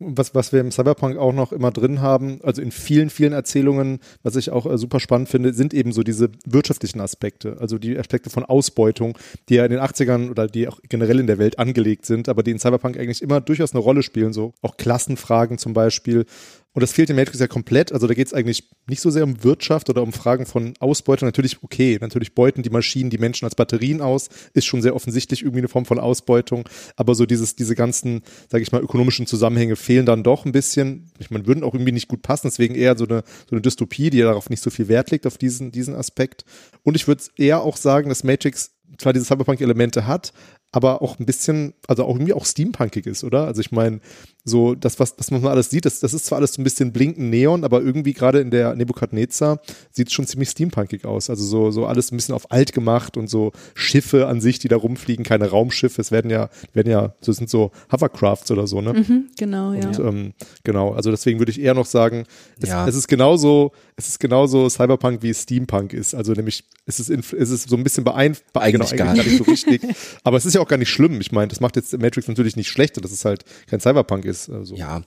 Was, 0.00 0.34
was 0.34 0.52
wir 0.52 0.60
im 0.60 0.72
Cyberpunk 0.72 1.18
auch 1.18 1.32
noch 1.32 1.52
immer 1.52 1.70
drin 1.70 2.00
haben, 2.00 2.40
also 2.42 2.62
in 2.62 2.70
vielen, 2.70 3.10
vielen 3.10 3.34
Erzählungen, 3.34 4.00
was 4.22 4.34
ich 4.34 4.50
auch 4.50 4.66
äh, 4.66 4.78
super 4.78 4.98
spannend 4.98 5.28
finde, 5.28 5.52
sind 5.52 5.74
eben 5.74 5.92
so 5.92 6.02
diese 6.02 6.30
wirtschaftlichen 6.46 7.00
Aspekte, 7.00 7.58
also 7.60 7.78
die 7.78 7.98
Aspekte 7.98 8.30
von 8.30 8.44
Ausbeutung, 8.44 9.16
die 9.48 9.56
ja 9.56 9.64
in 9.64 9.70
den 9.70 9.80
80ern 9.80 10.30
oder 10.30 10.46
die 10.46 10.68
auch 10.68 10.80
generell 10.88 11.20
in 11.20 11.26
der 11.26 11.38
Welt 11.38 11.58
angelegt 11.58 12.06
sind, 12.06 12.28
aber 12.28 12.42
die 12.42 12.50
in 12.50 12.58
Cyberpunk 12.58 12.98
eigentlich 12.98 13.22
immer 13.22 13.40
durchaus 13.40 13.72
eine 13.72 13.80
Rolle 13.80 14.02
spielen, 14.02 14.32
so 14.32 14.54
auch 14.62 14.76
Klassenfragen 14.78 15.58
zum 15.58 15.74
Beispiel. 15.74 16.24
Und 16.72 16.82
das 16.82 16.92
fehlt 16.92 17.10
in 17.10 17.16
Matrix 17.16 17.40
ja 17.40 17.48
komplett. 17.48 17.92
Also 17.92 18.06
da 18.06 18.14
geht 18.14 18.28
es 18.28 18.34
eigentlich 18.34 18.70
nicht 18.88 19.00
so 19.00 19.10
sehr 19.10 19.24
um 19.24 19.42
Wirtschaft 19.42 19.90
oder 19.90 20.02
um 20.02 20.12
Fragen 20.12 20.46
von 20.46 20.74
Ausbeutung. 20.78 21.26
Natürlich, 21.26 21.62
okay, 21.62 21.98
natürlich 22.00 22.34
beuten 22.34 22.62
die 22.62 22.70
Maschinen 22.70 23.10
die 23.10 23.18
Menschen 23.18 23.44
als 23.44 23.56
Batterien 23.56 24.00
aus, 24.00 24.28
ist 24.54 24.66
schon 24.66 24.80
sehr 24.80 24.94
offensichtlich 24.94 25.42
irgendwie 25.42 25.58
eine 25.58 25.68
Form 25.68 25.84
von 25.84 25.98
Ausbeutung. 25.98 26.68
Aber 26.94 27.16
so 27.16 27.26
dieses, 27.26 27.56
diese 27.56 27.74
ganzen, 27.74 28.22
sage 28.48 28.62
ich 28.62 28.70
mal, 28.70 28.82
ökonomischen 28.82 29.26
Zusammenhänge 29.26 29.74
fehlen 29.74 30.06
dann 30.06 30.22
doch 30.22 30.44
ein 30.44 30.52
bisschen. 30.52 31.10
Ich 31.18 31.30
meine, 31.30 31.46
würden 31.46 31.64
auch 31.64 31.74
irgendwie 31.74 31.92
nicht 31.92 32.08
gut 32.08 32.22
passen. 32.22 32.46
Deswegen 32.46 32.76
eher 32.76 32.96
so 32.96 33.04
eine, 33.04 33.24
so 33.48 33.56
eine 33.56 33.62
Dystopie, 33.62 34.10
die 34.10 34.18
ja 34.18 34.26
darauf 34.26 34.48
nicht 34.48 34.62
so 34.62 34.70
viel 34.70 34.86
Wert 34.86 35.10
legt, 35.10 35.26
auf 35.26 35.38
diesen, 35.38 35.72
diesen 35.72 35.96
Aspekt. 35.96 36.44
Und 36.84 36.94
ich 36.94 37.08
würde 37.08 37.24
eher 37.36 37.62
auch 37.62 37.76
sagen, 37.76 38.08
dass 38.08 38.22
Matrix 38.22 38.70
zwar 38.98 39.12
diese 39.12 39.24
Cyberpunk-Elemente 39.24 40.06
hat, 40.06 40.32
aber 40.72 41.02
auch 41.02 41.18
ein 41.18 41.26
bisschen, 41.26 41.74
also 41.88 42.04
auch 42.04 42.14
irgendwie 42.14 42.32
auch 42.32 42.44
steampunkig 42.44 43.06
ist, 43.06 43.24
oder? 43.24 43.46
Also 43.46 43.60
ich 43.60 43.72
meine, 43.72 44.00
so 44.44 44.74
das, 44.74 44.98
was, 45.00 45.16
das 45.16 45.30
man 45.30 45.42
mal 45.42 45.50
alles 45.50 45.70
sieht, 45.70 45.84
das, 45.84 46.00
das 46.00 46.14
ist 46.14 46.26
zwar 46.26 46.38
alles 46.38 46.54
so 46.54 46.60
ein 46.60 46.64
bisschen 46.64 46.92
blinkend 46.92 47.28
Neon, 47.28 47.64
aber 47.64 47.82
irgendwie 47.82 48.12
gerade 48.12 48.40
in 48.40 48.50
der 48.50 48.74
Nebukadnezar 48.74 49.60
sieht 49.90 50.08
es 50.08 50.12
schon 50.14 50.26
ziemlich 50.26 50.48
steampunkig 50.50 51.04
aus. 51.04 51.28
Also 51.28 51.44
so, 51.44 51.70
so 51.70 51.86
alles 51.86 52.12
ein 52.12 52.16
bisschen 52.16 52.34
auf 52.34 52.50
alt 52.52 52.72
gemacht 52.72 53.16
und 53.16 53.28
so 53.28 53.52
Schiffe 53.74 54.28
an 54.28 54.40
sich, 54.40 54.58
die 54.60 54.68
da 54.68 54.76
rumfliegen, 54.76 55.24
keine 55.24 55.48
Raumschiffe. 55.50 56.00
Es 56.00 56.10
werden 56.12 56.30
ja, 56.30 56.48
werden 56.72 56.90
ja, 56.90 57.14
so 57.20 57.32
sind 57.32 57.50
so 57.50 57.72
Hovercrafts 57.92 58.50
oder 58.50 58.66
so, 58.66 58.80
ne? 58.80 58.92
Mhm, 58.94 59.28
genau, 59.36 59.72
ja. 59.72 59.86
Und 59.88 59.98
ähm, 59.98 60.32
genau, 60.64 60.92
also 60.92 61.10
deswegen 61.10 61.38
würde 61.38 61.50
ich 61.50 61.60
eher 61.60 61.74
noch 61.74 61.86
sagen, 61.86 62.24
es, 62.60 62.68
Ja. 62.68 62.86
es 62.88 62.94
ist 62.94 63.08
genauso, 63.08 63.72
es 63.96 64.08
ist 64.08 64.20
genauso 64.20 64.68
Cyberpunk 64.68 65.22
wie 65.22 65.34
Steampunk 65.34 65.92
ist. 65.92 66.14
Also 66.14 66.32
nämlich, 66.32 66.64
es 66.86 67.00
ist, 67.00 67.10
es 67.10 67.50
ist 67.50 67.68
so 67.68 67.76
ein 67.76 67.82
bisschen 67.84 68.04
beeinflusst, 68.04 68.44
Eigentlich 68.54 68.96
gar 68.96 69.14
nicht 69.14 69.36
so 69.36 69.44
richtig. 69.44 69.82
Aber 70.24 70.36
es 70.36 70.46
ist 70.46 70.54
ja 70.54 70.59
auch 70.60 70.68
gar 70.68 70.76
nicht 70.76 70.90
schlimm. 70.90 71.20
Ich 71.20 71.32
meine, 71.32 71.48
das 71.48 71.60
macht 71.60 71.76
jetzt 71.76 71.96
Matrix 71.98 72.28
natürlich 72.28 72.56
nicht 72.56 72.68
schlechter, 72.68 73.00
dass 73.00 73.12
es 73.12 73.24
halt 73.24 73.44
kein 73.66 73.80
Cyberpunk 73.80 74.24
ist. 74.24 74.50
Also. 74.50 74.74
Ja. 74.74 75.02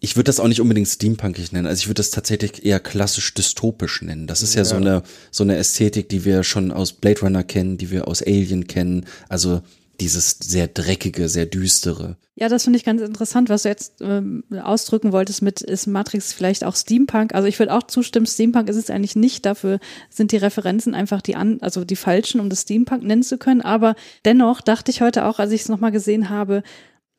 Ich 0.00 0.16
würde 0.16 0.24
das 0.24 0.40
auch 0.40 0.48
nicht 0.48 0.60
unbedingt 0.60 0.88
steampunkig 0.88 1.52
nennen. 1.52 1.66
Also 1.66 1.80
ich 1.80 1.86
würde 1.86 2.00
das 2.00 2.10
tatsächlich 2.10 2.64
eher 2.64 2.80
klassisch 2.80 3.34
dystopisch 3.34 4.02
nennen. 4.02 4.26
Das 4.26 4.42
ist 4.42 4.54
ja, 4.56 4.64
so 4.64 4.74
eine 4.74 5.04
so 5.30 5.44
eine 5.44 5.56
Ästhetik, 5.56 6.08
die 6.08 6.24
wir 6.24 6.42
schon 6.42 6.72
aus 6.72 6.92
Blade 6.92 7.20
Runner 7.20 7.44
kennen, 7.44 7.78
die 7.78 7.92
wir 7.92 8.08
aus 8.08 8.20
Alien 8.20 8.66
kennen. 8.66 9.06
Also 9.28 9.62
dieses 10.00 10.38
sehr 10.42 10.68
dreckige, 10.68 11.28
sehr 11.28 11.46
düstere. 11.46 12.16
Ja, 12.34 12.48
das 12.48 12.64
finde 12.64 12.78
ich 12.78 12.84
ganz 12.84 13.02
interessant, 13.02 13.50
was 13.50 13.62
du 13.62 13.68
jetzt 13.68 14.00
ähm, 14.00 14.42
ausdrücken 14.62 15.12
wolltest 15.12 15.42
mit, 15.42 15.60
ist 15.60 15.86
Matrix 15.86 16.32
vielleicht 16.32 16.64
auch 16.64 16.74
Steampunk? 16.74 17.34
Also 17.34 17.46
ich 17.46 17.58
würde 17.58 17.74
auch 17.74 17.82
zustimmen, 17.82 18.26
Steampunk 18.26 18.68
ist 18.68 18.76
es 18.76 18.90
eigentlich 18.90 19.16
nicht, 19.16 19.44
dafür 19.44 19.78
sind 20.08 20.32
die 20.32 20.38
Referenzen 20.38 20.94
einfach 20.94 21.20
die 21.20 21.36
an, 21.36 21.58
also 21.60 21.84
die 21.84 21.96
falschen, 21.96 22.40
um 22.40 22.48
das 22.48 22.62
Steampunk 22.62 23.02
nennen 23.02 23.22
zu 23.22 23.36
können. 23.36 23.60
Aber 23.60 23.94
dennoch 24.24 24.62
dachte 24.62 24.90
ich 24.90 25.02
heute 25.02 25.26
auch, 25.26 25.38
als 25.38 25.52
ich 25.52 25.60
es 25.62 25.68
nochmal 25.68 25.92
gesehen 25.92 26.30
habe, 26.30 26.62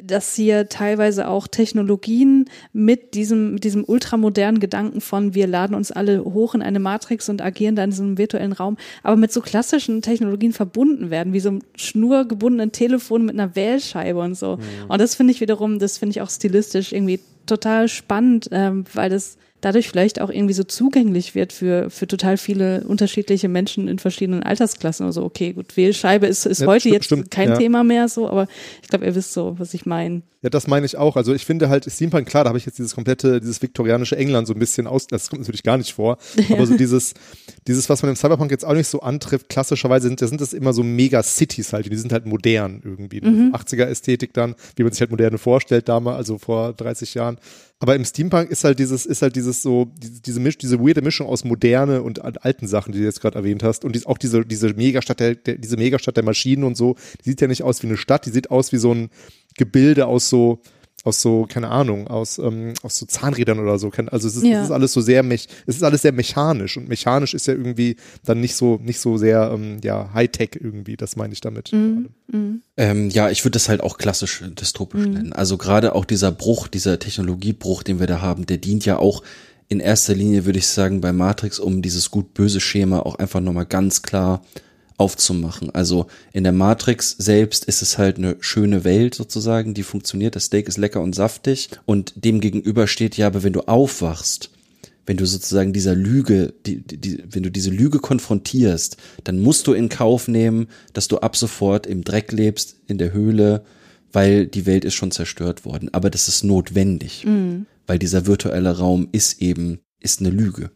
dass 0.06 0.36
hier 0.36 0.68
teilweise 0.68 1.28
auch 1.28 1.48
Technologien 1.48 2.50
mit 2.74 3.14
diesem, 3.14 3.54
mit 3.54 3.64
diesem 3.64 3.84
ultramodernen 3.86 4.60
Gedanken 4.60 5.02
von 5.02 5.34
wir 5.34 5.48
laden 5.48 5.76
uns 5.76 5.92
alle 5.92 6.24
hoch 6.24 6.56
in 6.56 6.62
eine 6.62 6.80
Matrix 6.80 7.30
und 7.30 7.42
agieren 7.42 7.76
dann 7.76 7.86
in 7.86 7.90
diesem 7.92 8.18
virtuellen 8.18 8.52
Raum, 8.52 8.78
aber 9.02 9.16
mit 9.16 9.32
so 9.32 9.42
klassischen 9.42 10.02
Technologien 10.02 10.52
verbunden 10.52 11.10
werden, 11.10 11.34
wie 11.34 11.40
so 11.40 11.52
ein 11.52 11.64
schnurgebundenen 11.76 12.72
Telefon 12.72 13.26
mit 13.26 13.36
einer 13.36 13.56
Wählscheibe 13.56 14.20
und 14.20 14.36
so. 14.36 14.58
Mhm. 14.58 14.90
Und 14.90 15.00
das 15.00 15.16
finde 15.16 15.32
ich 15.32 15.42
wiederum, 15.42 15.80
das 15.80 15.98
finde 15.98 16.12
ich 16.12 16.22
auch 16.22 16.30
stilistisch 16.30 16.92
irgendwie 16.92 17.20
total 17.46 17.88
spannend, 17.88 18.50
ähm, 18.52 18.86
weil 18.94 19.10
das 19.10 19.38
dadurch 19.64 19.88
vielleicht 19.88 20.20
auch 20.20 20.30
irgendwie 20.30 20.54
so 20.54 20.64
zugänglich 20.64 21.36
wird 21.36 21.54
für, 21.54 21.90
für 21.90 22.06
total 22.06 22.38
viele 22.38 22.84
unterschiedliche 22.86 23.48
Menschen 23.48 23.88
in 23.88 23.98
verschiedenen 23.98 24.44
Altersklassen. 24.44 25.06
Also 25.06 25.24
okay, 25.24 25.54
gut, 25.54 25.78
Wählscheibe 25.78 26.28
ist, 26.28 26.46
ist 26.46 26.62
ja, 26.62 26.68
heute 26.68 26.82
stimmt, 26.82 26.94
jetzt 26.94 27.06
stimmt, 27.06 27.32
kein 27.32 27.50
ja. 27.50 27.58
Thema 27.58 27.84
mehr 27.84 28.10
so, 28.10 28.30
aber 28.30 28.48
ich 28.82 28.90
glaube, 28.90 29.06
ihr 29.06 29.16
wisst 29.16 29.32
so, 29.32 29.56
was 29.58 29.74
ich 29.74 29.86
meine. 29.86 30.22
Ja, 30.42 30.50
das 30.50 30.68
meine 30.68 30.86
ich 30.86 30.98
auch. 30.98 31.16
Also 31.16 31.34
ich 31.34 31.46
finde 31.46 31.70
halt 31.70 31.90
Steampunk, 31.90 32.28
klar, 32.28 32.44
da 32.44 32.50
habe 32.50 32.58
ich 32.58 32.66
jetzt 32.66 32.78
dieses 32.78 32.94
komplette, 32.94 33.40
dieses 33.40 33.62
viktorianische 33.62 34.18
England 34.18 34.48
so 34.48 34.54
ein 34.54 34.60
bisschen 34.60 34.88
aus, 34.88 35.08
das 35.08 35.30
kommt 35.30 35.42
natürlich 35.44 35.64
gar 35.64 35.78
nicht 35.78 35.94
vor, 35.94 36.18
ja. 36.36 36.44
aber 36.58 36.68
so 36.68 36.76
dieses, 36.76 37.14
dieses, 37.66 37.90
was 37.90 38.02
man 38.02 38.10
im 38.10 38.18
Cyberpunk 38.18 38.52
jetzt 38.52 38.66
auch 38.66 38.74
nicht 38.74 38.90
so 38.90 39.00
antrifft, 39.00 39.48
klassischerweise 39.48 40.10
sind, 40.10 40.20
sind 40.20 40.42
das 40.42 40.52
immer 40.52 40.74
so 40.74 40.84
Mega-Cities 40.84 41.72
halt, 41.72 41.90
die 41.90 41.96
sind 41.96 42.12
halt 42.12 42.26
modern 42.26 42.82
irgendwie. 42.84 43.22
Ne? 43.22 43.30
Mhm. 43.30 43.56
80er-Ästhetik 43.56 44.34
dann, 44.34 44.56
wie 44.76 44.84
man 44.84 44.92
sich 44.92 45.00
halt 45.00 45.12
moderne 45.12 45.38
vorstellt 45.38 45.88
damals, 45.88 46.18
also 46.18 46.38
vor 46.38 46.74
30 46.74 47.14
Jahren. 47.14 47.38
Aber 47.84 47.98
im 47.98 48.06
Steampunk 48.06 48.50
ist 48.50 48.64
halt 48.64 48.80
dieses, 48.80 49.06
ist 49.06 49.22
halt 49.22 49.36
dieses 49.36 49.62
so, 49.62 49.92
diese, 49.98 50.40
Misch, 50.40 50.58
diese 50.58 50.80
weirde 50.80 51.02
Mischung 51.02 51.28
aus 51.28 51.44
moderne 51.44 52.02
und 52.02 52.24
alten 52.24 52.66
Sachen, 52.66 52.94
die 52.94 53.00
du 53.00 53.04
jetzt 53.04 53.20
gerade 53.20 53.38
erwähnt 53.38 53.62
hast. 53.62 53.84
Und 53.84 54.08
auch 54.08 54.18
diese, 54.18 54.46
diese 54.46 54.74
Megastadt 54.74 55.20
der, 55.20 55.36
diese 55.36 55.76
Megastadt 55.76 56.16
der 56.16 56.24
Maschinen 56.24 56.64
und 56.64 56.78
so, 56.78 56.96
die 57.20 57.32
sieht 57.32 57.42
ja 57.42 57.48
nicht 57.48 57.62
aus 57.62 57.84
wie 57.84 57.88
eine 57.88 57.98
Stadt, 57.98 58.26
die 58.26 58.30
sieht 58.30 58.52
aus 58.52 58.72
wie 58.72 58.78
so 58.78 58.94
ein 58.94 59.10
Gebilde 59.58 60.06
aus 60.06 60.30
so, 60.30 60.62
aus 61.04 61.22
so, 61.22 61.46
keine 61.48 61.70
Ahnung, 61.70 62.08
aus, 62.08 62.38
ähm, 62.38 62.74
aus 62.82 62.98
so 62.98 63.06
Zahnrädern 63.06 63.60
oder 63.60 63.78
so. 63.78 63.92
Also 64.08 64.28
es 64.28 64.38
ist, 64.38 64.44
ja. 64.44 64.60
es 64.60 64.66
ist 64.66 64.72
alles 64.72 64.94
so 64.94 65.02
sehr 65.02 65.22
mech, 65.22 65.48
es 65.68 65.76
ist 65.76 65.84
alles 65.84 66.02
sehr 66.02 66.14
mechanisch 66.14 66.78
und 66.78 66.88
mechanisch 66.88 67.34
ist 67.34 67.48
ja 67.48 67.54
irgendwie 67.54 67.98
dann 68.24 68.40
nicht 68.40 68.56
so, 68.56 68.80
nicht 68.82 69.00
so 69.00 69.18
sehr 69.18 69.52
ähm, 69.54 69.80
ja, 69.84 70.14
Hightech 70.14 70.52
irgendwie, 70.60 70.96
das 70.96 71.18
meine 71.18 71.34
ich 71.34 71.42
damit. 71.42 71.74
Mhm. 71.74 72.10
Mhm. 72.32 72.62
Ähm, 72.78 73.10
ja, 73.10 73.30
ich 73.30 73.44
würde 73.44 73.54
das 73.54 73.68
halt 73.68 73.82
auch 73.82 73.98
klassisch 73.98 74.44
dystopisch 74.60 75.06
mhm. 75.06 75.14
nennen. 75.14 75.34
Also 75.34 75.58
gerade 75.58 75.94
auch 75.94 76.06
dieser 76.06 76.32
Bruch, 76.32 76.70
dieser 76.70 77.00
Technologiebruch, 77.00 77.84
den 77.84 78.00
wir 78.00 78.08
da 78.08 78.22
haben, 78.22 78.46
der 78.46 78.58
dient 78.58 78.86
ja 78.86 78.98
auch 78.98 79.24
in 79.68 79.82
erster 79.82 80.14
Linie, 80.16 80.46
würde 80.46 80.60
ich 80.60 80.68
sagen, 80.68 81.02
bei 81.02 81.12
Matrix, 81.12 81.60
um 81.60 81.82
dieses 81.82 82.12
gut-böse 82.12 82.62
Schema 82.62 83.00
auch 83.00 83.16
einfach 83.16 83.42
nochmal 83.42 83.66
ganz 83.66 84.04
klar 84.04 84.42
aufzumachen. 84.98 85.74
Also 85.74 86.08
in 86.32 86.44
der 86.44 86.54
Matrix 86.54 87.16
selbst 87.18 87.66
ist 87.66 87.82
es 87.82 87.98
halt 87.98 88.18
eine 88.18 88.38
schöne 88.40 88.84
Welt 88.84 89.16
sozusagen, 89.16 89.74
die 89.74 89.84
funktioniert, 89.84 90.36
das 90.36 90.46
Steak 90.46 90.68
ist 90.68 90.78
lecker 90.78 91.02
und 91.02 91.16
saftig 91.16 91.70
und 91.86 92.14
dem 92.16 92.40
gegenüber 92.40 92.88
steht 92.88 93.18
ja, 93.18 93.28
aber 93.28 93.44
wenn 93.44 93.54
du 93.54 93.62
aufwachst, 93.62 94.52
wenn 95.06 95.18
du 95.18 95.26
sozusagen 95.26 95.74
dieser 95.74 95.96
Lüge, 95.96 96.54
die, 96.66 96.78
die, 96.82 97.24
wenn 97.30 97.44
du 97.44 97.52
diese 97.52 97.72
Lüge 97.72 98.00
konfrontierst, 98.00 98.98
dann 99.24 99.40
musst 99.40 99.68
du 99.68 99.74
in 99.74 99.90
Kauf 99.90 100.28
nehmen, 100.28 100.68
dass 100.94 101.08
du 101.08 101.18
ab 101.18 101.36
sofort 101.36 101.86
im 101.88 102.04
Dreck 102.04 102.32
lebst, 102.32 102.78
in 102.88 102.98
der 102.98 103.12
Höhle, 103.12 103.66
weil 104.14 104.48
die 104.48 104.66
Welt 104.66 104.86
ist 104.86 104.94
schon 104.94 105.12
zerstört 105.12 105.66
worden. 105.66 105.90
Aber 105.92 106.10
das 106.10 106.28
ist 106.28 106.44
notwendig, 106.44 107.26
mhm. 107.26 107.66
weil 107.86 108.00
dieser 108.00 108.26
virtuelle 108.26 108.78
Raum 108.78 109.10
ist 109.12 109.42
eben, 109.42 109.80
ist 110.00 110.22
eine 110.22 110.30
Lüge. 110.30 110.72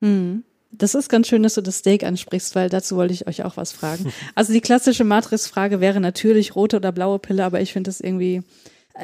Mhm. 0.00 0.44
Das 0.70 0.94
ist 0.94 1.08
ganz 1.08 1.28
schön, 1.28 1.42
dass 1.42 1.54
du 1.54 1.62
das 1.62 1.78
Steak 1.78 2.04
ansprichst, 2.04 2.54
weil 2.54 2.68
dazu 2.68 2.96
wollte 2.96 3.14
ich 3.14 3.26
euch 3.26 3.42
auch 3.44 3.56
was 3.56 3.72
fragen. 3.72 4.12
Also 4.34 4.52
die 4.52 4.60
klassische 4.60 5.04
Matrix-Frage 5.04 5.80
wäre 5.80 6.00
natürlich 6.00 6.54
rote 6.54 6.76
oder 6.76 6.92
blaue 6.92 7.18
Pille, 7.18 7.44
aber 7.44 7.60
ich 7.60 7.72
finde 7.72 7.88
das 7.88 8.00
irgendwie 8.00 8.42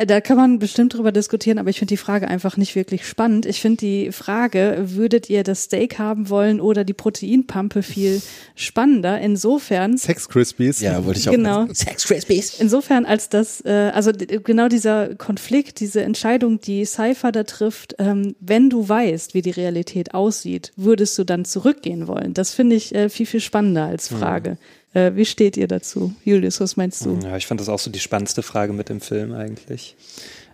da 0.06 0.20
kann 0.20 0.36
man 0.36 0.58
bestimmt 0.58 0.94
drüber 0.94 1.12
diskutieren, 1.12 1.58
aber 1.58 1.70
ich 1.70 1.78
finde 1.78 1.90
die 1.90 1.98
Frage 1.98 2.26
einfach 2.28 2.56
nicht 2.56 2.74
wirklich 2.74 3.06
spannend. 3.06 3.46
Ich 3.46 3.60
finde 3.60 3.78
die 3.78 4.12
Frage, 4.12 4.84
würdet 4.86 5.30
ihr 5.30 5.44
das 5.44 5.64
Steak 5.64 5.98
haben 5.98 6.28
wollen 6.28 6.60
oder 6.60 6.84
die 6.84 6.92
Proteinpampe 6.92 7.82
viel 7.82 8.20
spannender. 8.56 9.20
Insofern. 9.20 9.96
Sex 9.96 10.28
Crispies. 10.28 10.80
Ja, 10.80 11.04
wollte 11.04 11.20
ich 11.20 11.28
auch. 11.28 11.32
Genau. 11.32 11.66
Sex 11.72 12.06
Crispies. 12.06 12.60
Insofern, 12.60 13.06
als 13.06 13.28
das, 13.28 13.64
äh, 13.64 13.90
also 13.94 14.10
genau 14.12 14.68
dieser 14.68 15.14
Konflikt, 15.14 15.80
diese 15.80 16.02
Entscheidung, 16.02 16.60
die 16.60 16.84
Cypher 16.84 17.30
da 17.30 17.44
trifft, 17.44 17.94
ähm, 17.98 18.34
wenn 18.40 18.70
du 18.70 18.88
weißt, 18.88 19.34
wie 19.34 19.42
die 19.42 19.50
Realität 19.50 20.14
aussieht, 20.14 20.72
würdest 20.76 21.16
du 21.18 21.24
dann 21.24 21.44
zurückgehen 21.44 22.08
wollen? 22.08 22.34
Das 22.34 22.52
finde 22.52 22.76
ich 22.76 22.94
äh, 22.94 23.08
viel, 23.08 23.26
viel 23.26 23.40
spannender 23.40 23.86
als 23.86 24.10
hm. 24.10 24.18
Frage. 24.18 24.50
Mhm. 24.50 24.83
Äh, 24.94 25.12
wie 25.14 25.24
steht 25.24 25.56
ihr 25.56 25.68
dazu? 25.68 26.14
Julius, 26.24 26.60
was 26.60 26.76
meinst 26.76 27.04
du? 27.04 27.18
Ja, 27.22 27.36
ich 27.36 27.46
fand 27.46 27.60
das 27.60 27.68
auch 27.68 27.78
so 27.78 27.90
die 27.90 28.00
spannendste 28.00 28.42
Frage 28.42 28.72
mit 28.72 28.88
dem 28.88 29.00
Film 29.00 29.32
eigentlich. 29.32 29.96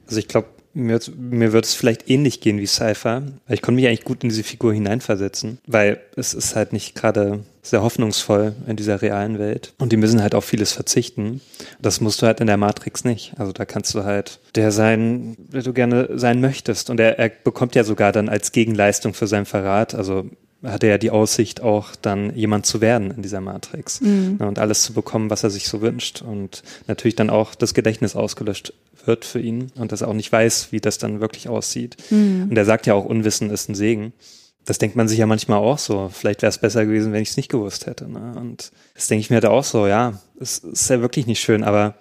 Also 0.07 0.19
ich 0.19 0.29
glaube, 0.29 0.49
mir, 0.73 1.01
mir 1.17 1.53
wird 1.53 1.65
es 1.65 1.75
vielleicht 1.75 2.09
ähnlich 2.09 2.41
gehen 2.41 2.59
wie 2.59 2.67
Cypher, 2.67 3.23
ich 3.49 3.63
konnte 3.63 3.77
mich 3.77 3.87
eigentlich 3.87 4.05
gut 4.05 4.23
in 4.23 4.29
diese 4.29 4.45
Figur 4.45 4.73
hineinversetzen, 4.73 5.59
weil 5.67 6.01
es 6.17 6.35
ist 6.35 6.55
halt 6.55 6.73
nicht 6.73 6.95
gerade 6.95 7.41
sehr 7.63 7.83
hoffnungsvoll 7.83 8.55
in 8.67 8.77
dieser 8.77 9.03
realen 9.03 9.39
Welt 9.39 9.75
und 9.79 9.93
die 9.93 9.97
müssen 9.97 10.23
halt 10.23 10.35
auf 10.35 10.45
vieles 10.45 10.73
verzichten. 10.73 11.41
Das 11.81 12.01
musst 12.01 12.23
du 12.23 12.27
halt 12.27 12.41
in 12.41 12.47
der 12.47 12.57
Matrix 12.57 13.05
nicht. 13.05 13.35
Also 13.37 13.53
da 13.53 13.65
kannst 13.65 13.95
du 13.95 14.05
halt 14.05 14.39
der 14.55 14.73
sein, 14.73 15.37
der 15.53 15.63
du 15.63 15.73
gerne 15.73 16.09
sein 16.15 16.41
möchtest 16.41 16.89
und 16.89 17.01
er, 17.01 17.19
er 17.19 17.29
bekommt 17.29 17.75
ja 17.75 17.85
sogar 17.85 18.13
dann 18.13 18.29
als 18.29 18.53
Gegenleistung 18.53 19.13
für 19.13 19.27
seinen 19.27 19.47
Verrat, 19.47 19.95
also 19.95 20.31
hat 20.63 20.83
er 20.83 20.91
ja 20.91 20.99
die 20.99 21.11
Aussicht, 21.11 21.63
auch 21.63 21.97
dann 21.97 22.35
jemand 22.37 22.67
zu 22.67 22.81
werden 22.81 23.11
in 23.11 23.23
dieser 23.23 23.41
Matrix 23.41 24.01
mhm. 24.01 24.37
Ne, 24.39 24.47
und 24.47 24.59
alles 24.59 24.83
zu 24.83 24.93
bekommen, 24.93 25.31
was 25.31 25.43
er 25.43 25.51
sich 25.51 25.69
so 25.69 25.81
wünscht 25.81 26.23
und 26.23 26.63
natürlich 26.87 27.17
dann 27.17 27.31
auch 27.31 27.55
das 27.55 27.75
Gedächtnis 27.75 28.15
ausgelöscht 28.15 28.75
wird 29.07 29.25
für 29.25 29.41
ihn 29.41 29.73
und 29.77 29.93
dass 29.93 30.03
er 30.03 30.09
auch 30.09 30.15
nicht 30.15 30.31
weiß, 30.31 30.73
wie 30.73 30.81
das 30.81 30.99
dann 30.99 31.21
wirklich 31.21 31.49
aussieht. 31.49 31.97
Mhm. 32.11 32.49
Und 32.51 32.57
er 32.57 32.65
sagt 32.65 32.87
ja 32.87 32.95
auch, 32.95 33.05
Unwissen 33.05 33.51
ist 33.51 33.69
ein 33.69 33.75
Segen. 33.75 34.13
Das 34.67 34.77
denkt 34.77 34.95
man 34.95 35.09
sich 35.09 35.19
ja 35.19 35.27
manchmal 35.27 35.59
auch 35.59 35.79
so. 35.79 36.11
Vielleicht 36.13 36.43
wäre 36.43 36.51
es 36.51 36.59
besser 36.59 36.85
gewesen, 36.85 37.13
wenn 37.13 37.23
ich 37.23 37.31
es 37.31 37.37
nicht 37.39 37.51
gewusst 37.51 37.87
hätte. 37.87 38.11
Ne? 38.11 38.35
Und 38.37 38.73
das 38.95 39.09
denke 39.09 39.21
ich 39.21 39.31
mir 39.31 39.37
halt 39.37 39.47
auch 39.47 39.65
so, 39.65 39.87
ja, 39.87 40.21
es 40.39 40.59
ist 40.59 40.91
ja 40.91 41.01
wirklich 41.01 41.27
nicht 41.27 41.41
schön, 41.41 41.65
aber 41.65 41.95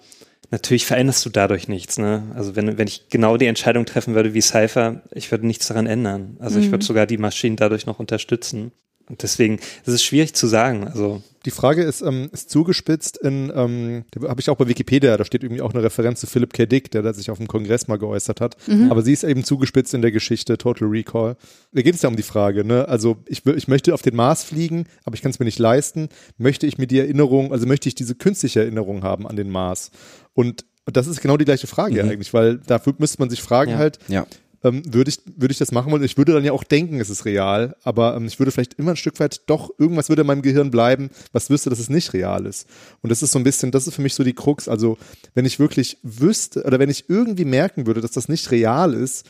natürlich 0.50 0.86
veränderst 0.86 1.24
du 1.24 1.30
dadurch 1.30 1.68
nichts. 1.68 1.98
Ne? 1.98 2.24
Also 2.34 2.56
wenn, 2.56 2.78
wenn 2.78 2.88
ich 2.88 3.08
genau 3.08 3.36
die 3.36 3.46
Entscheidung 3.46 3.86
treffen 3.86 4.14
würde 4.14 4.34
wie 4.34 4.40
Cypher, 4.40 5.02
ich 5.12 5.30
würde 5.30 5.46
nichts 5.46 5.68
daran 5.68 5.86
ändern. 5.86 6.36
Also 6.40 6.58
mhm. 6.58 6.64
ich 6.64 6.70
würde 6.70 6.84
sogar 6.84 7.06
die 7.06 7.18
Maschinen 7.18 7.56
dadurch 7.56 7.86
noch 7.86 7.98
unterstützen. 7.98 8.72
Und 9.10 9.24
deswegen, 9.24 9.58
es 9.84 9.92
ist 9.92 10.04
schwierig 10.04 10.34
zu 10.34 10.46
sagen. 10.46 10.86
Also 10.86 11.20
die 11.44 11.50
Frage 11.50 11.82
ist, 11.82 12.00
ähm, 12.00 12.28
ist 12.32 12.48
zugespitzt 12.48 13.16
in, 13.16 13.50
ähm, 13.52 14.04
habe 14.28 14.40
ich 14.40 14.50
auch 14.50 14.56
bei 14.56 14.68
Wikipedia, 14.68 15.16
da 15.16 15.24
steht 15.24 15.42
irgendwie 15.42 15.62
auch 15.62 15.72
eine 15.72 15.82
Referenz 15.82 16.20
zu 16.20 16.28
Philip 16.28 16.52
K. 16.52 16.66
Dick, 16.66 16.92
der 16.92 17.12
sich 17.12 17.30
auf 17.30 17.38
dem 17.38 17.48
Kongress 17.48 17.88
mal 17.88 17.96
geäußert 17.96 18.40
hat. 18.40 18.56
Mhm. 18.68 18.90
Aber 18.90 19.02
sie 19.02 19.12
ist 19.12 19.24
eben 19.24 19.42
zugespitzt 19.42 19.94
in 19.94 20.02
der 20.02 20.12
Geschichte 20.12 20.58
Total 20.58 20.86
Recall. 20.86 21.36
Da 21.72 21.82
geht 21.82 21.96
es 21.96 22.02
ja 22.02 22.08
um 22.08 22.16
die 22.16 22.22
Frage, 22.22 22.64
ne? 22.64 22.86
Also 22.88 23.16
ich, 23.26 23.44
ich 23.46 23.66
möchte 23.66 23.94
auf 23.94 24.02
den 24.02 24.14
Mars 24.14 24.44
fliegen, 24.44 24.84
aber 25.04 25.14
ich 25.14 25.22
kann 25.22 25.30
es 25.30 25.40
mir 25.40 25.46
nicht 25.46 25.58
leisten. 25.58 26.08
Möchte 26.38 26.66
ich 26.68 26.78
mir 26.78 26.86
die 26.86 26.98
Erinnerung, 27.00 27.52
also 27.52 27.66
möchte 27.66 27.88
ich 27.88 27.96
diese 27.96 28.14
künstliche 28.14 28.60
Erinnerung 28.60 29.02
haben 29.02 29.26
an 29.26 29.34
den 29.34 29.50
Mars? 29.50 29.90
Und 30.34 30.64
das 30.86 31.06
ist 31.06 31.20
genau 31.20 31.36
die 31.36 31.44
gleiche 31.44 31.66
Frage 31.66 32.02
mhm. 32.02 32.10
eigentlich, 32.10 32.34
weil 32.34 32.58
dafür 32.58 32.94
müsste 32.98 33.20
man 33.20 33.30
sich 33.30 33.42
fragen 33.42 33.72
ja. 33.72 33.78
halt, 33.78 33.98
ja 34.08 34.26
ähm, 34.62 34.82
würde 34.92 35.10
ich, 35.10 35.20
würde 35.36 35.52
ich 35.52 35.58
das 35.58 35.72
machen 35.72 35.90
wollen. 35.90 36.02
Ich 36.02 36.16
würde 36.16 36.32
dann 36.32 36.44
ja 36.44 36.52
auch 36.52 36.64
denken, 36.64 37.00
es 37.00 37.10
ist 37.10 37.24
real, 37.24 37.76
aber 37.82 38.16
ähm, 38.16 38.26
ich 38.26 38.38
würde 38.38 38.52
vielleicht 38.52 38.74
immer 38.74 38.92
ein 38.92 38.96
Stück 38.96 39.18
weit 39.20 39.42
doch, 39.46 39.70
irgendwas 39.78 40.08
würde 40.08 40.22
in 40.22 40.26
meinem 40.26 40.42
Gehirn 40.42 40.70
bleiben, 40.70 41.10
was 41.32 41.50
wüsste, 41.50 41.70
dass 41.70 41.78
es 41.78 41.88
nicht 41.88 42.12
real 42.12 42.46
ist. 42.46 42.68
Und 43.02 43.10
das 43.10 43.22
ist 43.22 43.32
so 43.32 43.38
ein 43.38 43.44
bisschen, 43.44 43.70
das 43.70 43.86
ist 43.86 43.94
für 43.94 44.02
mich 44.02 44.14
so 44.14 44.24
die 44.24 44.34
Krux. 44.34 44.68
Also, 44.68 44.98
wenn 45.34 45.46
ich 45.46 45.58
wirklich 45.58 45.98
wüsste, 46.02 46.64
oder 46.64 46.78
wenn 46.78 46.90
ich 46.90 47.08
irgendwie 47.08 47.44
merken 47.44 47.86
würde, 47.86 48.00
dass 48.00 48.12
das 48.12 48.28
nicht 48.28 48.50
real 48.50 48.92
ist, 48.94 49.26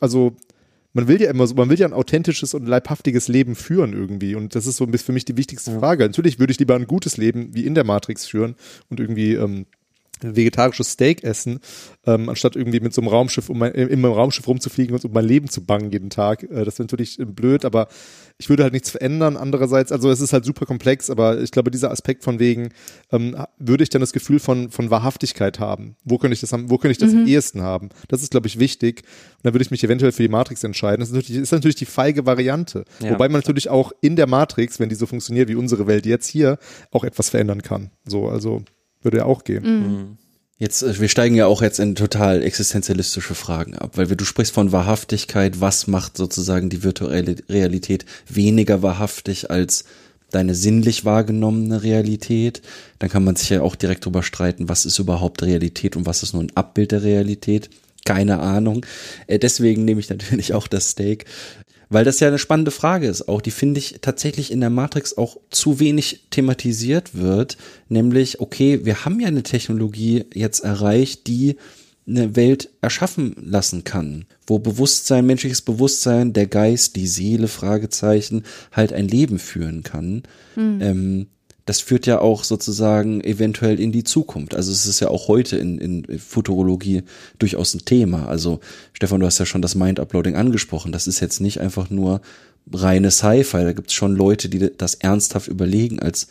also, 0.00 0.36
man 0.94 1.08
will 1.08 1.20
ja 1.20 1.30
immer 1.30 1.46
so, 1.46 1.54
man 1.54 1.70
will 1.70 1.78
ja 1.78 1.86
ein 1.86 1.94
authentisches 1.94 2.52
und 2.52 2.66
leibhaftiges 2.66 3.26
Leben 3.26 3.56
führen 3.56 3.94
irgendwie. 3.94 4.34
Und 4.34 4.54
das 4.54 4.66
ist 4.66 4.76
so 4.76 4.86
für 4.86 5.12
mich 5.12 5.24
die 5.24 5.38
wichtigste 5.38 5.78
Frage. 5.78 6.04
Natürlich 6.04 6.38
würde 6.38 6.52
ich 6.52 6.58
lieber 6.58 6.74
ein 6.76 6.86
gutes 6.86 7.16
Leben 7.16 7.54
wie 7.54 7.64
in 7.64 7.74
der 7.74 7.84
Matrix 7.84 8.26
führen 8.26 8.56
und 8.90 9.00
irgendwie 9.00 9.32
ähm, 9.32 9.64
vegetarisches 10.22 10.92
Steak 10.92 11.24
essen, 11.24 11.60
ähm, 12.06 12.28
anstatt 12.28 12.56
irgendwie 12.56 12.80
mit 12.80 12.94
so 12.94 13.00
einem 13.00 13.08
Raumschiff 13.08 13.48
um 13.48 13.58
mein, 13.58 13.72
in 13.72 14.00
meinem 14.00 14.12
Raumschiff 14.12 14.46
rumzufliegen 14.46 14.94
und 14.94 15.04
um 15.04 15.12
mein 15.12 15.24
Leben 15.24 15.48
zu 15.48 15.64
bangen 15.64 15.90
jeden 15.90 16.10
Tag. 16.10 16.42
Äh, 16.44 16.64
das 16.64 16.78
wäre 16.78 16.84
natürlich 16.84 17.18
blöd, 17.18 17.64
aber 17.64 17.88
ich 18.38 18.48
würde 18.48 18.64
halt 18.64 18.72
nichts 18.72 18.90
verändern. 18.90 19.36
Andererseits, 19.36 19.92
also 19.92 20.10
es 20.10 20.20
ist 20.20 20.32
halt 20.32 20.44
super 20.44 20.66
komplex, 20.66 21.10
aber 21.10 21.40
ich 21.40 21.50
glaube, 21.50 21.70
dieser 21.70 21.90
Aspekt 21.90 22.24
von 22.24 22.38
wegen, 22.38 22.70
ähm, 23.12 23.36
würde 23.58 23.84
ich 23.84 23.90
dann 23.90 24.00
das 24.00 24.12
Gefühl 24.12 24.40
von, 24.40 24.70
von 24.70 24.90
Wahrhaftigkeit 24.90 25.60
haben? 25.60 25.96
Wo 26.04 26.18
könnte 26.18 26.34
ich 26.34 26.40
das 26.40 26.52
haben, 26.52 26.70
wo 26.70 26.78
könnte 26.78 26.92
ich 26.92 26.98
das 26.98 27.12
mhm. 27.12 27.20
am 27.20 27.26
ehesten 27.26 27.62
haben? 27.62 27.90
Das 28.08 28.22
ist, 28.22 28.30
glaube 28.30 28.46
ich, 28.46 28.58
wichtig. 28.58 29.02
Und 29.36 29.44
dann 29.44 29.54
würde 29.54 29.62
ich 29.62 29.70
mich 29.70 29.84
eventuell 29.84 30.12
für 30.12 30.22
die 30.22 30.28
Matrix 30.28 30.64
entscheiden. 30.64 31.00
Das 31.00 31.10
ist 31.10 31.14
natürlich, 31.14 31.42
ist 31.42 31.52
natürlich 31.52 31.76
die 31.76 31.86
feige 31.86 32.26
Variante. 32.26 32.84
Ja. 33.00 33.12
Wobei 33.12 33.28
man 33.28 33.40
natürlich 33.40 33.68
auch 33.68 33.92
in 34.00 34.16
der 34.16 34.26
Matrix, 34.26 34.80
wenn 34.80 34.88
die 34.88 34.94
so 34.94 35.06
funktioniert 35.06 35.48
wie 35.48 35.54
unsere 35.54 35.86
Welt 35.86 36.06
jetzt 36.06 36.26
hier, 36.26 36.58
auch 36.90 37.04
etwas 37.04 37.30
verändern 37.30 37.62
kann. 37.62 37.90
So, 38.04 38.28
also 38.28 38.64
würde 39.02 39.18
ja 39.18 39.24
auch 39.24 39.44
gehen. 39.44 39.62
Mhm. 39.64 40.18
Jetzt, 40.58 40.82
äh, 40.82 41.00
wir 41.00 41.08
steigen 41.08 41.34
ja 41.34 41.46
auch 41.46 41.60
jetzt 41.60 41.80
in 41.80 41.94
total 41.94 42.42
existenzialistische 42.42 43.34
Fragen 43.34 43.76
ab, 43.76 43.96
weil 43.96 44.06
du 44.06 44.24
sprichst 44.24 44.54
von 44.54 44.70
Wahrhaftigkeit, 44.70 45.60
was 45.60 45.86
macht 45.88 46.16
sozusagen 46.16 46.70
die 46.70 46.84
virtuelle 46.84 47.36
Realität 47.48 48.06
weniger 48.28 48.82
wahrhaftig 48.82 49.50
als 49.50 49.84
deine 50.30 50.54
sinnlich 50.54 51.04
wahrgenommene 51.04 51.82
Realität. 51.82 52.62
Dann 52.98 53.10
kann 53.10 53.24
man 53.24 53.36
sich 53.36 53.50
ja 53.50 53.60
auch 53.60 53.76
direkt 53.76 54.04
drüber 54.04 54.22
streiten, 54.22 54.68
was 54.68 54.86
ist 54.86 54.98
überhaupt 54.98 55.42
Realität 55.42 55.96
und 55.96 56.06
was 56.06 56.22
ist 56.22 56.32
nur 56.32 56.42
ein 56.42 56.52
Abbild 56.54 56.92
der 56.92 57.02
Realität. 57.02 57.68
Keine 58.04 58.40
Ahnung. 58.40 58.84
Äh, 59.26 59.38
deswegen 59.38 59.84
nehme 59.84 60.00
ich 60.00 60.10
natürlich 60.10 60.54
auch 60.54 60.66
das 60.66 60.90
Steak. 60.90 61.26
Weil 61.92 62.04
das 62.04 62.20
ja 62.20 62.28
eine 62.28 62.38
spannende 62.38 62.70
Frage 62.70 63.06
ist, 63.06 63.28
auch 63.28 63.42
die 63.42 63.50
finde 63.50 63.78
ich 63.78 63.98
tatsächlich 64.00 64.50
in 64.50 64.60
der 64.60 64.70
Matrix 64.70 65.18
auch 65.18 65.36
zu 65.50 65.78
wenig 65.78 66.26
thematisiert 66.30 67.14
wird, 67.14 67.58
nämlich, 67.90 68.40
okay, 68.40 68.80
wir 68.84 69.04
haben 69.04 69.20
ja 69.20 69.28
eine 69.28 69.42
Technologie 69.42 70.24
jetzt 70.32 70.60
erreicht, 70.60 71.26
die 71.26 71.56
eine 72.06 72.34
Welt 72.34 72.70
erschaffen 72.80 73.36
lassen 73.38 73.84
kann, 73.84 74.24
wo 74.46 74.58
Bewusstsein, 74.58 75.26
menschliches 75.26 75.60
Bewusstsein, 75.60 76.32
der 76.32 76.46
Geist, 76.46 76.96
die 76.96 77.06
Seele, 77.06 77.46
Fragezeichen, 77.46 78.44
halt 78.72 78.94
ein 78.94 79.06
Leben 79.06 79.38
führen 79.38 79.82
kann. 79.82 80.22
Mhm. 80.56 80.78
Ähm, 80.80 81.26
das 81.64 81.80
führt 81.80 82.06
ja 82.06 82.20
auch 82.20 82.44
sozusagen 82.44 83.22
eventuell 83.22 83.78
in 83.78 83.92
die 83.92 84.04
Zukunft. 84.04 84.54
Also 84.54 84.72
es 84.72 84.86
ist 84.86 85.00
ja 85.00 85.08
auch 85.08 85.28
heute 85.28 85.56
in, 85.56 85.78
in 85.78 86.18
Futurologie 86.18 87.02
durchaus 87.38 87.74
ein 87.74 87.84
Thema. 87.84 88.26
Also 88.26 88.60
Stefan, 88.92 89.20
du 89.20 89.26
hast 89.26 89.38
ja 89.38 89.46
schon 89.46 89.62
das 89.62 89.74
Mind-Uploading 89.74 90.34
angesprochen. 90.34 90.92
Das 90.92 91.06
ist 91.06 91.20
jetzt 91.20 91.40
nicht 91.40 91.60
einfach 91.60 91.88
nur 91.88 92.20
reine 92.72 93.10
Sci-Fi. 93.10 93.62
Da 93.62 93.72
gibt 93.72 93.88
es 93.88 93.94
schon 93.94 94.16
Leute, 94.16 94.48
die 94.48 94.70
das 94.76 94.94
ernsthaft 94.94 95.48
überlegen 95.48 96.00
als 96.00 96.28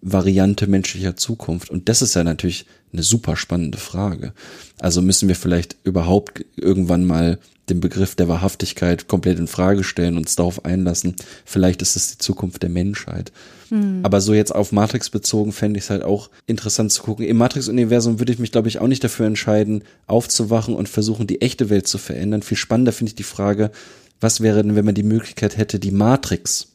Variante 0.00 0.66
menschlicher 0.66 1.16
Zukunft. 1.16 1.70
Und 1.70 1.88
das 1.88 2.02
ist 2.02 2.14
ja 2.14 2.24
natürlich 2.24 2.66
eine 2.92 3.02
super 3.02 3.36
spannende 3.36 3.78
Frage. 3.78 4.32
Also 4.78 5.02
müssen 5.02 5.28
wir 5.28 5.36
vielleicht 5.36 5.76
überhaupt 5.84 6.44
irgendwann 6.56 7.06
mal 7.06 7.38
den 7.68 7.80
Begriff 7.80 8.14
der 8.14 8.28
Wahrhaftigkeit 8.28 9.08
komplett 9.08 9.38
in 9.38 9.46
Frage 9.46 9.84
stellen, 9.84 10.16
uns 10.16 10.36
darauf 10.36 10.64
einlassen. 10.64 11.16
Vielleicht 11.44 11.82
ist 11.82 11.96
es 11.96 12.12
die 12.12 12.18
Zukunft 12.18 12.62
der 12.62 12.70
Menschheit. 12.70 13.32
Hm. 13.70 14.00
Aber 14.02 14.20
so 14.20 14.34
jetzt 14.34 14.54
auf 14.54 14.72
Matrix 14.72 15.10
bezogen 15.10 15.52
fände 15.52 15.78
ich 15.78 15.84
es 15.84 15.90
halt 15.90 16.02
auch 16.02 16.30
interessant 16.46 16.92
zu 16.92 17.02
gucken. 17.02 17.24
Im 17.24 17.38
Matrix-Universum 17.38 18.18
würde 18.18 18.32
ich 18.32 18.38
mich, 18.38 18.52
glaube 18.52 18.68
ich, 18.68 18.80
auch 18.80 18.88
nicht 18.88 19.02
dafür 19.02 19.26
entscheiden, 19.26 19.84
aufzuwachen 20.06 20.74
und 20.74 20.88
versuchen, 20.88 21.26
die 21.26 21.40
echte 21.40 21.70
Welt 21.70 21.88
zu 21.88 21.98
verändern. 21.98 22.42
Viel 22.42 22.58
spannender 22.58 22.92
finde 22.92 23.10
ich 23.10 23.16
die 23.16 23.22
Frage, 23.22 23.70
was 24.20 24.40
wäre 24.40 24.62
denn, 24.62 24.76
wenn 24.76 24.84
man 24.84 24.94
die 24.94 25.02
Möglichkeit 25.02 25.56
hätte, 25.56 25.78
die 25.78 25.90
Matrix 25.90 26.68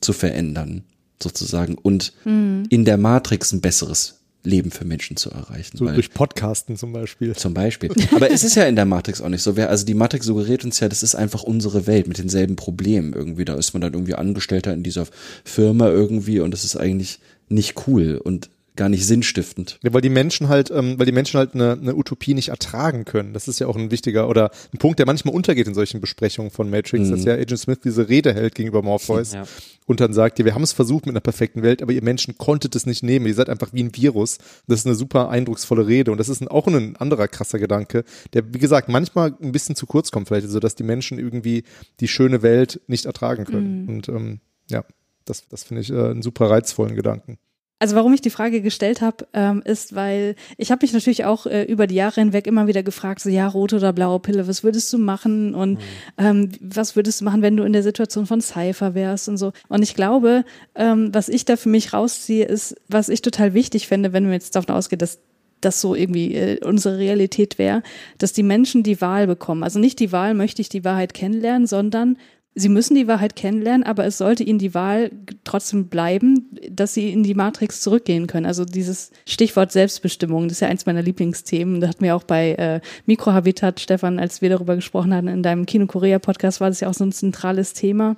zu 0.00 0.12
verändern? 0.12 0.84
sozusagen 1.22 1.74
und 1.76 2.12
mhm. 2.24 2.64
in 2.68 2.84
der 2.84 2.96
Matrix 2.96 3.52
ein 3.52 3.60
besseres 3.60 4.17
Leben 4.48 4.70
für 4.70 4.84
Menschen 4.84 5.16
zu 5.16 5.30
erreichen. 5.30 5.76
So 5.76 5.86
durch 5.86 6.12
Podcasten 6.12 6.76
zum 6.76 6.92
Beispiel. 6.92 7.36
Zum 7.36 7.54
Beispiel. 7.54 7.90
Aber 8.14 8.30
es 8.30 8.42
ist 8.42 8.56
ja 8.56 8.64
in 8.64 8.76
der 8.76 8.84
Matrix 8.84 9.20
auch 9.20 9.28
nicht 9.28 9.42
so. 9.42 9.54
also 9.54 9.86
die 9.86 9.94
Matrix 9.94 10.26
suggeriert 10.26 10.64
uns 10.64 10.80
ja, 10.80 10.88
das 10.88 11.02
ist 11.02 11.14
einfach 11.14 11.42
unsere 11.42 11.86
Welt 11.86 12.08
mit 12.08 12.18
denselben 12.18 12.56
Problemen 12.56 13.12
irgendwie. 13.12 13.44
Da 13.44 13.54
ist 13.54 13.74
man 13.74 13.80
dann 13.80 13.92
irgendwie 13.92 14.14
Angestellter 14.14 14.72
in 14.72 14.82
dieser 14.82 15.06
Firma 15.44 15.88
irgendwie 15.88 16.40
und 16.40 16.50
das 16.52 16.64
ist 16.64 16.76
eigentlich 16.76 17.20
nicht 17.48 17.86
cool. 17.86 18.20
Und 18.22 18.50
gar 18.78 18.88
nicht 18.88 19.06
sinnstiftend. 19.06 19.78
Ja, 19.82 19.92
weil 19.92 20.00
die 20.00 20.08
Menschen 20.08 20.48
halt, 20.48 20.70
ähm, 20.70 20.98
weil 20.98 21.04
die 21.04 21.12
Menschen 21.12 21.36
halt 21.36 21.54
eine, 21.54 21.72
eine 21.72 21.94
Utopie 21.94 22.32
nicht 22.32 22.48
ertragen 22.48 23.04
können. 23.04 23.34
Das 23.34 23.48
ist 23.48 23.58
ja 23.58 23.66
auch 23.66 23.76
ein 23.76 23.90
wichtiger 23.90 24.28
oder 24.28 24.50
ein 24.72 24.78
Punkt, 24.78 24.98
der 25.00 25.06
manchmal 25.06 25.34
untergeht 25.34 25.66
in 25.66 25.74
solchen 25.74 26.00
Besprechungen 26.00 26.50
von 26.50 26.70
Matrix, 26.70 27.08
mhm. 27.08 27.10
dass 27.10 27.24
ja 27.24 27.34
Agent 27.34 27.58
Smith 27.58 27.80
diese 27.84 28.08
Rede 28.08 28.32
hält 28.32 28.54
gegenüber 28.54 28.82
Morpheus 28.82 29.34
ja. 29.34 29.44
und 29.86 30.00
dann 30.00 30.14
sagt, 30.14 30.38
ja, 30.38 30.44
wir 30.44 30.54
haben 30.54 30.62
es 30.62 30.72
versucht 30.72 31.06
mit 31.06 31.12
einer 31.12 31.20
perfekten 31.20 31.62
Welt, 31.62 31.82
aber 31.82 31.92
ihr 31.92 32.04
Menschen 32.04 32.38
konntet 32.38 32.76
es 32.76 32.86
nicht 32.86 33.02
nehmen. 33.02 33.26
Ihr 33.26 33.34
seid 33.34 33.50
einfach 33.50 33.72
wie 33.72 33.82
ein 33.82 33.94
Virus. 33.94 34.38
Das 34.68 34.80
ist 34.80 34.86
eine 34.86 34.94
super 34.94 35.28
eindrucksvolle 35.28 35.86
Rede 35.86 36.12
und 36.12 36.18
das 36.18 36.28
ist 36.28 36.40
ein, 36.40 36.48
auch 36.48 36.68
ein 36.68 36.96
anderer 36.96 37.26
krasser 37.26 37.58
Gedanke, 37.58 38.04
der, 38.32 38.54
wie 38.54 38.58
gesagt, 38.58 38.88
manchmal 38.88 39.34
ein 39.42 39.52
bisschen 39.52 39.74
zu 39.74 39.86
kurz 39.86 40.12
kommt 40.12 40.28
vielleicht, 40.28 40.48
so 40.48 40.60
dass 40.60 40.76
die 40.76 40.84
Menschen 40.84 41.18
irgendwie 41.18 41.64
die 41.98 42.08
schöne 42.08 42.42
Welt 42.42 42.80
nicht 42.86 43.06
ertragen 43.06 43.44
können. 43.44 43.82
Mhm. 43.82 43.88
Und 43.88 44.08
ähm, 44.08 44.40
ja, 44.70 44.84
das, 45.24 45.48
das 45.48 45.64
finde 45.64 45.82
ich 45.82 45.90
äh, 45.90 46.10
einen 46.10 46.22
super 46.22 46.48
reizvollen 46.48 46.94
Gedanken. 46.94 47.38
Also 47.80 47.94
warum 47.94 48.12
ich 48.12 48.20
die 48.20 48.30
Frage 48.30 48.60
gestellt 48.60 49.00
habe, 49.00 49.26
ähm, 49.32 49.62
ist, 49.64 49.94
weil 49.94 50.34
ich 50.56 50.72
habe 50.72 50.84
mich 50.84 50.92
natürlich 50.92 51.24
auch 51.24 51.46
äh, 51.46 51.62
über 51.62 51.86
die 51.86 51.94
Jahre 51.94 52.20
hinweg 52.20 52.46
immer 52.48 52.66
wieder 52.66 52.82
gefragt, 52.82 53.20
so 53.20 53.30
ja, 53.30 53.46
rote 53.46 53.76
oder 53.76 53.92
blaue 53.92 54.18
Pille, 54.18 54.48
was 54.48 54.64
würdest 54.64 54.92
du 54.92 54.98
machen 54.98 55.54
und 55.54 55.74
mhm. 55.74 55.78
ähm, 56.18 56.52
was 56.60 56.96
würdest 56.96 57.20
du 57.20 57.24
machen, 57.24 57.42
wenn 57.42 57.56
du 57.56 57.62
in 57.62 57.72
der 57.72 57.84
Situation 57.84 58.26
von 58.26 58.40
Cypher 58.40 58.94
wärst 58.94 59.28
und 59.28 59.36
so. 59.36 59.52
Und 59.68 59.82
ich 59.82 59.94
glaube, 59.94 60.44
ähm, 60.74 61.14
was 61.14 61.28
ich 61.28 61.44
da 61.44 61.56
für 61.56 61.68
mich 61.68 61.92
rausziehe, 61.92 62.44
ist, 62.46 62.74
was 62.88 63.08
ich 63.08 63.22
total 63.22 63.54
wichtig 63.54 63.86
fände, 63.86 64.12
wenn 64.12 64.26
wir 64.26 64.32
jetzt 64.32 64.56
davon 64.56 64.74
ausgehen, 64.74 64.98
dass 64.98 65.20
das 65.60 65.80
so 65.80 65.94
irgendwie 65.94 66.34
äh, 66.34 66.64
unsere 66.64 66.98
Realität 66.98 67.58
wäre, 67.58 67.82
dass 68.18 68.32
die 68.32 68.42
Menschen 68.42 68.82
die 68.82 69.00
Wahl 69.00 69.26
bekommen. 69.26 69.62
Also 69.62 69.78
nicht 69.78 70.00
die 70.00 70.12
Wahl, 70.12 70.34
möchte 70.34 70.62
ich 70.62 70.68
die 70.68 70.84
Wahrheit 70.84 71.14
kennenlernen, 71.14 71.66
sondern 71.66 72.16
sie 72.58 72.68
müssen 72.68 72.94
die 72.94 73.06
Wahrheit 73.06 73.36
kennenlernen, 73.36 73.84
aber 73.84 74.04
es 74.04 74.18
sollte 74.18 74.42
ihnen 74.42 74.58
die 74.58 74.74
Wahl 74.74 75.10
trotzdem 75.44 75.86
bleiben, 75.88 76.50
dass 76.70 76.94
sie 76.94 77.10
in 77.12 77.22
die 77.22 77.34
Matrix 77.34 77.80
zurückgehen 77.80 78.26
können. 78.26 78.46
Also 78.46 78.64
dieses 78.64 79.10
Stichwort 79.26 79.72
Selbstbestimmung, 79.72 80.48
das 80.48 80.54
ist 80.54 80.60
ja 80.60 80.68
eins 80.68 80.86
meiner 80.86 81.02
Lieblingsthemen. 81.02 81.80
Da 81.80 81.88
hatten 81.88 82.04
wir 82.04 82.16
auch 82.16 82.24
bei 82.24 82.52
äh, 82.54 82.80
Mikrohabitat, 83.06 83.80
Stefan, 83.80 84.18
als 84.18 84.42
wir 84.42 84.50
darüber 84.50 84.74
gesprochen 84.74 85.14
hatten, 85.14 85.28
in 85.28 85.42
deinem 85.42 85.66
Kino-Korea-Podcast 85.66 86.60
war 86.60 86.68
das 86.68 86.80
ja 86.80 86.88
auch 86.88 86.94
so 86.94 87.04
ein 87.04 87.12
zentrales 87.12 87.72
Thema. 87.72 88.16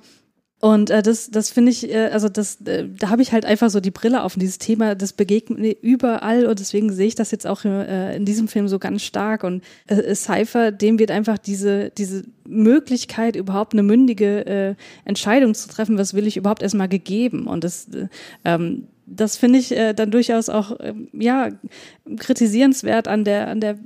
Und 0.61 0.91
äh, 0.91 1.01
das, 1.01 1.31
das 1.31 1.49
finde 1.49 1.71
ich, 1.71 1.91
äh, 1.91 2.09
also 2.13 2.29
das, 2.29 2.61
äh, 2.61 2.85
da 2.87 3.09
habe 3.09 3.23
ich 3.23 3.31
halt 3.31 3.45
einfach 3.45 3.71
so 3.71 3.79
die 3.79 3.89
Brille 3.89 4.21
auf 4.21 4.35
dieses 4.35 4.59
Thema, 4.59 4.93
das 4.93 5.11
begegnet 5.11 5.57
mir 5.57 5.75
überall 5.81 6.45
und 6.45 6.59
deswegen 6.59 6.93
sehe 6.93 7.07
ich 7.07 7.15
das 7.15 7.31
jetzt 7.31 7.47
auch 7.47 7.65
äh, 7.65 8.15
in 8.15 8.25
diesem 8.25 8.47
Film 8.47 8.67
so 8.67 8.77
ganz 8.77 9.01
stark. 9.01 9.43
Und 9.43 9.63
äh, 9.87 10.13
Cypher, 10.13 10.71
dem 10.71 10.99
wird 10.99 11.09
einfach 11.09 11.39
diese, 11.39 11.89
diese 11.89 12.25
Möglichkeit, 12.47 13.35
überhaupt 13.35 13.73
eine 13.73 13.81
mündige 13.81 14.45
äh, 14.45 14.75
Entscheidung 15.03 15.55
zu 15.55 15.67
treffen, 15.67 15.97
was 15.97 16.13
will 16.13 16.27
ich 16.27 16.37
überhaupt 16.37 16.61
erstmal 16.61 16.89
gegeben. 16.89 17.47
Und 17.47 17.63
das, 17.63 17.87
äh, 17.87 18.07
ähm, 18.45 18.83
das 19.07 19.37
finde 19.37 19.57
ich 19.57 19.71
äh, 19.75 19.93
dann 19.93 20.11
durchaus 20.11 20.47
auch 20.47 20.79
äh, 20.79 20.93
ja 21.13 21.49
kritisierenswert 22.17 23.07
an 23.07 23.23
der 23.25 23.47
an 23.47 23.61
der 23.61 23.77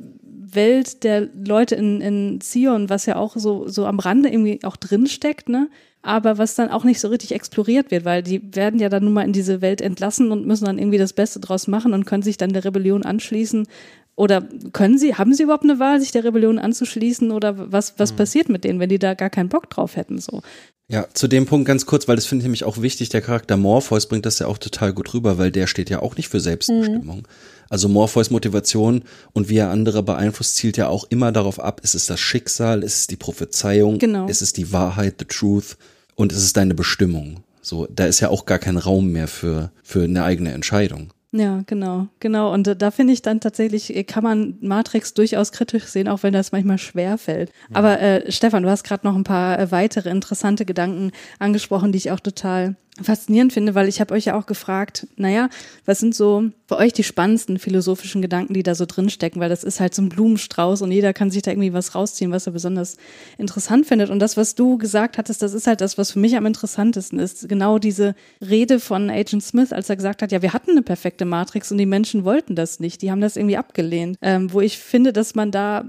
Welt 0.56 1.04
der 1.04 1.28
Leute 1.34 1.76
in, 1.76 2.02
in 2.02 2.42
Zion, 2.42 2.90
was 2.90 3.06
ja 3.06 3.16
auch 3.18 3.36
so 3.36 3.68
so 3.68 3.86
am 3.86 4.00
Rande 4.00 4.30
irgendwie 4.30 4.60
auch 4.64 4.76
drin 4.76 5.08
steckt, 5.08 5.50
ne? 5.50 5.70
aber 6.06 6.38
was 6.38 6.54
dann 6.54 6.70
auch 6.70 6.84
nicht 6.84 7.00
so 7.00 7.08
richtig 7.08 7.32
exploriert 7.32 7.90
wird, 7.90 8.06
weil 8.06 8.22
die 8.22 8.56
werden 8.56 8.80
ja 8.80 8.90
dann 8.90 9.04
nun 9.04 9.14
mal 9.14 9.26
in 9.26 9.34
diese 9.34 9.62
Welt 9.62 9.82
entlassen 9.82 10.32
und 10.32 10.46
müssen 10.46 10.66
dann 10.66 10.78
irgendwie 10.78 11.00
das 11.00 11.14
Beste 11.14 11.40
draus 11.40 11.68
machen 11.68 11.94
und 11.94 12.06
können 12.06 12.22
sich 12.22 12.38
dann 12.38 12.54
der 12.54 12.64
Rebellion 12.64 13.04
anschließen. 13.04 13.68
Oder 14.16 14.48
können 14.72 14.98
sie, 14.98 15.16
haben 15.16 15.34
sie 15.34 15.44
überhaupt 15.44 15.66
eine 15.66 15.80
Wahl, 15.80 16.00
sich 16.00 16.12
der 16.12 16.24
Rebellion 16.24 16.58
anzuschließen? 16.58 17.32
Oder 17.32 17.72
was, 17.72 17.96
was 17.98 18.14
mhm. 18.14 18.18
passiert 18.18 18.50
mit 18.50 18.64
denen, 18.64 18.80
wenn 18.80 18.90
die 18.90 19.00
da 19.00 19.14
gar 19.14 19.30
keinen 19.30 19.50
Bock 19.50 19.70
drauf 19.70 19.98
hätten? 19.98 20.20
So. 20.20 20.42
Ja, 20.88 21.08
zu 21.14 21.28
dem 21.28 21.46
Punkt 21.48 21.68
ganz 21.68 21.86
kurz, 21.86 22.08
weil 22.08 22.16
das 22.16 22.26
finde 22.26 22.44
ich 22.44 22.46
nämlich 22.46 22.64
auch 22.64 22.82
wichtig. 22.82 23.10
Der 23.10 23.22
Charakter 23.22 23.58
Morpheus 23.58 24.08
bringt 24.08 24.26
das 24.26 24.40
ja 24.40 24.48
auch 24.48 24.58
total 24.58 24.94
gut 24.94 25.14
rüber, 25.14 25.38
weil 25.38 25.52
der 25.52 25.68
steht 25.68 25.90
ja 25.90 26.02
auch 26.02 26.16
nicht 26.16 26.30
für 26.30 26.40
Selbstbestimmung. 26.40 27.18
Mhm. 27.18 27.24
Also 27.70 27.90
Morpheus 27.90 28.30
Motivation 28.30 29.04
und 29.34 29.50
wie 29.50 29.58
er 29.58 29.72
andere 29.72 30.04
beeinflusst, 30.04 30.56
zielt 30.56 30.78
ja 30.78 30.88
auch 30.88 31.06
immer 31.10 31.32
darauf 31.32 31.60
ab, 31.60 31.82
ist 31.84 31.96
es 31.96 32.06
das 32.06 32.20
Schicksal, 32.20 32.84
ist 32.84 33.00
es 33.00 33.08
die 33.08 33.16
Prophezeiung, 33.16 33.98
genau. 33.98 34.28
ist 34.28 34.44
es 34.44 34.54
die 34.54 34.72
Wahrheit, 34.72 35.16
the 35.20 35.26
truth 35.26 35.76
und 36.14 36.32
es 36.32 36.44
ist 36.44 36.56
deine 36.56 36.76
Bestimmung. 36.76 37.44
So, 37.62 37.88
da 37.88 38.06
ist 38.06 38.20
ja 38.20 38.30
auch 38.30 38.46
gar 38.46 38.60
kein 38.60 38.78
Raum 38.78 39.12
mehr 39.12 39.28
für, 39.28 39.72
für 39.82 40.04
eine 40.04 40.24
eigene 40.24 40.54
Entscheidung. 40.54 41.10
Ja, 41.32 41.64
genau, 41.66 42.08
genau. 42.20 42.54
Und 42.54 42.68
äh, 42.68 42.76
da 42.76 42.92
finde 42.92 43.12
ich 43.12 43.22
dann 43.22 43.42
tatsächlich, 43.42 43.94
äh, 43.96 44.04
kann 44.04 44.24
man 44.24 44.58
Matrix 44.62 45.14
durchaus 45.14 45.52
kritisch 45.52 45.86
sehen, 45.86 46.08
auch 46.08 46.24
wenn 46.24 46.34
das 46.34 46.52
manchmal 46.52 46.78
schwer 46.78 47.18
fällt. 47.18 47.52
Ja. 47.70 47.76
Aber 47.76 48.00
äh, 48.00 48.32
Stefan, 48.32 48.64
du 48.64 48.70
hast 48.70 48.84
gerade 48.84 49.06
noch 49.06 49.16
ein 49.16 49.24
paar 49.24 49.60
äh, 49.60 49.72
weitere 49.72 50.10
interessante 50.10 50.66
Gedanken 50.66 51.12
angesprochen, 51.40 51.92
die 51.92 51.98
ich 51.98 52.12
auch 52.12 52.22
total 52.22 52.76
faszinierend 53.02 53.52
finde, 53.52 53.76
weil 53.76 53.90
ich 53.90 54.00
habe 54.00 54.14
euch 54.14 54.26
ja 54.26 54.38
auch 54.38 54.46
gefragt, 54.46 55.08
naja, 55.18 55.50
was 55.86 56.00
sind 56.00 56.16
so 56.16 56.50
für 56.68 56.78
euch 56.78 56.94
die 56.94 57.04
spannendsten 57.04 57.60
philosophischen 57.60 58.22
Gedanken, 58.22 58.54
die 58.54 58.64
da 58.64 58.74
so 58.74 58.86
drinstecken, 58.86 59.42
weil 59.42 59.50
das 59.50 59.66
ist 59.66 59.82
halt 59.82 59.94
so 59.94 60.02
ein 60.02 60.10
Blumenstrauß 60.10 60.82
und 60.82 60.92
jeder 60.92 61.12
kann 61.12 61.30
sich 61.30 61.42
da 61.42 61.52
irgendwie 61.52 61.74
was 61.74 61.94
rausziehen, 61.94 62.32
was 62.32 62.48
er 62.48 62.54
besonders 62.54 62.96
interessant 63.38 63.86
findet. 63.86 64.10
Und 64.10 64.20
das, 64.20 64.38
was 64.38 64.56
du 64.56 64.78
gesagt 64.78 65.18
hattest, 65.18 65.42
das 65.42 65.54
ist 65.54 65.68
halt 65.68 65.82
das, 65.82 65.98
was 65.98 66.12
für 66.12 66.20
mich 66.20 66.38
am 66.38 66.46
interessantesten 66.46 67.20
ist. 67.20 67.50
Genau 67.50 67.80
diese 67.80 68.16
Rede 68.42 68.80
von 68.80 69.10
Agent 69.10 69.44
Smith, 69.44 69.74
als 69.74 69.90
er 69.90 69.98
gesagt 69.98 70.22
hat, 70.22 70.32
ja, 70.32 70.42
wir 70.42 70.54
hatten 70.54 70.72
eine 70.72 70.82
perfekte 70.82 71.26
Matrix 71.26 71.72
und 71.72 71.78
die 71.78 71.86
Menschen 71.86 72.24
wollten 72.24 72.56
das 72.56 72.80
nicht, 72.80 73.02
die 73.02 73.12
haben 73.12 73.22
das 73.22 73.36
irgendwie 73.36 73.58
abgelehnt. 73.58 74.18
Ähm, 74.22 74.54
wo 74.54 74.62
ich 74.62 74.78
finde, 74.78 75.12
dass 75.12 75.36
man 75.36 75.52
da 75.52 75.86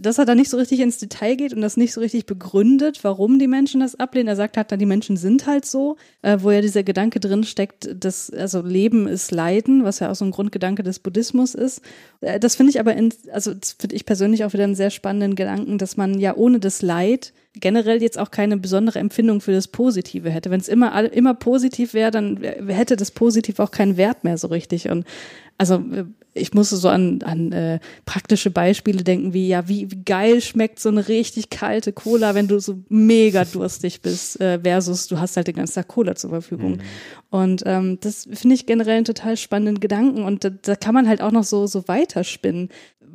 dass 0.00 0.18
er 0.18 0.24
da 0.24 0.34
nicht 0.34 0.50
so 0.50 0.56
richtig 0.56 0.80
ins 0.80 0.98
Detail 0.98 1.36
geht 1.36 1.52
und 1.52 1.60
das 1.60 1.76
nicht 1.76 1.92
so 1.92 2.00
richtig 2.00 2.26
begründet, 2.26 3.00
warum 3.02 3.38
die 3.38 3.46
Menschen 3.46 3.80
das 3.80 3.98
ablehnen. 3.98 4.28
Er 4.28 4.36
sagt 4.36 4.56
halt, 4.56 4.72
dann 4.72 4.78
die 4.78 4.86
Menschen 4.86 5.16
sind 5.16 5.46
halt 5.46 5.64
so, 5.64 5.96
äh, 6.22 6.38
wo 6.40 6.50
ja 6.50 6.60
dieser 6.60 6.82
Gedanke 6.82 7.20
drin 7.20 7.44
steckt, 7.44 7.88
dass 8.02 8.30
also 8.30 8.62
Leben 8.62 9.06
ist 9.06 9.30
Leiden, 9.30 9.84
was 9.84 10.00
ja 10.00 10.10
auch 10.10 10.14
so 10.14 10.24
ein 10.24 10.30
Grundgedanke 10.30 10.82
des 10.82 10.98
Buddhismus 10.98 11.54
ist. 11.54 11.82
Äh, 12.20 12.40
das 12.40 12.56
finde 12.56 12.70
ich 12.70 12.80
aber, 12.80 12.94
in, 12.94 13.12
also 13.32 13.54
das 13.54 13.72
finde 13.72 13.96
ich 13.96 14.06
persönlich 14.06 14.44
auch 14.44 14.52
wieder 14.52 14.64
einen 14.64 14.74
sehr 14.74 14.90
spannenden 14.90 15.34
Gedanken, 15.34 15.78
dass 15.78 15.96
man 15.96 16.18
ja 16.18 16.36
ohne 16.36 16.60
das 16.60 16.82
Leid 16.82 17.32
generell 17.54 18.02
jetzt 18.02 18.18
auch 18.18 18.30
keine 18.30 18.56
besondere 18.56 18.98
Empfindung 18.98 19.40
für 19.40 19.52
das 19.52 19.68
Positive 19.68 20.30
hätte. 20.30 20.50
Wenn 20.50 20.60
es 20.60 20.68
immer, 20.68 21.12
immer 21.12 21.34
positiv 21.34 21.94
wäre, 21.94 22.10
dann 22.10 22.38
hätte 22.42 22.96
das 22.96 23.10
Positiv 23.10 23.60
auch 23.60 23.70
keinen 23.70 23.96
Wert 23.96 24.24
mehr 24.24 24.38
so 24.38 24.48
richtig. 24.48 24.90
Und 24.90 25.04
also 25.56 25.76
äh, 25.76 26.04
ich 26.36 26.52
musste 26.52 26.76
so 26.76 26.88
an, 26.88 27.22
an 27.22 27.52
äh, 27.52 27.78
praktische 28.06 28.50
Beispiele 28.50 29.04
denken, 29.04 29.32
wie 29.32 29.46
ja, 29.46 29.68
wie, 29.68 29.88
wie 29.88 30.02
geil 30.04 30.40
schmeckt 30.40 30.80
so 30.80 30.88
eine 30.88 31.06
richtig 31.06 31.48
kalte 31.48 31.92
Cola, 31.92 32.34
wenn 32.34 32.48
du 32.48 32.58
so 32.58 32.80
mega 32.88 33.44
durstig 33.52 34.00
bist, 34.02 34.40
äh, 34.40 34.58
versus 34.60 35.06
du 35.06 35.20
hast 35.20 35.36
halt 35.36 35.46
den 35.46 35.54
ganzen 35.54 35.74
Tag 35.74 35.88
Cola 35.88 36.16
zur 36.16 36.30
Verfügung. 36.30 36.78
Und 37.30 37.62
ähm, 37.66 37.98
das 38.00 38.28
finde 38.32 38.54
ich 38.54 38.66
generell 38.66 38.96
einen 38.96 39.04
total 39.04 39.36
spannenden 39.36 39.78
Gedanken 39.78 40.22
und 40.22 40.44
da, 40.44 40.50
da 40.50 40.74
kann 40.74 40.94
man 40.94 41.08
halt 41.08 41.20
auch 41.20 41.32
noch 41.32 41.44
so, 41.44 41.66
so 41.66 41.86
weiterspinnen 41.86 42.68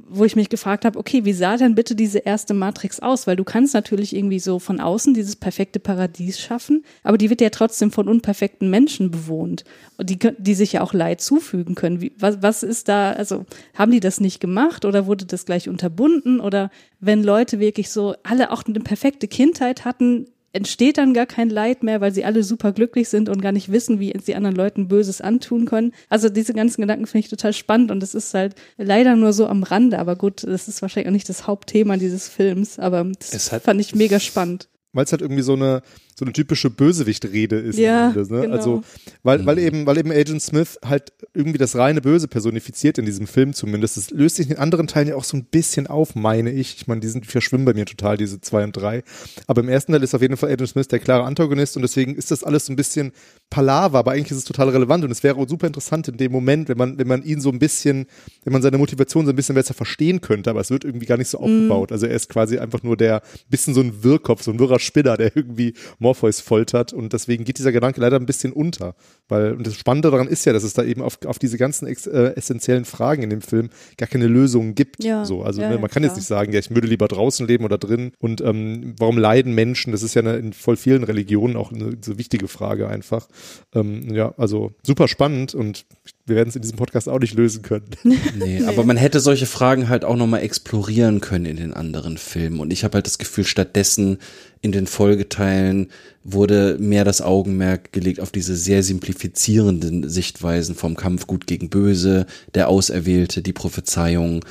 wo 0.09 0.25
ich 0.25 0.35
mich 0.35 0.49
gefragt 0.49 0.85
habe, 0.85 0.97
okay, 0.97 1.25
wie 1.25 1.33
sah 1.33 1.57
denn 1.57 1.75
bitte 1.75 1.95
diese 1.95 2.19
erste 2.19 2.53
Matrix 2.53 2.99
aus? 2.99 3.27
Weil 3.27 3.35
du 3.35 3.43
kannst 3.43 3.73
natürlich 3.73 4.15
irgendwie 4.15 4.39
so 4.39 4.59
von 4.59 4.79
außen 4.79 5.13
dieses 5.13 5.35
perfekte 5.35 5.79
Paradies 5.79 6.39
schaffen, 6.39 6.83
aber 7.03 7.17
die 7.17 7.29
wird 7.29 7.41
ja 7.41 7.49
trotzdem 7.49 7.91
von 7.91 8.07
unperfekten 8.07 8.69
Menschen 8.69 9.11
bewohnt 9.11 9.63
und 9.97 10.09
die, 10.09 10.17
die 10.17 10.55
sich 10.55 10.73
ja 10.73 10.81
auch 10.81 10.93
Leid 10.93 11.21
zufügen 11.21 11.75
können. 11.75 12.01
Wie, 12.01 12.13
was, 12.17 12.41
was 12.41 12.63
ist 12.63 12.87
da, 12.87 13.11
also 13.11 13.45
haben 13.75 13.91
die 13.91 13.99
das 13.99 14.19
nicht 14.19 14.39
gemacht 14.39 14.85
oder 14.85 15.05
wurde 15.05 15.25
das 15.25 15.45
gleich 15.45 15.69
unterbunden? 15.69 16.39
Oder 16.39 16.71
wenn 16.99 17.23
Leute 17.23 17.59
wirklich 17.59 17.89
so 17.89 18.15
alle 18.23 18.51
auch 18.51 18.63
eine 18.65 18.79
perfekte 18.79 19.27
Kindheit 19.27 19.85
hatten, 19.85 20.27
entsteht 20.51 20.97
dann 20.97 21.13
gar 21.13 21.25
kein 21.25 21.49
Leid 21.49 21.83
mehr, 21.83 22.01
weil 22.01 22.13
sie 22.13 22.25
alle 22.25 22.43
super 22.43 22.71
glücklich 22.71 23.09
sind 23.09 23.29
und 23.29 23.41
gar 23.41 23.51
nicht 23.51 23.71
wissen, 23.71 23.99
wie 23.99 24.13
sie 24.21 24.35
anderen 24.35 24.55
Leuten 24.55 24.87
Böses 24.87 25.21
antun 25.21 25.65
können. 25.65 25.93
Also 26.09 26.29
diese 26.29 26.53
ganzen 26.53 26.81
Gedanken 26.81 27.05
finde 27.05 27.25
ich 27.25 27.29
total 27.29 27.53
spannend 27.53 27.91
und 27.91 28.01
es 28.03 28.15
ist 28.15 28.33
halt 28.33 28.55
leider 28.77 29.15
nur 29.15 29.33
so 29.33 29.47
am 29.47 29.63
Rande, 29.63 29.99
aber 29.99 30.15
gut, 30.15 30.43
das 30.43 30.67
ist 30.67 30.81
wahrscheinlich 30.81 31.07
auch 31.07 31.13
nicht 31.13 31.29
das 31.29 31.47
Hauptthema 31.47 31.97
dieses 31.97 32.27
Films, 32.27 32.79
aber 32.79 33.05
das 33.31 33.49
fand 33.49 33.79
ich 33.79 33.95
mega 33.95 34.19
spannend. 34.19 34.69
weil 34.93 35.05
es 35.05 35.11
halt 35.11 35.21
irgendwie 35.21 35.43
so 35.43 35.53
eine 35.53 35.81
so 36.19 36.25
eine 36.25 36.33
typische 36.33 36.69
Bösewicht-Rede 36.69 37.55
ist. 37.55 37.79
Ja, 37.79 38.09
Ende, 38.09 38.21
ne? 38.33 38.41
genau. 38.41 38.55
Also 38.55 38.83
weil 39.23 39.45
weil 39.45 39.57
eben 39.57 39.85
weil 39.85 39.97
eben 39.97 40.11
Agent 40.11 40.41
Smith 40.41 40.77
halt 40.83 41.13
irgendwie 41.33 41.57
das 41.57 41.77
reine 41.77 42.01
Böse 42.01 42.27
personifiziert 42.27 42.97
in 42.97 43.05
diesem 43.05 43.25
Film 43.25 43.53
zumindest. 43.53 43.95
Das 43.95 44.11
löst 44.11 44.35
sich 44.35 44.47
in 44.47 44.55
den 44.55 44.59
anderen 44.59 44.87
Teilen 44.87 45.07
ja 45.07 45.15
auch 45.15 45.23
so 45.23 45.37
ein 45.37 45.45
bisschen 45.45 45.87
auf, 45.87 46.15
meine 46.15 46.51
ich. 46.51 46.75
Ich 46.75 46.87
meine, 46.87 46.99
die 46.99 47.07
sind 47.07 47.23
die 47.23 47.29
verschwimmen 47.29 47.63
bei 47.63 47.73
mir 47.73 47.85
total 47.85 48.17
diese 48.17 48.41
zwei 48.41 48.65
und 48.65 48.73
drei. 48.73 49.01
Aber 49.47 49.61
im 49.61 49.69
ersten 49.69 49.93
Teil 49.93 50.03
ist 50.03 50.13
auf 50.13 50.21
jeden 50.21 50.35
Fall 50.35 50.51
Agent 50.51 50.69
Smith 50.69 50.89
der 50.89 50.99
klare 50.99 51.23
Antagonist 51.23 51.77
und 51.77 51.83
deswegen 51.83 52.15
ist 52.15 52.31
das 52.31 52.43
alles 52.43 52.65
so 52.65 52.73
ein 52.73 52.75
bisschen 52.75 53.13
Palaver, 53.49 53.99
aber 53.99 54.11
eigentlich 54.11 54.31
ist 54.31 54.37
es 54.37 54.43
total 54.43 54.69
relevant 54.69 55.05
und 55.05 55.11
es 55.11 55.23
wäre 55.23 55.37
auch 55.37 55.47
super 55.47 55.67
interessant 55.67 56.09
in 56.09 56.17
dem 56.17 56.33
Moment, 56.33 56.67
wenn 56.67 56.77
man 56.77 56.97
wenn 56.97 57.07
man 57.07 57.23
ihn 57.23 57.39
so 57.39 57.49
ein 57.49 57.59
bisschen, 57.59 58.07
wenn 58.43 58.51
man 58.51 58.61
seine 58.61 58.77
Motivation 58.77 59.25
so 59.25 59.31
ein 59.31 59.35
bisschen 59.37 59.55
besser 59.55 59.73
verstehen 59.73 60.19
könnte. 60.19 60.49
Aber 60.49 60.59
es 60.59 60.69
wird 60.69 60.83
irgendwie 60.83 61.05
gar 61.05 61.17
nicht 61.17 61.29
so 61.29 61.37
aufgebaut. 61.39 61.93
Also 61.93 62.07
er 62.07 62.15
ist 62.15 62.27
quasi 62.27 62.59
einfach 62.59 62.83
nur 62.83 62.97
der 62.97 63.21
bisschen 63.49 63.73
so 63.73 63.81
ein 63.81 64.03
Wirrkopf, 64.03 64.43
so 64.43 64.51
ein 64.51 64.59
wirrer 64.59 64.79
Spinner, 64.79 65.15
der 65.15 65.35
irgendwie 65.35 65.73
Morpheus 66.09 66.41
foltert 66.41 66.91
und 66.91 67.13
deswegen 67.13 67.43
geht 67.43 67.59
dieser 67.59 67.71
Gedanke 67.71 68.01
leider 68.01 68.17
ein 68.17 68.25
bisschen 68.25 68.51
unter. 68.51 68.95
Weil, 69.27 69.53
und 69.53 69.67
das 69.67 69.75
Spannende 69.75 70.09
daran 70.09 70.27
ist 70.27 70.45
ja, 70.45 70.53
dass 70.53 70.63
es 70.63 70.73
da 70.73 70.83
eben 70.83 71.03
auf, 71.03 71.19
auf 71.25 71.37
diese 71.37 71.59
ganzen 71.59 71.87
ex, 71.87 72.07
äh, 72.07 72.33
essentiellen 72.35 72.85
Fragen 72.85 73.21
in 73.21 73.29
dem 73.29 73.41
Film 73.41 73.69
gar 73.97 74.07
keine 74.07 74.25
Lösungen 74.25 74.73
gibt. 74.73 75.03
Ja, 75.03 75.23
so, 75.23 75.43
also 75.43 75.61
ja, 75.61 75.69
ne, 75.69 75.77
man 75.77 75.89
kann 75.89 76.01
jetzt 76.01 76.13
klar. 76.13 76.19
nicht 76.19 76.27
sagen, 76.27 76.53
ja, 76.53 76.59
ich 76.59 76.71
würde 76.71 76.87
lieber 76.87 77.07
draußen 77.07 77.47
leben 77.47 77.63
oder 77.63 77.77
drin. 77.77 78.11
Und 78.17 78.41
ähm, 78.41 78.95
warum 78.97 79.19
leiden 79.19 79.53
Menschen? 79.53 79.91
Das 79.91 80.01
ist 80.01 80.15
ja 80.15 80.23
eine, 80.23 80.37
in 80.37 80.53
voll 80.53 80.77
vielen 80.77 81.03
Religionen 81.03 81.55
auch 81.55 81.71
eine 81.71 81.97
so 82.03 82.17
wichtige 82.17 82.47
Frage 82.47 82.87
einfach. 82.87 83.27
Ähm, 83.75 84.11
ja, 84.11 84.33
also 84.37 84.71
super 84.83 85.07
spannend 85.07 85.53
und 85.53 85.85
wir 86.25 86.35
werden 86.35 86.49
es 86.49 86.55
in 86.55 86.61
diesem 86.61 86.77
Podcast 86.77 87.07
auch 87.09 87.19
nicht 87.19 87.35
lösen 87.35 87.61
können. 87.61 87.89
Nee, 88.37 88.63
aber 88.65 88.83
man 88.83 88.95
hätte 88.95 89.19
solche 89.19 89.45
Fragen 89.45 89.89
halt 89.89 90.05
auch 90.05 90.15
nochmal 90.15 90.41
explorieren 90.41 91.19
können 91.19 91.45
in 91.45 91.57
den 91.57 91.73
anderen 91.73 92.17
Filmen. 92.17 92.59
Und 92.59 92.71
ich 92.71 92.83
habe 92.83 92.95
halt 92.95 93.05
das 93.05 93.17
Gefühl, 93.17 93.43
stattdessen 93.43 94.19
in 94.61 94.71
den 94.71 94.87
Folgeteilen 94.87 95.87
wurde 96.23 96.77
mehr 96.79 97.05
das 97.05 97.21
Augenmerk 97.21 97.93
gelegt 97.93 98.19
auf 98.19 98.31
diese 98.31 98.55
sehr 98.55 98.83
simplifizierenden 98.83 100.09
Sichtweisen 100.09 100.75
vom 100.75 100.95
Kampf 100.95 101.27
gut 101.27 101.47
gegen 101.47 101.69
böse, 101.69 102.25
der 102.55 102.67
Auserwählte, 102.67 103.41
die 103.41 103.53
Prophezeiung 103.53 104.43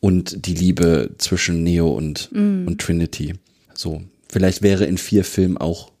und 0.00 0.46
die 0.46 0.54
Liebe 0.54 1.10
zwischen 1.18 1.62
Neo 1.62 1.92
und, 1.92 2.30
und 2.66 2.80
Trinity. 2.80 3.34
So, 3.72 4.02
vielleicht 4.28 4.62
wäre 4.62 4.84
in 4.84 4.98
vier 4.98 5.24
Filmen 5.24 5.56
auch 5.56 5.92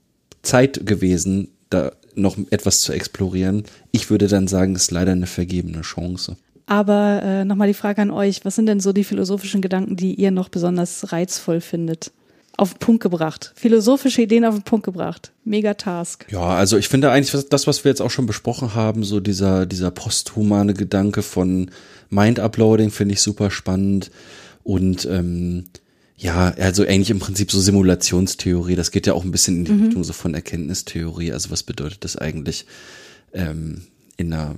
Zeit 0.42 0.84
gewesen, 0.84 1.48
da 1.70 1.92
noch 2.14 2.36
etwas 2.50 2.80
zu 2.80 2.92
explorieren. 2.92 3.64
Ich 3.92 4.10
würde 4.10 4.26
dann 4.26 4.48
sagen, 4.48 4.74
es 4.74 4.82
ist 4.82 4.90
leider 4.90 5.12
eine 5.12 5.26
vergebene 5.26 5.82
Chance. 5.82 6.36
Aber 6.66 7.22
äh, 7.22 7.44
nochmal 7.44 7.68
die 7.68 7.74
Frage 7.74 8.02
an 8.02 8.10
euch, 8.10 8.44
was 8.44 8.56
sind 8.56 8.66
denn 8.66 8.80
so 8.80 8.92
die 8.92 9.04
philosophischen 9.04 9.62
Gedanken, 9.62 9.96
die 9.96 10.14
ihr 10.14 10.30
noch 10.30 10.48
besonders 10.48 11.12
reizvoll 11.12 11.60
findet? 11.60 12.12
Auf 12.56 12.74
den 12.74 12.78
Punkt 12.78 13.02
gebracht. 13.02 13.52
Philosophische 13.54 14.22
Ideen 14.22 14.44
auf 14.44 14.54
den 14.54 14.62
Punkt 14.62 14.84
gebracht. 14.84 15.32
Mega 15.44 15.74
Task. 15.74 16.26
Ja, 16.30 16.54
also 16.54 16.76
ich 16.76 16.88
finde 16.88 17.10
eigentlich 17.10 17.46
das, 17.48 17.66
was 17.66 17.84
wir 17.84 17.90
jetzt 17.90 18.02
auch 18.02 18.10
schon 18.10 18.26
besprochen 18.26 18.74
haben, 18.74 19.04
so 19.04 19.20
dieser, 19.20 19.66
dieser 19.66 19.90
posthumane 19.90 20.74
Gedanke 20.74 21.22
von 21.22 21.70
Mind-Uploading 22.10 22.90
finde 22.90 23.14
ich 23.14 23.20
super 23.22 23.50
spannend. 23.50 24.10
Und 24.64 25.06
ähm, 25.06 25.64
ja, 26.16 26.54
also 26.56 26.84
eigentlich 26.84 27.10
im 27.10 27.18
Prinzip 27.18 27.50
so 27.50 27.58
Simulationstheorie, 27.58 28.76
das 28.76 28.92
geht 28.92 29.06
ja 29.06 29.14
auch 29.14 29.24
ein 29.24 29.32
bisschen 29.32 29.58
in 29.58 29.64
die 29.64 29.84
Richtung 29.84 30.04
so 30.04 30.12
von 30.12 30.34
Erkenntnistheorie. 30.34 31.32
Also 31.32 31.50
was 31.50 31.64
bedeutet 31.64 32.04
das 32.04 32.16
eigentlich, 32.16 32.66
ähm, 33.32 33.82
in 34.16 34.32
einer, 34.32 34.54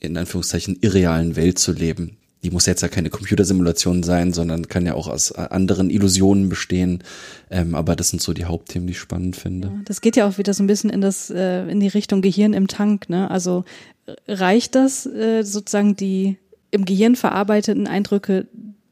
in 0.00 0.16
Anführungszeichen, 0.16 0.78
irrealen 0.80 1.36
Welt 1.36 1.58
zu 1.58 1.72
leben? 1.72 2.17
Die 2.42 2.50
muss 2.50 2.66
jetzt 2.66 2.82
ja 2.82 2.88
keine 2.88 3.10
Computersimulation 3.10 4.02
sein, 4.02 4.32
sondern 4.32 4.68
kann 4.68 4.86
ja 4.86 4.94
auch 4.94 5.08
aus 5.08 5.32
äh, 5.32 5.40
anderen 5.50 5.90
Illusionen 5.90 6.48
bestehen. 6.48 7.02
Ähm, 7.50 7.74
aber 7.74 7.96
das 7.96 8.10
sind 8.10 8.22
so 8.22 8.32
die 8.32 8.44
Hauptthemen, 8.44 8.86
die 8.86 8.92
ich 8.92 8.98
spannend 8.98 9.36
finde. 9.36 9.72
Das 9.84 10.00
geht 10.00 10.16
ja 10.16 10.28
auch 10.28 10.38
wieder 10.38 10.54
so 10.54 10.62
ein 10.62 10.68
bisschen 10.68 10.90
in 10.90 11.00
das, 11.00 11.30
äh, 11.30 11.68
in 11.68 11.80
die 11.80 11.88
Richtung 11.88 12.22
Gehirn 12.22 12.52
im 12.52 12.68
Tank, 12.68 13.08
ne? 13.08 13.30
Also 13.30 13.64
äh, 14.06 14.14
reicht 14.28 14.74
das 14.74 15.06
äh, 15.06 15.42
sozusagen 15.42 15.96
die 15.96 16.36
im 16.70 16.84
Gehirn 16.84 17.16
verarbeiteten 17.16 17.86
Eindrücke 17.86 18.46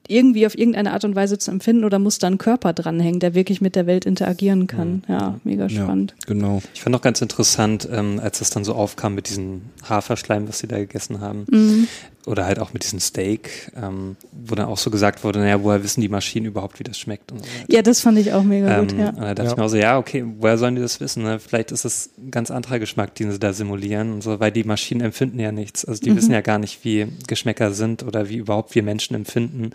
irgendwie 0.08 0.46
auf 0.46 0.56
irgendeine 0.56 0.92
Art 0.92 1.04
und 1.04 1.14
Weise 1.16 1.38
zu 1.38 1.50
empfinden 1.50 1.84
oder 1.84 1.98
muss 1.98 2.18
da 2.18 2.26
ein 2.26 2.38
Körper 2.38 2.72
dranhängen, 2.72 3.20
der 3.20 3.34
wirklich 3.34 3.60
mit 3.60 3.76
der 3.76 3.86
Welt 3.86 4.04
interagieren 4.04 4.66
kann? 4.66 5.02
Ja, 5.08 5.40
mega 5.44 5.68
spannend. 5.68 6.14
Ja, 6.20 6.26
genau. 6.34 6.62
Ich 6.74 6.82
fand 6.82 6.94
auch 6.94 7.02
ganz 7.02 7.20
interessant, 7.20 7.88
ähm, 7.90 8.20
als 8.22 8.38
das 8.38 8.50
dann 8.50 8.64
so 8.64 8.74
aufkam 8.74 9.14
mit 9.14 9.28
diesem 9.28 9.62
Haferschleim, 9.88 10.48
was 10.48 10.60
sie 10.60 10.68
da 10.68 10.78
gegessen 10.78 11.20
haben. 11.20 11.46
Mhm. 11.50 11.88
Oder 12.26 12.44
halt 12.44 12.58
auch 12.58 12.72
mit 12.72 12.82
diesem 12.82 12.98
Steak, 12.98 13.70
ähm, 13.80 14.16
wo 14.32 14.56
dann 14.56 14.66
auch 14.66 14.78
so 14.78 14.90
gesagt 14.90 15.22
wurde, 15.22 15.38
naja, 15.38 15.62
woher 15.62 15.82
wissen 15.84 16.00
die 16.00 16.08
Maschinen 16.08 16.46
überhaupt, 16.46 16.78
wie 16.80 16.84
das 16.84 16.98
schmeckt 16.98 17.30
und 17.30 17.38
so. 17.38 17.44
Ja, 17.68 17.82
das 17.82 18.00
fand 18.00 18.18
ich 18.18 18.32
auch 18.32 18.42
mega 18.42 18.68
Ähm, 18.80 18.88
gut, 18.88 18.98
ja. 18.98 19.10
Und 19.10 19.20
da 19.20 19.34
dachte 19.34 19.42
Ja. 19.44 19.50
ich 19.52 19.56
mir 19.56 19.62
auch 19.64 19.68
so, 19.68 19.76
ja, 19.76 19.96
okay, 19.96 20.24
woher 20.38 20.58
sollen 20.58 20.74
die 20.74 20.82
das 20.82 20.98
wissen? 21.00 21.22
Ne? 21.22 21.38
Vielleicht 21.38 21.70
ist 21.70 21.84
es 21.84 22.10
ein 22.18 22.32
ganz 22.32 22.50
anderer 22.50 22.80
Geschmack, 22.80 23.14
den 23.14 23.30
sie 23.30 23.38
da 23.38 23.52
simulieren 23.52 24.12
und 24.12 24.22
so, 24.24 24.40
weil 24.40 24.50
die 24.50 24.64
Maschinen 24.64 25.02
empfinden 25.02 25.38
ja 25.38 25.52
nichts. 25.52 25.84
Also 25.84 26.02
die 26.02 26.16
wissen 26.16 26.32
ja 26.32 26.40
gar 26.40 26.58
nicht, 26.58 26.84
wie 26.84 27.06
Geschmäcker 27.28 27.70
sind 27.72 28.02
oder 28.02 28.28
wie 28.28 28.36
überhaupt 28.38 28.74
wir 28.74 28.82
Menschen 28.82 29.14
empfinden. 29.14 29.70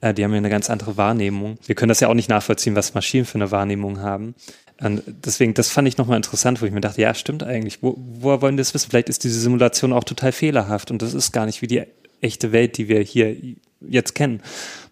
Äh, 0.00 0.12
die 0.12 0.24
haben 0.24 0.32
ja 0.32 0.38
eine 0.38 0.50
ganz 0.50 0.68
andere 0.70 0.96
Wahrnehmung. 0.96 1.56
Wir 1.66 1.76
können 1.76 1.90
das 1.90 2.00
ja 2.00 2.08
auch 2.08 2.14
nicht 2.14 2.28
nachvollziehen, 2.28 2.74
was 2.74 2.94
Maschinen 2.94 3.24
für 3.26 3.36
eine 3.36 3.52
Wahrnehmung 3.52 4.00
haben. 4.00 4.34
Und 4.82 5.02
deswegen, 5.24 5.54
das 5.54 5.68
fand 5.70 5.86
ich 5.88 5.96
nochmal 5.98 6.16
interessant, 6.16 6.60
wo 6.60 6.66
ich 6.66 6.72
mir 6.72 6.80
dachte, 6.80 7.00
ja, 7.00 7.14
stimmt 7.14 7.42
eigentlich. 7.42 7.82
Wo, 7.82 7.96
woher 7.98 8.42
wollen 8.42 8.56
die 8.56 8.60
das 8.62 8.74
wissen? 8.74 8.90
Vielleicht 8.90 9.08
ist 9.08 9.24
diese 9.24 9.38
Simulation 9.40 9.92
auch 9.92 10.04
total 10.04 10.32
fehlerhaft 10.32 10.90
und 10.90 11.02
das 11.02 11.14
ist 11.14 11.32
gar 11.32 11.46
nicht 11.46 11.62
wie 11.62 11.66
die 11.68 11.82
echte 12.20 12.52
Welt, 12.52 12.78
die 12.78 12.88
wir 12.88 13.00
hier 13.00 13.34
jetzt 13.80 14.14
kennen. 14.14 14.40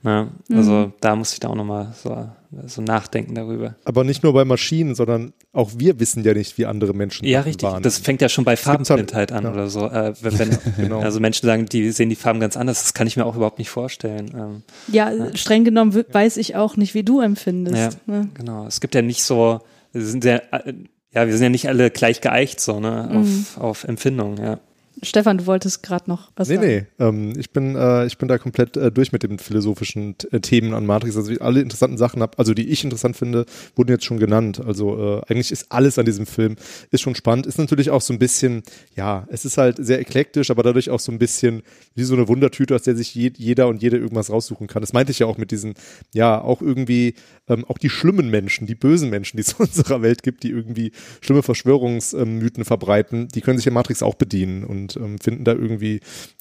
Ne? 0.03 0.29
Also 0.53 0.93
da 1.01 1.15
muss 1.15 1.33
ich 1.33 1.39
da 1.41 1.49
auch 1.49 1.55
nochmal 1.55 1.93
so, 2.03 2.29
so 2.67 2.83
nachdenken 2.83 3.37
darüber. 3.37 3.77
Aber 3.85 4.03
nicht 4.03 4.25
nur 4.25 4.33
bei 4.33 4.45
Maschinen, 4.45 4.97
sondern 4.97 5.33
auch 5.53 5.71
wir 5.77 6.01
wissen 6.01 6.25
ja 6.25 6.35
nicht, 6.35 6.59
wie 6.59 6.67
andere 6.67 6.93
Menschen 6.93 7.25
Ja, 7.27 7.43
richtig. 7.43 7.63
wahrnehmen. 7.63 7.85
Das 7.85 7.99
fängt 7.99 8.21
ja 8.21 8.29
schon 8.29 8.45
bei 8.45 8.53
halt- 8.57 8.59
Farbenblindheit 8.61 9.31
an 9.31 9.45
ja. 9.45 9.53
oder 9.53 9.69
so. 9.69 9.87
Äh, 9.87 10.15
wenn, 10.23 10.39
wenn 10.41 10.59
Genau. 10.77 10.99
also 11.01 11.21
Menschen 11.21 11.47
sagen, 11.47 11.67
die 11.67 11.93
sehen 11.93 12.09
die 12.09 12.17
Farben 12.17 12.41
ganz 12.41 12.57
anders, 12.57 12.83
das 12.83 12.95
kann 12.95 13.07
ich 13.07 13.17
mir 13.17 13.25
auch 13.27 13.37
überhaupt 13.37 13.59
nicht 13.61 13.71
vorstellen. 13.71 14.33
Ähm, 14.37 14.63
Ja, 14.93 15.13
streng 15.37 15.63
genommen 15.65 15.95
weiß 16.11 16.37
ich 16.37 16.57
auch 16.57 16.77
nicht, 16.77 16.95
wie 16.95 17.05
du 17.05 17.21
empfindest. 17.21 17.77
ja, 17.77 17.91
Ne? 18.07 18.29
genau. 18.35 18.67
Es 18.67 18.81
gibt 18.81 18.97
ja 18.97 19.03
nicht 19.03 19.23
so, 19.23 19.37
wir 19.55 19.61
sind 19.93 20.25
ja, 20.25 20.37
äh, 20.37 20.75
ja, 21.13 21.27
wir 21.27 21.33
sind 21.33 21.43
ja 21.43 21.49
nicht 21.49 21.69
alle 21.69 21.91
gleich 21.91 22.21
geeicht 22.21 22.61
so, 22.61 22.81
ne, 22.81 23.11
auf, 23.13 23.59
auf 23.59 23.85
Empfindung, 23.85 24.37
ja. 24.39 24.61
Stefan, 25.03 25.39
du 25.39 25.47
wolltest 25.47 25.83
gerade 25.83 26.09
noch 26.11 26.31
was 26.37 26.49
Nee, 26.49 26.57
sagen. 26.57 26.67
nee, 26.67 27.05
ähm, 27.05 27.33
ich 27.39 27.51
bin 27.53 27.75
äh, 27.77 28.07
ich 28.07 28.19
bin 28.19 28.29
da 28.29 28.39
komplett 28.39 28.77
äh, 28.77 28.93
durch 28.93 29.13
mit 29.13 29.23
den 29.23 29.39
philosophischen 29.39 30.15
äh, 30.31 30.41
Themen 30.41 30.75
an 30.75 30.85
Matrix. 30.87 31.17
Also 31.17 31.33
alle 31.41 31.61
interessanten 31.61 31.97
Sachen 31.99 32.23
hab, 32.23 32.39
also 32.39 32.55
die 32.55 32.69
ich 32.69 32.85
interessant 32.85 33.17
finde, 33.17 33.47
wurden 33.77 33.91
jetzt 33.91 34.05
schon 34.05 34.19
genannt. 34.19 34.61
Also 34.65 35.19
äh, 35.19 35.23
eigentlich 35.29 35.53
ist 35.53 35.73
alles 35.73 35.99
an 35.99 36.05
diesem 36.05 36.27
Film 36.27 36.57
ist 36.91 37.01
schon 37.01 37.15
spannend. 37.15 37.47
Ist 37.47 37.59
natürlich 37.59 37.91
auch 37.91 38.01
so 38.01 38.13
ein 38.13 38.19
bisschen, 38.19 38.63
ja, 38.97 39.27
es 39.31 39.45
ist 39.45 39.57
halt 39.59 39.77
sehr 39.79 40.01
eklektisch, 40.01 40.51
aber 40.51 40.63
dadurch 40.63 40.91
auch 40.91 41.01
so 41.01 41.13
ein 41.13 41.19
bisschen 41.19 41.63
wie 41.95 42.05
so 42.05 42.15
eine 42.15 42.29
Wundertüte, 42.29 42.75
aus 42.75 42.83
der 42.83 42.97
sich 42.97 43.15
je, 43.15 43.33
jeder 43.37 43.69
und 43.69 43.83
jede 43.83 43.97
irgendwas 43.97 44.31
raussuchen 44.31 44.67
kann. 44.67 44.83
Das 44.83 44.93
meinte 44.93 45.13
ich 45.13 45.21
ja 45.21 45.27
auch 45.27 45.39
mit 45.39 45.51
diesen, 45.51 45.75
ja, 46.13 46.41
auch 46.41 46.61
irgendwie 46.63 47.15
ähm, 47.49 47.65
auch 47.67 47.79
die 47.79 47.91
schlimmen 47.91 48.31
Menschen, 48.31 48.67
die 48.67 48.75
bösen 48.75 49.11
Menschen, 49.11 49.37
die 49.37 49.43
es 49.43 49.53
in 49.59 49.65
unserer 49.67 50.03
Welt 50.03 50.23
gibt, 50.23 50.43
die 50.43 50.51
irgendwie 50.51 50.93
schlimme 51.21 51.43
Verschwörungsmythen 51.43 52.65
verbreiten, 52.65 53.29
die 53.29 53.41
können 53.41 53.59
sich 53.59 53.67
in 53.67 53.75
Matrix 53.75 54.03
auch 54.03 54.15
bedienen 54.15 54.65
und 54.65 54.90
und 54.97 55.05
ähm, 55.05 55.19
finden 55.19 55.45
da 55.45 55.53
irgendwie 55.53 56.01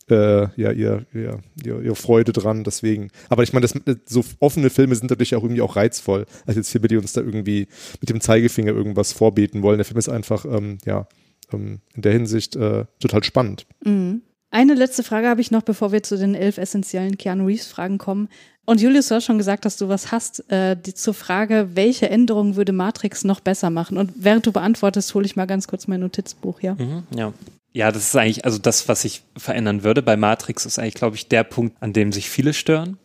äh, 0.10 0.48
ja, 0.62 0.72
ihr, 0.72 1.06
ihr, 1.14 1.40
ihr, 1.64 1.82
ihr 1.82 1.96
Freude 1.96 2.34
dran, 2.34 2.64
deswegen. 2.64 3.10
Aber 3.30 3.44
ich 3.44 3.54
meine, 3.54 3.68
das, 3.68 3.74
so 4.06 4.24
offene 4.40 4.70
Filme 4.70 4.96
sind 4.96 5.10
natürlich 5.10 5.36
auch 5.36 5.44
irgendwie 5.44 5.62
auch 5.62 5.76
reizvoll, 5.76 6.26
als 6.46 6.58
jetzt 6.58 6.72
Filme, 6.72 6.88
die 6.88 6.98
uns 6.98 7.14
da 7.14 7.22
irgendwie 7.22 7.68
mit 8.02 8.10
dem 8.10 8.22
Zeigefinger 8.22 8.72
irgendwas 8.72 9.14
vorbeten 9.14 9.62
wollen. 9.62 9.78
Der 9.78 9.86
Film 9.86 10.00
ist 10.00 10.10
einfach, 10.10 10.46
ähm, 10.46 10.80
ja, 10.86 11.08
ähm, 11.54 11.80
in 11.96 12.02
der 12.02 12.14
Hinsicht 12.14 12.56
äh, 12.56 12.86
total 13.00 13.24
spannend. 13.24 13.66
Mhm. 13.84 14.22
Eine 14.52 14.74
letzte 14.74 15.04
Frage 15.04 15.28
habe 15.28 15.42
ich 15.42 15.52
noch, 15.52 15.62
bevor 15.62 15.92
wir 15.92 16.02
zu 16.02 16.18
den 16.18 16.34
elf 16.34 16.58
essentiellen 16.58 17.18
Keanu 17.18 17.46
Reeves-Fragen 17.46 18.00
kommen. 18.00 18.30
Und 18.66 18.82
Julius, 18.82 19.08
du 19.08 19.16
hast 19.16 19.26
schon 19.26 19.38
gesagt, 19.38 19.66
dass 19.66 19.78
du 19.78 19.90
was 19.90 20.12
hast 20.12 20.52
äh, 20.52 20.76
die, 20.76 20.94
zur 20.94 21.14
Frage, 21.14 21.70
welche 21.74 22.10
Änderungen 22.10 22.56
würde 22.56 22.72
Matrix 22.72 23.24
noch 23.24 23.40
besser 23.42 23.70
machen? 23.70 23.98
Und 23.98 24.12
während 24.16 24.46
du 24.46 24.52
beantwortest, 24.52 25.14
hole 25.14 25.26
ich 25.26 25.36
mal 25.36 25.46
ganz 25.46 25.68
kurz 25.68 25.88
mein 25.88 26.00
Notizbuch, 26.00 26.62
ja? 26.62 26.76
Mhm, 26.76 27.04
ja. 27.16 27.34
Ja, 27.72 27.92
das 27.92 28.04
ist 28.06 28.16
eigentlich, 28.16 28.46
also 28.46 28.58
das, 28.58 28.88
was 28.88 29.06
ich 29.06 29.22
verändern 29.38 29.84
würde 29.84 30.02
bei 30.02 30.18
Matrix, 30.18 30.66
ist 30.66 30.80
eigentlich, 30.80 30.96
glaube 30.96 31.16
ich, 31.16 31.28
der 31.28 31.44
Punkt, 31.44 31.78
an 31.82 31.94
dem 31.94 32.12
sich 32.12 32.30
viele 32.30 32.54
stören. 32.54 32.98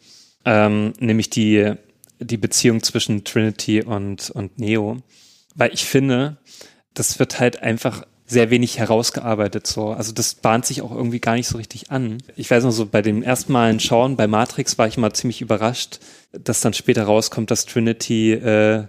Ähm, 0.47 0.95
nämlich 0.99 1.31
die, 1.31 1.75
die 2.19 2.37
Beziehung 2.37 2.83
zwischen 2.83 3.25
Trinity 3.25 3.83
und, 3.83 4.31
und 4.31 4.59
Neo. 4.59 4.99
Weil 5.55 5.73
ich 5.73 5.85
finde, 5.85 6.39
das 6.95 7.19
wird 7.19 7.41
halt 7.41 7.63
einfach 7.63 8.05
sehr 8.27 8.51
wenig 8.51 8.79
herausgearbeitet 8.79 9.67
so. 9.67 9.89
Also 9.91 10.13
das 10.13 10.35
bahnt 10.35 10.65
sich 10.65 10.81
auch 10.81 10.93
irgendwie 10.93 11.21
gar 11.21 11.35
nicht 11.35 11.47
so 11.47 11.59
richtig 11.59 11.91
an. 11.91 12.19
Ich 12.37 12.51
weiß 12.51 12.65
noch 12.65 12.71
so, 12.71 12.87
bei 12.87 13.03
dem 13.03 13.23
ersten 13.23 13.53
Malen 13.53 13.81
Schauen 13.81 14.17
bei 14.17 14.27
Matrix 14.27 14.79
war 14.79 14.87
ich 14.87 14.97
immer 14.97 15.13
ziemlich 15.13 15.43
überrascht, 15.43 16.01
dass 16.33 16.61
dann 16.61 16.73
später 16.73 17.05
rauskommt, 17.05 17.51
dass 17.51 17.67
Trinity 17.67 18.33
äh, 18.33 18.85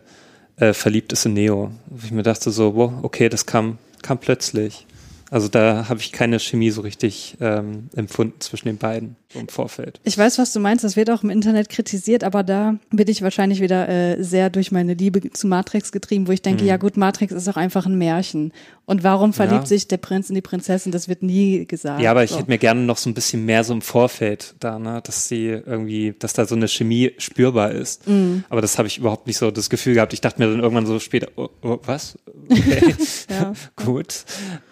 äh, 0.55 0.73
verliebt 0.73 1.11
ist 1.11 1.25
in 1.25 1.33
Neo. 1.33 1.71
Ich 2.01 2.11
mir 2.11 2.23
dachte 2.23 2.49
so, 2.51 2.75
wow, 2.75 2.93
okay, 3.03 3.27
das 3.27 3.45
kam, 3.45 3.77
kam 4.01 4.19
plötzlich. 4.19 4.85
Also 5.31 5.47
da 5.47 5.89
habe 5.89 5.99
ich 5.99 6.11
keine 6.11 6.39
Chemie 6.39 6.69
so 6.69 6.81
richtig 6.81 7.37
ähm, 7.41 7.89
empfunden 7.95 8.39
zwischen 8.41 8.67
den 8.67 8.77
beiden 8.77 9.15
im 9.39 9.47
Vorfeld. 9.47 9.99
Ich 10.03 10.17
weiß, 10.17 10.37
was 10.37 10.53
du 10.53 10.59
meinst. 10.59 10.83
Das 10.83 10.95
wird 10.95 11.09
auch 11.09 11.23
im 11.23 11.29
Internet 11.29 11.69
kritisiert, 11.69 12.23
aber 12.23 12.43
da 12.43 12.75
bin 12.91 13.07
ich 13.07 13.21
wahrscheinlich 13.21 13.61
wieder 13.61 13.87
äh, 13.89 14.23
sehr 14.23 14.49
durch 14.49 14.71
meine 14.71 14.93
Liebe 14.93 15.31
zu 15.31 15.47
Matrix 15.47 15.91
getrieben, 15.91 16.27
wo 16.27 16.31
ich 16.31 16.41
denke, 16.41 16.63
mhm. 16.63 16.69
ja 16.69 16.77
gut, 16.77 16.97
Matrix 16.97 17.33
ist 17.33 17.47
auch 17.47 17.57
einfach 17.57 17.85
ein 17.85 17.97
Märchen. 17.97 18.51
Und 18.85 19.03
warum 19.03 19.33
verliebt 19.33 19.61
ja. 19.61 19.65
sich 19.65 19.87
der 19.87 19.97
Prinz 19.97 20.29
in 20.29 20.35
die 20.35 20.41
Prinzessin? 20.41 20.91
Das 20.91 21.07
wird 21.07 21.23
nie 21.23 21.65
gesagt. 21.65 22.01
Ja, 22.01 22.11
aber 22.11 22.23
ich 22.23 22.31
so. 22.31 22.37
hätte 22.37 22.49
mir 22.49 22.59
gerne 22.59 22.81
noch 22.81 22.97
so 22.97 23.09
ein 23.09 23.15
bisschen 23.15 23.45
mehr 23.45 23.63
so 23.63 23.73
im 23.73 23.81
Vorfeld 23.81 24.55
da, 24.59 24.77
ne, 24.77 25.01
dass 25.03 25.27
sie 25.27 25.47
irgendwie, 25.47 26.13
dass 26.17 26.33
da 26.33 26.45
so 26.45 26.55
eine 26.55 26.67
Chemie 26.67 27.13
spürbar 27.17 27.71
ist. 27.71 28.07
Mhm. 28.07 28.43
Aber 28.49 28.61
das 28.61 28.77
habe 28.77 28.87
ich 28.87 28.99
überhaupt 28.99 29.25
nicht 29.25 29.37
so 29.37 29.49
das 29.49 29.69
Gefühl 29.69 29.95
gehabt. 29.95 30.13
Ich 30.13 30.21
dachte 30.21 30.39
mir 30.39 30.49
dann 30.49 30.59
irgendwann 30.59 30.85
so 30.85 30.99
später, 30.99 31.29
oh, 31.35 31.49
oh 31.61 31.79
was? 31.85 32.17
Okay. 32.47 32.95
ja. 33.27 33.53
Gut. 33.83 34.23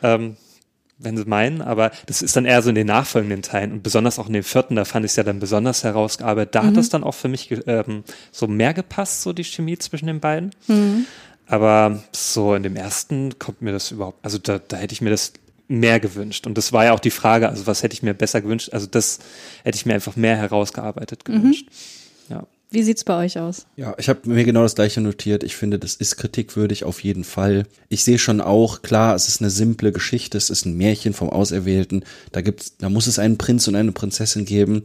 Ähm, 0.03 0.37
wenn 0.97 1.17
sie 1.17 1.25
meinen, 1.25 1.61
aber 1.61 1.91
das 2.05 2.21
ist 2.21 2.35
dann 2.35 2.45
eher 2.45 2.61
so 2.61 2.69
in 2.69 2.75
den 2.75 2.87
nachfolgenden 2.87 3.41
Teilen 3.41 3.71
und 3.71 3.83
besonders 3.83 4.19
auch 4.19 4.27
in 4.27 4.33
dem 4.33 4.43
vierten, 4.43 4.75
da 4.75 4.85
fand 4.85 5.05
ich 5.05 5.11
es 5.11 5.15
ja 5.15 5.23
dann 5.23 5.39
besonders 5.39 5.83
herausgearbeitet. 5.83 6.55
Da 6.55 6.63
mhm. 6.63 6.67
hat 6.67 6.77
es 6.77 6.89
dann 6.89 7.03
auch 7.03 7.15
für 7.15 7.27
mich 7.27 7.49
ähm, 7.67 8.03
so 8.31 8.47
mehr 8.47 8.73
gepasst, 8.73 9.23
so 9.23 9.33
die 9.33 9.43
Chemie 9.43 9.77
zwischen 9.77 10.07
den 10.07 10.19
beiden. 10.19 10.51
Mhm. 10.67 11.05
Aber 11.47 12.01
so 12.11 12.55
in 12.55 12.63
dem 12.63 12.75
ersten 12.75 13.37
kommt 13.37 13.61
mir 13.61 13.71
das 13.71 13.91
überhaupt, 13.91 14.23
also 14.23 14.37
da, 14.37 14.59
da 14.59 14.77
hätte 14.77 14.93
ich 14.93 15.01
mir 15.01 15.09
das 15.09 15.33
mehr 15.67 15.99
gewünscht. 15.99 16.45
Und 16.47 16.57
das 16.57 16.71
war 16.73 16.85
ja 16.85 16.93
auch 16.93 16.99
die 16.99 17.11
Frage, 17.11 17.49
also 17.49 17.67
was 17.67 17.83
hätte 17.83 17.93
ich 17.93 18.03
mir 18.03 18.13
besser 18.13 18.41
gewünscht? 18.41 18.69
Also 18.71 18.87
das 18.87 19.19
hätte 19.63 19.75
ich 19.75 19.85
mir 19.85 19.93
einfach 19.93 20.15
mehr 20.15 20.37
herausgearbeitet 20.37 21.27
mhm. 21.27 21.33
gewünscht. 21.33 21.65
Mhm. 21.69 22.02
Wie 22.73 22.81
sieht's 22.81 23.03
bei 23.03 23.23
euch 23.23 23.37
aus? 23.37 23.67
Ja, 23.75 23.93
ich 23.99 24.09
habe 24.09 24.27
mir 24.27 24.43
genau 24.43 24.63
das 24.63 24.73
gleiche 24.73 24.99
notiert. 24.99 25.43
Ich 25.43 25.55
finde, 25.55 25.77
das 25.77 25.93
ist 25.93 26.17
kritikwürdig 26.17 26.85
auf 26.85 27.03
jeden 27.03 27.23
Fall. 27.23 27.67
Ich 27.87 28.03
sehe 28.03 28.17
schon 28.17 28.41
auch, 28.41 28.81
klar, 28.81 29.13
es 29.13 29.27
ist 29.27 29.41
eine 29.41 29.51
simple 29.51 29.91
Geschichte, 29.91 30.39
es 30.39 30.49
ist 30.49 30.65
ein 30.65 30.75
Märchen 30.75 31.13
vom 31.13 31.29
Auserwählten. 31.29 32.03
Da 32.31 32.41
gibt's, 32.41 32.75
da 32.77 32.89
muss 32.89 33.05
es 33.05 33.19
einen 33.19 33.37
Prinz 33.37 33.67
und 33.67 33.75
eine 33.75 33.91
Prinzessin 33.91 34.45
geben. 34.45 34.81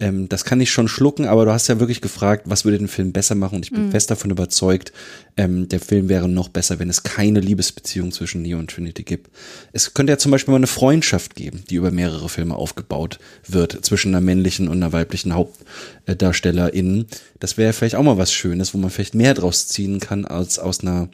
Ähm, 0.00 0.28
das 0.28 0.44
kann 0.44 0.60
ich 0.60 0.70
schon 0.70 0.88
schlucken, 0.88 1.26
aber 1.26 1.44
du 1.44 1.52
hast 1.52 1.68
ja 1.68 1.78
wirklich 1.78 2.00
gefragt, 2.00 2.42
was 2.46 2.64
würde 2.64 2.78
den 2.78 2.88
Film 2.88 3.12
besser 3.12 3.34
machen? 3.34 3.56
Und 3.56 3.64
ich 3.64 3.70
bin 3.70 3.86
mhm. 3.86 3.90
fest 3.90 4.10
davon 4.10 4.30
überzeugt, 4.30 4.92
ähm, 5.36 5.68
der 5.68 5.80
Film 5.80 6.08
wäre 6.08 6.28
noch 6.28 6.48
besser, 6.48 6.78
wenn 6.78 6.90
es 6.90 7.02
keine 7.02 7.40
Liebesbeziehung 7.40 8.12
zwischen 8.12 8.42
Neo 8.42 8.58
und 8.58 8.70
Trinity 8.70 9.04
gibt. 9.04 9.30
Es 9.72 9.94
könnte 9.94 10.12
ja 10.12 10.18
zum 10.18 10.32
Beispiel 10.32 10.52
mal 10.52 10.58
eine 10.58 10.66
Freundschaft 10.66 11.36
geben, 11.36 11.64
die 11.70 11.76
über 11.76 11.90
mehrere 11.90 12.28
Filme 12.28 12.56
aufgebaut 12.56 13.18
wird, 13.46 13.84
zwischen 13.84 14.14
einer 14.14 14.20
männlichen 14.20 14.68
und 14.68 14.82
einer 14.82 14.92
weiblichen 14.92 15.34
Hauptdarstellerin. 15.34 17.06
Das 17.38 17.56
wäre 17.56 17.72
vielleicht 17.72 17.96
auch 17.96 18.02
mal 18.02 18.18
was 18.18 18.32
Schönes, 18.32 18.74
wo 18.74 18.78
man 18.78 18.90
vielleicht 18.90 19.14
mehr 19.14 19.34
draus 19.34 19.68
ziehen 19.68 20.00
kann 20.00 20.24
als 20.24 20.58
aus 20.58 20.80
einer 20.80 21.08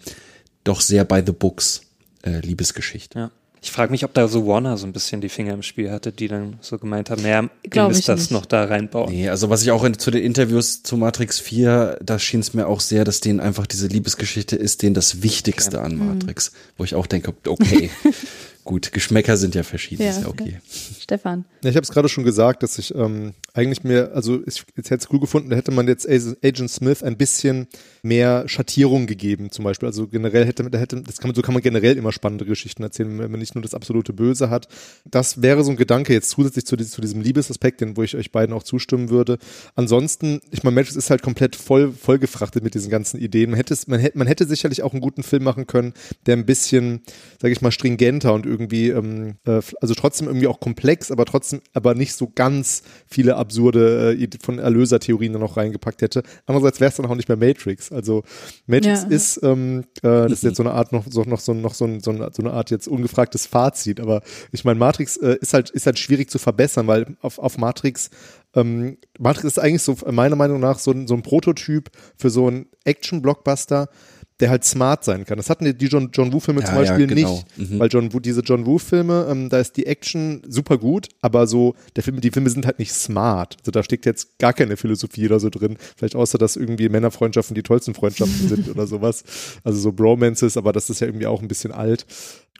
doch 0.64 0.80
sehr 0.80 1.04
by 1.04 1.22
the 1.24 1.32
books 1.32 1.82
äh, 2.22 2.40
Liebesgeschichte. 2.40 3.18
Ja. 3.18 3.30
Ich 3.62 3.70
frage 3.70 3.90
mich, 3.90 4.04
ob 4.04 4.14
da 4.14 4.26
so 4.26 4.46
Warner 4.46 4.78
so 4.78 4.86
ein 4.86 4.92
bisschen 4.92 5.20
die 5.20 5.28
Finger 5.28 5.52
im 5.52 5.62
Spiel 5.62 5.90
hatte, 5.90 6.12
die 6.12 6.28
dann 6.28 6.56
so 6.62 6.78
gemeint 6.78 7.10
haben, 7.10 7.20
naja, 7.20 7.50
ihr 7.62 7.88
müsst 7.88 8.08
das 8.08 8.20
nicht. 8.20 8.30
noch 8.30 8.46
da 8.46 8.64
reinbauen. 8.64 9.12
Nee, 9.12 9.28
also 9.28 9.50
was 9.50 9.62
ich 9.62 9.70
auch 9.70 9.84
in, 9.84 9.98
zu 9.98 10.10
den 10.10 10.22
Interviews 10.22 10.82
zu 10.82 10.96
Matrix 10.96 11.38
4, 11.40 11.98
da 12.02 12.18
schien 12.18 12.40
es 12.40 12.54
mir 12.54 12.66
auch 12.66 12.80
sehr, 12.80 13.04
dass 13.04 13.20
denen 13.20 13.38
einfach 13.38 13.66
diese 13.66 13.86
Liebesgeschichte 13.86 14.56
ist, 14.56 14.82
denen 14.82 14.94
das 14.94 15.22
Wichtigste 15.22 15.78
okay. 15.78 15.86
an 15.86 15.98
Matrix, 15.98 16.52
mhm. 16.52 16.56
wo 16.78 16.84
ich 16.84 16.94
auch 16.94 17.06
denke, 17.06 17.34
okay, 17.46 17.90
gut, 18.64 18.92
Geschmäcker 18.92 19.36
sind 19.36 19.54
ja 19.54 19.62
verschieden, 19.62 20.04
ja, 20.04 20.10
ist 20.10 20.22
ja 20.22 20.28
okay. 20.28 20.54
Ja. 20.54 21.00
Stefan. 21.00 21.44
Ja, 21.62 21.70
ich 21.70 21.76
habe 21.76 21.84
es 21.84 21.90
gerade 21.90 22.08
schon 22.08 22.24
gesagt, 22.24 22.62
dass 22.62 22.78
ich 22.78 22.94
ähm, 22.94 23.34
eigentlich 23.54 23.84
mir, 23.84 24.12
also 24.14 24.40
ich, 24.46 24.64
jetzt 24.76 24.90
hätte 24.90 25.04
es 25.04 25.12
cool 25.12 25.20
gefunden, 25.20 25.50
da 25.50 25.56
hätte 25.56 25.72
man 25.72 25.88
jetzt 25.88 26.08
Agent 26.08 26.70
Smith 26.70 27.02
ein 27.02 27.16
bisschen 27.16 27.66
mehr 28.02 28.44
Schattierung 28.48 29.06
gegeben, 29.06 29.50
zum 29.50 29.64
Beispiel. 29.64 29.88
Also 29.88 30.06
generell 30.06 30.46
hätte, 30.46 30.68
da 30.70 30.78
hätte, 30.78 31.02
das 31.02 31.18
kann 31.18 31.28
man, 31.28 31.34
so 31.34 31.42
kann 31.42 31.54
man 31.54 31.62
generell 31.62 31.96
immer 31.96 32.12
spannende 32.12 32.44
Geschichten 32.44 32.82
erzählen, 32.82 33.18
wenn 33.18 33.30
man 33.30 33.40
nicht 33.40 33.54
nur 33.54 33.62
das 33.62 33.74
absolute 33.74 34.12
Böse 34.12 34.50
hat. 34.50 34.68
Das 35.04 35.42
wäre 35.42 35.64
so 35.64 35.70
ein 35.70 35.76
Gedanke 35.76 36.12
jetzt 36.12 36.30
zusätzlich 36.30 36.66
zu, 36.66 36.76
zu 36.76 37.00
diesem 37.00 37.20
Liebesaspekt, 37.20 37.80
den, 37.80 37.96
wo 37.96 38.02
ich 38.02 38.16
euch 38.16 38.30
beiden 38.30 38.54
auch 38.54 38.62
zustimmen 38.62 39.10
würde. 39.10 39.38
Ansonsten, 39.74 40.40
ich 40.50 40.62
meine, 40.62 40.76
Matrix 40.76 40.96
ist 40.96 41.10
halt 41.10 41.22
komplett 41.22 41.56
voll, 41.56 41.92
vollgefrachtet 41.92 42.62
mit 42.62 42.74
diesen 42.74 42.90
ganzen 42.90 43.20
Ideen. 43.20 43.50
Man 43.50 43.56
hätte, 43.56 43.76
man 43.86 44.00
hätte, 44.00 44.18
man 44.18 44.26
hätte 44.26 44.46
sicherlich 44.46 44.82
auch 44.82 44.92
einen 44.92 45.00
guten 45.00 45.22
Film 45.22 45.42
machen 45.42 45.66
können, 45.66 45.92
der 46.26 46.36
ein 46.36 46.46
bisschen, 46.46 47.00
sage 47.40 47.52
ich 47.52 47.60
mal, 47.60 47.72
stringenter 47.72 48.32
und 48.32 48.46
irgendwie, 48.46 48.90
ähm, 48.90 49.34
äh, 49.44 49.60
also 49.80 49.94
trotzdem 49.94 50.28
irgendwie 50.28 50.46
auch 50.46 50.60
komplex, 50.60 51.10
aber 51.10 51.24
trotzdem, 51.24 51.60
aber 51.72 51.94
nicht 51.94 52.14
so 52.14 52.30
ganz 52.32 52.82
viele 53.06 53.39
absurde 53.40 54.16
äh, 54.16 54.28
von 54.40 54.58
Erlösertheorien 54.58 55.32
dann 55.32 55.42
noch 55.42 55.56
reingepackt 55.56 56.02
hätte. 56.02 56.22
Andererseits 56.46 56.80
wäre 56.80 56.90
es 56.90 56.96
dann 56.96 57.06
auch 57.06 57.14
nicht 57.14 57.28
mehr 57.28 57.36
Matrix. 57.36 57.90
Also 57.90 58.22
Matrix 58.66 59.02
ja. 59.02 59.08
ist, 59.08 59.40
ähm, 59.42 59.84
äh, 60.02 60.02
das 60.02 60.32
ist 60.32 60.44
jetzt 60.44 60.56
so 60.58 60.62
eine 60.62 60.72
Art 60.72 60.92
noch 60.92 61.04
so 61.10 61.22
noch 61.24 61.40
so 61.40 61.54
noch 61.54 61.74
so, 61.74 61.86
ein, 61.86 62.00
so, 62.00 62.10
eine, 62.10 62.30
so 62.32 62.42
eine 62.42 62.52
Art 62.52 62.70
jetzt 62.70 62.86
ungefragtes 62.86 63.46
Fazit. 63.46 64.00
Aber 64.00 64.22
ich 64.52 64.64
meine, 64.64 64.78
Matrix 64.78 65.16
äh, 65.16 65.36
ist 65.40 65.54
halt 65.54 65.70
ist 65.70 65.86
halt 65.86 65.98
schwierig 65.98 66.30
zu 66.30 66.38
verbessern, 66.38 66.86
weil 66.86 67.16
auf, 67.20 67.38
auf 67.38 67.58
Matrix 67.58 68.10
ähm, 68.54 68.98
Matrix 69.18 69.44
ist 69.44 69.58
eigentlich 69.58 69.82
so 69.82 69.96
meiner 70.10 70.36
Meinung 70.36 70.60
nach 70.60 70.78
so, 70.78 70.94
so 71.06 71.14
ein 71.14 71.22
Prototyp 71.22 71.90
für 72.16 72.30
so 72.30 72.48
ein 72.48 72.66
Action-Blockbuster, 72.84 73.88
der 74.40 74.50
halt 74.50 74.64
smart 74.64 75.04
sein 75.04 75.24
kann. 75.24 75.36
Das 75.36 75.50
hatten 75.50 75.76
die 75.76 75.86
John, 75.86 76.10
John 76.12 76.32
Woo-Filme 76.32 76.60
ja, 76.60 76.66
zum 76.66 76.74
Beispiel 76.76 77.00
ja, 77.00 77.06
genau. 77.06 77.44
nicht, 77.56 77.70
mhm. 77.70 77.78
weil 77.78 77.88
John 77.88 78.12
Woo, 78.12 78.20
diese 78.20 78.40
John 78.40 78.66
Woo-Filme, 78.66 79.28
ähm, 79.30 79.48
da 79.48 79.58
ist 79.58 79.76
die 79.76 79.86
Action 79.86 80.42
super 80.48 80.78
gut, 80.78 81.08
aber 81.20 81.46
so, 81.46 81.74
der 81.96 82.02
Film, 82.02 82.20
die 82.20 82.30
Filme 82.30 82.50
sind 82.50 82.66
halt 82.66 82.78
nicht 82.78 82.92
smart. 82.92 83.56
Also 83.60 83.70
da 83.70 83.82
steckt 83.82 84.06
jetzt 84.06 84.38
gar 84.38 84.52
keine 84.52 84.76
Philosophie 84.76 85.26
oder 85.26 85.40
so 85.40 85.50
drin. 85.50 85.76
Vielleicht 85.96 86.16
außer, 86.16 86.38
dass 86.38 86.56
irgendwie 86.56 86.88
Männerfreundschaften 86.88 87.54
die 87.54 87.62
tollsten 87.62 87.94
Freundschaften 87.94 88.48
sind 88.48 88.68
oder 88.74 88.86
sowas. 88.86 89.24
Also 89.64 89.78
so 89.78 89.92
Bromances, 89.92 90.56
aber 90.56 90.72
das 90.72 90.90
ist 90.90 91.00
ja 91.00 91.06
irgendwie 91.06 91.26
auch 91.26 91.42
ein 91.42 91.48
bisschen 91.48 91.72
alt. 91.72 92.06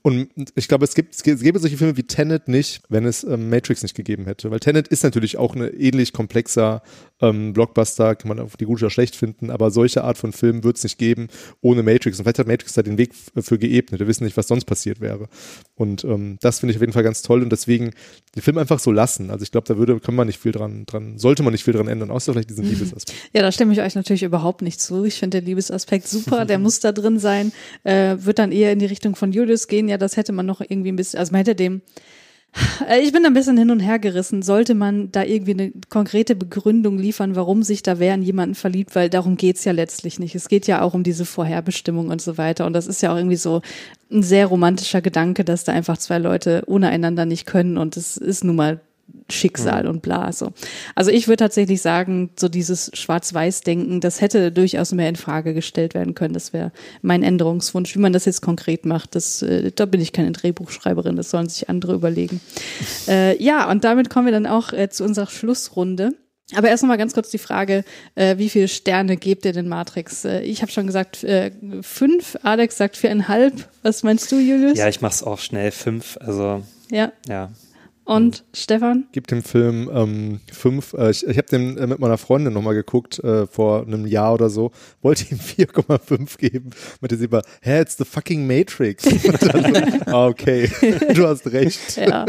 Und 0.03 0.31
ich 0.55 0.67
glaube, 0.67 0.85
es 0.85 0.95
gibt, 0.95 1.15
es 1.15 1.23
gäbe 1.23 1.59
solche 1.59 1.77
Filme 1.77 1.97
wie 1.97 2.05
Tenet 2.05 2.49
nicht, 2.49 2.83
wenn 2.89 3.05
es 3.05 3.23
ähm, 3.23 3.51
Matrix 3.51 3.83
nicht 3.83 3.95
gegeben 3.95 4.25
hätte. 4.25 4.51
Weil 4.51 4.61
Tenet 4.61 4.89
ist 4.89 5.05
natürlich 5.05 5.37
auch 5.37 5.55
eine 5.55 5.69
ähnlich 5.69 6.15
komplexer 6.15 6.83
ähm, 7.21 7.53
Blockbuster, 7.53 8.15
kann 8.15 8.29
man 8.29 8.39
auf 8.41 8.57
die 8.57 8.65
gut 8.65 8.81
oder 8.81 8.91
schlecht 8.91 9.15
finden, 9.15 9.51
aber 9.51 9.71
solche 9.71 10.03
Art 10.03 10.17
von 10.17 10.33
Film 10.33 10.65
wird 10.65 10.79
es 10.79 10.85
nicht 10.85 10.97
geben 10.97 11.29
ohne 11.61 11.83
Matrix. 11.83 12.19
Und 12.19 12.25
vielleicht 12.25 12.39
hat 12.39 12.47
Matrix 12.47 12.73
da 12.73 12.83
den 12.83 12.97
Weg 12.97 13.13
für 13.15 13.59
geebnet. 13.59 14.01
Wir 14.01 14.07
wissen 14.07 14.25
nicht, 14.25 14.39
was 14.39 14.49
sonst 14.49 14.65
passiert 14.65 15.01
wäre. 15.01 15.29
Und 15.81 16.05
ähm, 16.05 16.37
das 16.43 16.61
finde 16.61 16.73
ich 16.73 16.77
auf 16.77 16.83
jeden 16.83 16.93
Fall 16.93 17.03
ganz 17.03 17.23
toll 17.23 17.43
und 17.43 17.51
deswegen 17.51 17.93
den 18.37 18.43
Film 18.43 18.59
einfach 18.59 18.79
so 18.79 18.93
lassen. 18.93 19.31
Also 19.31 19.45
ich 19.45 19.51
glaube, 19.51 19.67
da 19.67 19.79
würde, 19.79 19.99
kann 19.99 20.15
man 20.15 20.27
nicht 20.27 20.39
viel 20.39 20.53
dran, 20.53 20.85
dran, 20.85 21.17
sollte 21.17 21.43
man 21.43 21.53
nicht 21.53 21.65
viel 21.65 21.73
dran 21.73 21.89
ändern, 21.89 22.11
außer 22.11 22.35
vielleicht 22.35 22.51
diesen 22.51 22.65
Liebesaspekt. 22.69 23.19
Ja, 23.33 23.41
da 23.41 23.51
stimme 23.51 23.73
ich 23.73 23.81
euch 23.81 23.95
natürlich 23.95 24.23
überhaupt 24.23 24.61
nicht 24.61 24.79
zu. 24.79 25.07
Ich 25.07 25.19
finde 25.19 25.41
den 25.41 25.47
Liebesaspekt 25.47 26.07
super, 26.07 26.45
der 26.45 26.59
muss 26.61 26.81
da 26.81 26.93
drin 26.93 27.19
sein, 27.19 27.53
äh, 27.85 28.17
wird 28.19 28.39
dann 28.39 28.53
eher 28.53 28.73
in 28.73 28.79
die 28.79 28.85
Richtung 28.85 29.17
von 29.17 29.33
Julius 29.33 29.69
gehen. 29.69 29.89
Ja, 29.89 29.97
das 29.97 30.19
hätte 30.19 30.33
man 30.33 30.45
noch 30.45 30.61
irgendwie 30.61 30.93
ein 30.93 30.97
bisschen, 30.97 31.19
also 31.19 31.33
man 31.33 31.39
hätte 31.39 31.55
dem 31.55 31.81
ich 33.01 33.13
bin 33.13 33.25
ein 33.25 33.35
bisschen 33.35 33.57
hin 33.57 33.71
und 33.71 33.81
her 33.81 33.99
gerissen. 33.99 34.43
Sollte 34.43 34.75
man 34.75 35.13
da 35.13 35.23
irgendwie 35.23 35.53
eine 35.53 35.73
konkrete 35.89 36.35
Begründung 36.35 36.99
liefern, 36.99 37.37
warum 37.37 37.63
sich 37.63 37.83
da 37.83 37.99
wer 37.99 38.15
in 38.15 38.23
jemanden 38.23 38.55
verliebt, 38.55 38.95
weil 38.95 39.09
darum 39.09 39.37
geht's 39.37 39.65
ja 39.65 39.73
letztlich 39.73 40.19
nicht. 40.19 40.35
Es 40.35 40.49
geht 40.49 40.67
ja 40.67 40.83
auch 40.83 40.95
um 40.95 41.03
diese 41.03 41.25
Vorherbestimmung 41.25 42.09
und 42.09 42.21
so 42.21 42.39
weiter. 42.39 42.67
Und 42.67 42.73
das 42.73 42.87
ist 42.87 43.03
ja 43.03 43.13
auch 43.13 43.17
irgendwie 43.17 43.37
so 43.37 43.63
ein 44.11 44.23
sehr 44.23 44.47
romantischer 44.47 45.01
Gedanke, 45.01 45.45
dass 45.45 45.65
da 45.65 45.73
einfach 45.73 45.99
zwei 45.99 46.19
Leute 46.19 46.63
ohne 46.67 46.89
einander 46.89 47.25
nicht 47.25 47.47
können. 47.47 47.79
Und 47.79 47.97
es 47.97 48.17
ist 48.17 48.45
nun 48.45 48.57
mal 48.57 48.81
Schicksal 49.29 49.87
und 49.87 50.03
bla 50.03 50.33
so. 50.33 50.53
Also 50.95 51.11
ich 51.11 51.29
würde 51.29 51.45
tatsächlich 51.45 51.83
sagen, 51.83 52.31
so 52.39 52.49
dieses 52.49 52.91
Schwarz-Weiß-Denken, 52.95 54.01
das 54.01 54.21
hätte 54.21 54.53
durchaus 54.53 54.93
mehr 54.93 55.09
in 55.09 55.17
Frage 55.17 55.55
gestellt 55.55 55.95
werden 55.95 56.15
können. 56.15 56.35
Das 56.35 56.53
wäre 56.53 56.73
mein 57.03 57.23
Änderungswunsch. 57.23 57.95
Wie 57.95 58.01
man 58.01 58.13
das 58.13 58.25
jetzt 58.25 58.43
konkret 58.43 58.87
macht, 58.87 59.15
das, 59.15 59.43
äh, 59.43 59.73
da 59.73 59.87
bin 59.87 60.01
ich 60.01 60.13
keine 60.13 60.33
Drehbuchschreiberin, 60.33 61.17
das 61.17 61.31
sollen 61.31 61.49
sich 61.49 61.69
andere 61.69 61.95
überlegen. 61.95 62.41
äh, 63.09 63.41
ja, 63.43 63.71
und 63.71 63.85
damit 63.85 64.11
kommen 64.11 64.27
wir 64.27 64.33
dann 64.33 64.47
auch 64.47 64.73
äh, 64.73 64.89
zu 64.91 65.05
unserer 65.05 65.27
Schlussrunde. 65.27 66.13
Aber 66.57 66.69
erst 66.69 66.83
noch 66.83 66.89
mal 66.89 66.97
ganz 66.99 67.15
kurz 67.15 67.31
die 67.31 67.39
Frage, 67.39 67.85
äh, 68.15 68.39
wie 68.39 68.49
viele 68.49 68.69
Sterne 68.69 69.17
gebt 69.17 69.45
ihr 69.45 69.53
den 69.53 69.69
Matrix? 69.69 70.25
Äh, 70.25 70.41
ich 70.41 70.63
habe 70.63 70.73
schon 70.73 70.87
gesagt 70.87 71.23
äh, 71.23 71.53
fünf, 71.83 72.37
Alex 72.43 72.77
sagt 72.77 72.97
viereinhalb. 72.97 73.69
Was 73.83 74.03
meinst 74.03 74.31
du, 74.33 74.37
Julius? 74.37 74.77
Ja, 74.77 74.89
ich 74.89 75.01
mach's 75.01 75.23
auch 75.23 75.39
schnell. 75.39 75.71
Fünf, 75.71 76.19
also 76.21 76.63
Ja. 76.91 77.13
ja. 77.29 77.51
Und 78.11 78.45
Stefan? 78.53 79.07
Gibt 79.13 79.31
dem 79.31 79.45
Film 79.45 79.89
ähm, 79.95 80.41
fünf. 80.53 80.95
Äh, 80.95 81.13
ich 81.13 81.25
ich 81.25 81.39
habe 81.39 81.47
den 81.47 81.79
äh, 81.79 81.87
mit 81.87 82.01
meiner 82.01 82.19
Freundin 82.19 82.53
nochmal 82.53 82.75
geguckt 82.75 83.21
äh, 83.21 83.47
vor 83.47 83.87
einem 83.87 84.05
Jahr 84.05 84.35
oder 84.35 84.51
so. 84.51 84.73
Wollte 85.01 85.27
ihm 85.31 85.39
4,5 85.39 86.37
geben. 86.37 86.71
Meinte 87.01 87.17
sie 87.17 87.27
aber, 87.27 87.43
hä, 87.63 87.81
it's 87.81 87.97
the 87.99 88.05
fucking 88.05 88.49
Matrix. 88.49 89.05
So, 89.41 89.49
ah, 90.07 90.27
okay, 90.27 90.69
du 91.15 91.27
hast 91.27 91.47
recht. 91.53 91.97
Ja. 91.97 92.27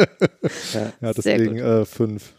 Ja, 1.02 1.14
deswegen 1.14 1.58
äh, 1.58 1.84
fünf. 1.86 2.34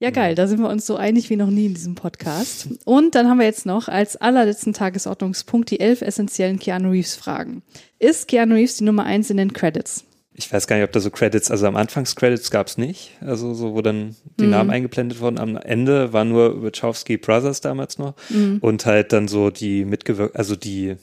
Ja, 0.00 0.10
geil, 0.10 0.34
da 0.34 0.46
sind 0.46 0.60
wir 0.60 0.70
uns 0.70 0.86
so 0.86 0.96
einig 0.96 1.28
wie 1.28 1.36
noch 1.36 1.50
nie 1.50 1.66
in 1.66 1.74
diesem 1.74 1.96
Podcast. 1.96 2.68
Und 2.84 3.14
dann 3.14 3.28
haben 3.28 3.38
wir 3.38 3.46
jetzt 3.46 3.66
noch 3.66 3.88
als 3.88 4.16
allerletzten 4.16 4.72
Tagesordnungspunkt 4.72 5.70
die 5.70 5.80
elf 5.80 6.00
essentiellen 6.00 6.58
Keanu 6.58 6.90
Reeves 6.90 7.14
Fragen. 7.14 7.62
Ist 7.98 8.28
Keanu 8.28 8.54
Reeves 8.54 8.78
die 8.78 8.84
Nummer 8.84 9.04
eins 9.04 9.28
in 9.28 9.36
den 9.36 9.52
Credits? 9.52 10.04
Ich 10.36 10.52
weiß 10.52 10.66
gar 10.66 10.74
nicht, 10.76 10.84
ob 10.84 10.90
da 10.90 10.98
so 10.98 11.10
Credits, 11.10 11.50
also 11.52 11.66
am 11.68 11.76
Anfangs-Credits 11.76 12.50
gab's 12.50 12.76
nicht, 12.76 13.12
also 13.20 13.54
so, 13.54 13.72
wo 13.74 13.82
dann 13.82 14.16
die 14.40 14.44
Mhm. 14.46 14.50
Namen 14.50 14.70
eingeblendet 14.70 15.20
wurden. 15.20 15.38
Am 15.38 15.56
Ende 15.56 16.12
waren 16.12 16.28
nur 16.30 16.60
Wachowski 16.64 17.16
Brothers 17.18 17.60
damals 17.60 17.98
noch 17.98 18.14
Mhm. 18.30 18.58
und 18.60 18.84
halt 18.84 19.12
dann 19.12 19.28
so 19.28 19.50
die 19.50 19.84
mitgewirkt, 19.84 20.34
also 20.36 20.56
die 20.56 20.96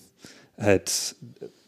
halt 0.57 1.15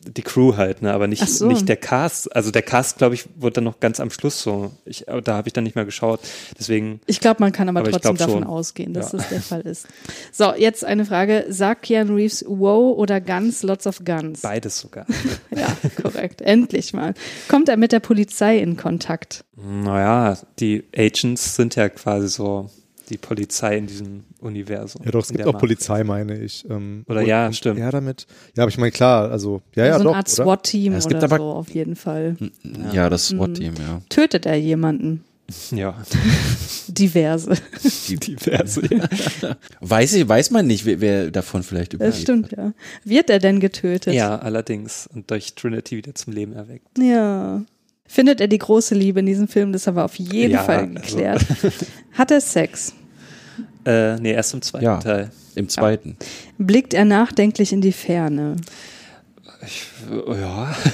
die 0.04 0.22
Crew 0.22 0.56
halt, 0.58 0.82
ne, 0.82 0.94
aber 0.94 1.08
nicht, 1.08 1.28
so. 1.28 1.48
nicht 1.48 1.68
der 1.70 1.78
Cast. 1.78 2.36
Also 2.36 2.52
der 2.52 2.62
Cast, 2.62 2.98
glaube 2.98 3.16
ich, 3.16 3.26
wurde 3.36 3.56
dann 3.56 3.64
noch 3.64 3.80
ganz 3.80 4.00
am 4.00 4.10
Schluss 4.10 4.42
so. 4.42 4.72
Ich, 4.86 5.06
da 5.24 5.36
habe 5.36 5.48
ich 5.48 5.54
dann 5.54 5.64
nicht 5.64 5.76
mehr 5.76 5.86
geschaut. 5.86 6.20
Deswegen. 6.60 7.00
Ich 7.06 7.20
glaube, 7.20 7.38
man 7.42 7.52
kann 7.52 7.70
aber, 7.70 7.80
Aber 7.82 7.92
trotzdem 7.92 8.16
davon 8.18 8.34
schon. 8.40 8.44
ausgehen, 8.46 8.94
dass 8.94 9.12
Ja. 9.12 9.18
das 9.20 9.30
der 9.30 9.42
Fall 9.42 9.62
ist. 9.62 9.88
So, 10.32 10.54
jetzt 10.56 10.84
eine 10.86 11.06
Frage. 11.06 11.46
Sagt 11.50 11.84
Keanu 11.84 12.16
Reeves 12.16 12.44
Wow 12.48 12.98
oder 12.98 13.22
Guns, 13.22 13.64
Lots 13.64 13.88
of 13.88 14.04
Guns? 14.06 14.42
Beides 14.42 14.80
sogar. 14.80 15.06
Ja, 15.56 15.68
korrekt. 16.02 16.42
Endlich 16.42 16.94
mal. 16.94 17.14
Kommt 17.48 17.70
er 17.70 17.78
mit 17.78 17.92
der 17.92 18.00
Polizei 18.00 18.58
in 18.58 18.76
Kontakt? 18.76 19.46
Naja, 19.56 20.38
die 20.60 20.84
Agents 20.96 21.56
sind 21.56 21.76
ja 21.76 21.90
quasi 21.90 22.28
so 22.28 22.70
die 23.14 23.18
Polizei 23.18 23.78
in 23.78 23.88
diesem 23.88 24.24
Universum. 24.42 25.02
Ja, 25.06 25.12
doch, 25.12 25.22
es 25.22 25.30
gibt 25.30 25.42
auch 25.44 25.54
Marke. 25.54 25.60
Polizei, 25.60 26.04
meine 26.04 26.38
ich. 26.38 26.66
Ähm, 26.70 27.06
Oder 27.08 27.22
und- 27.22 27.28
ja, 27.28 27.46
und 27.48 27.56
stimmt. 27.56 27.80
Ja, 27.80 27.90
damit. 27.92 28.28
Ja, 28.58 28.64
aber 28.64 28.70
ich 28.70 28.78
meine, 28.78 28.92
klar, 28.92 29.32
also, 29.32 29.62
ja, 29.76 29.86
ja, 29.86 29.98
so 29.98 30.04
doch. 30.04 30.10
eine 30.12 30.18
Art 30.18 30.28
oder? 30.34 30.44
SWAT-Team 30.44 30.92
Ja, 30.94 30.98
es 31.00 31.06
oder 31.06 31.14
gibt 31.20 31.24
aber- 31.24 31.38
so, 31.38 31.44
auf 31.54 31.70
jeden 31.70 31.96
Fall. 31.96 32.36
Ja, 32.92 33.10
das 33.10 33.28
SWAT-Team, 33.28 33.76
ja. 33.76 34.02
Tötet 34.10 34.46
er 34.46 34.56
jemanden? 34.56 35.24
Ja, 35.72 35.96
Diverse. 36.88 37.54
Die 38.08 38.16
diverse. 38.16 38.82
Weiß, 39.82 40.14
ich, 40.14 40.28
weiß 40.28 40.52
man 40.52 40.66
nicht, 40.68 40.86
wer, 40.86 41.02
wer 41.02 41.32
davon 41.32 41.64
vielleicht 41.64 41.94
Das 41.94 41.98
überlebt. 41.98 42.18
stimmt, 42.22 42.52
ja. 42.58 42.74
Wird 43.04 43.30
er 43.30 43.40
denn 43.40 43.60
getötet? 43.60 44.14
ja, 44.14 44.38
allerdings. 44.40 45.08
Und 45.14 45.30
durch 45.30 45.54
Trinity 45.54 45.98
wieder 45.98 46.16
zum 46.16 46.34
Leben 46.34 46.54
erweckt. 46.54 46.88
Ja. 46.98 47.62
Findet 48.06 48.42
er 48.42 48.48
die 48.48 48.58
große 48.58 48.96
Liebe 48.96 49.20
in 49.20 49.26
diesem 49.26 49.48
Film? 49.48 49.74
Das 49.74 49.86
haben 49.86 49.96
wir 49.98 50.06
auf 50.06 50.16
jeden 50.16 50.54
Ja, 50.54 50.64
Fall 50.64 50.80
also- 50.80 50.94
geklärt. 50.94 51.46
Hat 52.14 52.32
er 52.32 52.42
Sex? 52.42 52.94
Äh, 53.86 54.16
nee, 54.20 54.32
erst 54.34 54.54
im 54.54 54.62
zweiten 54.62 54.86
Ja. 54.86 54.98
Teil. 55.00 55.32
Im 55.56 55.70
zweiten. 55.70 56.18
Blickt 56.58 56.94
er 56.94 57.06
nachdenklich 57.06 57.74
in 57.74 57.82
die 57.82 57.92
Ferne? 57.92 58.56
Ich, 59.66 59.86
ja. 60.28 60.74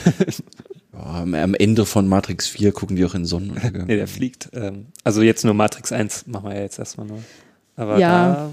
Ja, 0.92 1.22
am, 1.22 1.54
Ende 1.54 1.86
von 1.86 2.10
Matrix 2.10 2.48
4 2.50 2.74
gucken 2.74 2.98
die 2.98 3.06
auch 3.06 3.16
in 3.16 3.24
Sonnenuntergang. 3.24 3.86
nee, 3.88 3.96
der 3.96 4.08
fliegt. 4.08 4.50
Ähm, 4.54 4.88
also 5.06 5.22
jetzt 5.22 5.46
nur 5.46 5.54
Matrix 5.54 5.94
1 5.94 6.28
machen 6.28 6.50
wir 6.50 6.56
ja 6.58 6.62
jetzt 6.64 6.78
erstmal 6.78 7.08
nur. 7.08 7.20
Aber 7.78 7.98
Ja. 8.00 8.34
da. 8.34 8.50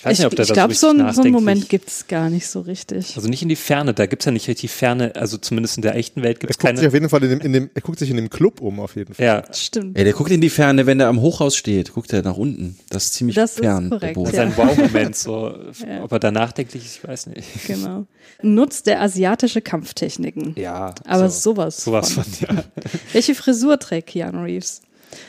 Ich 0.00 0.06
weiß 0.06 0.18
nicht, 0.18 0.26
ob 0.26 0.34
der 0.34 0.46
ich 0.46 0.52
glaube, 0.54 0.72
so, 0.72 0.86
so, 0.86 0.92
richtig 0.92 1.06
ein- 1.08 1.14
so 1.14 1.22
einen 1.22 1.32
Moment 1.32 1.60
nachdenklich- 1.64 1.68
gibt's 1.68 2.06
gar 2.08 2.30
nicht 2.30 2.46
so 2.46 2.60
richtig. 2.62 3.16
Also 3.16 3.28
nicht 3.28 3.42
in 3.42 3.50
die 3.50 3.56
Ferne, 3.56 3.92
da 3.92 4.06
gibt's 4.06 4.24
ja 4.24 4.32
nicht 4.32 4.48
richtig 4.48 4.70
Ferne, 4.70 5.14
also 5.14 5.36
zumindest 5.36 5.76
in 5.76 5.82
der 5.82 5.94
echten 5.94 6.22
Welt 6.22 6.38
Er 6.38 6.40
gibt's 6.40 6.56
guckt 6.58 6.68
sich 6.70 6.76
keine. 6.78 6.88
auf 6.88 6.94
jeden 6.94 7.08
Fall 7.10 7.22
in 7.24 7.28
dem, 7.28 7.40
in 7.40 7.52
dem, 7.52 7.70
er 7.74 7.82
guckt 7.82 7.98
sich 7.98 8.08
in 8.08 8.16
dem 8.16 8.30
Club 8.30 8.62
um, 8.62 8.80
auf 8.80 8.96
jeden 8.96 9.12
Fall. 9.12 9.26
Ja, 9.26 9.42
Stimmt. 9.54 9.98
Ey, 9.98 10.04
der 10.04 10.14
guckt 10.14 10.30
in 10.30 10.40
die 10.40 10.48
Ferne, 10.48 10.86
wenn 10.86 11.00
er 11.00 11.08
am 11.08 11.20
Hochhaus 11.20 11.54
steht, 11.54 11.92
guckt 11.92 12.14
er 12.14 12.22
nach 12.22 12.38
unten. 12.38 12.78
Das 12.88 13.04
ist 13.04 13.12
ziemlich 13.14 13.36
Das 13.36 13.52
ist 13.52 13.58
fern. 13.60 13.90
korrekt, 13.90 14.02
der 14.04 14.12
Boden. 14.14 14.30
ja. 14.34 14.36
sein 14.36 14.56
Wow-Moment, 14.56 15.16
so. 15.16 15.54
Ja. 15.86 16.02
Ob 16.02 16.12
er 16.12 16.18
da 16.18 16.30
nachdenklich 16.30 16.82
ist, 16.84 16.96
ich 16.96 17.04
weiß 17.06 17.26
nicht. 17.26 17.66
Genau. 17.66 18.06
Nutzt 18.42 18.88
er 18.88 19.02
asiatische 19.02 19.60
Kampftechniken? 19.60 20.54
Ja. 20.56 20.94
Aber 21.04 21.28
so, 21.28 21.52
sowas. 21.54 21.84
sowas 21.84 22.12
von, 22.14 22.24
ja. 22.40 22.64
Welche 23.12 23.34
Frisur 23.34 23.78
trägt 23.78 24.08
Keanu 24.08 24.44
Reeves? 24.44 24.80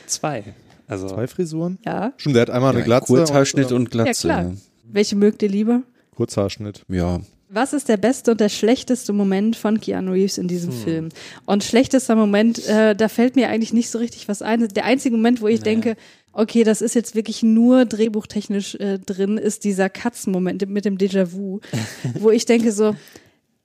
Zwei. 0.06 0.44
Also, 0.92 1.08
Zwei 1.08 1.26
Frisuren? 1.26 1.78
Ja. 1.86 2.12
Stimmt, 2.18 2.36
der 2.36 2.42
hat 2.42 2.50
einmal 2.50 2.70
eine 2.70 2.80
Ja, 2.80 2.84
Glatze. 2.84 3.06
Kurzhaarschnitt 3.14 3.72
und, 3.72 3.76
und 3.76 3.90
Glatze. 3.90 4.28
Ja, 4.28 4.40
klar. 4.40 4.52
Welche 4.90 5.16
mögt 5.16 5.42
ihr 5.42 5.48
lieber? 5.48 5.82
Kurzhaarschnitt. 6.16 6.84
Ja. 6.88 7.20
Was 7.48 7.72
ist 7.72 7.88
der 7.88 7.96
beste 7.96 8.32
und 8.32 8.40
der 8.40 8.48
schlechteste 8.50 9.12
Moment 9.12 9.56
von 9.56 9.80
Keanu 9.80 10.12
Reeves 10.12 10.36
in 10.38 10.48
diesem 10.48 10.70
Hm. 10.72 10.78
Film? 10.78 11.08
Und 11.46 11.64
schlechtester 11.64 12.14
Moment, 12.14 12.66
äh, 12.68 12.94
da 12.94 13.08
fällt 13.08 13.36
mir 13.36 13.48
eigentlich 13.48 13.72
nicht 13.72 13.90
so 13.90 13.98
richtig 13.98 14.28
was 14.28 14.42
ein. 14.42 14.68
Der 14.68 14.84
einzige 14.84 15.16
Moment, 15.16 15.40
wo 15.40 15.48
ich 15.48 15.60
denke, 15.60 15.96
okay, 16.32 16.62
das 16.64 16.82
ist 16.82 16.94
jetzt 16.94 17.14
wirklich 17.14 17.42
nur 17.42 17.84
drehbuchtechnisch 17.86 18.74
äh, 18.76 18.98
drin, 18.98 19.38
ist 19.38 19.64
dieser 19.64 19.88
Katzenmoment 19.88 20.68
mit 20.68 20.84
dem 20.84 20.96
Déjà-vu, 20.98 21.60
wo 22.20 22.30
ich 22.30 22.44
denke 22.46 22.72
so, 22.72 22.94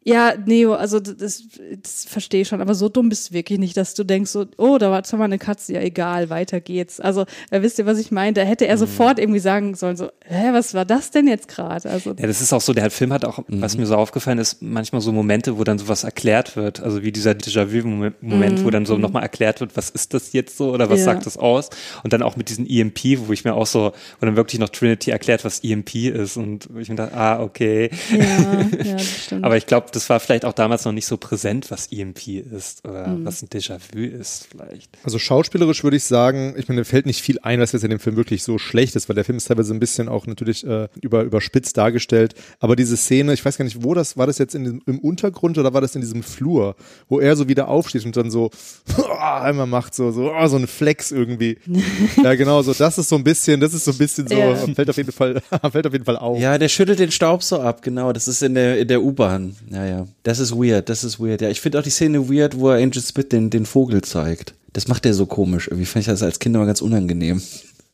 ja, 0.08 0.36
Neo, 0.46 0.74
also 0.74 1.02
das, 1.02 1.44
das, 1.82 2.06
verstehe 2.06 2.44
ich 2.44 2.48
schon, 2.48 2.62
aber 2.62 2.76
so 2.76 2.88
dumm 2.88 3.10
bist 3.10 3.30
du 3.30 3.34
wirklich 3.34 3.60
nicht, 3.60 3.76
dass 3.76 3.94
du 3.94 4.06
denkst 4.06 4.32
so, 4.32 4.46
oh, 4.56 4.78
da 4.78 4.90
war 4.90 5.04
zwar 5.04 5.20
mal 5.20 5.26
eine 5.26 5.38
Katze, 5.38 5.74
ja 5.74 5.82
egal, 5.82 6.30
weiter 6.30 6.62
geht's. 6.62 7.02
Also, 7.02 7.26
äh, 7.52 7.62
wisst 7.62 7.78
ihr, 7.78 7.86
was 7.86 7.98
ich 8.00 8.10
meine? 8.10 8.32
Da 8.32 8.44
hätte 8.44 8.68
er 8.68 8.78
sofort 8.78 9.20
irgendwie 9.20 9.42
sagen 9.42 9.76
sollen, 9.76 9.98
so, 9.98 10.10
hä, 10.24 10.54
was 10.54 10.74
war 10.74 10.86
das 10.86 11.12
denn 11.12 11.28
jetzt 11.28 11.50
gerade? 11.50 11.90
Also, 11.90 12.12
Ja, 12.12 12.26
das 12.26 12.40
ist 12.40 12.54
auch 12.54 12.62
so, 12.62 12.74
der 12.74 12.90
Film 12.90 13.12
hat 13.12 13.26
auch, 13.26 13.40
was 13.50 13.78
mir 13.78 13.86
so 13.86 13.98
aufgefallen 13.98 14.38
ist, 14.38 14.62
manchmal 14.62 15.02
so 15.02 15.12
Momente, 15.12 15.58
wo 15.58 15.66
dann 15.66 15.78
sowas 15.78 16.06
erklärt 16.06 16.56
wird, 16.56 16.80
also 16.80 17.04
wie 17.04 17.12
dieser 17.12 17.32
Déjà-vu-Moment, 17.32 18.64
wo 18.64 18.70
dann 18.70 18.86
so 18.86 18.98
nochmal 18.98 19.24
erklärt 19.24 19.60
wird, 19.60 19.76
was 19.76 19.90
ist 19.90 20.14
das 20.14 20.32
jetzt 20.32 20.56
so 20.56 20.72
oder 20.72 20.90
was 20.90 21.00
Ja. 21.00 21.06
sagt 21.06 21.26
das 21.26 21.36
aus? 21.36 21.70
Und 22.04 22.14
dann 22.14 22.22
auch 22.22 22.38
mit 22.38 22.48
diesem 22.48 22.66
EMP, 22.66 23.28
wo 23.28 23.34
ich 23.34 23.44
mir 23.44 23.56
auch 23.56 23.68
so, 23.68 23.92
wo 24.22 24.26
dann 24.26 24.38
wirklich 24.38 24.60
noch 24.60 24.70
Trinity 24.70 25.12
erklärt, 25.12 25.44
was 25.44 25.62
EMP 25.66 25.96
ist 25.96 26.38
und 26.38 26.70
wo 26.72 26.80
ich 26.80 26.88
mir 26.88 26.96
dachte, 26.96 27.14
ah, 27.14 27.42
okay. 27.42 27.90
ja, 28.10 28.18
ja, 28.86 28.94
das 28.94 29.24
stimmt. 29.26 29.44
Aber 29.44 29.58
ich 29.58 29.66
glaube, 29.66 29.88
das 29.98 30.10
war 30.10 30.20
vielleicht 30.20 30.46
auch 30.46 30.54
damals 30.54 30.86
noch 30.86 30.92
nicht 30.92 31.06
so 31.06 31.18
präsent, 31.18 31.70
was 31.72 31.92
EMP 31.92 32.28
ist 32.28 32.86
oder 32.88 33.08
Mhm. 33.08 33.26
was 33.26 33.42
ein 33.42 33.48
Déjà-vu 33.50 33.98
ist 34.00 34.48
vielleicht. 34.52 34.90
Also 35.04 35.20
schauspielerisch 35.20 35.84
würde 35.84 35.98
ich 35.98 36.04
sagen, 36.04 36.54
ich 36.58 36.68
meine, 36.68 36.82
mir 36.82 36.86
fällt 36.86 37.06
nicht 37.06 37.22
viel 37.22 37.40
ein, 37.42 37.60
was 37.60 37.72
jetzt 37.72 37.84
in 37.84 37.90
dem 37.90 38.00
Film 38.00 38.16
wirklich 38.16 38.44
so 38.44 38.58
schlecht 38.58 38.96
ist, 38.96 39.10
weil 39.10 39.16
der 39.16 39.26
Film 39.26 39.38
ist 39.38 39.46
teilweise 39.48 39.74
ein 39.74 39.80
bisschen 39.80 40.08
auch 40.10 40.28
natürlich 40.28 40.66
äh, 40.66 40.88
über, 41.02 41.24
überspitzt 41.24 41.78
dargestellt. 41.78 42.36
Aber 42.60 42.76
diese 42.76 42.96
Szene, 42.98 43.34
ich 43.34 43.44
weiß 43.44 43.58
gar 43.58 43.66
nicht, 43.66 43.84
wo 43.84 43.94
das, 43.94 44.18
war 44.18 44.28
das 44.28 44.38
jetzt 44.38 44.56
in 44.56 44.64
dem, 44.64 44.82
im 44.86 45.00
Untergrund 45.00 45.58
oder 45.58 45.74
war 45.74 45.82
das 45.82 45.96
in 45.96 46.02
diesem 46.02 46.24
Flur, 46.24 46.76
wo 47.10 47.20
er 47.20 47.36
so 47.36 47.48
wieder 47.48 47.68
aufsteht 47.68 48.06
und 48.06 48.16
dann 48.16 48.32
so 48.32 48.52
einmal 49.20 49.68
macht, 49.68 49.94
so, 49.96 50.12
so, 50.12 50.32
oh, 50.34 50.48
so 50.48 50.58
ein 50.58 50.68
Flex 50.68 51.12
irgendwie. 51.12 51.58
ja, 52.24 52.36
genau, 52.36 52.62
so, 52.62 52.74
das 52.74 52.98
ist 52.98 53.10
so 53.10 53.16
ein 53.16 53.24
bisschen, 53.24 53.60
das 53.60 53.74
ist 53.74 53.86
so 53.86 53.92
ein 53.92 53.98
bisschen 53.98 54.28
so, 54.28 54.36
Ja. 54.36 54.56
fällt 54.56 54.90
auf 54.90 54.98
jeden 54.98 55.12
Fall, 55.12 55.42
fällt 55.72 55.88
auf 55.88 55.94
jeden 55.94 56.06
Fall 56.06 56.18
auf. 56.18 56.40
Ja, 56.40 56.58
der 56.58 56.70
schüttelt 56.70 57.00
den 57.00 57.12
Staub 57.12 57.44
so 57.44 57.60
ab, 57.60 57.82
genau. 57.82 58.14
Das 58.14 58.28
ist 58.28 58.42
in 58.42 58.54
der, 58.56 58.80
in 58.80 58.88
der 58.88 59.02
U-Bahn. 59.04 59.56
Ja, 59.70 59.77
ja. 59.86 60.08
Das 60.24 60.40
ist 60.40 60.52
weird, 60.54 60.90
das 60.90 61.04
ist 61.04 61.20
weird. 61.20 61.42
Ja, 61.42 61.50
ich 61.50 61.62
finde 61.62 61.80
auch 61.80 61.84
die 61.84 61.90
Szene 61.90 62.30
weird, 62.30 62.58
wo 62.58 62.70
er 62.70 62.78
Angel 62.78 63.02
Smith 63.02 63.30
den, 63.30 63.50
den 63.50 63.66
Vogel 63.66 64.02
zeigt. 64.02 64.54
Das 64.74 64.88
macht 64.88 65.06
der 65.06 65.14
so 65.14 65.26
komisch. 65.26 65.68
Irgendwie 65.68 65.86
fand 65.86 66.02
ich 66.02 66.08
das 66.08 66.24
als 66.24 66.40
Kind 66.40 66.56
immer 66.56 66.66
ganz 66.66 66.82
unangenehm. 66.82 67.42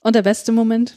Und 0.02 0.16
der 0.16 0.22
beste 0.24 0.52
Moment? 0.52 0.96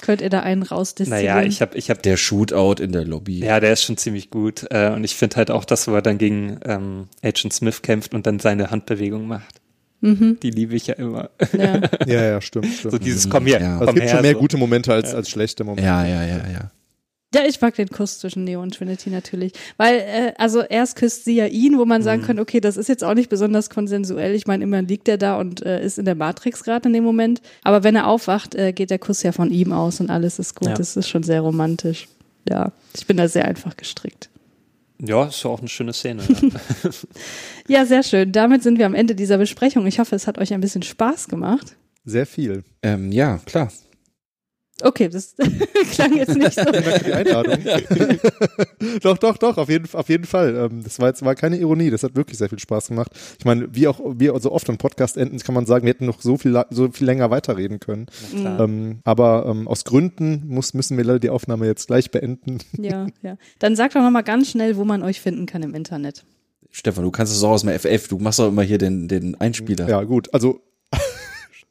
Könnt 0.00 0.20
ihr 0.20 0.30
da 0.30 0.40
einen 0.40 0.62
rausdestillieren? 0.62 1.26
Naja, 1.36 1.42
ich 1.46 1.60
habe, 1.60 1.76
ich 1.76 1.90
habe 1.90 2.00
Der 2.02 2.16
Shootout 2.16 2.80
in 2.82 2.92
der 2.92 3.04
Lobby. 3.04 3.40
Ja, 3.40 3.58
der 3.58 3.72
ist 3.72 3.82
schon 3.82 3.96
ziemlich 3.96 4.30
gut. 4.30 4.64
Äh, 4.70 4.90
und 4.92 5.02
ich 5.04 5.16
finde 5.16 5.36
halt 5.36 5.50
auch, 5.50 5.64
dass 5.64 5.88
er 5.88 6.02
dann 6.02 6.18
gegen 6.18 6.60
ähm, 6.64 7.08
Agent 7.22 7.52
Smith 7.52 7.82
kämpft 7.82 8.14
und 8.14 8.26
dann 8.26 8.38
seine 8.38 8.70
Handbewegung 8.70 9.26
macht. 9.26 9.60
Die 10.00 10.50
liebe 10.50 10.76
ich 10.76 10.86
ja 10.86 10.94
immer. 10.94 11.30
Ja. 11.52 11.80
Ja, 12.06 12.22
ja, 12.24 12.40
stimmt, 12.40 12.66
stimmt. 12.66 12.92
So 12.92 12.98
dieses 12.98 13.28
Komm 13.28 13.46
her, 13.46 13.60
Ja. 13.60 13.72
also 13.72 13.80
es 13.80 13.86
komm 13.86 13.94
gibt 13.96 14.06
her. 14.06 14.14
schon 14.14 14.22
mehr 14.22 14.32
so. 14.34 14.38
gute 14.38 14.56
Momente 14.56 14.92
als, 14.92 15.12
als 15.12 15.28
schlechte 15.28 15.64
Momente. 15.64 15.84
Ja, 15.88 16.06
ja, 16.06 16.24
ja, 16.24 16.36
ja. 16.52 16.70
Ja, 17.34 17.42
ich 17.46 17.60
mag 17.60 17.74
den 17.74 17.90
Kuss 17.90 18.20
zwischen 18.20 18.44
Neo 18.44 18.62
und 18.62 18.74
Trinity 18.74 19.10
natürlich. 19.10 19.52
Weil, 19.76 19.96
äh, 19.98 20.32
also 20.38 20.62
erst 20.62 20.96
küsst 20.96 21.26
sie 21.26 21.34
ja 21.36 21.46
ihn, 21.46 21.76
wo 21.78 21.84
man 21.84 22.00
Mhm. 22.00 22.04
sagen 22.04 22.22
könnte, 22.22 22.40
okay, 22.40 22.58
das 22.60 22.78
ist 22.78 22.88
jetzt 22.88 23.04
auch 23.04 23.12
nicht 23.12 23.28
besonders 23.28 23.68
konsensuell. 23.68 24.34
Ich 24.34 24.46
meine, 24.46 24.64
immerhin 24.64 24.88
liegt 24.88 25.08
er 25.08 25.18
da 25.18 25.38
und 25.38 25.60
äh, 25.66 25.84
ist 25.84 25.98
in 25.98 26.06
der 26.06 26.14
Matrix 26.14 26.64
gerade 26.64 26.88
in 26.88 26.94
dem 26.94 27.04
Moment. 27.04 27.42
Aber 27.64 27.84
wenn 27.84 27.96
er 27.96 28.06
aufwacht, 28.06 28.54
äh, 28.54 28.72
geht 28.72 28.88
der 28.90 28.98
Kuss 28.98 29.22
ja 29.22 29.32
von 29.32 29.50
ihm 29.50 29.72
aus 29.72 30.00
und 30.00 30.08
alles 30.08 30.38
ist 30.38 30.54
gut. 30.54 30.68
Ja. 30.68 30.74
Das 30.74 30.96
ist 30.96 31.08
schon 31.08 31.22
sehr 31.22 31.42
romantisch. 31.42 32.08
Ja, 32.48 32.72
ich 32.96 33.06
bin 33.06 33.18
da 33.18 33.28
sehr 33.28 33.44
einfach 33.44 33.76
gestrickt. 33.76 34.30
Ja, 35.00 35.26
ist 35.26 35.44
ja 35.44 35.50
auch 35.50 35.60
eine 35.60 35.68
schöne 35.68 35.92
Szene. 35.92 36.22
Ja, 37.68 37.84
sehr 37.84 38.02
schön. 38.02 38.32
Damit 38.32 38.62
sind 38.62 38.78
wir 38.78 38.86
am 38.86 38.94
Ende 38.94 39.14
dieser 39.14 39.36
Besprechung. 39.36 39.86
Ich 39.86 39.98
hoffe, 39.98 40.16
es 40.16 40.26
hat 40.26 40.38
euch 40.38 40.54
ein 40.54 40.60
bisschen 40.62 40.82
Spaß 40.82 41.28
gemacht. 41.28 41.76
Sehr 42.06 42.24
viel. 42.26 42.64
Ähm, 42.82 43.12
ja, 43.12 43.38
klar. 43.44 43.70
Okay, 44.82 45.08
das 45.08 45.34
klang 45.92 46.16
jetzt 46.16 46.36
nicht 46.36 46.54
so. 46.54 46.64
Danke 46.64 46.82
für 46.82 47.04
die 47.04 47.12
Einladung. 47.12 47.58
doch, 49.02 49.18
doch, 49.18 49.36
doch, 49.36 49.58
auf 49.58 49.68
jeden, 49.68 49.88
auf 49.92 50.08
jeden 50.08 50.24
Fall. 50.24 50.54
Ähm, 50.54 50.84
das 50.84 51.00
war 51.00 51.08
jetzt 51.08 51.24
war 51.24 51.34
keine 51.34 51.56
Ironie, 51.56 51.90
das 51.90 52.02
hat 52.04 52.14
wirklich 52.14 52.38
sehr 52.38 52.48
viel 52.48 52.58
Spaß 52.58 52.88
gemacht. 52.88 53.10
Ich 53.38 53.44
meine, 53.44 53.68
wie 53.74 53.88
auch 53.88 54.00
wie 54.18 54.30
so 54.40 54.52
oft 54.52 54.68
an 54.70 54.78
Podcast 54.78 55.16
enden, 55.16 55.38
kann 55.38 55.54
man 55.54 55.66
sagen, 55.66 55.84
wir 55.84 55.90
hätten 55.90 56.06
noch 56.06 56.22
so 56.22 56.36
viel 56.36 56.62
so 56.70 56.90
viel 56.90 57.06
länger 57.06 57.30
weiterreden 57.30 57.80
können. 57.80 58.06
Ähm, 58.34 59.00
aber 59.04 59.46
ähm, 59.48 59.66
aus 59.66 59.84
Gründen 59.84 60.44
muss, 60.46 60.74
müssen 60.74 60.96
wir 60.96 61.04
leider 61.04 61.18
die 61.18 61.30
Aufnahme 61.30 61.66
jetzt 61.66 61.88
gleich 61.88 62.10
beenden. 62.10 62.58
Ja, 62.76 63.06
ja. 63.22 63.36
Dann 63.58 63.74
sagt 63.74 63.96
doch 63.96 64.02
nochmal 64.02 64.24
ganz 64.24 64.50
schnell, 64.50 64.76
wo 64.76 64.84
man 64.84 65.02
euch 65.02 65.20
finden 65.20 65.46
kann 65.46 65.62
im 65.62 65.74
Internet. 65.74 66.24
Stefan, 66.70 67.04
du 67.04 67.10
kannst 67.10 67.34
es 67.34 67.42
auch 67.42 67.50
aus 67.50 67.62
dem 67.62 67.76
FF. 67.76 68.08
Du 68.08 68.18
machst 68.18 68.38
doch 68.38 68.48
immer 68.48 68.62
hier 68.62 68.78
den, 68.78 69.08
den 69.08 69.34
Einspieler. 69.40 69.88
Ja, 69.88 70.02
gut. 70.04 70.32
Also 70.32 70.60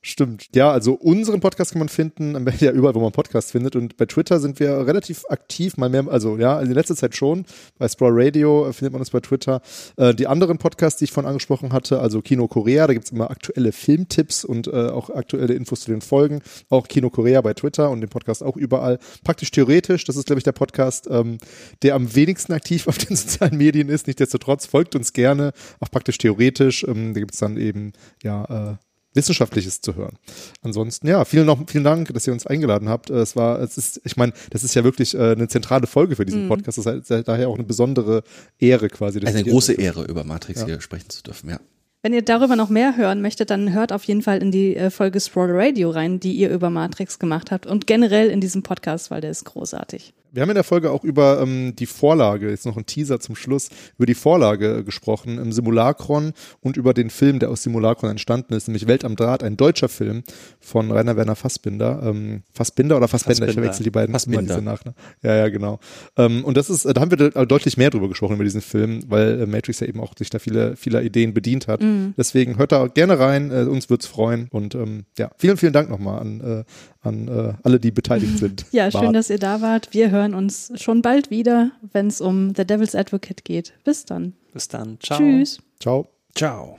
Stimmt. 0.04 0.48
Ja, 0.56 0.72
also 0.72 0.94
unseren 0.94 1.40
Podcast 1.40 1.72
kann 1.72 1.80
man 1.80 1.90
finden, 1.90 2.48
ja 2.60 2.72
überall, 2.72 2.96
wo 2.96 3.00
man 3.00 3.12
Podcast 3.12 3.52
findet. 3.52 3.76
Und 3.76 3.98
bei 3.98 4.06
Twitter 4.06 4.40
sind 4.40 4.60
wir 4.60 4.86
relativ 4.86 5.26
aktiv, 5.28 5.76
mal 5.76 5.90
mehr, 5.90 6.08
also 6.08 6.38
ja, 6.38 6.62
in 6.62 6.72
letzter 6.72 6.96
Zeit 6.96 7.16
schon. 7.16 7.46
Bei 7.78 7.88
Sprawl 7.88 8.14
Radio 8.14 8.68
äh, 8.68 8.74
findet 8.74 8.94
man 8.94 9.02
uns 9.02 9.10
bei 9.10 9.20
Twitter. 9.20 9.62
Äh, 9.98 10.14
die 10.14 10.28
anderen 10.28 10.60
Podcasts, 10.60 11.00
die 11.00 11.06
ich 11.06 11.12
vorhin 11.12 11.28
angesprochen 11.28 11.74
hatte, 11.74 12.00
also 12.00 12.22
Kino 12.22 12.48
Korea, 12.48 12.86
da 12.88 12.94
gibt's 12.94 13.12
immer 13.12 13.32
aktuelle 13.32 13.72
Filmtipps 13.72 14.46
und 14.46 14.68
äh, 14.68 14.88
auch 14.90 15.10
aktuelle 15.10 15.56
Infos 15.56 15.82
zu 15.82 15.92
den 15.92 16.02
Folgen. 16.02 16.42
Auch 16.70 16.88
Kino 16.88 17.10
Korea 17.10 17.42
bei 17.42 17.54
Twitter 17.54 17.90
und 17.90 18.02
den 18.02 18.10
Podcast 18.10 18.44
auch 18.44 18.56
überall. 18.56 19.00
Praktisch 19.24 19.52
theoretisch, 19.52 20.04
das 20.06 20.16
ist, 20.16 20.28
glaube 20.28 20.40
ich, 20.40 20.46
der 20.46 20.52
Podcast, 20.52 21.08
ähm, 21.10 21.40
der 21.82 21.96
am 21.96 22.16
wenigsten 22.16 22.54
aktiv 22.54 22.88
auf 22.88 22.98
den 23.00 23.16
sozialen 23.18 23.58
Medien 23.58 23.90
ist. 23.90 24.06
Nichtsdestotrotz 24.08 24.68
folgt 24.68 24.96
uns 24.96 25.12
gerne, 25.12 25.54
auch 25.80 25.90
praktisch 25.90 26.20
theoretisch. 26.20 26.86
Ähm, 26.88 27.14
da 27.14 27.20
gibt's 27.20 27.40
dann 27.40 27.58
eben, 27.58 27.94
ja, 28.24 28.74
äh, 28.74 28.87
Wissenschaftliches 29.18 29.82
zu 29.82 29.96
hören. 29.96 30.18
Ansonsten, 30.62 31.08
ja, 31.08 31.26
vielen, 31.26 31.46
noch, 31.46 31.60
vielen 31.68 31.84
Dank, 31.84 32.14
dass 32.14 32.26
ihr 32.26 32.32
uns 32.32 32.48
eingeladen 32.48 32.88
habt. 32.88 33.10
Äh, 33.10 33.16
Es 33.16 33.36
war, 33.36 33.60
es 33.60 33.78
ist, 33.78 34.00
ich 34.06 34.16
meine, 34.16 34.32
das 34.52 34.64
ist 34.64 34.74
ja 34.76 34.86
wirklich 34.86 35.14
äh, 35.14 35.32
eine 35.34 35.50
zentrale 35.50 35.88
Folge 35.88 36.16
für 36.16 36.26
diesen 36.26 36.48
Podcast. 36.48 36.78
Das 36.78 36.86
ist 36.86 37.10
halt 37.12 37.28
daher 37.28 37.50
auch 37.50 37.56
eine 37.56 37.66
besondere 37.66 38.24
Ehre 38.58 38.88
quasi. 38.88 39.20
dass 39.20 39.28
Also 39.28 39.40
eine 39.40 39.50
große 39.52 39.74
Ehre, 39.74 40.06
über 40.06 40.24
Matrix 40.24 40.62
Ja. 40.62 40.68
hier 40.68 40.80
sprechen 40.82 41.10
zu 41.10 41.22
dürfen, 41.24 41.50
ja. 41.50 41.60
Wenn 42.04 42.14
ihr 42.14 42.22
darüber 42.22 42.56
noch 42.56 42.70
mehr 42.70 42.96
hören 42.96 43.22
möchtet, 43.22 43.50
dann 43.50 43.74
hört 43.74 43.92
auf 43.92 44.04
jeden 44.04 44.22
Fall 44.22 44.42
in 44.42 44.52
die 44.52 44.76
äh, 44.76 44.92
Folge 44.92 45.20
Sprawl 45.20 45.50
Radio 45.52 45.90
rein, 45.90 46.20
die 46.20 46.34
ihr 46.34 46.52
über 46.52 46.70
Matrix 46.70 47.18
gemacht 47.20 47.50
habt 47.52 47.66
und 47.66 47.88
generell 47.88 48.30
in 48.30 48.40
diesem 48.40 48.62
Podcast, 48.64 49.10
weil 49.12 49.20
der 49.20 49.32
ist 49.32 49.44
großartig. 49.46 50.14
Wir 50.32 50.42
haben 50.42 50.50
in 50.50 50.56
der 50.56 50.64
Folge 50.64 50.92
auch 50.92 51.04
über 51.04 51.42
ähm, 51.42 51.76
die 51.76 51.86
Vorlage, 51.86 52.50
jetzt 52.50 52.66
noch 52.66 52.78
ein 52.78 52.86
Teaser 52.86 53.20
zum 53.20 53.36
Schluss, 53.36 53.70
über 53.98 54.06
die 54.06 54.14
Vorlage 54.14 54.84
gesprochen 54.84 55.38
im 55.38 55.52
Simulacron 55.52 56.34
und 56.62 56.78
über 56.78 56.94
den 56.94 57.10
Film, 57.10 57.40
der 57.40 57.50
aus 57.50 57.64
Simulacron 57.64 58.10
entstanden 58.10 58.54
ist, 58.54 58.68
nämlich 58.68 58.88
Welt 58.88 59.04
am 59.06 59.16
Draht, 59.16 59.44
ein 59.44 59.58
deutscher 59.58 59.90
Film 59.90 60.24
von 60.60 60.92
Rainer 60.92 61.16
Werner 61.16 61.36
Fassbinder. 61.36 62.02
Ähm, 62.04 62.44
Fassbinder 62.54 62.98
oder 62.98 63.08
Fassbender? 63.08 63.34
Ich 63.34 63.40
Fassbinder. 63.40 63.62
verwechsel 63.62 63.84
die 63.84 63.90
beiden. 63.90 64.14
Fassbinder. 64.14 64.40
immer 64.40 64.48
diese 64.48 64.62
Nachnamen. 64.62 64.98
Ja, 65.24 65.36
ja, 65.36 65.50
genau. 65.50 65.80
Ähm, 66.18 66.44
und 66.46 66.58
das 66.58 66.70
ist, 66.70 66.86
da 66.86 67.00
haben 67.00 67.12
wir 67.12 67.18
de- 67.18 67.46
deutlich 67.46 67.78
mehr 67.78 67.90
drüber 67.90 68.10
gesprochen 68.10 68.36
über 68.36 68.44
diesen 68.44 68.62
Film, 68.62 69.00
weil 69.08 69.42
äh, 69.42 69.46
Matrix 69.46 69.80
ja 69.80 69.88
eben 69.88 70.00
auch 70.00 70.14
sich 70.18 70.30
da 70.30 70.40
viele, 70.40 70.76
vieler 70.76 71.02
Ideen 71.02 71.34
bedient 71.34 71.68
hat. 71.68 71.82
Deswegen 72.18 72.58
hört 72.58 72.72
da 72.72 72.88
gerne 72.88 73.20
rein, 73.20 73.52
äh, 73.52 73.64
uns 73.64 73.90
wird's 73.90 74.06
freuen. 74.06 74.48
Und 74.52 74.76
ähm, 74.76 75.06
ja, 75.18 75.32
vielen, 75.38 75.58
vielen 75.58 75.74
Dank 75.74 75.90
nochmal 75.90 76.20
an, 76.20 76.42
äh, 76.42 76.64
an 77.08 77.28
äh, 77.28 77.54
alle, 77.64 77.80
die 77.80 77.92
beteiligt 77.92 78.38
sind. 78.40 78.66
Ja, 78.72 78.92
schön, 78.92 79.14
dass 79.14 79.30
ihr 79.30 79.40
da 79.40 79.62
wart. 79.62 79.94
Wir 79.94 80.12
hören 80.12 80.34
uns 80.34 80.72
schon 80.76 81.02
bald 81.02 81.30
wieder, 81.30 81.72
wenn 81.94 82.08
es 82.08 82.22
um 82.22 82.54
The 82.56 82.66
Devil's 82.66 82.96
Advocate 82.96 83.44
geht. 83.44 83.74
Bis 83.84 84.06
dann. 84.06 84.34
Bis 84.54 84.68
dann. 84.68 84.98
Ciao. 85.02 85.18
Tschüss. 85.18 85.60
Ciao. 85.80 86.08
Ciao. 86.36 86.78